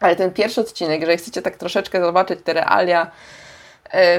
Ale 0.00 0.16
ten 0.16 0.30
pierwszy 0.30 0.60
odcinek, 0.60 1.00
jeżeli 1.00 1.18
chcecie 1.18 1.42
tak 1.42 1.56
troszeczkę 1.56 2.00
zobaczyć 2.00 2.38
te 2.44 2.52
realia 2.52 3.10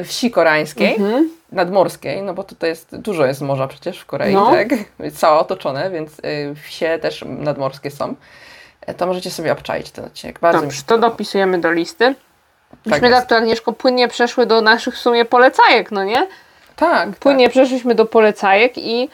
wsi 0.03 0.31
koreańskiej, 0.31 0.95
Mhm. 0.95 1.29
nadmorskiej, 1.51 2.21
no 2.21 2.33
bo 2.33 2.43
tutaj 2.43 2.69
jest, 2.69 2.95
dużo 2.97 3.25
jest 3.25 3.41
morza 3.41 3.67
przecież 3.67 3.99
w 3.99 4.05
Korei, 4.05 4.33
No. 4.33 4.51
tak? 4.51 4.67
Całe 5.19 5.39
otoczone, 5.39 5.89
więc 5.89 6.19
y, 6.19 6.55
wsie 6.63 6.99
też 7.01 7.23
nadmorskie 7.27 7.91
są. 7.91 8.15
E, 8.81 8.93
To 8.93 9.07
możecie 9.07 9.31
sobie 9.31 9.51
obczaić 9.51 9.91
ten 9.91 10.05
odcinek. 10.05 10.39
Bardzo 10.39 10.61
Dobrze, 10.61 10.81
to 10.85 10.97
dopisujemy 10.97 11.59
do 11.61 11.71
listy. 11.71 12.15
Tak 12.69 12.93
Myśmy 12.93 13.09
tak 13.09 13.25
to 13.25 13.35
Agnieszko 13.37 13.73
płynnie 13.73 14.07
przeszły 14.07 14.45
do 14.45 14.61
naszych 14.61 14.95
w 14.95 14.97
sumie 14.97 15.25
polecajek, 15.25 15.91
no 15.91 16.03
nie? 16.03 16.27
Tak, 16.75 17.09
Płynnie 17.15 17.49
przeszliśmy 17.49 17.95
do 17.95 18.05
polecajek 18.05 18.77
i 18.77 19.09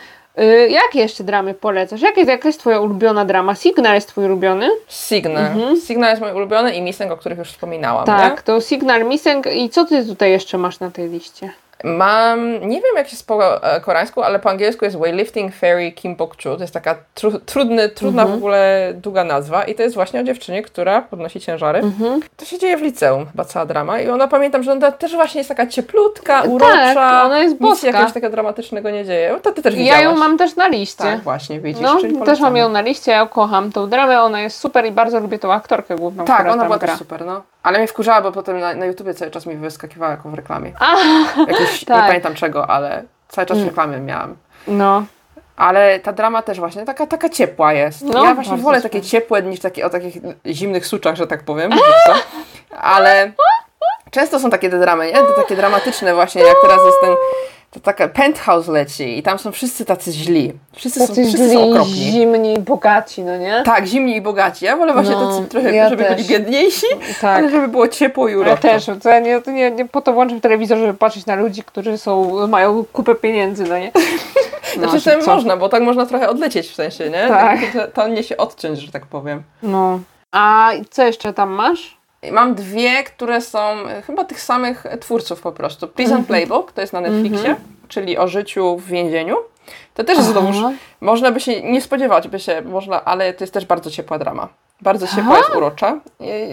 jakie 0.69 0.99
jeszcze 0.99 1.23
dramy 1.23 1.53
polecasz? 1.53 2.01
Jakie, 2.01 2.21
jaka 2.21 2.49
jest 2.49 2.59
twoja 2.59 2.79
ulubiona 2.79 3.25
drama? 3.25 3.55
Signal 3.55 3.95
jest 3.95 4.07
twój 4.07 4.25
ulubiony? 4.25 4.69
tak. 4.69 4.79
Signal. 4.95 5.51
Signal 5.85 6.09
jest 6.09 6.21
mój 6.21 6.31
ulubiony 6.31 6.75
i 6.75 6.81
Missing, 6.81 7.11
o 7.11 7.17
których 7.17 7.37
już 7.37 7.49
wspominałam. 7.51 8.05
Tak, 8.05 8.35
Nie? 8.37 8.43
to 8.43 8.61
Signal 8.61 9.05
Missing 9.05 9.45
i 9.55 9.69
co 9.69 9.85
ty 9.85 10.05
tutaj 10.05 10.31
jeszcze 10.31 10.57
masz 10.57 10.79
na 10.79 10.91
tej 10.91 11.09
liście? 11.09 11.51
Mam, 11.83 12.53
nie 12.69 12.81
wiem 12.81 12.95
jak 12.95 13.07
się 13.07 13.17
po 13.27 13.63
e, 13.63 13.81
koreańsku, 13.81 14.21
ale 14.23 14.39
po 14.39 14.49
angielsku 14.49 14.85
jest 14.85 14.97
Weightlifting 14.97 15.55
Fairy 15.55 15.91
Kim 15.91 16.15
Bok-chu. 16.15 16.55
To 16.55 16.61
jest 16.61 16.73
taka 16.73 16.95
tru, 17.13 17.39
trudny, 17.39 17.89
trudna 17.89 18.21
Mhm. 18.21 18.39
w 18.39 18.43
ogóle 18.43 18.91
długa 18.95 19.23
nazwa 19.23 19.63
i 19.63 19.75
to 19.75 19.83
jest 19.83 19.95
właśnie 19.95 20.19
o 20.19 20.23
dziewczynie, 20.23 20.61
która 20.61 21.01
podnosi 21.01 21.39
ciężary. 21.39 21.79
Mhm. 21.79 22.19
To 22.37 22.45
się 22.45 22.59
dzieje 22.59 22.77
w 22.77 22.81
liceum, 22.81 23.25
chyba 23.25 23.45
cała 23.45 23.65
drama 23.65 23.99
i 23.99 24.09
ona 24.09 24.27
pamiętam, 24.27 24.63
że 24.63 24.71
ona 24.71 24.91
też 24.91 25.13
właśnie 25.15 25.39
jest 25.39 25.47
taka 25.49 25.67
cieplutka, 25.67 26.41
urocza. 26.41 26.93
Tak, 26.93 27.25
ona 27.25 27.39
jest 27.39 27.51
Nic 27.53 27.61
boska. 27.61 27.87
jakiegoś 27.87 28.07
takiego 28.13 28.29
dramatycznego 28.29 28.89
nie 28.89 29.05
dzieje. 29.05 29.35
To 29.43 29.51
ty 29.51 29.61
też 29.61 29.73
Ja 29.73 29.79
widziałaś. 29.79 30.03
ją 30.03 30.15
mam 30.15 30.37
też 30.37 30.55
na 30.55 30.67
liście. 30.67 31.03
Tak, 31.03 31.19
właśnie, 31.21 31.59
widzisz. 31.59 31.83
no, 31.83 32.25
też 32.25 32.39
mam 32.39 32.55
ją 32.57 32.69
na 32.69 32.81
liście, 32.81 33.11
ja 33.11 33.25
kocham 33.25 33.71
tą 33.71 33.89
dramę, 33.89 34.21
ona 34.23 34.41
jest 34.41 34.59
super 34.59 34.85
i 34.85 34.91
bardzo 34.91 35.19
lubię 35.19 35.39
tą 35.39 35.53
aktorkę 35.53 35.95
główną, 35.95 36.25
Tak, 36.25 36.47
ona 36.47 36.65
była 36.65 36.77
gra. 36.77 36.87
też 36.87 36.97
super, 36.97 37.25
no. 37.25 37.41
Ale 37.63 37.77
mnie 37.77 37.87
wkurzała, 37.87 38.21
bo 38.21 38.31
potem 38.31 38.59
na, 38.59 38.73
na 38.73 38.85
YouTubie 38.85 39.13
cały 39.13 39.31
czas 39.31 39.45
mi 39.45 39.55
wyskakiwała 39.55 40.11
jako 40.11 40.29
w 40.29 40.33
reklamie. 40.33 40.71
A, 40.79 40.95
Tak. 41.85 41.97
nie 41.97 42.07
pamiętam 42.07 42.33
czego, 42.35 42.69
ale 42.69 43.03
cały 43.27 43.45
czas 43.47 43.57
reklamy 43.65 43.99
miałam. 43.99 44.35
no, 44.67 45.03
Ale 45.57 45.99
ta 45.99 46.13
drama 46.13 46.41
też 46.41 46.59
właśnie 46.59 46.85
taka, 46.85 47.07
taka 47.07 47.29
ciepła 47.29 47.73
jest. 47.73 48.01
No, 48.01 48.23
ja 48.25 48.35
właśnie 48.35 48.57
wolę 48.57 48.81
takie 48.81 49.01
ciepłe 49.01 49.41
niż 49.41 49.59
takie 49.59 49.85
o 49.85 49.89
takich 49.89 50.17
zimnych 50.45 50.87
suczach, 50.87 51.15
że 51.15 51.27
tak 51.27 51.43
powiem. 51.43 51.71
Ale 52.81 53.31
często 54.11 54.39
są 54.39 54.49
takie 54.49 54.69
te 54.69 54.79
dramy, 54.79 55.07
nie? 55.07 55.13
Te 55.13 55.33
takie 55.35 55.55
dramatyczne 55.55 56.13
właśnie, 56.13 56.41
jak 56.41 56.55
teraz 56.61 56.79
jest 56.85 56.97
ten 57.01 57.15
to 57.71 57.79
taka 57.79 58.07
penthouse 58.07 58.67
leci 58.67 59.17
i 59.17 59.23
tam 59.23 59.39
są 59.39 59.51
wszyscy 59.51 59.85
tacy 59.85 60.11
źli. 60.11 60.53
Wszyscy, 60.75 60.99
są, 60.99 61.07
tacy 61.07 61.23
wszyscy 61.23 61.49
są 61.53 61.59
źli, 61.63 61.71
okropni. 61.71 61.93
zimni, 61.93 62.59
bogaci, 62.59 63.23
no 63.23 63.37
nie? 63.37 63.61
Tak, 63.65 63.85
zimni 63.87 64.15
i 64.15 64.21
bogaci. 64.21 64.65
Ja 64.65 64.77
wolę 64.77 64.93
właśnie 64.93 65.11
No, 65.15 65.27
tacy 65.37 65.49
trochę, 65.49 65.75
ja 65.75 65.89
żeby 65.89 66.03
też. 66.03 66.15
byli 66.15 66.27
biedniejsi, 66.29 66.85
Tak. 67.21 67.37
ale 67.37 67.49
żeby 67.49 67.67
było 67.67 67.87
ciepło 67.87 68.27
i 68.27 68.31
Ja 68.31 68.37
uroczo. 68.37 68.61
też, 68.61 68.85
to 69.03 69.09
ja 69.09 69.19
nie, 69.19 69.41
to 69.41 69.51
nie, 69.51 69.71
nie 69.71 69.85
po 69.85 70.01
to 70.01 70.13
włączam 70.13 70.41
telewizor, 70.41 70.77
żeby 70.77 70.93
patrzeć 70.93 71.25
na 71.25 71.35
ludzi, 71.35 71.63
którzy 71.63 71.97
są, 71.97 72.47
mają 72.47 72.85
kupę 72.93 73.15
pieniędzy, 73.15 73.63
no 73.63 73.77
nie? 73.79 73.91
No, 74.77 74.89
Znaczy, 74.89 75.11
to 75.19 75.25
co? 75.25 75.35
można, 75.35 75.57
bo 75.57 75.69
tak 75.69 75.83
można 75.83 76.05
trochę 76.05 76.29
odlecieć 76.29 76.67
w 76.67 76.75
sensie, 76.75 77.09
nie? 77.09 77.27
Tak. 77.27 77.59
To, 77.73 77.87
to 77.87 78.07
nie 78.07 78.23
się 78.23 78.37
odciąć, 78.37 78.79
że 78.79 78.91
tak 78.91 79.05
powiem. 79.05 79.43
No. 79.63 79.99
A 80.31 80.71
co 80.89 81.03
jeszcze 81.03 81.33
tam 81.33 81.49
masz? 81.49 81.97
Mam 82.31 82.55
dwie, 82.55 83.03
które 83.03 83.41
są 83.41 83.59
e, 83.59 84.01
chyba 84.01 84.23
tych 84.25 84.41
samych 84.41 84.85
twórców 84.99 85.41
po 85.41 85.51
prostu. 85.51 85.87
Prison 85.87 86.17
Mhm. 86.17 86.25
Playbook, 86.25 86.71
to 86.71 86.81
jest 86.81 86.93
na 86.93 87.01
Netflixie, 87.01 87.55
czyli 87.87 88.17
o 88.17 88.27
życiu 88.27 88.77
w 88.77 88.85
więzieniu. 88.85 89.35
To 89.93 90.03
też 90.03 90.17
jest 90.17 90.29
znowuż, 90.29 90.55
można 91.01 91.31
by 91.31 91.39
się 91.39 91.61
nie 91.61 91.81
spodziewać, 91.81 92.27
by 92.27 92.39
się 92.39 92.61
można, 92.61 93.05
ale 93.05 93.33
to 93.33 93.43
jest 93.43 93.53
też 93.53 93.65
bardzo 93.65 93.91
ciepła 93.91 94.19
drama. 94.19 94.47
Bardzo 94.81 95.07
ciepła, 95.07 95.37
jest 95.37 95.49
urocza, 95.55 95.99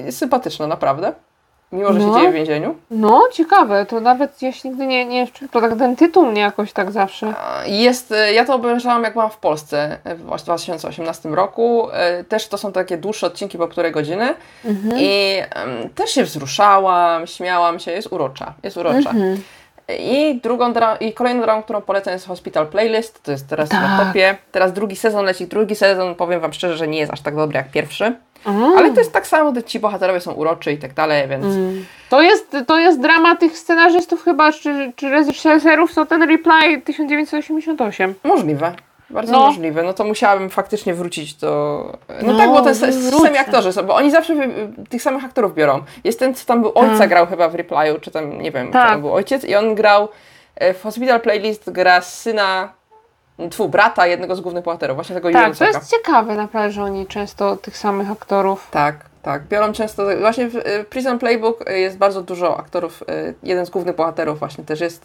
i 0.09 0.13
sympatyczna 0.13 0.67
naprawdę. 0.67 1.13
Mimo, 1.73 1.93
że 1.93 1.99
No. 1.99 2.07
się 2.15 2.19
dzieje 2.19 2.31
w 2.31 2.35
więzieniu. 2.35 2.75
No, 2.91 3.23
ciekawe, 3.33 3.87
to 3.87 4.01
nawet 4.01 4.43
jeśli 4.43 4.71
nigdy 4.71 4.87
nie, 4.87 5.05
nie 5.07 5.27
to 5.51 5.61
tak 5.61 5.79
ten 5.79 5.97
tytuł 5.97 6.27
mnie 6.27 6.41
jakoś 6.41 6.73
tak 6.73 6.91
zawsze. 6.93 7.35
Jest, 7.67 8.13
e, 8.13 8.33
ja 8.33 8.45
to 8.45 8.55
obejrzałam 8.55 9.03
jak 9.05 9.13
byłam 9.13 9.31
w 9.31 9.37
Polsce 9.37 9.99
e, 10.05 10.15
w 10.15 10.23
2018 10.23 11.29
roku. 11.29 11.89
E, 11.93 12.25
Też 12.25 12.49
to 12.49 12.59
są 12.59 12.73
takie 12.73 12.97
dłuższe 12.97 13.27
odcinki 13.27 13.59
po 13.59 13.67
półtorej 13.67 13.93
godziny. 13.93 14.35
Mhm. 14.65 14.95
I 15.01 15.35
em, 15.55 15.89
też 15.95 16.11
się 16.11 16.25
wzruszałam, 16.25 17.27
śmiałam 17.27 17.79
się, 17.79 17.91
jest 17.91 18.13
urocza, 18.13 18.55
jest 18.63 18.77
urocza. 18.77 19.11
Mhm. 19.11 19.43
I 19.99 20.41
drugą 20.43 20.73
i 21.01 21.13
kolejną 21.13 21.43
dramą, 21.43 21.63
którą 21.63 21.81
polecam 21.81 22.13
jest 22.13 22.27
Hospital 22.27 22.67
Playlist, 22.67 23.23
to 23.23 23.31
jest 23.31 23.49
teraz 23.49 23.71
na 23.71 23.97
Tak. 23.99 24.07
topie. 24.07 24.37
Teraz 24.53 24.73
drugi 24.73 24.97
sezon 24.97 25.25
leci, 25.25 25.47
drugi 25.47 25.75
sezon, 25.75 26.15
powiem 26.15 26.41
Wam 26.41 26.53
szczerze, 26.53 26.77
że 26.77 26.89
nie 26.89 26.99
jest 26.99 27.13
aż 27.13 27.21
tak 27.21 27.37
dobry 27.37 27.57
jak 27.57 27.71
pierwszy. 27.71 28.17
Mm. 28.47 28.79
Ale 28.79 28.91
to 28.93 28.99
jest 29.01 29.13
tak 29.13 29.27
samo, 29.27 29.55
że 29.55 29.63
ci 29.63 29.81
bohaterowie 29.81 30.21
są 30.21 30.33
uroczy 30.33 30.73
i 30.73 30.79
tak 30.79 30.95
dalej, 30.95 31.29
więc 31.29 31.45
Mm. 31.45 31.85
To 32.11 32.23
jest, 32.23 32.57
to 32.67 32.79
jest 32.79 33.01
drama 33.01 33.37
tych 33.37 33.59
scenarzystów 33.59 34.25
chyba, 34.25 34.53
czy, 34.53 34.93
czy 34.97 35.09
reżyserów, 35.11 35.95
to 35.95 36.07
ten 36.07 36.23
Reply 36.23 36.81
1988. 36.85 38.15
możliwe. 38.25 38.73
Bardzo 39.11 39.33
No. 39.33 39.39
możliwe. 39.41 39.83
No 39.83 39.93
to 39.93 40.05
musiałabym 40.05 40.51
faktycznie 40.51 40.95
wrócić 40.95 41.35
do... 41.35 41.83
No, 42.23 42.33
No, 42.33 42.39
tak, 42.39 42.51
bo 42.51 42.61
to 42.63 42.69
jest 42.69 43.11
sami 43.23 43.39
aktorzy 43.39 43.73
są, 43.73 43.83
bo 43.83 43.95
oni 43.95 44.11
zawsze 44.11 44.35
tych 44.89 45.03
samych 45.03 45.25
aktorów 45.25 45.55
biorą. 45.55 45.83
Jest 46.05 46.19
ten, 46.19 46.35
co 46.35 46.47
tam 46.47 46.61
był 46.63 46.73
ojca 46.75 46.99
Tak. 46.99 47.09
grał 47.09 47.27
chyba 47.27 47.49
w 47.49 47.55
Reply'u, 47.55 48.01
czy 48.01 48.11
tam, 48.11 48.43
nie 48.43 48.51
wiem, 48.53 48.73
Tak. 48.73 49.01
był 49.01 49.13
ojciec 49.15 49.45
i 49.45 49.55
on 49.55 49.75
grał 49.75 50.09
e, 50.57 50.75
w 50.75 50.83
Hospital 50.83 51.21
Playlist 51.21 51.71
gra 51.71 52.01
syna, 52.01 52.73
twój 53.51 53.69
brata, 53.69 54.07
jednego 54.07 54.37
z 54.37 54.41
głównych 54.41 54.65
bohaterów, 54.65 54.97
właśnie 54.97 55.15
tego 55.15 55.31
Tak, 55.31 55.57
to 55.57 55.65
jest 55.65 55.91
ciekawe 55.91 56.35
naprawdę, 56.35 56.71
że 56.73 56.83
oni 56.83 57.07
często 57.07 57.57
tych 57.57 57.79
samych 57.79 58.11
aktorów. 58.11 58.69
Tak, 58.71 58.97
tak. 59.23 59.43
Biorą 59.43 59.73
często. 59.73 60.07
Właśnie 60.21 60.49
w 60.49 60.57
y, 60.57 60.85
Prison 60.91 61.19
Playbook 61.19 61.71
y, 61.71 61.79
jest 61.79 61.99
bardzo 61.99 62.23
dużo 62.23 62.59
aktorów. 62.59 63.03
y, 63.03 63.35
Jeden 63.43 63.67
z 63.67 63.71
głównych 63.71 63.97
bohaterów 63.97 64.39
właśnie 64.39 64.65
też 64.65 64.81
jest 64.81 65.05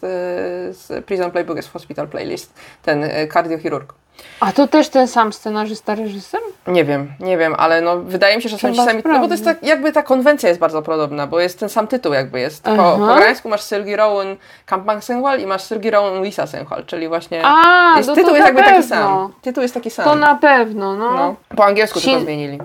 z 0.70 1.04
Prison 1.06 1.30
Playbook, 1.30 1.56
jest 1.56 1.68
w 1.68 1.72
Hospital 1.72 2.08
Playlist. 2.08 2.54
Ten 2.82 3.04
kardiochirurg. 3.28 3.94
A 4.40 4.52
to 4.52 4.68
też 4.68 4.88
ten 4.88 5.08
sam 5.08 5.32
scenarzysta, 5.32 5.94
reżyser? 5.94 6.40
Nie 6.66 6.84
wiem, 6.84 7.12
nie 7.20 7.38
wiem, 7.38 7.54
ale 7.58 7.80
no 7.80 8.00
wydaje 8.00 8.36
mi 8.36 8.42
się, 8.42 8.48
że 8.48 8.58
są 8.58 8.70
ci 8.72 8.76
sami. 8.76 9.02
No 9.04 9.20
bo 9.20 9.26
to 9.26 9.32
jest 9.32 9.44
tak, 9.44 9.62
jakby 9.62 9.92
ta 9.92 10.02
konwencja 10.02 10.48
jest 10.48 10.60
bardzo 10.60 10.82
podobna, 10.82 11.26
bo 11.26 11.40
jest 11.40 11.60
ten 11.60 11.68
sam 11.68 11.86
tytuł, 11.86 12.12
jakby 12.12 12.40
jest. 12.40 12.64
Po, 12.64 12.76
po 12.76 13.06
koreańsku 13.06 13.48
masz 13.48 13.60
Sergi 13.62 13.96
Rowan 13.96 14.36
Kampang 14.66 15.04
Senghwal 15.04 15.40
i 15.40 15.46
masz 15.46 15.62
Sergi 15.62 15.90
Rowan 15.90 16.22
Lisa 16.22 16.46
Senghwal, 16.46 16.84
czyli 16.86 17.08
właśnie. 17.08 17.42
A, 17.44 17.94
jest, 17.96 18.08
no 18.08 18.14
tytuł 18.14 18.34
jest 18.34 18.46
jakby 18.46 18.62
taki 18.62 18.72
pewno. 18.74 18.96
sam. 18.96 19.32
Tytuł 19.42 19.62
jest 19.62 19.74
taki 19.74 19.90
sam. 19.90 20.04
To 20.04 20.14
na 20.14 20.34
pewno, 20.34 20.96
no. 20.96 21.10
no. 21.10 21.16
no. 21.16 21.56
Po 21.56 21.64
angielsku 21.64 22.00
tylko 22.00 22.18
Shin- 22.18 22.24
zmienili. 22.24 22.58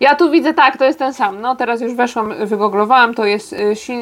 Ja 0.00 0.14
tu 0.14 0.30
widzę, 0.30 0.54
tak, 0.54 0.76
to 0.76 0.84
jest 0.84 0.98
ten 0.98 1.14
sam. 1.14 1.40
No, 1.40 1.56
teraz 1.56 1.80
już 1.80 1.94
weszłam, 1.94 2.46
wygooglowałam, 2.46 3.14
to 3.14 3.24
jest 3.24 3.52
y, 3.52 3.76
Shin, 3.76 4.00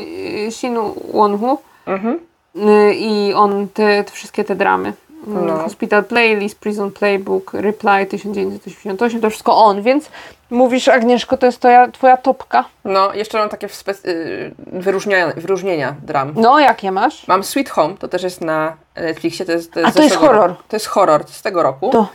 y, 0.48 0.52
Shin 0.52 0.76
Won-hu 1.12 1.59
Mhm. 1.86 2.18
y, 2.57 2.94
i 2.94 3.34
on 3.34 3.68
te, 3.68 4.04
te 4.04 4.12
wszystkie 4.12 4.44
te 4.44 4.54
dramy. 4.54 4.92
No. 5.26 5.56
Hospital 5.58 6.04
Playlist, 6.04 6.58
Prison 6.58 6.90
Playbook, 6.90 7.54
Reply 7.54 8.06
1988, 8.06 9.20
to 9.20 9.30
wszystko 9.30 9.56
on, 9.64 9.82
więc 9.82 10.10
mówisz 10.50 10.88
Agnieszko, 10.88 11.36
to 11.36 11.46
jest 11.46 11.58
twoja, 11.58 11.88
twoja 11.90 12.16
topka. 12.16 12.64
No, 12.84 13.14
jeszcze 13.14 13.38
mam 13.38 13.48
takie 13.48 13.66
spe- 13.68 14.08
y, 14.08 14.54
wyróżnienia, 14.58 15.32
wyróżnienia 15.36 15.94
dram. 16.02 16.32
No, 16.36 16.58
jakie 16.58 16.92
masz? 16.92 17.28
Mam 17.28 17.44
Sweet 17.44 17.70
Home, 17.70 17.94
to 17.98 18.08
też 18.08 18.22
jest 18.22 18.40
na 18.40 18.76
Netflixie. 18.96 19.46
To 19.46 19.52
jest, 19.52 19.76
A 19.84 19.90
z 19.90 19.94
to 19.94 20.02
jest 20.02 20.16
horror. 20.16 20.48
Roku. 20.48 20.62
To 20.68 20.76
jest 20.76 20.86
horror 20.86 21.24
z 21.28 21.42
tego 21.42 21.62
roku. 21.62 21.90
To, 21.90 22.08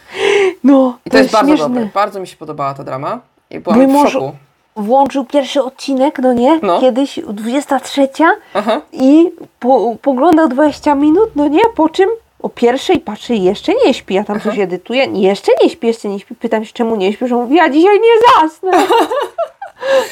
no, 0.64 0.98
I 1.06 1.10
to, 1.10 1.18
jest, 1.18 1.32
bardzo 1.32 1.48
śmieszne. 1.48 1.68
dobre. 1.68 1.90
Bardzo 1.94 2.20
mi 2.20 2.28
się 2.28 2.38
podobała 2.38 2.74
ta 2.74 2.84
drama. 2.84 3.20
I 3.50 3.60
byłam 3.60 3.80
Mój 3.80 3.88
w 3.88 3.90
mąż- 3.92 4.10
szoku. 4.12 4.32
Włączył 4.76 5.26
pierwszy 5.26 5.64
odcinek, 5.64 6.20
no 6.20 6.34
nie? 6.34 6.60
No. 6.64 6.80
Kiedyś 6.80 7.20
23 7.28 8.08
Aha. 8.54 8.82
i 8.92 9.32
po, 9.60 9.96
poglądał 10.02 10.48
20 10.48 10.96
minut, 10.96 11.30
no 11.36 11.48
nie? 11.48 11.62
Po 11.76 11.90
czym 11.90 12.10
o 12.42 12.50
pierwszej 12.50 13.00
patrzy 13.00 13.36
jeszcze 13.36 13.74
nie 13.86 13.94
śpi, 13.94 14.14
ja 14.14 14.24
tam 14.24 14.40
coś 14.42 14.60
edytuję, 14.60 15.06
jeszcze 15.14 15.52
nie 15.64 15.70
śpi, 15.70 15.88
jeszcze 15.88 16.08
nie 16.10 16.20
śpi. 16.20 16.36
Pytam 16.36 16.66
się, 16.66 16.74
czemu 16.74 16.96
nie 16.96 17.14
śpisz? 17.14 17.32
On 17.32 17.42
mówi, 17.42 17.56
ja 17.56 17.70
dzisiaj 17.70 18.00
nie 18.00 18.42
zasnę. 18.42 18.72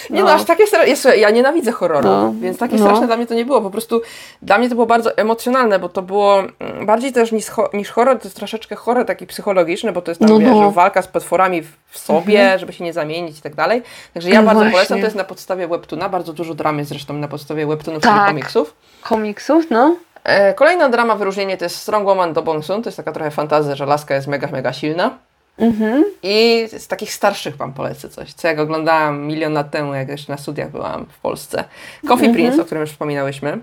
Nie 0.10 0.20
no, 0.20 0.26
No. 0.26 0.34
aż 0.34 0.44
takie 0.44 0.68
straszne. 0.68 1.18
Ja 1.18 1.30
nienawidzę 1.30 1.72
horroru, 1.72 2.08
No. 2.10 2.34
więc 2.42 2.58
takie 2.58 2.76
No. 2.76 2.86
straszne 2.86 3.08
dla 3.08 3.18
mnie 3.18 3.28
to 3.28 3.34
nie 3.34 3.46
było. 3.46 3.62
Po 3.62 3.70
prostu 3.70 4.02
dla 4.42 4.58
mnie 4.58 4.70
to 4.70 4.76
było 4.76 4.88
bardzo 4.88 5.18
emocjonalne, 5.18 5.80
bo 5.80 5.90
to 5.90 6.02
było 6.02 6.40
mm, 6.60 6.86
bardziej 6.86 7.12
też 7.14 7.32
niż, 7.32 7.46
niż 7.74 7.90
horror, 7.90 8.18
to 8.20 8.24
jest 8.24 8.36
troszeczkę 8.36 8.76
horror 8.76 9.06
taki 9.06 9.28
psychologiczny, 9.28 9.92
bo 9.92 10.02
to 10.02 10.12
jest 10.12 10.22
tam, 10.22 10.30
No, 10.30 10.40
wiesz, 10.40 10.50
no. 10.50 10.72
walka 10.72 11.02
z 11.02 11.08
potworami 11.08 11.62
w, 11.90 11.98
sobie, 12.00 12.60
żeby 12.60 12.74
się 12.74 12.84
nie 12.84 12.94
zamienić 12.94 13.40
i 13.40 13.42
tak 13.42 13.56
dalej. 13.56 13.82
Także 14.14 14.30
ja 14.30 14.42
No 14.42 14.46
bardzo 14.46 14.60
właśnie. 14.60 14.72
polecam, 14.72 15.00
to 15.00 15.06
jest 15.06 15.16
na 15.16 15.24
podstawie 15.24 15.68
webtoona, 15.68 16.10
bardzo 16.10 16.34
dużo 16.34 16.54
dram 16.54 16.80
jest 16.80 16.90
zresztą 16.90 17.14
na 17.14 17.28
podstawie 17.28 17.68
webtoonów, 17.68 18.04
Tak. 18.04 18.14
czyli 18.14 18.28
komiksów. 18.28 18.74
Komiksów, 19.02 19.66
no. 19.70 19.96
E, 20.24 20.54
kolejna 20.54 20.90
drama 20.90 21.16
wyróżnienie 21.16 21.58
to 21.58 21.66
jest 21.66 21.76
Strong 21.76 22.06
Woman 22.08 22.34
do 22.34 22.42
Bong 22.42 22.66
Soon, 22.66 22.84
to 22.84 22.90
jest 22.90 22.98
taka 22.98 23.12
trochę 23.12 23.32
fantazja, 23.32 23.76
że 23.76 23.86
laska 23.86 24.16
jest 24.16 24.28
mega, 24.28 24.48
mega 24.48 24.74
silna. 24.74 25.18
Mhm. 25.60 26.04
I 26.24 26.68
z 26.78 26.88
takich 26.88 27.14
starszych 27.14 27.58
wam 27.58 27.74
polecę 27.74 28.10
coś, 28.10 28.34
co 28.34 28.48
jak 28.48 28.60
oglądałam 28.60 29.22
milion 29.22 29.54
lat 29.54 29.72
temu, 29.72 29.94
jak 29.94 30.10
jeszcze 30.10 30.32
na 30.34 30.38
studiach 30.38 30.72
byłam 30.72 31.06
w 31.06 31.20
Polsce. 31.20 31.64
Coffee 32.08 32.26
Mhm. 32.26 32.34
Prince, 32.34 32.60
o 32.60 32.66
którym 32.66 32.82
już 32.82 32.92
wspominałyśmy. 32.92 33.58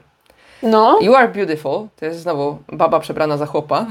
No. 0.62 0.98
You 1.00 1.14
Are 1.14 1.28
Beautiful, 1.28 1.86
to 2.00 2.04
jest 2.04 2.20
znowu 2.20 2.58
baba 2.68 3.00
przebrana 3.00 3.36
za 3.36 3.46
chłopa. 3.46 3.86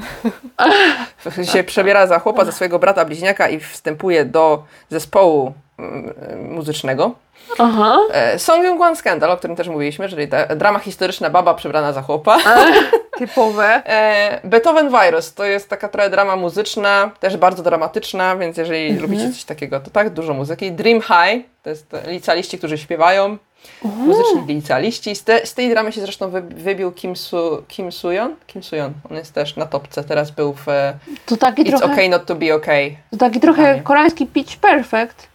się 1.52 1.64
przebiera 1.64 2.06
za 2.06 2.18
chłopa, 2.18 2.44
za 2.44 2.52
swojego 2.52 2.78
brata 2.78 3.04
bliźniaka 3.04 3.48
i 3.48 3.60
wstępuje 3.60 4.24
do 4.24 4.62
zespołu 4.90 5.52
mm, 5.78 6.14
muzycznego. 6.50 7.10
Aha. 7.58 7.98
E, 8.12 8.38
Song 8.38 8.64
Yung 8.64 8.78
Wan 8.80 8.96
Scandal, 8.96 9.30
o 9.30 9.36
którym 9.36 9.56
też 9.56 9.68
mówiliśmy, 9.68 10.08
czyli 10.08 10.28
ta 10.28 10.46
drama 10.56 10.78
historyczna 10.78 11.30
baba 11.30 11.54
przebrana 11.54 11.92
za 11.92 12.02
chłopa. 12.02 12.38
Typowe. 13.18 13.82
E, 13.86 14.40
Beethoven 14.44 14.88
Virus 14.90 15.34
to 15.34 15.44
jest 15.44 15.68
taka 15.68 15.88
trochę 15.88 16.10
drama 16.10 16.36
muzyczna, 16.36 17.10
też 17.20 17.36
bardzo 17.36 17.62
dramatyczna, 17.62 18.36
więc 18.36 18.56
jeżeli 18.56 18.86
Mhm. 18.86 19.02
lubicie 19.02 19.30
coś 19.32 19.44
takiego, 19.44 19.80
to 19.80 19.90
tak, 19.90 20.10
dużo 20.10 20.34
muzyki. 20.34 20.72
Dream 20.72 21.00
High 21.00 21.46
to 21.62 21.70
jest 21.70 21.94
e, 21.94 22.10
licealiści, 22.10 22.58
którzy 22.58 22.78
śpiewają. 22.78 23.36
Muzyczni 23.82 24.54
licealiści. 24.54 25.16
Z, 25.16 25.24
te, 25.24 25.46
z 25.46 25.54
tej 25.54 25.68
dramy 25.70 25.92
się 25.92 26.00
zresztą 26.00 26.30
wy, 26.30 26.42
wybił 26.42 26.92
Kim, 26.92 27.16
Su, 27.16 27.62
Kim 27.68 27.92
Suyon. 27.92 28.36
Kim 28.46 28.62
Suyon. 28.62 28.92
On 29.10 29.16
jest 29.16 29.32
też 29.34 29.56
na 29.56 29.66
topce. 29.66 30.04
Teraz 30.04 30.30
był 30.30 30.52
w 30.52 30.68
e, 30.68 30.98
To 31.26 31.36
taki 31.36 31.62
It's 31.64 31.68
trochę, 31.68 31.84
Okay 31.92 32.08
Not 32.08 32.26
To 32.26 32.34
Be 32.34 32.54
Okay. 32.54 32.96
to 33.10 33.16
taki 33.16 33.40
trochę 33.40 33.62
Fajnie. 33.64 33.82
koreański 33.82 34.26
Pitch 34.26 34.56
Perfect, 34.56 35.28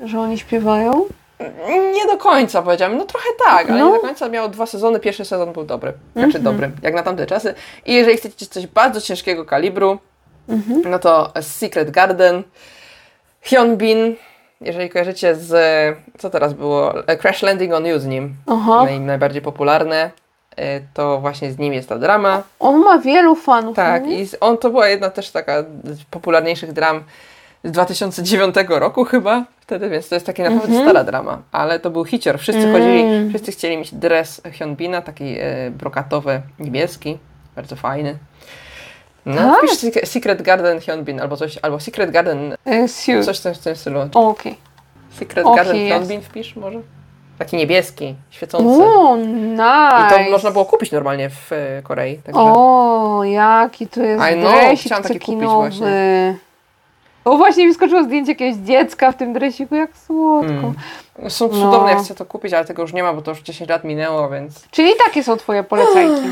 że 0.00 0.20
oni 0.20 0.38
śpiewają. 0.38 1.04
Nie 1.94 2.06
do 2.06 2.16
końca 2.16 2.62
powiedziałam, 2.62 2.96
no 2.98 3.04
trochę 3.04 3.28
tak, 3.44 3.70
ale 3.70 3.78
No. 3.78 3.86
nie 3.86 3.92
do 3.92 4.00
końca 4.00 4.28
miał 4.28 4.48
dwa 4.48 4.66
sezony. 4.66 5.00
Pierwszy 5.00 5.24
sezon 5.24 5.52
był 5.52 5.64
dobry, 5.64 5.92
znaczy 6.12 6.26
Mhm. 6.38 6.44
dobry, 6.44 6.70
jak 6.82 6.94
na 6.94 7.02
tamte 7.02 7.26
czasy. 7.26 7.54
I 7.86 7.94
jeżeli 7.94 8.16
chcecie 8.16 8.46
coś 8.46 8.66
bardzo 8.66 9.00
ciężkiego 9.00 9.44
kalibru, 9.44 9.98
Mhm. 10.48 10.82
no 10.90 10.98
to 10.98 11.32
Secret 11.40 11.90
Garden, 11.90 12.42
Hyunbin, 13.40 14.16
jeżeli 14.60 14.90
kojarzycie 14.90 15.34
z, 15.34 15.52
co 16.18 16.30
teraz 16.30 16.52
było, 16.52 16.94
Crash 17.20 17.42
Landing 17.42 17.72
on 17.72 17.86
You 17.86 17.98
z 17.98 18.06
nim, 18.06 18.34
Aha. 18.46 18.84
naj, 18.84 19.00
najbardziej 19.00 19.42
popularne, 19.42 20.10
y, 20.58 20.62
to 20.94 21.20
właśnie 21.20 21.52
z 21.52 21.58
nim 21.58 21.72
jest 21.72 21.88
ta 21.88 21.98
drama. 21.98 22.42
On 22.60 22.80
ma 22.84 22.98
wielu 22.98 23.34
fanów. 23.34 23.76
Tak, 23.76 24.02
no 24.04 24.10
i 24.12 24.28
on 24.40 24.58
to 24.58 24.70
była 24.70 24.88
jedna 24.88 25.10
też 25.10 25.30
taka 25.30 25.62
z 25.84 26.04
popularniejszych 26.10 26.72
dram 26.72 27.04
z 27.64 27.70
2009 27.70 28.54
roku 28.68 29.04
chyba 29.04 29.44
wtedy, 29.60 29.88
więc 29.90 30.08
to 30.08 30.14
jest 30.14 30.26
taka 30.26 30.42
naprawdę 30.42 30.68
Mhm. 30.68 30.84
stara 30.84 31.04
drama, 31.04 31.38
ale 31.52 31.80
to 31.80 31.90
był 31.90 32.04
hicior. 32.04 32.38
Wszyscy 32.38 32.62
Mm. 32.62 32.72
chodzili, 32.72 33.28
wszyscy 33.28 33.52
chcieli 33.52 33.76
mieć 33.76 33.94
dres 33.94 34.42
Hyunbina, 34.58 35.02
taki 35.02 35.36
e, 35.38 35.70
brokatowy, 35.70 36.40
niebieski, 36.58 37.18
bardzo 37.56 37.76
fajny. 37.76 38.18
No, 39.26 39.34
Tak? 39.36 39.58
wpisz 39.70 39.92
Secret- 40.04 40.42
Garden 40.42 40.80
Hyunbin 40.80 41.20
albo 41.20 41.36
coś, 41.36 41.58
albo 41.62 41.80
Secret 41.80 42.10
Garden, 42.10 42.56
Siu. 42.86 43.24
coś 43.24 43.38
w 43.38 43.42
tym- 43.42 43.54
w 43.54 43.58
tym 43.58 43.76
stylu. 43.76 44.00
Okej. 44.14 44.56
Secret 45.18 45.46
Och, 45.46 45.56
Garden 45.56 45.76
jest. 45.76 45.96
Hyunbin 45.96 46.20
wpisz 46.22 46.56
może? 46.56 46.78
Taki 47.38 47.56
niebieski, 47.56 48.14
świecący. 48.30 48.84
O, 48.84 49.16
I 49.16 49.26
nice. 49.26 50.24
to 50.24 50.30
można 50.30 50.50
było 50.50 50.64
kupić 50.64 50.92
normalnie 50.92 51.30
w 51.30 51.52
e, 51.52 51.82
Korei. 51.82 52.18
Także. 52.18 52.40
O, 52.40 53.24
jaki 53.24 53.86
to 53.86 54.02
jest 54.02 54.24
I 54.30 54.34
know, 54.34 54.52
dresik 54.54 54.86
chciałam 54.86 55.04
taki 55.04 55.18
kupić 55.18 55.48
właśnie. 55.48 56.36
O, 57.24 57.36
właśnie 57.36 57.66
mi 57.66 57.74
skoczyło 57.74 58.04
zdjęcie 58.04 58.32
jakiegoś 58.32 58.56
dziecka 58.60 59.12
w 59.12 59.16
tym 59.16 59.32
dresiku, 59.32 59.74
jak 59.74 59.96
słodko. 59.96 60.52
Mm. 60.52 60.74
Są 61.30 61.48
No. 61.48 61.54
cudowne, 61.54 61.90
ja 61.90 61.98
chcę 61.98 62.14
to 62.14 62.24
kupić, 62.26 62.52
ale 62.52 62.64
tego 62.64 62.82
już 62.82 62.92
nie 62.92 63.02
ma, 63.02 63.12
bo 63.12 63.22
to 63.22 63.30
już 63.30 63.42
10 63.42 63.70
lat 63.70 63.84
minęło, 63.84 64.30
więc... 64.30 64.68
Czyli 64.70 64.90
takie 65.06 65.24
są 65.24 65.36
twoje 65.36 65.62
polecajki. 65.64 66.28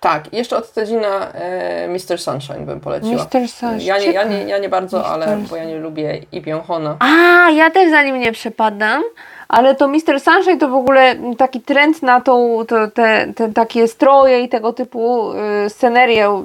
Tak, 0.00 0.32
jeszcze 0.32 0.56
od 0.56 0.72
Tedzina 0.72 1.32
e, 1.32 1.88
Mr. 1.88 2.18
Sunshine 2.18 2.66
bym 2.66 2.80
poleciła. 2.80 3.24
Mr. 3.34 3.48
Sash. 3.48 3.84
Ja 3.84 3.98
nie, 3.98 4.12
ja, 4.12 4.24
nie, 4.24 4.44
ja 4.44 4.58
nie 4.58 4.68
bardzo, 4.68 4.98
Mr. 4.98 5.06
ale 5.06 5.36
bo 5.36 5.56
ja 5.56 5.64
nie 5.64 5.78
lubię 5.78 6.22
i 6.32 6.42
Byung-hona. 6.42 6.96
A, 6.98 7.50
ja 7.50 7.70
też 7.70 7.90
za 7.90 8.02
nim 8.02 8.20
nie 8.20 8.32
przepadam, 8.32 9.02
ale 9.48 9.74
to 9.74 9.88
Mr. 9.88 10.20
Sunshine 10.20 10.58
to 10.58 10.68
w 10.68 10.74
ogóle 10.74 11.14
taki 11.38 11.60
trend 11.60 12.02
na 12.02 12.20
tą, 12.20 12.58
to, 12.68 12.88
te, 12.88 13.32
te 13.36 13.52
takie 13.52 13.88
stroje 13.88 14.40
i 14.40 14.48
tego 14.48 14.72
typu 14.72 15.32
y, 15.66 15.70
scenerię 15.70 16.42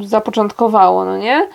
zapoczątkowało, 0.00 1.04
no 1.04 1.18
nie? 1.18 1.48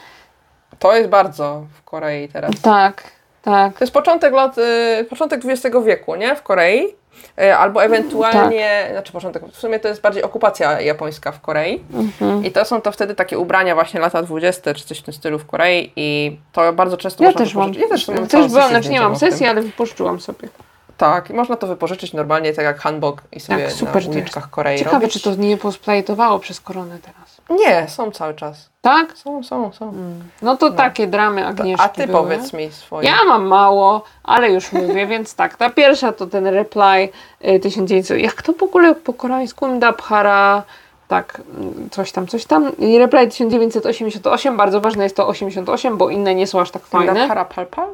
To 0.80 0.96
jest 0.96 1.10
bardzo 1.10 1.64
w 1.74 1.84
Korei 1.84 2.30
teraz. 2.30 2.62
Tak, 2.62 3.04
tak. 3.42 3.78
To 3.78 3.84
jest 3.84 3.94
początek 3.94 4.34
lat, 4.34 4.58
y, 4.58 5.04
początek 5.10 5.42
XX 5.46 5.76
wieku, 5.86 6.16
nie? 6.16 6.36
W 6.36 6.44
Korei. 6.44 6.96
Y, 7.42 7.56
albo 7.56 7.84
ewentualnie, 7.84 8.82
Tak. 8.84 8.92
znaczy 8.92 9.12
początek, 9.12 9.44
w 9.52 9.58
sumie 9.58 9.80
to 9.80 9.88
jest 9.88 10.02
bardziej 10.02 10.24
okupacja 10.24 10.82
japońska 10.82 11.32
w 11.32 11.42
Korei. 11.42 11.84
Mhm. 11.94 12.46
I 12.46 12.52
to 12.52 12.66
są 12.66 12.82
to 12.82 12.92
wtedy 12.92 13.16
takie 13.16 13.38
ubrania 13.40 13.76
właśnie 13.76 14.00
lata 14.00 14.22
20 14.24 14.74
czy 14.74 14.86
coś 14.86 15.00
w 15.00 15.04
tym 15.04 15.14
stylu 15.14 15.40
w 15.40 15.46
Korei 15.46 15.92
i 15.96 16.40
to 16.54 16.74
bardzo 16.74 16.98
często 16.98 17.24
Ja 17.24 17.30
można 17.30 17.46
też 17.46 17.56
mam. 17.56 17.74
Ja 17.74 17.88
też 17.88 18.08
mam 18.08 18.28
też 18.28 18.48
byłam, 18.52 18.70
znaczy 18.70 18.90
nie 18.90 19.02
mam 19.02 19.16
sesji, 19.16 19.46
ale 19.46 19.62
wypożyczyłam 19.62 20.20
sobie. 20.20 20.50
Tak, 20.98 21.30
i 21.30 21.34
można 21.34 21.56
to 21.56 21.68
wypożyczyć 21.68 22.14
normalnie, 22.14 22.54
tak 22.54 22.66
jak 22.66 22.80
hanbok 22.80 23.22
i 23.32 23.40
sobie 23.40 23.64
Tak, 23.64 23.72
super 23.72 24.06
na 24.06 24.12
uliczkach 24.12 24.50
Korei 24.50 24.78
Ciekawe, 24.78 24.96
robić. 25.00 25.14
czy 25.14 25.22
to 25.22 25.36
nie 25.36 25.58
posplajtowało 25.58 26.40
przez 26.40 26.62
koronę 26.62 26.98
teraz. 27.02 27.37
Nie, 27.50 27.86
są 27.90 28.12
cały 28.12 28.34
czas. 28.34 28.70
Tak? 28.82 29.18
Są, 29.18 29.44
są, 29.44 29.72
są. 29.74 29.94
No 30.42 30.58
to 30.58 30.72
takie 30.72 31.08
dramy 31.08 31.46
Agnieszki 31.48 31.86
A 31.86 31.90
ty 31.90 32.08
były. 32.08 32.20
powiedz 32.20 32.54
mi 32.54 32.72
swoje. 32.72 33.10
Ja 33.10 33.16
mam 33.26 33.46
mało, 33.48 34.04
ale 34.24 34.52
już 34.52 34.72
mówię, 34.72 35.08
więc 35.14 35.36
tak, 35.36 35.56
ta 35.56 35.70
pierwsza 35.70 36.12
to 36.14 36.28
ten 36.28 36.48
reply 36.48 37.10
y, 37.46 37.60
1900, 37.60 38.20
jak 38.22 38.42
to 38.42 38.54
w 38.54 38.64
ogóle 38.64 38.96
po 38.96 39.14
koreańsku? 39.14 39.68
Ndabhara, 39.68 40.64
tak, 41.08 41.42
y, 41.86 41.90
coś 41.90 42.12
tam, 42.12 42.28
coś 42.28 42.46
tam. 42.46 42.78
I 42.78 42.98
reply 42.98 43.28
1988, 43.28 44.58
bardzo 44.58 44.82
ważne 44.82 45.04
jest 45.04 45.16
to 45.16 45.28
88, 45.28 45.98
bo 45.98 46.10
inne 46.10 46.36
nie 46.36 46.48
są 46.48 46.62
aż 46.62 46.72
tak 46.72 46.86
fajne. 46.86 47.28
Harapalpal? 47.28 47.88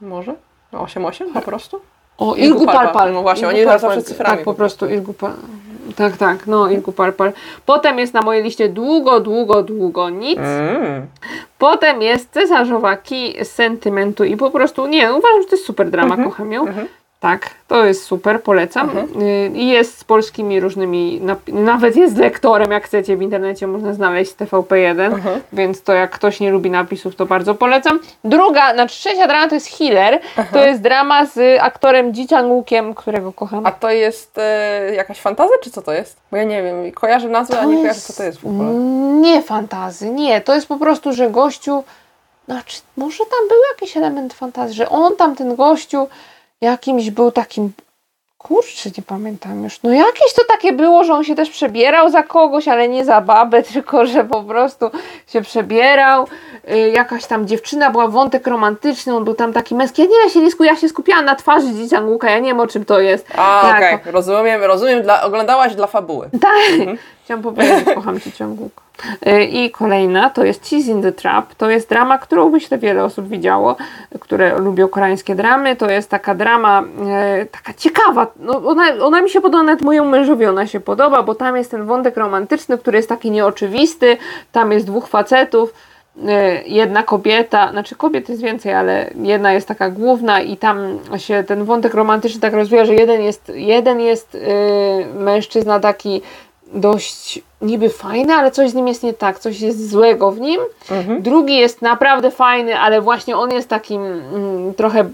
Może? 0.00 0.34
8-8 0.72 1.32
po 1.34 1.40
prostu? 1.42 1.80
O, 2.18 2.34
Irgu 2.34 2.66
Palpal. 2.66 2.84
Palpal. 2.84 3.12
No 3.12 3.22
właśnie, 3.22 3.46
Irgu 3.46 3.56
oni 3.56 3.66
Palpal. 3.66 3.80
zawsze 3.80 4.02
cyframi 4.02 4.36
Tak, 4.36 4.44
po 4.44 4.52
po 4.52 4.56
prostu 4.56 4.86
Irgu 4.86 5.12
Palpal. 5.12 5.40
Tak, 5.96 6.16
tak, 6.16 6.46
no 6.46 6.70
Irgu 6.70 6.92
Palpal. 6.92 7.32
Potem 7.66 7.98
jest 7.98 8.14
na 8.14 8.22
mojej 8.22 8.42
liście 8.44 8.68
długo, 8.68 9.20
długo, 9.20 9.62
długo 9.62 10.10
nic. 10.10 10.38
Mm. 10.38 11.06
Potem 11.58 12.02
jest 12.02 12.30
Cesarzowa 12.32 12.96
Kij 12.96 13.44
sentymentu 13.44 14.24
i 14.24 14.36
po 14.36 14.50
prostu, 14.50 14.86
nie, 14.86 15.12
uważam, 15.12 15.42
że 15.42 15.48
to 15.48 15.56
jest 15.56 15.66
super 15.66 15.90
drama, 15.90 16.16
kocham 16.24 16.52
ją. 16.52 16.66
mhm. 16.66 16.86
Tak, 17.26 17.50
to 17.68 17.84
jest 17.84 18.04
super, 18.04 18.42
polecam. 18.42 18.90
Y, 18.98 19.50
I 19.54 19.68
jest 19.68 19.98
z 19.98 20.04
polskimi 20.04 20.60
różnymi, 20.60 21.20
nawet 21.48 21.96
jest 21.96 22.14
z 22.14 22.18
lektorem, 22.18 22.70
jak 22.70 22.84
chcecie, 22.84 23.16
w 23.16 23.22
internecie 23.22 23.66
można 23.66 23.92
znaleźć 23.92 24.30
z 24.30 24.36
TVP1, 24.36 25.00
Mhm. 25.14 25.40
więc 25.52 25.82
to 25.82 25.92
jak 25.92 26.10
ktoś 26.10 26.40
nie 26.40 26.50
lubi 26.50 26.70
napisów, 26.70 27.16
to 27.16 27.26
bardzo 27.26 27.54
polecam. 27.54 27.98
Druga, 28.24 28.74
znaczy 28.74 28.94
trzecia 28.96 29.26
drama 29.26 29.48
to 29.48 29.54
jest 29.54 29.78
Healer, 29.78 30.20
to 30.52 30.66
jest 30.66 30.80
drama 30.82 31.26
z 31.26 31.58
aktorem 31.60 32.12
Ji 32.12 32.26
Chang-wookiem, 32.26 32.94
którego 32.94 33.32
kocham. 33.32 33.66
A 33.66 33.72
to 33.72 33.90
jest 33.90 34.38
e, 34.38 34.94
jakaś 34.94 35.20
fantazja, 35.20 35.56
czy 35.62 35.70
co 35.70 35.82
to 35.82 35.92
jest? 35.92 36.16
Bo 36.30 36.36
ja 36.36 36.44
nie 36.44 36.62
wiem, 36.62 36.92
kojarzę 36.92 37.28
nazwę, 37.28 37.60
a 37.60 37.64
nie 37.64 37.76
kojarzę, 37.76 38.00
co 38.00 38.12
to 38.12 38.22
jest 38.22 38.38
w 38.40 38.46
ogóle. 38.46 38.68
Nie 39.20 39.42
fantazy, 39.42 40.10
nie. 40.10 40.40
To 40.40 40.54
jest 40.54 40.66
po 40.66 40.76
prostu, 40.76 41.12
że 41.12 41.30
gościu. 41.30 41.84
Znaczy, 42.48 42.80
może 42.96 43.18
tam 43.18 43.48
był 43.48 43.58
jakiś 43.74 43.96
element 43.96 44.34
fantazji, 44.34 44.76
że 44.76 44.88
on 44.88 45.16
tam, 45.16 45.36
ten 45.36 45.56
gościu, 45.56 46.08
jakimś 46.60 47.10
był 47.10 47.32
takim. 47.32 47.72
Kurczę, 48.38 48.90
nie 48.98 49.02
pamiętam 49.06 49.64
już. 49.64 49.82
No 49.82 49.92
jakieś 49.92 50.34
to 50.34 50.42
takie 50.48 50.72
było, 50.72 51.04
że 51.04 51.14
on 51.14 51.24
się 51.24 51.34
też 51.34 51.50
przebierał 51.50 52.10
za 52.10 52.22
kogoś, 52.22 52.68
ale 52.68 52.88
nie 52.88 53.04
za 53.04 53.20
babę, 53.20 53.62
tylko 53.72 54.06
że 54.06 54.24
po 54.24 54.42
prostu 54.44 54.90
się 55.26 55.42
przebierał. 55.42 56.26
Y, 56.70 56.90
jakaś 56.90 57.24
tam 57.26 57.46
dziewczyna 57.46 57.90
była 57.90 58.08
wątek 58.08 58.46
romantyczny, 58.46 59.14
on 59.16 59.24
był 59.24 59.34
tam 59.34 59.52
taki 59.52 59.74
męski. 59.74 60.02
Ja 60.02 60.08
nie 60.08 60.14
wiem, 60.22 60.30
Sielisku, 60.30 60.64
ja 60.64 60.76
się 60.76 60.88
skupiałam 60.88 61.24
na 61.24 61.34
twarzy 61.34 61.72
Dzicza 61.74 62.00
Łuka, 62.00 62.30
ja 62.30 62.38
nie 62.38 62.48
wiem 62.48 62.60
o 62.60 62.66
czym 62.66 62.84
to 62.84 63.00
jest. 63.00 63.26
A, 63.36 63.60
Tak, 63.62 63.76
okej, 63.76 64.12
rozumiem, 64.12 64.64
rozumiem, 64.64 65.02
dla, 65.02 65.22
oglądałaś 65.22 65.74
dla 65.74 65.86
fabuły. 65.86 66.28
tak, 66.40 66.96
chciałam 67.24 67.42
powiedzieć, 67.42 67.84
kocham 67.94 68.20
Ci 68.20 68.32
ciągłuk. 68.32 68.85
I 69.50 69.70
kolejna 69.70 70.30
to 70.30 70.44
jest 70.44 70.68
Cheese 70.68 70.90
in 70.90 71.02
the 71.02 71.12
Trap. 71.12 71.54
To 71.54 71.70
jest 71.70 71.88
drama, 71.88 72.18
którą 72.18 72.50
myślę 72.50 72.78
wiele 72.78 73.04
osób 73.04 73.28
widziało, 73.28 73.76
które 74.20 74.58
lubią 74.58 74.88
koreańskie 74.88 75.34
dramy. 75.34 75.76
To 75.76 75.90
jest 75.90 76.10
taka 76.10 76.34
drama, 76.34 76.82
e, 77.08 77.46
taka 77.46 77.74
ciekawa. 77.74 78.26
No, 78.36 78.62
ona, 78.66 78.84
ona 79.04 79.20
mi 79.22 79.30
się 79.30 79.40
podoba, 79.40 79.62
nawet 79.64 79.82
mojemu 79.82 80.08
mężowi 80.08 80.46
ona 80.46 80.66
się 80.66 80.80
podoba, 80.80 81.22
bo 81.22 81.34
tam 81.34 81.56
jest 81.56 81.70
ten 81.70 81.84
wątek 81.84 82.16
romantyczny, 82.16 82.78
który 82.78 82.98
jest 82.98 83.08
taki 83.08 83.30
nieoczywisty. 83.30 84.16
Tam 84.52 84.72
jest 84.72 84.86
dwóch 84.86 85.08
facetów. 85.08 85.74
y, 86.16 86.22
jedna 86.66 87.02
kobieta, 87.02 87.70
znaczy 87.70 87.94
kobiet 87.94 88.28
jest 88.28 88.42
więcej, 88.42 88.74
ale 88.74 89.10
jedna 89.14 89.52
jest 89.52 89.68
taka 89.68 89.90
główna 89.90 90.40
i 90.40 90.56
tam 90.56 90.98
się 91.16 91.44
ten 91.44 91.64
wątek 91.64 91.94
romantyczny 91.94 92.40
tak 92.40 92.54
rozwija, 92.54 92.84
że 92.84 92.94
jeden 92.94 93.22
jest, 93.22 93.52
jeden 93.54 94.00
jest 94.00 94.34
y, 94.34 94.38
mężczyzna 95.14 95.80
taki 95.80 96.22
dość 96.74 97.42
niby 97.62 97.88
fajny, 97.88 98.34
ale 98.34 98.50
coś 98.50 98.70
z 98.70 98.74
nim 98.74 98.88
jest 98.88 99.02
nie 99.02 99.14
tak, 99.14 99.38
coś 99.38 99.60
jest 99.60 99.90
złego 99.90 100.30
w 100.30 100.40
nim. 100.40 100.60
Drugi 101.20 101.56
jest 101.56 101.82
naprawdę 101.82 102.30
fajny, 102.30 102.78
ale 102.78 103.00
właśnie 103.00 103.36
on 103.36 103.52
jest 103.52 103.68
takim 103.68 104.02
mm, 104.02 104.74
trochę 104.74 105.08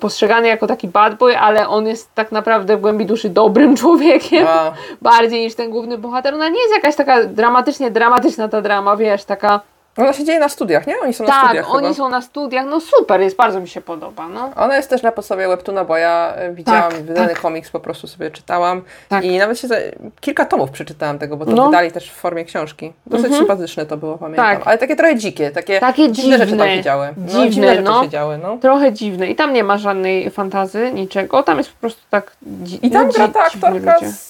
postrzegany 0.00 0.48
jako 0.48 0.66
taki 0.66 0.88
bad 0.88 1.14
boy, 1.14 1.38
ale 1.38 1.68
on 1.68 1.86
jest 1.86 2.14
tak 2.14 2.32
naprawdę 2.32 2.76
w 2.76 2.80
głębi 2.80 3.06
duszy 3.06 3.28
dobrym 3.28 3.76
człowiekiem. 3.80 4.46
A. 4.48 4.72
Bardziej 5.02 5.40
niż 5.40 5.54
ten 5.54 5.70
główny 5.70 5.98
bohater. 5.98 6.34
Ona 6.34 6.48
nie 6.48 6.60
jest 6.60 6.74
jakaś 6.74 6.96
taka 6.96 7.24
dramatycznie 7.24 7.90
dramatyczna 7.90 8.48
ta 8.48 8.60
drama, 8.62 8.96
wiesz, 8.96 9.24
taka 9.24 9.60
Ona 9.96 10.12
się 10.12 10.24
dzieje 10.24 10.40
na 10.40 10.48
studiach, 10.48 10.86
nie? 10.86 11.00
Oni 11.00 11.14
są 11.14 11.24
na 11.24 11.30
tak, 11.30 11.44
studiach 11.44 11.70
oni 11.74 11.82
chyba. 11.82 11.94
są 11.94 12.08
na 12.08 12.22
studiach, 12.22 12.66
no 12.66 12.80
super, 12.80 13.20
jest, 13.20 13.36
bardzo 13.36 13.60
mi 13.60 13.68
się 13.68 13.80
podoba, 13.80 14.28
no. 14.28 14.50
Ona 14.56 14.76
jest 14.76 14.90
też 14.90 15.02
na 15.02 15.12
podstawie 15.12 15.48
webtoona, 15.48 15.84
bo 15.84 15.96
ja 15.96 16.32
e, 16.36 16.52
widziałam 16.52 16.92
Tak, 16.92 17.02
wydany 17.02 17.28
tak. 17.28 17.40
komiks, 17.40 17.70
po 17.70 17.80
prostu 17.80 18.06
sobie 18.06 18.30
czytałam 18.30 18.82
Tak. 19.08 19.24
i 19.24 19.38
nawet 19.38 19.58
się 19.58 19.68
za... 19.68 19.74
kilka 20.20 20.44
tomów 20.44 20.70
przeczytałam 20.70 21.18
tego, 21.18 21.36
bo 21.36 21.46
to 21.46 21.52
No. 21.52 21.66
wydali 21.66 21.92
też 21.92 22.10
w 22.10 22.14
formie 22.14 22.44
książki. 22.44 22.92
Dosyć 23.06 23.34
sympatyczne 23.36 23.86
to 23.86 23.96
było, 23.96 24.18
pamiętam. 24.18 24.56
Tak. 24.56 24.66
Ale 24.66 24.78
takie 24.78 24.96
trochę 24.96 25.16
dzikie, 25.16 25.50
takie, 25.50 25.80
Takie 25.80 26.12
dziwne, 26.12 26.38
rzeczy 26.38 26.50
tam 26.50 26.58
dziwne, 26.58 26.76
się 26.76 26.82
działy. 26.82 27.08
No, 27.16 27.26
dziwne, 27.28 27.50
dziwne 27.50 27.68
rzeczy 27.68 27.82
no. 27.82 28.02
się 28.02 28.08
działy, 28.08 28.38
no. 28.38 28.56
Trochę 28.58 28.92
dziwne 28.92 29.26
i 29.26 29.34
tam 29.36 29.52
nie 29.52 29.64
ma 29.64 29.78
żadnej 29.78 30.30
fantazy, 30.30 30.92
niczego, 30.92 31.42
tam 31.42 31.58
jest 31.58 31.72
po 31.72 31.80
prostu 31.80 32.02
tak 32.10 32.30
dzi- 32.62 32.86
I 32.86 32.90
tam 32.90 33.06
no, 33.06 33.12
gra 33.12 33.28
ta 33.28 33.40
aktorka 33.40 33.98
z 34.12 34.29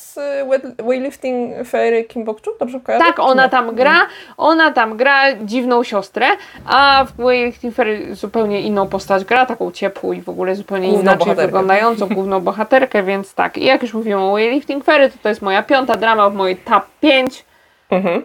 Weightlifting 0.78 1.66
Fairy 1.66 2.04
Kim 2.04 2.24
Bok-chu, 2.24 2.50
dobrze 2.60 2.80
kojarzę? 2.80 3.04
Tak, 3.04 3.18
ona 3.18 3.48
tam 3.48 3.74
gra, 3.74 4.06
ona 4.36 4.72
tam 4.72 4.96
gra 4.96 5.34
dziwną 5.44 5.82
siostrę, 5.84 6.26
a 6.66 7.04
w 7.08 7.22
Weightlifting 7.22 7.74
Fairy 7.74 8.14
zupełnie 8.14 8.60
inną 8.60 8.88
postać 8.88 9.24
gra, 9.24 9.46
taką 9.46 9.70
ciepłą 9.70 10.12
i 10.12 10.20
w 10.22 10.28
ogóle 10.28 10.54
zupełnie 10.56 10.88
Główną 10.88 11.02
inaczej 11.02 11.18
bohaterkę. 11.18 11.46
wyglądającą 11.46 12.08
główną 12.08 12.40
bohaterkę, 12.50 13.02
więc 13.02 13.34
tak. 13.34 13.58
I 13.58 13.64
jak 13.64 13.82
już 13.82 13.94
mówiłam 13.94 14.22
o 14.22 14.32
Weightlifting 14.34 14.84
Fairy, 14.84 15.10
to 15.10 15.16
to 15.22 15.28
jest 15.28 15.42
moja 15.42 15.62
piąta 15.62 15.96
drama 15.96 16.30
w 16.30 16.34
mojej 16.34 16.56
top 16.56 16.84
5 17.00 17.44
Mhm. 17.90 18.22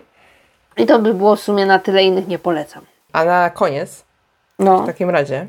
i 0.77 0.85
to 0.85 0.99
by 0.99 1.13
było 1.13 1.35
w 1.35 1.39
sumie 1.41 1.65
na 1.65 1.79
tyle 1.79 2.03
innych 2.03 2.27
nie 2.27 2.39
polecam. 2.39 2.83
A 3.13 3.25
na 3.25 3.49
koniec, 3.49 4.05
No, 4.59 4.83
w 4.83 4.85
takim 4.85 5.09
razie, 5.09 5.47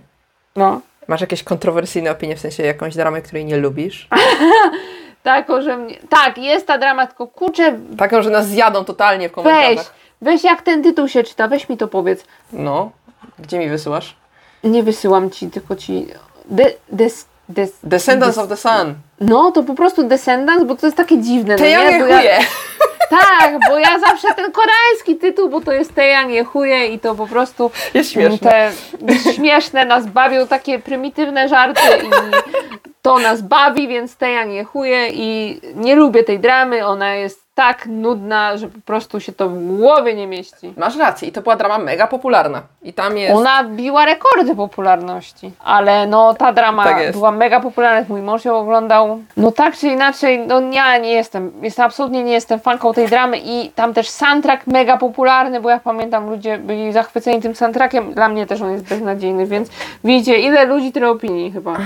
no. 0.57 0.81
masz 1.09 1.21
jakieś 1.21 1.43
kontrowersyjne 1.43 2.11
opinie, 2.11 2.37
w 2.37 2.41
sensie 2.41 2.63
jakąś 2.63 2.95
dramę, 2.97 3.23
której 3.23 3.45
nie 3.45 3.57
lubisz? 3.57 4.09
Tak, 5.27 5.47
że 5.63 5.77
mnie... 5.77 5.95
Tak, 6.09 6.39
jest 6.39 6.67
ta 6.67 6.79
drama, 6.79 7.07
tylko 7.07 7.27
kurczę, 7.27 7.79
Taką, 7.99 8.23
że 8.23 8.31
nas 8.31 8.47
zjadą 8.47 8.85
totalnie 8.85 9.29
w 9.29 9.35
weź, 9.35 9.45
komentarzach. 9.45 9.95
weź 10.23 10.45
jak 10.45 10.63
ten 10.63 10.83
tytuł 10.83 11.09
się 11.09 11.23
czyta, 11.23 11.49
weź 11.49 11.69
mi 11.69 11.77
to 11.77 11.89
powiedz. 11.89 12.25
No, 12.53 12.91
gdzie 13.39 13.59
mi 13.59 13.69
wysyłasz? 13.69 14.17
Nie 14.65 14.83
wysyłam 14.83 15.31
ci, 15.31 15.51
tylko 15.51 15.77
ci... 15.77 16.07
De, 16.45 16.65
des, 16.93 17.27
des, 17.49 17.73
Descendants 17.83 18.37
des- 18.37 18.43
of 18.43 18.49
the 18.49 18.57
Sun. 18.57 18.95
No, 19.21 19.51
to 19.53 19.63
po 19.63 19.75
prostu 19.75 20.03
Descendants, 20.09 20.65
bo 20.65 20.77
to 20.77 20.87
jest 20.87 20.97
takie 20.97 21.19
dziwne. 21.23 21.55
No, 21.55 21.59
Te 21.59 21.71
nie? 21.71 21.99
Bo 22.01 22.07
ja 22.07 22.23
ja, 22.23 22.39
tak, 23.11 23.55
bo 23.69 23.79
ja 23.79 23.99
zawsze 23.99 24.35
ten 24.35 24.53
koreański 24.53 25.17
tytuł, 25.17 25.49
bo 25.49 25.61
to 25.61 25.73
jest 25.73 25.95
Tejang 25.95 26.31
Jehuje 26.31 26.87
i 26.87 26.99
to 26.99 27.15
po 27.15 27.27
prostu 27.27 27.71
Jest 27.95 28.13
śmieszne. 28.13 28.39
te 28.51 28.73
śmieszne 29.35 29.85
nas 29.85 30.07
bawią, 30.07 30.47
takie 30.47 30.79
prymitywne 30.79 31.49
żarty 31.49 31.81
i 32.05 32.11
to 33.03 33.19
nas 33.19 33.43
bawi, 33.43 33.89
więc 33.89 34.17
Tejang 34.17 34.53
Jehuje 34.53 35.09
i 35.13 35.61
nie 35.75 35.95
lubię 35.97 36.25
tej 36.25 36.39
dramy, 36.41 36.87
ona 36.87 37.15
jest 37.15 37.46
tak 37.57 37.87
nudna, 37.87 38.57
że 38.57 38.69
po 38.69 38.81
prostu 38.81 39.21
się 39.21 39.33
to 39.33 39.49
w 39.49 39.77
głowie 39.77 40.15
nie 40.15 40.27
mieści. 40.27 40.75
Masz 40.77 40.97
rację 40.97 41.29
i 41.29 41.33
to 41.33 41.43
była 41.43 41.57
drama 41.57 41.79
mega 41.79 42.07
popularna. 42.07 42.63
I 42.83 42.93
tam 42.93 43.19
jest... 43.19 43.37
Ona 43.37 43.65
biła 43.65 44.05
rekordy 44.05 44.57
popularności, 44.57 45.53
ale 45.65 46.07
no 46.07 46.35
ta 46.35 46.53
drama 46.53 46.85
Tak 46.85 47.13
była 47.13 47.31
mega 47.31 47.61
popularna, 47.61 48.07
mój 48.09 48.23
mąż 48.23 48.45
ją 48.45 48.57
oglądał. 48.57 49.21
No 49.37 49.53
tak 49.53 49.77
czy 49.77 49.89
inaczej, 49.89 50.47
no 50.47 50.61
ja 50.61 50.99
nie 50.99 51.13
jestem, 51.13 51.53
jestem 51.63 51.85
absolutnie 51.87 52.25
nie 52.25 52.33
jestem 52.33 52.61
fanką 52.61 52.93
tej 52.93 53.09
dramy 53.09 53.39
i 53.45 53.71
tam 53.75 53.95
też 53.95 54.09
soundtrack 54.09 54.67
mega 54.67 54.97
popularny, 54.97 55.61
bo 55.61 55.71
ja 55.71 55.81
pamiętam 55.81 56.31
ludzie 56.31 56.59
byli 56.59 56.93
zachwyceni 56.93 57.43
tym 57.43 57.55
soundtrackiem, 57.55 58.15
dla 58.15 58.29
mnie 58.29 58.47
też 58.47 58.63
on 58.63 58.73
jest 58.73 58.89
beznadziejny, 58.89 59.47
więc 59.47 59.69
widzicie 60.05 60.39
ile 60.39 60.65
ludzi 60.65 60.93
tyle 60.93 61.11
opinii 61.11 61.53
chyba. 61.53 61.77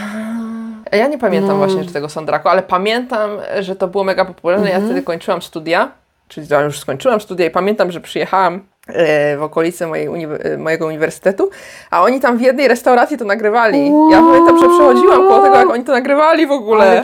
Ja 0.93 1.07
nie 1.07 1.19
pamiętam 1.19 1.59
No. 1.61 1.67
właśnie 1.67 1.85
tego 1.93 2.09
soundtracku, 2.09 2.49
ale 2.49 2.63
pamiętam, 2.63 3.31
że 3.61 3.77
to 3.77 3.89
było 3.89 4.05
mega 4.05 4.25
popularne. 4.25 4.65
Mhm. 4.67 4.83
Ja 4.83 4.87
wtedy 4.89 5.03
kończyłam 5.03 5.43
studia, 5.43 5.91
czyli 6.29 6.47
ja 6.51 6.61
już 6.61 6.79
skończyłam 6.79 7.21
studia 7.21 7.47
i 7.47 7.51
pamiętam, 7.51 7.91
że 7.93 8.01
przyjechałam 8.01 8.61
e, 8.87 9.37
w 9.37 9.43
okolice 9.43 9.87
mojej 9.87 10.09
uni- 10.09 10.27
e, 10.45 10.57
mojego 10.57 10.87
uniwersytetu, 10.87 11.51
a 11.91 12.03
oni 12.03 12.21
tam 12.21 12.39
w 12.39 12.41
jednej 12.41 12.69
restauracji 12.69 13.19
to 13.19 13.25
nagrywali. 13.25 13.87
Ja 14.11 14.19
pamiętam, 14.23 14.59
że 14.61 14.69
przechodziłam 14.69 15.29
koło 15.29 15.43
tego, 15.43 15.57
jak 15.57 15.71
oni 15.71 15.85
to 15.85 15.93
nagrywali 15.93 16.47
w 16.47 16.51
ogóle. 16.53 17.03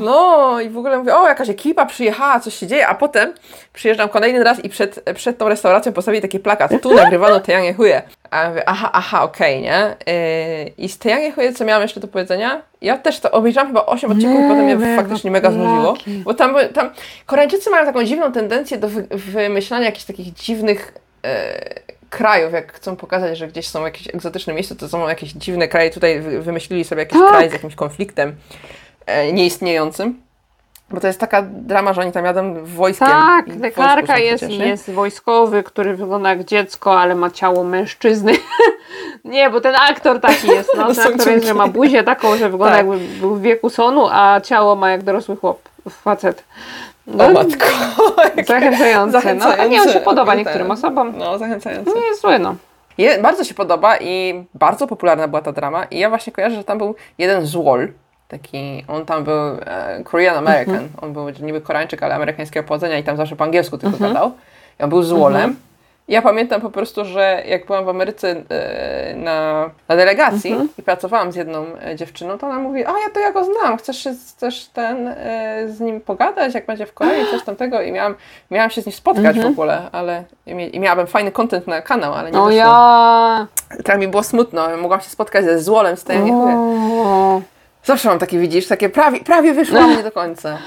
No 0.00 0.60
i 0.60 0.68
w 0.70 0.78
ogóle 0.78 0.98
mówię, 0.98 1.16
o 1.16 1.28
jakaś 1.28 1.48
ekipa 1.50 1.86
przyjechała, 1.86 2.40
coś 2.40 2.54
się 2.54 2.66
dzieje, 2.66 2.86
a 2.88 2.94
potem 2.94 3.32
przyjeżdżam 3.72 4.08
kolejny 4.08 4.44
raz 4.44 4.64
i 4.64 4.68
przed, 4.68 5.04
przed 5.14 5.38
tą 5.38 5.48
restauracją 5.48 5.92
postawili 5.92 6.22
taki 6.22 6.38
plakat, 6.40 6.72
tu 6.82 6.94
nagrywano 6.94 7.40
Tejanie 7.40 7.74
Huje. 7.74 8.02
A 8.32 8.42
ja 8.42 8.48
mówię, 8.48 8.68
aha, 8.68 8.90
aha, 8.92 9.22
okej, 9.22 9.62
nie? 9.62 9.96
Yy, 10.06 10.72
I 10.78 10.88
z 10.88 10.98
Tejanie 10.98 11.32
Huje, 11.32 11.52
co 11.52 11.64
miałam 11.64 11.82
jeszcze 11.82 12.00
do 12.00 12.08
powiedzenia? 12.08 12.62
Ja 12.80 12.98
też 12.98 13.20
to 13.20 13.30
obejrzałam 13.30 13.68
chyba 13.68 13.86
8 13.86 14.10
odcinków 14.12 14.40
i 14.44 14.48
potem 14.48 14.64
mnie 14.64 14.96
faktycznie 14.96 15.30
mega 15.30 15.50
znudziło. 15.50 15.94
Bo 16.24 16.34
tam, 16.34 16.54
tam 16.74 16.90
Koreańczycy 17.26 17.70
mają 17.70 17.86
taką 17.86 18.04
dziwną 18.04 18.32
tendencję 18.32 18.78
do 18.78 18.88
wy, 18.88 19.06
wymyślania 19.10 19.84
jakichś 19.86 20.04
takich 20.04 20.32
dziwnych 20.32 20.94
e, 21.24 21.60
krajów, 22.10 22.52
jak 22.52 22.72
chcą 22.72 22.96
pokazać, 22.96 23.38
że 23.38 23.48
gdzieś 23.48 23.68
są 23.68 23.84
jakieś 23.84 24.08
egzotyczne 24.08 24.52
miejsca, 24.54 24.74
to 24.74 24.88
są 24.88 25.08
jakieś 25.08 25.32
dziwne 25.32 25.68
kraje. 25.68 25.90
Tutaj 25.90 26.20
wy- 26.20 26.42
wymyślili 26.42 26.84
sobie 26.84 27.02
jakiś 27.02 27.18
Tak. 27.18 27.30
kraj 27.30 27.50
z 27.50 27.52
jakimś 27.52 27.74
konfliktem 27.74 28.34
e, 29.06 29.32
nieistniejącym. 29.32 30.22
Bo 30.92 31.00
to 31.00 31.06
jest 31.06 31.20
taka 31.20 31.42
drama, 31.42 31.92
że 31.92 32.00
oni 32.00 32.12
tam 32.12 32.24
jadą 32.24 32.64
wojskiem. 32.64 33.08
Tak, 33.08 33.46
są 33.74 34.16
jest, 34.16 34.44
przecież, 34.44 34.66
jest 34.66 34.90
wojskowy, 34.90 35.62
który 35.62 35.96
wygląda 35.96 36.28
jak 36.28 36.44
dziecko, 36.44 37.00
ale 37.00 37.14
ma 37.14 37.30
ciało 37.30 37.64
mężczyzny. 37.64 38.32
nie, 39.24 39.50
bo 39.50 39.60
ten 39.60 39.74
aktor 39.74 40.20
taki 40.20 40.48
jest, 40.48 40.70
no, 40.76 40.82
No 40.88 40.94
ten 40.94 41.12
aktor 41.14 41.28
jest, 41.28 41.46
że 41.46 41.54
ma 41.54 41.68
buzię 41.68 42.02
taką, 42.02 42.36
że 42.36 42.50
wygląda 42.50 42.76
Tak. 42.76 42.86
jakby 42.86 42.98
był 43.20 43.34
w 43.34 43.42
wieku 43.42 43.70
sonu, 43.70 44.08
a 44.10 44.40
ciało 44.40 44.76
ma 44.76 44.90
jak 44.90 45.02
dorosły 45.02 45.36
chłop, 45.36 45.68
facet. 45.90 46.44
No, 47.06 47.24
O 47.24 47.30
matko. 47.32 47.66
zachęcające, 48.46 49.34
no, 49.34 49.44
a 49.46 49.66
nie, 49.66 49.82
on 49.82 49.88
się 49.92 50.00
podoba 50.00 50.32
Ten. 50.32 50.38
niektórym 50.38 50.70
osobom. 50.70 51.12
No, 51.18 51.38
zachęcające. 51.38 51.94
Nie 51.94 52.06
jest 52.06 52.20
zły, 52.20 52.38
no. 52.38 52.54
Je, 52.98 53.18
bardzo 53.18 53.44
się 53.44 53.54
podoba 53.54 53.96
i 53.98 54.44
bardzo 54.54 54.86
popularna 54.86 55.28
była 55.28 55.42
ta 55.42 55.52
drama 55.52 55.84
i 55.84 55.98
ja 55.98 56.08
właśnie 56.08 56.32
kojarzę, 56.32 56.56
że 56.56 56.64
tam 56.64 56.78
był 56.78 56.94
jeden 57.18 57.46
z 57.46 57.56
Wall, 57.56 57.88
taki, 58.32 58.84
on 58.88 59.06
tam 59.06 59.24
był 59.24 59.34
e, 59.66 60.00
Korean 60.04 60.36
American, 60.36 60.74
Mhm. 60.74 60.90
on 61.02 61.12
był 61.12 61.28
niby 61.46 61.60
Koreańczyk, 61.60 62.02
ale 62.02 62.14
amerykańskiego 62.14 62.68
pochodzenia 62.68 62.98
i 62.98 63.04
tam 63.04 63.16
zawsze 63.16 63.36
po 63.36 63.44
angielsku 63.44 63.78
tylko 63.78 63.96
Mhm. 63.96 64.12
gadał. 64.12 64.30
I 64.80 64.82
on 64.82 64.90
był 64.90 65.02
z 65.02 65.12
Wallem. 65.12 65.56
I 66.08 66.12
Ja 66.12 66.22
pamiętam 66.22 66.60
po 66.60 66.70
prostu, 66.70 67.04
że 67.04 67.42
jak 67.46 67.66
byłam 67.66 67.84
w 67.84 67.88
Ameryce 67.88 68.30
e, 68.50 69.14
na, 69.16 69.70
na 69.88 69.96
delegacji 69.96 70.50
Mhm. 70.50 70.68
i 70.78 70.82
pracowałam 70.82 71.32
z 71.32 71.36
jedną 71.36 71.64
e, 71.86 71.96
dziewczyną, 71.96 72.38
to 72.38 72.46
ona 72.46 72.58
mówi, 72.58 72.84
a 72.86 72.90
ja 72.90 73.10
to 73.14 73.20
ja 73.20 73.32
go 73.32 73.44
znam, 73.44 73.76
chcesz 73.76 73.96
się 73.98 74.12
z- 74.14 74.34
też 74.36 74.66
ten, 74.66 75.08
e, 75.08 75.64
z 75.68 75.80
nim 75.80 76.00
pogadać, 76.00 76.54
jak 76.54 76.66
będzie 76.66 76.86
w 76.86 76.92
Korei, 76.94 77.26
coś 77.30 77.44
tamtego 77.44 77.82
i 77.82 77.92
miałam, 77.92 78.14
miałam 78.50 78.70
się 78.70 78.82
z 78.82 78.86
nim 78.86 78.92
spotkać 78.92 79.40
w 79.40 79.46
ogóle, 79.46 79.82
ale 79.92 80.24
i, 80.46 80.54
mia- 80.54 80.70
i 80.72 80.80
miałabym 80.80 81.06
fajny 81.06 81.32
content 81.32 81.66
na 81.66 81.82
kanał, 81.82 82.14
ale 82.14 82.30
nie 82.30 82.38
O 82.40 82.44
wyszło. 82.44 82.58
ja... 82.58 83.46
Tak 83.84 83.98
mi 83.98 84.08
było 84.08 84.22
smutno, 84.22 84.68
mogłam 84.76 85.00
się 85.00 85.10
spotkać 85.10 85.44
ze 85.44 85.58
złolem 85.58 85.96
z 85.96 86.04
tej. 86.04 86.18
Zawsze 87.84 88.08
mam 88.08 88.18
takie, 88.18 88.38
widzisz, 88.38 88.66
takie 88.68 88.88
prawie, 88.88 89.20
prawie 89.20 89.54
wyszło, 89.54 89.78
ale 89.80 89.96
nie 89.96 90.02
do 90.02 90.12
końca. 90.12 90.58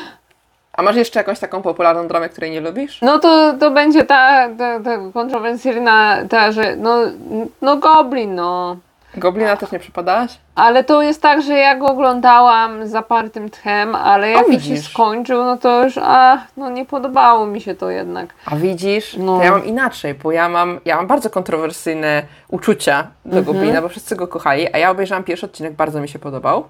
A 0.73 0.81
masz 0.81 0.95
jeszcze 0.95 1.19
jakąś 1.19 1.39
taką 1.39 1.61
popularną 1.61 2.07
dramę, 2.07 2.29
której 2.29 2.51
nie 2.51 2.61
lubisz? 2.61 3.01
No 3.01 3.19
to, 3.19 3.53
to 3.59 3.71
będzie 3.71 4.03
ta, 4.03 4.49
ta, 4.57 4.79
ta 4.79 4.97
kontrowersyjna, 5.13 6.17
ta, 6.29 6.51
że 6.51 6.75
no, 6.75 6.97
no 7.61 7.77
Goblin, 7.77 8.35
no. 8.35 8.77
Goblina 9.17 9.57
też 9.57 9.71
nie 9.71 9.79
przepadałaś? 9.79 10.37
Ale 10.55 10.83
to 10.83 11.01
jest 11.01 11.21
tak, 11.21 11.41
że 11.41 11.53
ja 11.53 11.75
go 11.75 11.85
oglądałam 11.87 12.87
z 12.87 12.91
zapartym 12.91 13.49
tchem, 13.49 13.95
ale 13.95 14.29
jak 14.31 14.47
mi 14.47 14.61
się 14.61 14.77
skończył, 14.77 15.43
no 15.43 15.57
to 15.57 15.83
już, 15.83 15.97
a, 16.01 16.37
no 16.57 16.69
nie 16.69 16.85
podobało 16.85 17.47
mi 17.47 17.61
się 17.61 17.75
to 17.75 17.89
jednak. 17.89 18.33
A 18.45 18.55
widzisz, 18.55 19.17
No. 19.19 19.43
ja 19.43 19.51
mam 19.51 19.65
inaczej, 19.65 20.13
bo 20.13 20.31
ja 20.31 20.49
mam, 20.49 20.79
ja 20.85 20.95
mam 20.95 21.07
bardzo 21.07 21.29
kontrowersyjne 21.29 22.23
uczucia 22.47 23.07
do 23.25 23.41
Goblina, 23.43 23.81
bo 23.81 23.89
wszyscy 23.89 24.15
go 24.15 24.27
kochali, 24.27 24.67
a 24.73 24.77
ja 24.77 24.89
obejrzałam 24.91 25.23
pierwszy 25.23 25.45
odcinek, 25.45 25.73
bardzo 25.73 26.01
mi 26.01 26.07
się 26.07 26.19
podobał. 26.19 26.63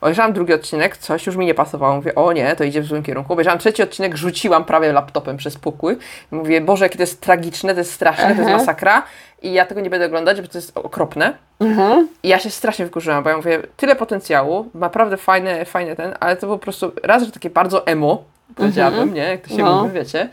Obejrzałam 0.00 0.32
drugi 0.32 0.52
odcinek, 0.52 0.96
coś 0.96 1.26
już 1.26 1.36
mi 1.36 1.46
nie 1.46 1.54
pasowało. 1.54 1.94
Mówię, 1.94 2.14
o 2.14 2.32
nie, 2.32 2.56
to 2.56 2.64
idzie 2.64 2.82
w 2.82 2.86
złym 2.86 3.02
kierunku. 3.02 3.32
Obejrzałam 3.32 3.58
trzeci 3.58 3.82
odcinek, 3.82 4.16
rzuciłam 4.16 4.64
prawie 4.64 4.92
laptopem 4.92 5.36
przez 5.36 5.56
pokój. 5.56 5.96
Mówię, 6.30 6.60
Boże, 6.60 6.84
jakie 6.84 6.96
to 6.96 7.02
jest 7.02 7.20
tragiczne, 7.20 7.72
to 7.74 7.80
jest 7.80 7.92
straszne, 7.92 8.34
to 8.34 8.40
jest 8.42 8.52
masakra. 8.52 9.02
I 9.42 9.52
ja 9.52 9.66
tego 9.66 9.80
nie 9.80 9.90
będę 9.90 10.06
oglądać, 10.06 10.40
bo 10.40 10.48
to 10.48 10.58
jest 10.58 10.78
okropne. 10.78 11.32
Mhm. 11.60 12.08
I 12.22 12.28
ja 12.28 12.38
się 12.38 12.50
strasznie 12.50 12.86
wkurzyłam, 12.86 13.22
bo 13.24 13.30
ja 13.30 13.36
mówię, 13.36 13.62
tyle 13.76 13.96
potencjału, 13.96 14.68
naprawdę 14.74 15.16
fajny, 15.16 15.64
fajny 15.64 15.96
ten, 15.96 16.14
ale 16.20 16.36
to 16.36 16.46
po 16.46 16.58
prostu 16.58 16.92
raz, 17.02 17.22
że 17.22 17.32
takie 17.32 17.50
bardzo 17.50 17.86
emo, 17.86 18.24
powiedziałabym, 18.56 19.14
nie? 19.14 19.22
Jak 19.22 19.40
to 19.40 19.48
się 19.48 19.62
No. 19.62 19.82
mówi, 19.82 19.94
wiecie. 19.94 20.28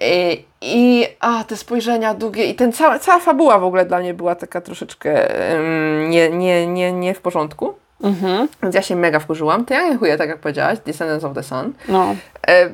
I, 0.00 0.44
i 0.60 1.06
a, 1.20 1.44
te 1.44 1.56
spojrzenia 1.56 2.14
długie 2.14 2.44
i 2.44 2.54
ten 2.54 2.72
cała, 2.72 2.98
cała 2.98 3.20
fabuła 3.20 3.58
w 3.58 3.64
ogóle 3.64 3.84
dla 3.86 3.98
mnie 3.98 4.14
była 4.14 4.34
taka 4.34 4.60
troszeczkę 4.60 5.30
em, 5.50 6.10
nie, 6.10 6.30
nie, 6.30 6.66
nie, 6.66 6.92
nie 6.92 7.14
w 7.14 7.20
porządku. 7.20 7.74
Mhm. 8.02 8.48
Więc 8.62 8.74
ja 8.74 8.82
się 8.82 8.96
mega 8.96 9.18
wkurzyłam. 9.18 9.64
To 9.64 9.74
ja 9.74 9.88
nie 9.88 9.96
chuję, 9.96 10.18
tak 10.18 10.28
jak 10.28 10.38
powiedziałaś, 10.38 10.78
Descendants 10.86 11.24
of 11.24 11.34
the 11.34 11.42
Sun. 11.42 11.72
No. 11.88 12.14
E, 12.48 12.68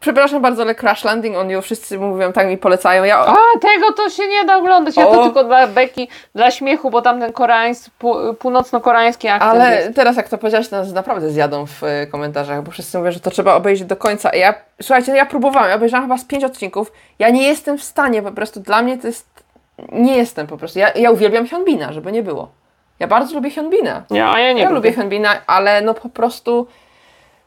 przepraszam 0.00 0.42
bardzo, 0.42 0.62
ale 0.62 0.74
Crash 0.74 1.04
Landing 1.04 1.36
on 1.36 1.50
You 1.50 1.62
wszyscy 1.62 1.98
mówią, 1.98 2.32
tak 2.32 2.46
mi 2.48 2.58
polecają. 2.58 3.04
Ja, 3.04 3.18
A, 3.18 3.36
tego 3.60 3.92
to 3.96 4.10
się 4.10 4.28
nie 4.28 4.44
da 4.44 4.56
oglądać. 4.56 4.96
Ja 4.96 5.08
O. 5.08 5.12
to 5.14 5.24
tylko 5.24 5.44
dla 5.44 5.66
beki, 5.66 6.08
dla 6.34 6.50
śmiechu, 6.50 6.90
bo 6.90 7.02
tam 7.02 7.20
ten 7.20 7.32
koreański, 7.32 7.90
pół, 7.98 8.34
północno-koreański 8.34 9.28
akcent 9.28 9.50
ale 9.50 9.76
jest. 9.76 9.96
teraz 9.96 10.16
jak 10.16 10.28
to 10.28 10.38
powiedziałaś, 10.38 10.68
to 10.68 10.76
nas 10.76 10.92
naprawdę 10.92 11.30
zjadą 11.30 11.66
w 11.66 11.82
e, 11.84 12.06
komentarzach, 12.06 12.62
bo 12.62 12.70
wszyscy 12.70 12.98
mówią, 12.98 13.10
że 13.10 13.20
to 13.20 13.30
trzeba 13.30 13.54
obejrzeć 13.54 13.88
do 13.88 13.96
końca. 13.96 14.30
I 14.30 14.38
ja, 14.40 14.54
słuchajcie, 14.82 15.16
ja 15.16 15.26
próbowałam, 15.26 15.68
ja 15.68 15.74
obejrzałam 15.76 16.04
chyba 16.06 16.18
z 16.18 16.24
pięć 16.24 16.44
odcinków. 16.44 16.92
Ja 17.18 17.30
nie 17.30 17.46
jestem 17.46 17.78
w 17.78 17.84
stanie, 17.84 18.22
po 18.22 18.32
prostu 18.32 18.60
dla 18.60 18.82
mnie 18.82 18.98
to 18.98 19.06
jest, 19.06 19.26
nie 19.92 20.16
jestem 20.16 20.46
po 20.46 20.56
prostu. 20.56 20.78
Ja, 20.78 20.90
ja 20.92 21.10
uwielbiam 21.10 21.46
Hyunbina, 21.46 21.92
żeby 21.92 22.12
nie 22.12 22.22
było. 22.22 22.48
Ja 22.98 23.06
bardzo 23.06 23.34
lubię 23.34 23.50
Hyunbina. 23.50 24.02
Ja, 24.10 24.32
a 24.32 24.40
ja 24.40 24.52
nie 24.52 24.62
Ja 24.62 24.70
lubię. 24.70 24.92
Hyunbina, 24.92 25.30
ale 25.46 25.80
no 25.82 25.94
po 25.94 26.08
prostu 26.08 26.66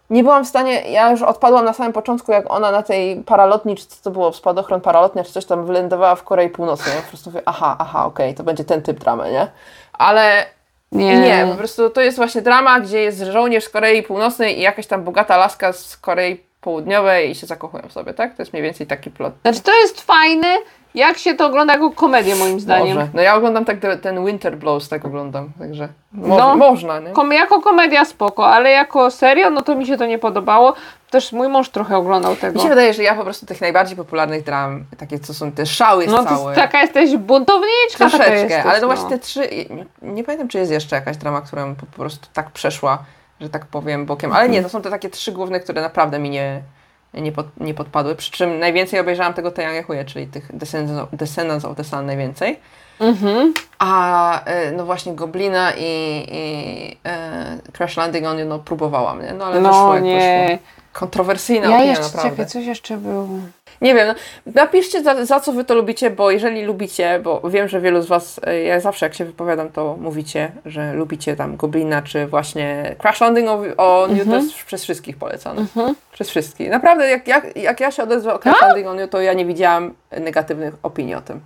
nie 0.10 0.24
byłam 0.24 0.46
w 0.46 0.48
stanie, 0.48 0.92
ja 0.92 1.12
już 1.12 1.22
odpadłam 1.22 1.66
na 1.66 1.74
samym 1.74 1.94
początku, 1.94 2.32
jak 2.32 2.52
ona 2.52 2.72
na 2.72 2.84
tej 2.84 3.16
paralotni, 3.16 3.76
czy 3.76 3.88
co 3.88 4.04
to 4.04 4.12
było, 4.12 4.34
spadochron 4.34 4.82
paralotnia, 4.82 5.24
czy 5.24 5.32
coś 5.32 5.46
tam 5.46 5.66
wylądowała 5.66 6.16
w 6.16 6.24
Korei 6.24 6.50
Północnej. 6.50 6.96
Ja 6.96 7.02
po 7.02 7.08
prostu 7.08 7.30
mówię, 7.30 7.42
aha, 7.46 7.76
aha, 7.80 8.06
okej, 8.06 8.36
to 8.36 8.44
będzie 8.44 8.64
ten 8.64 8.82
typ 8.82 9.00
dramy, 9.00 9.32
nie? 9.32 9.48
Ale 9.94 10.46
Nie. 10.92 11.20
nie, 11.22 11.48
po 11.52 11.58
prostu 11.58 11.90
to 11.90 12.02
jest 12.02 12.18
właśnie 12.18 12.42
drama, 12.42 12.80
gdzie 12.80 13.00
jest 13.00 13.20
żołnierz 13.20 13.64
z 13.64 13.70
Korei 13.70 14.04
Północnej 14.04 14.58
i 14.60 14.62
jakaś 14.62 14.88
tam 14.88 15.04
bogata 15.04 15.38
laska 15.38 15.74
z 15.74 15.98
Korei 15.98 16.44
Południowej 16.62 17.32
i 17.32 17.36
się 17.36 17.48
zakochują 17.48 17.84
w 17.88 17.92
sobie, 17.94 18.14
tak? 18.14 18.36
To 18.36 18.42
jest 18.42 18.54
mniej 18.54 18.64
więcej 18.64 18.88
taki 18.88 19.12
plot. 19.12 19.34
Znaczy 19.42 19.62
to 19.62 19.72
jest 19.82 20.02
fajne, 20.02 20.48
jak 20.96 21.18
się 21.18 21.34
to 21.34 21.46
ogląda 21.46 21.74
jako 21.74 21.92
komedię 21.92 22.36
moim 22.36 22.60
zdaniem. 22.60 22.96
Może. 22.98 23.08
No 23.14 23.22
ja 23.22 23.36
oglądam 23.36 23.66
tak 23.66 23.80
te- 23.80 23.98
ten 23.98 24.26
Winter 24.26 24.58
Blows, 24.58 24.90
tak 24.90 25.06
oglądam, 25.06 25.50
także 25.60 25.88
mo- 26.12 26.38
No. 26.38 26.56
można, 26.56 27.00
nie? 27.00 27.10
Kom- 27.12 27.32
jako 27.34 27.62
komedia 27.62 28.06
spoko, 28.06 28.48
ale 28.48 28.70
jako 28.72 29.12
serio, 29.12 29.50
no 29.50 29.62
to 29.62 29.76
mi 29.76 29.86
się 29.86 29.98
to 29.98 30.06
nie 30.06 30.20
podobało. 30.20 30.74
Też 31.10 31.32
mój 31.32 31.48
mąż 31.50 31.70
trochę 31.70 31.98
oglądał 31.98 32.36
tego. 32.36 32.56
Mi 32.56 32.62
się 32.64 32.70
wydaje, 32.70 32.94
że 32.94 33.04
ja 33.04 33.16
po 33.16 33.24
prostu 33.24 33.46
tych 33.46 33.62
najbardziej 33.62 33.98
popularnych 33.98 34.44
dram, 34.44 34.86
takie 34.98 35.20
co 35.20 35.34
są 35.34 35.52
te 35.52 35.66
szały 35.66 36.08
No 36.08 36.24
całe. 36.24 36.50
jest, 36.52 36.62
taka 36.62 36.82
jesteś 36.82 37.18
buntowniczka, 37.18 37.98
Troszeczkę, 37.98 38.34
jesteś, 38.34 38.66
ale 38.66 38.82
no 38.82 38.88
no 38.88 38.94
właśnie 38.94 39.10
te 39.10 39.20
trzy, 39.20 39.40
nie, 39.70 39.86
nie 40.14 40.24
pamiętam 40.24 40.48
czy 40.48 40.58
jest 40.58 40.72
jeszcze 40.72 40.96
jakaś 40.96 41.18
drama, 41.18 41.42
która 41.42 41.66
po 41.80 41.86
prostu 41.86 42.28
tak 42.34 42.52
przeszła, 42.52 42.98
że 43.42 43.50
tak 43.50 43.66
powiem 43.66 44.06
bokiem, 44.06 44.32
ale 44.34 44.50
nie, 44.50 44.64
to 44.64 44.70
są 44.70 44.82
te 44.82 44.90
takie 44.90 45.10
trzy 45.10 45.32
główne, 45.32 45.60
które 45.60 45.82
naprawdę 45.82 46.20
mi 46.20 46.30
nie, 46.30 46.62
nie, 47.14 47.32
pod, 47.32 47.46
nie 47.60 47.74
podpadły, 47.74 48.16
przy 48.16 48.32
czym 48.32 48.60
najwięcej 48.60 49.00
obejrzałam 49.00 49.34
tego 49.34 49.52
Taeyang 49.52 49.88
Huje, 49.88 50.06
czyli 50.06 50.28
tych 50.28 50.56
Descendants 50.58 51.04
of, 51.04 51.10
Descendants 51.20 51.66
of 51.66 51.78
the 51.78 51.84
Sun 51.84 52.06
najwięcej, 52.06 52.60
Mhm. 53.00 53.54
a 53.80 54.44
e, 54.46 54.72
no 54.72 54.86
właśnie 54.86 55.14
Goblina 55.16 55.72
i, 55.78 56.26
i 56.32 56.98
e, 57.06 57.58
Crash 57.74 57.98
Landing 57.98 58.26
on 58.26 58.40
You, 58.40 58.46
no 58.46 58.60
próbowałam, 58.60 59.22
nie? 59.22 59.34
No 59.34 59.46
ale 59.46 59.62
wyszło 59.62 59.88
No 59.88 59.96
jak 59.96 60.04
wyszło. 60.04 60.68
Kontrowersyjna 60.94 61.68
Ja 61.68 61.76
opinia 61.76 61.90
jeszcze, 61.90 62.04
naprawdę. 62.04 62.30
czekaj, 62.30 62.46
coś 62.46 62.66
jeszcze 62.66 62.98
było. 62.98 63.28
Nie 63.82 63.96
wiem, 63.96 64.08
no, 64.08 64.14
napiszcie 64.54 65.04
za, 65.04 65.26
za 65.26 65.40
co 65.40 65.54
wy 65.54 65.64
to 65.64 65.76
lubicie, 65.76 66.10
bo 66.10 66.32
jeżeli 66.32 66.64
lubicie, 66.64 67.20
bo 67.24 67.50
wiem, 67.50 67.68
że 67.68 67.82
wielu 67.82 68.02
z 68.02 68.08
was, 68.08 68.40
e, 68.44 68.64
ja 68.64 68.80
zawsze 68.80 69.06
jak 69.06 69.14
się 69.14 69.26
wypowiadam, 69.26 69.70
to 69.70 69.98
mówicie, 70.00 70.52
że 70.66 70.94
lubicie 70.94 71.36
tam 71.36 71.58
Goblina, 71.58 72.02
czy 72.02 72.28
właśnie 72.28 72.96
Crash 73.02 73.22
Landing 73.22 73.50
on 73.50 73.66
on 73.78 74.18
You, 74.18 74.26
to 74.26 74.36
jest 74.36 74.54
przez 74.54 74.84
wszystkich 74.84 75.18
polecane. 75.18 75.66
Przez 76.12 76.30
wszystkich. 76.30 76.70
Naprawdę, 76.70 77.10
jak, 77.10 77.28
jak, 77.28 77.58
jak 77.58 77.80
ja 77.80 77.92
się 77.92 78.04
odezwę 78.04 78.34
o 78.34 78.40
Crash 78.40 78.62
Landing 78.62 78.88
on 78.88 79.00
You, 79.00 79.08
to 79.08 79.22
ja 79.22 79.34
nie 79.34 79.46
widziałam 79.46 79.94
negatywnych 80.20 80.74
opinii 80.84 81.16
o 81.16 81.22
tym. 81.22 81.40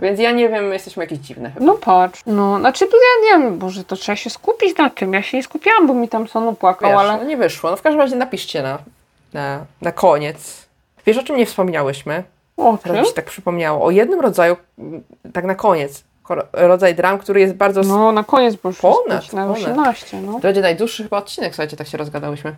Więc 0.00 0.20
ja 0.20 0.30
nie 0.30 0.48
wiem, 0.48 0.64
my 0.64 0.72
jesteśmy 0.72 1.02
jakieś 1.04 1.18
dziwne 1.18 1.50
chyba. 1.50 1.66
No 1.66 1.74
patrz. 1.74 2.22
No, 2.26 2.58
znaczy 2.58 2.86
tu 2.86 2.92
ja 2.96 3.24
nie 3.38 3.44
wiem, 3.44 3.58
Boże, 3.58 3.84
to 3.84 3.96
trzeba 3.96 4.16
się 4.16 4.30
skupić 4.30 4.78
na 4.78 4.90
tym. 4.90 5.12
Ja 5.12 5.22
się 5.22 5.36
nie 5.36 5.42
skupiałam, 5.42 5.86
bo 5.86 5.94
mi 5.94 6.08
tam 6.08 6.28
Sonu 6.28 6.54
płakał, 6.54 6.90
Wiesz, 6.90 6.98
ale... 6.98 7.16
no 7.18 7.24
nie 7.24 7.36
wyszło. 7.36 7.70
No 7.70 7.76
w 7.76 7.82
każdym 7.82 8.00
razie 8.00 8.16
napiszcie 8.16 8.62
na, 8.62 8.78
na, 9.32 9.64
na 9.80 9.92
koniec. 9.92 10.66
Wiesz, 11.06 11.16
o 11.18 11.22
czym 11.22 11.36
nie 11.36 11.46
wspominałyśmy? 11.46 12.22
O 12.56 12.78
Teraz 12.82 12.94
czym? 12.96 13.02
mi 13.02 13.08
się 13.08 13.14
tak 13.14 13.24
przypomniało. 13.24 13.84
O 13.84 13.90
jednym 13.90 14.20
rodzaju, 14.20 14.56
m, 14.78 15.02
tak 15.32 15.44
na 15.44 15.54
koniec, 15.54 16.04
rodzaj 16.52 16.94
dram, 16.94 17.18
który 17.18 17.40
jest 17.40 17.54
bardzo... 17.54 17.82
No. 17.82 18.12
Na 18.12 18.24
koniec, 18.24 18.54
bo 18.56 18.68
już 18.68 18.78
Ponad, 18.80 19.22
jest 19.22 19.32
na 19.32 19.42
ponad. 19.46 19.58
18, 19.62 20.20
no. 20.20 20.32
To 20.32 20.38
będzie 20.38 20.60
najdłuższy 20.60 21.02
chyba 21.02 21.16
odcinek, 21.18 21.54
słuchajcie, 21.54 21.76
tak 21.76 21.86
się 21.86 21.98
rozgadałyśmy. 21.98 22.54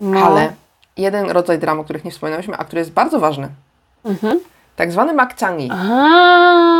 no. 0.00 0.26
Ale 0.26 0.52
jeden 0.96 1.30
rodzaj 1.30 1.58
dram, 1.58 1.80
o 1.80 1.84
których 1.84 2.04
nie 2.04 2.10
wspominałyśmy, 2.10 2.56
a 2.56 2.64
który 2.64 2.78
jest 2.78 2.90
bardzo 2.92 3.20
ważny. 3.20 3.48
Mhm. 4.04 4.40
Tak 4.76 4.92
zwany 4.92 5.12
makchangi, 5.12 5.70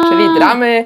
czyli 0.08 0.34
dramy, 0.34 0.84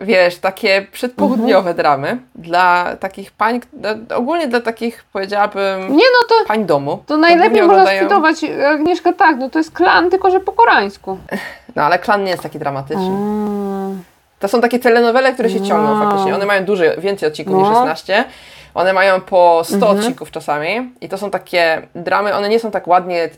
wiesz, 0.00 0.38
takie 0.38 0.86
przedpołudniowe 0.92 1.58
Mhm. 1.70 1.76
dramy 1.76 2.18
dla 2.34 2.96
takich 3.00 3.30
pań, 3.32 3.60
dla, 3.72 3.90
ogólnie 4.16 4.48
dla 4.48 4.60
takich, 4.60 5.04
powiedziałabym, 5.12 5.80
Nie 5.96 6.04
no, 6.04 6.28
to, 6.28 6.34
pań 6.48 6.64
domu. 6.64 7.02
to 7.06 7.16
najlepiej 7.16 7.46
Ogólnie 7.62 7.62
można 7.62 7.82
oglądają- 7.82 7.98
skwitować 8.00 8.36
Agnieszka 8.66 9.12
tak, 9.12 9.36
no 9.38 9.50
to 9.50 9.58
jest 9.58 9.70
klan, 9.72 10.10
tylko 10.10 10.30
że 10.30 10.40
po 10.40 10.52
koreańsku. 10.52 11.18
No 11.76 11.82
ale 11.82 11.98
klan 11.98 12.24
nie 12.24 12.30
jest 12.30 12.42
taki 12.42 12.58
dramatyczny. 12.58 13.06
Mm. 13.06 14.02
To 14.38 14.48
są 14.48 14.60
takie 14.60 14.78
telenowele, 14.78 15.32
które 15.32 15.50
się 15.50 15.60
ciągną 15.60 15.92
Wow. 15.92 16.04
faktycznie. 16.04 16.34
One 16.34 16.46
mają 16.46 16.64
dużo, 16.64 16.84
więcej 16.98 17.28
odcinków 17.28 17.54
No. 17.54 17.60
niż 17.68 17.68
16. 17.68 18.24
One 18.74 18.92
mają 18.92 19.20
po 19.20 19.60
100 19.64 19.74
Mhm. 19.76 19.98
odcinków 19.98 20.30
czasami 20.30 20.92
i 21.00 21.08
to 21.08 21.18
są 21.18 21.30
takie 21.30 21.86
dramy, 21.94 22.34
one 22.34 22.48
nie 22.48 22.60
są 22.60 22.70
tak 22.70 22.86
ładnie... 22.88 23.24
y, 23.24 23.30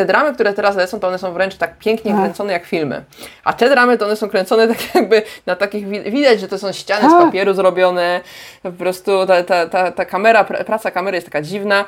Te 0.00 0.06
dramy, 0.06 0.34
które 0.34 0.52
teraz 0.52 0.76
lecą, 0.76 1.00
to 1.00 1.08
one 1.08 1.18
są 1.18 1.32
wręcz 1.32 1.56
tak 1.56 1.78
pięknie 1.78 2.12
Tak. 2.12 2.20
kręcone 2.20 2.52
jak 2.52 2.64
filmy. 2.64 3.04
A 3.44 3.52
te 3.52 3.68
dramy, 3.70 3.98
to 3.98 4.06
one 4.06 4.16
są 4.16 4.28
kręcone 4.28 4.68
tak 4.68 4.76
jakby 4.94 5.22
na 5.46 5.56
takich... 5.56 5.88
wi- 5.88 6.10
Widać, 6.10 6.40
że 6.40 6.48
to 6.48 6.58
są 6.58 6.72
ściany 6.72 7.08
z 7.08 7.12
Tak. 7.12 7.22
papieru 7.26 7.54
zrobione. 7.54 8.20
Po 8.62 8.72
prostu 8.72 9.26
ta, 9.26 9.42
ta, 9.44 9.66
ta, 9.66 9.92
ta 9.92 10.04
kamera, 10.04 10.44
pr- 10.44 10.64
praca 10.64 10.90
kamery 10.90 11.16
jest 11.16 11.26
taka 11.26 11.42
dziwna. 11.42 11.84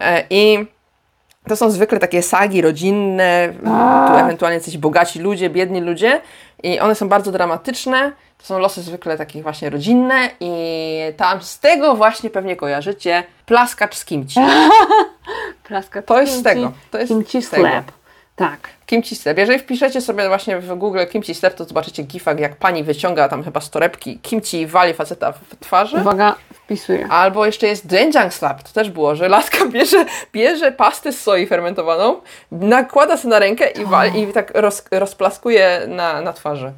E, 0.00 0.24
I... 0.30 0.66
To 1.48 1.56
są 1.56 1.70
zwykle 1.70 1.98
takie 1.98 2.22
sagi 2.22 2.62
rodzinne, 2.62 3.52
tu 4.08 4.14
ewentualnie 4.18 4.58
jacyś 4.58 4.78
bogaci 4.78 5.18
ludzie, 5.20 5.50
biedni 5.50 5.80
ludzie 5.80 6.20
i 6.62 6.80
one 6.80 6.94
są 6.94 7.08
bardzo 7.08 7.32
dramatyczne. 7.32 8.12
To 8.44 8.48
są 8.48 8.58
losy 8.58 8.82
zwykle 8.82 9.18
takich 9.18 9.42
właśnie 9.42 9.70
rodzinne 9.70 10.30
i 10.40 10.52
tam 11.16 11.42
z 11.42 11.60
tego 11.60 11.94
właśnie 11.94 12.30
pewnie 12.30 12.56
kojarzycie 12.56 13.24
plaskacz 13.46 13.94
z 13.94 14.04
kimci. 14.04 14.40
Plaska 15.68 16.02
To 16.02 16.20
jest 16.20 16.38
z 16.38 16.42
tego. 16.42 16.72
To 16.90 16.98
jest 16.98 17.08
Kimchi 17.08 17.42
z 17.42 17.50
tego. 17.50 17.68
slap. 17.68 17.84
Tak. 18.36 18.58
Kimchi 18.86 19.16
slap. 19.16 19.38
Jeżeli 19.38 19.58
wpiszecie 19.58 20.00
sobie 20.00 20.28
właśnie 20.28 20.58
w 20.58 20.74
Google 20.74 21.06
kimchi 21.12 21.34
slap, 21.34 21.54
to 21.54 21.64
zobaczycie 21.64 22.02
gifak, 22.02 22.40
jak 22.40 22.56
pani 22.56 22.84
wyciąga 22.84 23.28
tam 23.28 23.44
chyba 23.44 23.60
z 23.60 23.70
torebki 23.70 24.18
kimchi 24.18 24.60
i 24.60 24.66
wali 24.66 24.94
faceta 24.94 25.32
w 25.32 25.56
twarzy. 25.60 25.96
Uwaga, 25.96 26.34
wpisuję. 26.54 27.06
Albo 27.10 27.46
jeszcze 27.46 27.66
jest 27.66 27.86
doenjang 27.86 28.34
slap, 28.34 28.62
to 28.62 28.72
też 28.72 28.90
było, 28.90 29.16
że 29.16 29.28
laska 29.28 29.66
bierze, 29.72 30.04
bierze 30.32 30.72
pastę 30.72 31.12
z 31.12 31.20
soi 31.20 31.46
fermentowaną, 31.46 32.20
nakłada 32.50 33.16
sobie 33.16 33.30
na 33.30 33.38
rękę 33.38 33.70
i, 33.70 33.84
wali, 33.84 34.22
i 34.22 34.32
tak 34.32 34.52
roz, 34.54 34.84
rozplaskuje 34.90 35.80
na, 35.88 36.20
na 36.20 36.32
twarzy 36.32 36.72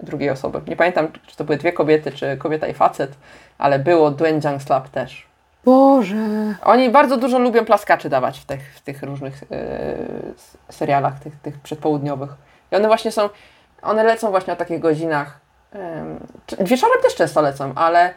drugiej 0.00 0.30
osoby. 0.30 0.60
Nie 0.68 0.76
pamiętam, 0.76 1.08
czy 1.26 1.36
to 1.36 1.44
były 1.44 1.58
dwie 1.58 1.72
kobiety, 1.72 2.12
czy 2.12 2.36
kobieta 2.36 2.66
i 2.66 2.74
facet, 2.74 3.12
ale 3.58 3.78
było 3.78 4.10
doenjang 4.10 4.62
slap 4.62 4.88
też. 4.88 5.26
Boże. 5.64 6.16
Oni 6.62 6.90
bardzo 6.90 7.16
dużo 7.16 7.38
lubią 7.38 7.64
plaskaczy 7.64 8.08
dawać 8.08 8.38
w 8.40 8.44
tych, 8.44 8.74
w 8.76 8.80
tych 8.80 9.02
różnych 9.02 9.42
yy, 9.50 10.34
serialach, 10.70 11.18
tych, 11.20 11.36
tych 11.36 11.58
przedpołudniowych. 11.60 12.30
I 12.72 12.76
one 12.76 12.88
właśnie 12.88 13.12
są, 13.12 13.28
one 13.82 14.04
lecą 14.04 14.30
właśnie 14.30 14.52
o 14.52 14.56
takich 14.56 14.80
godzinach. 14.80 15.40
czy- 16.46 16.56
wieczorem 16.64 17.02
też 17.02 17.14
często 17.14 17.40
lecą, 17.40 17.72
ale 17.74 18.14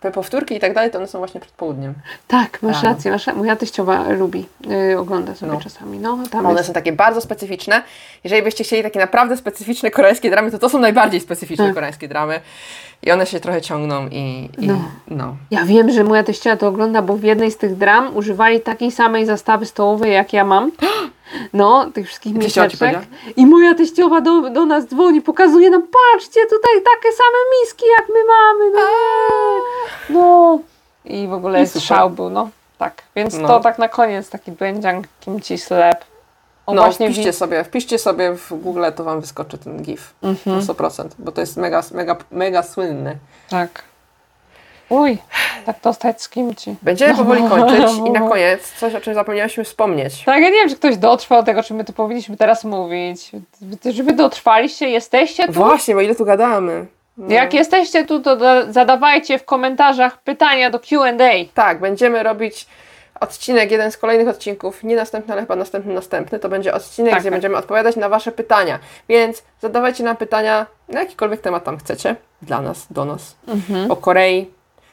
te 0.00 0.10
powtórki 0.10 0.54
i 0.56 0.60
tak 0.60 0.74
dalej, 0.74 0.90
to 0.90 0.98
one 0.98 1.06
są 1.06 1.18
właśnie 1.18 1.40
przed 1.40 1.52
południem. 1.52 1.94
Tak, 2.28 2.62
masz 2.62 2.82
Rano. 2.82 2.94
rację. 2.94 3.10
Nasza, 3.10 3.34
moja 3.34 3.56
teściowa 3.56 4.08
lubi, 4.08 4.46
yy, 4.90 4.98
ogląda 4.98 5.34
sobie 5.34 5.52
No. 5.52 5.60
czasami. 5.60 5.98
No, 5.98 6.18
tam 6.30 6.46
One 6.46 6.54
jest. 6.54 6.66
są 6.66 6.72
takie 6.72 6.92
bardzo 6.92 7.20
specyficzne. 7.20 7.82
Jeżeli 8.24 8.42
byście 8.42 8.64
chcieli 8.64 8.82
takie 8.82 8.98
naprawdę 9.00 9.36
specyficzne 9.36 9.90
koreańskie 9.90 10.30
dramy, 10.30 10.50
to 10.50 10.58
to 10.58 10.68
są 10.68 10.78
najbardziej 10.78 11.20
specyficzne 11.20 11.64
Tak. 11.66 11.74
koreańskie 11.74 12.08
dramy. 12.08 12.40
I 13.02 13.10
one 13.12 13.26
się 13.26 13.40
trochę 13.40 13.60
ciągną 13.62 14.08
i, 14.08 14.48
i 14.58 14.66
No. 14.66 14.78
no. 15.08 15.36
Ja 15.50 15.64
wiem, 15.64 15.90
że 15.90 16.04
moja 16.04 16.22
teściowa 16.22 16.56
to 16.56 16.68
ogląda, 16.68 17.02
bo 17.02 17.16
w 17.16 17.22
jednej 17.22 17.50
z 17.50 17.56
tych 17.56 17.76
dram 17.76 18.16
używali 18.16 18.60
takiej 18.60 18.90
samej 18.92 19.26
zastawy 19.26 19.66
stołowej, 19.66 20.12
jak 20.12 20.32
ja 20.32 20.44
mam. 20.44 20.70
No, 21.52 21.90
tych 21.94 22.06
wszystkich 22.06 22.34
miseczek. 22.34 22.98
I 23.36 23.46
moja 23.46 23.74
teściowa 23.74 24.20
do, 24.20 24.50
do 24.50 24.66
nas 24.66 24.86
dzwoni, 24.86 25.20
pokazuje 25.20 25.70
nam, 25.70 25.82
patrzcie, 25.82 26.40
tutaj 26.46 26.72
takie 26.94 27.12
same 27.16 27.38
miski, 27.62 27.84
jak 27.98 28.08
my 28.08 28.24
mamy. 28.24 28.70
No, 28.70 28.88
no. 30.10 30.58
I 31.04 31.28
w 31.28 31.32
ogóle 31.32 31.62
I 31.62 31.66
był, 32.10 32.30
no. 32.30 32.50
Tak, 32.78 33.02
więc 33.16 33.34
No. 33.38 33.48
to 33.48 33.60
tak 33.60 33.78
na 33.78 33.88
koniec, 33.88 34.30
taki 34.30 34.52
doenjang 34.52 35.06
kimchi 35.20 35.58
slap. 35.58 36.04
O, 36.66 36.74
No, 36.74 36.82
właśnie 36.82 37.10
wpiszcie 37.12 37.32
sobie, 37.32 37.64
wpiszcie 37.64 37.98
sobie 37.98 38.34
w 38.36 38.52
Google, 38.62 38.84
to 38.96 39.04
wam 39.04 39.20
wyskoczy 39.20 39.58
ten 39.58 39.82
GIF 39.82 40.14
Mhm. 40.22 40.56
na 40.56 40.62
100%, 40.62 41.08
bo 41.18 41.32
to 41.32 41.40
jest 41.40 41.56
mega, 41.56 41.82
mega, 41.94 42.16
mega 42.30 42.62
słynny. 42.62 43.18
Tak. 43.50 43.82
Uj, 44.88 45.18
tak 45.66 45.76
dostać 45.82 46.22
z 46.22 46.28
kimci. 46.28 46.74
Będziemy 46.82 47.14
powoli 47.24 47.42
kończyć 47.48 47.96
i 48.06 48.10
na 48.10 48.20
koniec 48.28 48.72
coś, 48.72 48.94
o 48.94 49.00
czym 49.00 49.14
zapomniałyśmy 49.14 49.64
wspomnieć. 49.64 50.24
Tak, 50.24 50.42
ja 50.42 50.48
nie 50.48 50.54
wiem, 50.56 50.68
czy 50.68 50.76
ktoś 50.76 50.96
dotrwał 50.96 51.42
do 51.42 51.46
tego, 51.46 51.62
czy 51.62 51.74
my 51.74 51.84
to 51.84 51.92
powinniśmy 51.92 52.36
teraz 52.36 52.64
mówić. 52.64 53.30
Czy 53.96 54.02
wy 54.04 54.12
dotrwaliście, 54.12 54.88
jesteście 54.90 55.46
tu? 55.46 55.52
Właśnie, 55.52 55.94
bo 55.94 56.00
ile 56.00 56.14
tu 56.14 56.24
gadamy. 56.24 56.86
No. 57.16 57.34
Jak 57.34 57.54
jesteście 57.54 58.04
tu, 58.04 58.20
to 58.20 58.36
da- 58.36 58.72
zadawajcie 58.72 59.38
w 59.38 59.44
komentarzach 59.44 60.18
pytania 60.22 60.70
do 60.70 60.78
Q&A. 60.78 61.30
Tak, 61.54 61.80
będziemy 61.80 62.22
robić 62.22 62.66
odcinek, 63.20 63.70
jeden 63.70 63.92
z 63.92 63.96
kolejnych 63.96 64.28
odcinków, 64.28 64.84
nie 64.84 64.96
następny, 64.96 65.32
ale 65.32 65.42
chyba 65.42 65.56
następny, 65.56 65.94
następny, 65.94 66.38
to 66.38 66.48
będzie 66.48 66.74
odcinek, 66.74 67.10
Tak, 67.12 67.20
gdzie 67.20 67.30
tak. 67.30 67.34
będziemy 67.34 67.56
odpowiadać 67.56 67.96
na 67.96 68.08
Wasze 68.08 68.32
pytania. 68.32 68.78
Więc 69.08 69.42
zadawajcie 69.60 70.04
nam 70.04 70.16
pytania 70.16 70.66
na 70.88 71.00
jakikolwiek 71.00 71.40
temat 71.40 71.64
tam 71.64 71.78
chcecie, 71.78 72.16
dla 72.42 72.60
nas, 72.60 72.86
do 72.90 73.04
nas, 73.04 73.36
Mhm. 73.48 73.90
o 73.90 73.96
Korei, 73.96 74.50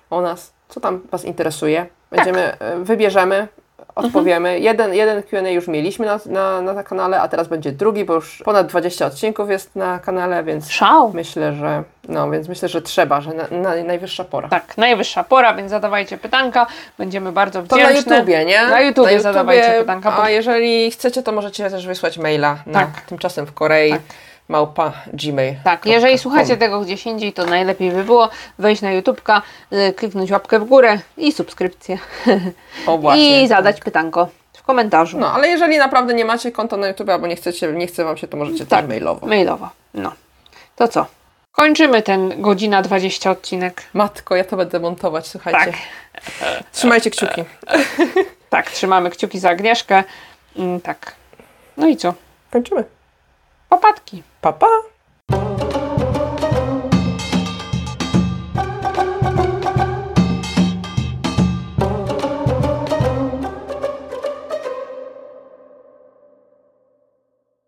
o 0.10 0.22
nas, 0.22 0.54
co 0.70 0.80
tam 0.80 1.02
Was 1.12 1.26
interesuje. 1.26 1.86
Będziemy, 2.12 2.60
e, 2.60 2.78
wybierzemy, 2.80 3.48
odpowiemy. 3.96 4.60
Jeden, 4.60 4.94
jeden 4.94 5.24
Q&A 5.24 5.50
już 5.50 5.68
mieliśmy 5.68 6.06
na, 6.06 6.20
na, 6.62 6.74
na 6.74 6.84
kanale, 6.84 7.22
a 7.22 7.28
teraz 7.28 7.48
będzie 7.48 7.72
drugi, 7.72 8.06
bo 8.06 8.14
już 8.14 8.42
ponad 8.46 8.68
20 8.68 9.06
odcinków 9.06 9.50
jest 9.50 9.76
na 9.76 10.00
kanale, 10.00 10.44
więc 10.44 10.72
Szał. 10.72 11.12
myślę, 11.14 11.54
że, 11.54 11.84
no, 12.10 12.30
więc 12.32 12.48
myślę, 12.48 12.70
że 12.70 12.82
trzeba, 12.82 13.22
że 13.22 13.32
na, 13.34 13.44
na, 13.52 13.84
najwyższa 13.84 14.24
pora. 14.24 14.50
Tak, 14.50 14.78
najwyższa 14.78 15.24
pora, 15.24 15.54
więc 15.54 15.70
zadawajcie 15.72 16.18
pytanka. 16.18 16.68
Będziemy 16.98 17.32
bardzo 17.32 17.64
To 17.64 17.76
wdzięczne. 17.76 17.94
na 18.12 18.16
YouTubie, 18.16 18.46
nie? 18.46 18.62
Na 18.68 18.82
YouTubie 18.82 19.20
zadawajcie 19.20 19.72
pytanka, 19.80 20.12
bo- 20.12 20.24
A 20.24 20.30
jeżeli 20.30 20.92
chcecie, 20.92 21.24
to 21.24 21.32
możecie 21.32 21.70
też 21.70 21.88
wysłać 21.88 22.18
maila 22.18 22.58
na 22.66 22.80
Tak. 22.80 23.02
tymczasem 23.02 23.46
w 23.46 23.54
Korei 23.54 23.92
Tak. 23.92 24.02
Małpa 24.48 24.94
gmail. 25.14 25.56
Tak, 25.64 25.86
jeżeli 25.86 26.18
słuchacie 26.18 26.58
tego 26.58 26.82
gdzieś 26.82 27.06
indziej, 27.06 27.34
to 27.34 27.46
najlepiej 27.46 27.92
by 27.92 28.04
było 28.04 28.30
wejść 28.60 28.82
na 28.82 28.92
YouTubka, 28.92 29.42
y, 29.74 29.94
kliknąć 29.94 30.32
łapkę 30.32 30.60
w 30.60 30.64
górę 30.66 31.00
i 31.18 31.32
subskrypcję. 31.32 31.98
O 32.88 32.98
właśnie. 32.98 33.44
I 33.44 33.48
zadać 33.48 33.80
pytanko 33.82 34.28
w 34.54 34.64
komentarzu. 34.64 35.20
No, 35.20 35.32
ale 35.34 35.48
jeżeli 35.48 35.78
naprawdę 35.78 36.14
nie 36.14 36.26
macie 36.26 36.52
konta 36.52 36.78
na 36.78 36.88
YouTube 36.88 37.10
albo 37.10 37.28
nie 37.28 37.36
chcecie, 37.36 37.72
nie 37.74 37.88
chce 37.88 38.04
wam 38.04 38.18
się, 38.18 38.28
to 38.28 38.38
możecie 38.38 38.66
Tak. 38.66 38.80
też 38.80 38.90
mailowo. 38.90 39.28
Mailowo. 39.28 39.70
No. 39.94 40.12
To 40.76 40.88
co? 40.88 41.06
Kończymy 41.52 42.02
ten 42.02 42.42
godzina 42.42 42.82
20 42.82 43.32
odcinek. 43.32 43.84
Matko, 43.94 44.36
ja 44.36 44.44
to 44.44 44.58
będę 44.58 44.80
montować, 44.80 45.28
słuchajcie. 45.28 45.60
Tak. 45.66 45.76
Trzymajcie 46.72 47.10
kciuki. 47.12 47.44
Tak, 48.50 48.72
trzymamy 48.72 49.10
kciuki 49.10 49.40
za 49.40 49.50
Agnieszkę. 49.50 50.04
Mm, 50.58 50.82
tak. 50.82 51.16
No 51.78 51.88
i 51.88 51.98
co? 51.98 52.14
Kończymy 52.52 52.84
opatki. 53.76 54.24
Pa, 54.42 54.52
pa! 54.52 55.85